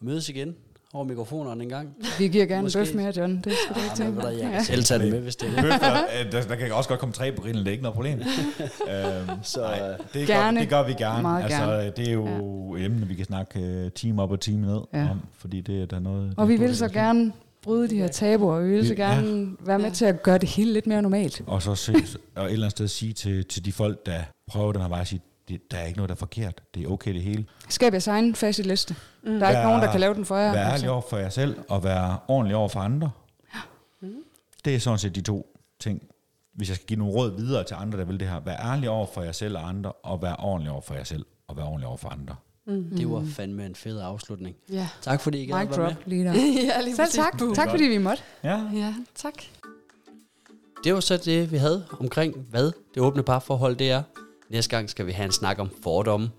mødes 0.00 0.28
igen 0.28 0.56
over 0.92 1.04
mikrofonerne 1.04 1.62
en 1.62 1.68
gang. 1.68 1.96
Vi 2.18 2.28
giver 2.28 2.46
gerne 2.46 2.62
Måske. 2.62 2.78
en 2.80 2.86
bøf 2.86 2.94
mere, 2.94 3.12
John. 3.16 3.40
Det 3.44 3.52
skal 3.64 3.74
du 3.74 3.80
ikke 3.80 3.96
tænke. 3.96 4.26
jeg 4.26 4.52
kan 4.52 4.64
selv 4.64 4.84
tage 4.84 5.02
det 5.02 5.12
med, 5.12 5.20
hvis 5.20 5.36
det 5.36 5.48
er. 5.48 5.62
Bøffer, 5.62 5.96
øh, 6.26 6.32
der, 6.32 6.42
der 6.42 6.56
kan 6.56 6.72
også 6.72 6.88
godt 6.88 7.00
komme 7.00 7.12
tre 7.12 7.32
på 7.32 7.42
grillen, 7.42 7.64
det 7.64 7.68
er 7.68 7.72
ikke 7.72 7.82
noget 7.82 7.94
problem. 7.94 8.18
øhm, 8.90 9.28
Så, 9.42 9.60
nej, 9.60 9.90
øh, 9.92 9.98
det, 10.14 10.26
gerne. 10.26 10.56
gør, 10.58 10.60
det 10.60 10.68
gør 10.70 10.86
vi 10.86 10.92
gerne. 10.92 11.22
Meget 11.22 11.44
altså, 11.44 11.58
gerne. 11.58 11.92
Det 11.96 12.08
er 12.08 12.12
jo 12.12 12.26
ja. 12.76 12.84
emne, 12.84 13.06
vi 13.06 13.14
kan 13.14 13.24
snakke 13.24 13.82
uh, 13.86 13.92
time 13.92 14.22
op 14.22 14.30
og 14.30 14.40
time 14.40 14.66
ned 14.66 14.80
Ja. 14.94 15.10
om, 15.10 15.20
fordi 15.38 15.60
det 15.60 15.82
er 15.82 15.86
der 15.86 15.98
noget... 15.98 16.34
Og 16.36 16.48
vi 16.48 16.56
vil 16.56 16.76
så 16.76 16.88
gerne 16.88 17.32
bryde 17.62 17.88
de 17.90 17.96
her 17.96 18.08
tabuer, 18.08 18.54
og 18.54 18.64
vi 18.64 18.70
vil 18.70 18.86
så 18.86 18.94
Ja. 18.94 19.02
gerne 19.14 19.56
være 19.60 19.78
med 19.78 19.90
til 19.90 20.04
at 20.04 20.22
gøre 20.22 20.38
det 20.38 20.48
hele 20.48 20.72
lidt 20.72 20.86
mere 20.86 21.02
normalt. 21.02 21.42
Og 21.46 21.62
så 21.62 21.74
se, 21.74 21.92
og 22.36 22.44
et 22.44 22.52
eller 22.52 22.66
andet 22.66 22.70
sted 22.70 22.88
sige 22.88 23.12
til, 23.12 23.44
til 23.46 23.64
de 23.64 23.72
folk, 23.72 24.06
der 24.06 24.20
prøver 24.46 24.72
den 24.72 24.82
her 24.82 24.88
vej, 24.88 25.00
at 25.00 25.06
sige, 25.08 25.20
det, 25.48 25.70
der 25.70 25.76
er 25.78 25.84
ikke 25.86 25.98
noget, 25.98 26.08
der 26.08 26.14
er 26.14 26.18
forkert. 26.18 26.62
Det 26.74 26.82
er 26.84 26.88
okay 26.88 27.14
det 27.14 27.22
hele. 27.22 27.44
Skab 27.68 27.92
jeres 27.92 28.06
egen 28.06 28.34
facitliste. 28.34 28.96
Mm. 29.22 29.38
Der 29.38 29.46
er 29.46 29.50
ikke 29.50 29.58
Vær- 29.60 29.64
nogen, 29.66 29.82
der 29.82 29.90
kan 29.90 30.00
lave 30.00 30.14
den 30.14 30.24
for 30.24 30.36
jer. 30.36 30.52
Vær 30.52 30.58
altså. 30.60 30.72
ærlig 30.74 30.90
over 30.90 31.02
for 31.10 31.16
jer 31.16 31.28
selv, 31.28 31.56
og 31.68 31.84
være 31.84 32.18
ordentlig 32.28 32.56
over 32.56 32.68
for 32.68 32.80
andre. 32.80 33.10
Det 34.64 34.74
er 34.74 34.78
sådan 34.78 34.98
set 34.98 35.14
de 35.14 35.20
to 35.20 35.58
ting. 35.80 36.02
Hvis 36.54 36.68
jeg 36.68 36.76
skal 36.76 36.86
give 36.86 36.98
nogle 36.98 37.14
råd 37.14 37.36
videre 37.36 37.64
til 37.64 37.76
andre, 37.78 37.98
der 37.98 38.04
vil 38.04 38.20
det 38.20 38.28
her. 38.28 38.40
Vær 38.40 38.56
ærlig 38.56 38.90
over 38.90 39.06
for 39.14 39.22
jer 39.22 39.32
selv 39.32 39.56
og 39.56 39.68
andre, 39.68 39.92
og 39.92 40.22
vær 40.22 40.34
ordentlig 40.38 40.72
over 40.72 40.80
for 40.80 40.94
jer 40.94 41.04
selv, 41.04 41.26
og 41.48 41.56
vær 41.56 41.62
ordentlig 41.62 41.86
over 41.88 41.96
for 41.96 42.08
andre. 42.08 42.36
Det 42.70 43.10
var 43.10 43.24
fandme 43.36 43.66
en 43.66 43.74
fed 43.74 44.00
afslutning. 44.00 44.56
Ja. 44.72 44.88
Tak 45.02 45.20
fordi 45.20 45.38
I 45.42 45.46
gad 45.46 45.58
Mic 45.60 45.72
at 45.72 45.78
være 45.78 45.88
med. 45.88 45.94
drop 45.96 46.06
lige 46.06 46.24
der. 46.24 46.32
ja, 46.74 46.80
lige 46.80 46.96
Selv 46.96 47.08
tak. 47.08 47.38
Boom. 47.38 47.54
Tak 47.54 47.70
fordi 47.70 47.84
vi 47.84 47.98
måtte. 47.98 48.22
Ja, 48.44 48.60
Ja, 48.74 48.94
tak. 49.14 49.34
Det 50.84 50.94
var 50.94 51.00
så 51.00 51.16
det, 51.16 51.52
vi 51.52 51.56
havde 51.56 51.86
omkring, 52.00 52.34
hvad 52.50 52.72
det 52.94 53.02
åbne 53.02 53.22
parforhold 53.22 53.76
det 53.76 53.90
er. 53.90 54.02
Næste 54.50 54.76
gang 54.76 54.90
skal 54.90 55.06
vi 55.06 55.12
have 55.12 55.26
en 55.26 55.32
snak 55.32 55.58
om 55.58 55.70
fordomme. 55.82 56.30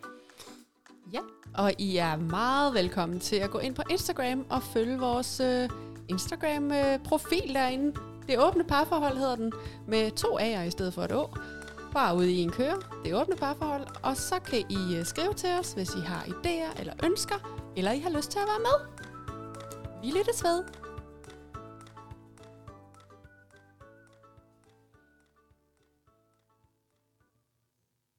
Ja, 1.13 1.19
og 1.53 1.73
I 1.77 1.97
er 1.97 2.15
meget 2.17 2.73
velkommen 2.73 3.19
til 3.19 3.35
at 3.35 3.51
gå 3.51 3.57
ind 3.59 3.75
på 3.75 3.81
Instagram 3.89 4.45
og 4.49 4.63
følge 4.63 4.99
vores 4.99 5.39
øh, 5.39 5.69
Instagram-profil 6.07 7.53
derinde. 7.53 7.93
Det 8.27 8.39
åbne 8.39 8.63
parforhold 8.63 9.17
hedder 9.17 9.35
den, 9.35 9.51
med 9.87 10.11
to 10.11 10.39
A'er 10.39 10.61
i 10.61 10.71
stedet 10.71 10.93
for 10.93 11.03
et 11.03 11.11
Å. 11.11 11.35
Bare 11.93 12.15
ud 12.15 12.23
i 12.23 12.41
en 12.41 12.51
køre, 12.51 12.77
det 13.05 13.15
åbne 13.15 13.35
parforhold. 13.35 13.85
Og 14.03 14.17
så 14.17 14.39
kan 14.39 14.63
I 14.69 14.97
øh, 14.97 15.05
skrive 15.05 15.33
til 15.33 15.49
os, 15.59 15.73
hvis 15.73 15.89
I 15.95 15.99
har 15.99 16.21
idéer 16.21 16.79
eller 16.79 16.93
ønsker, 17.03 17.35
eller 17.77 17.91
I 17.91 17.99
har 17.99 18.09
lyst 18.09 18.31
til 18.31 18.39
at 18.39 18.45
være 18.47 18.59
med. 18.59 18.77
Vi 20.03 20.07
lyttes 20.17 20.43
ved. 20.43 20.80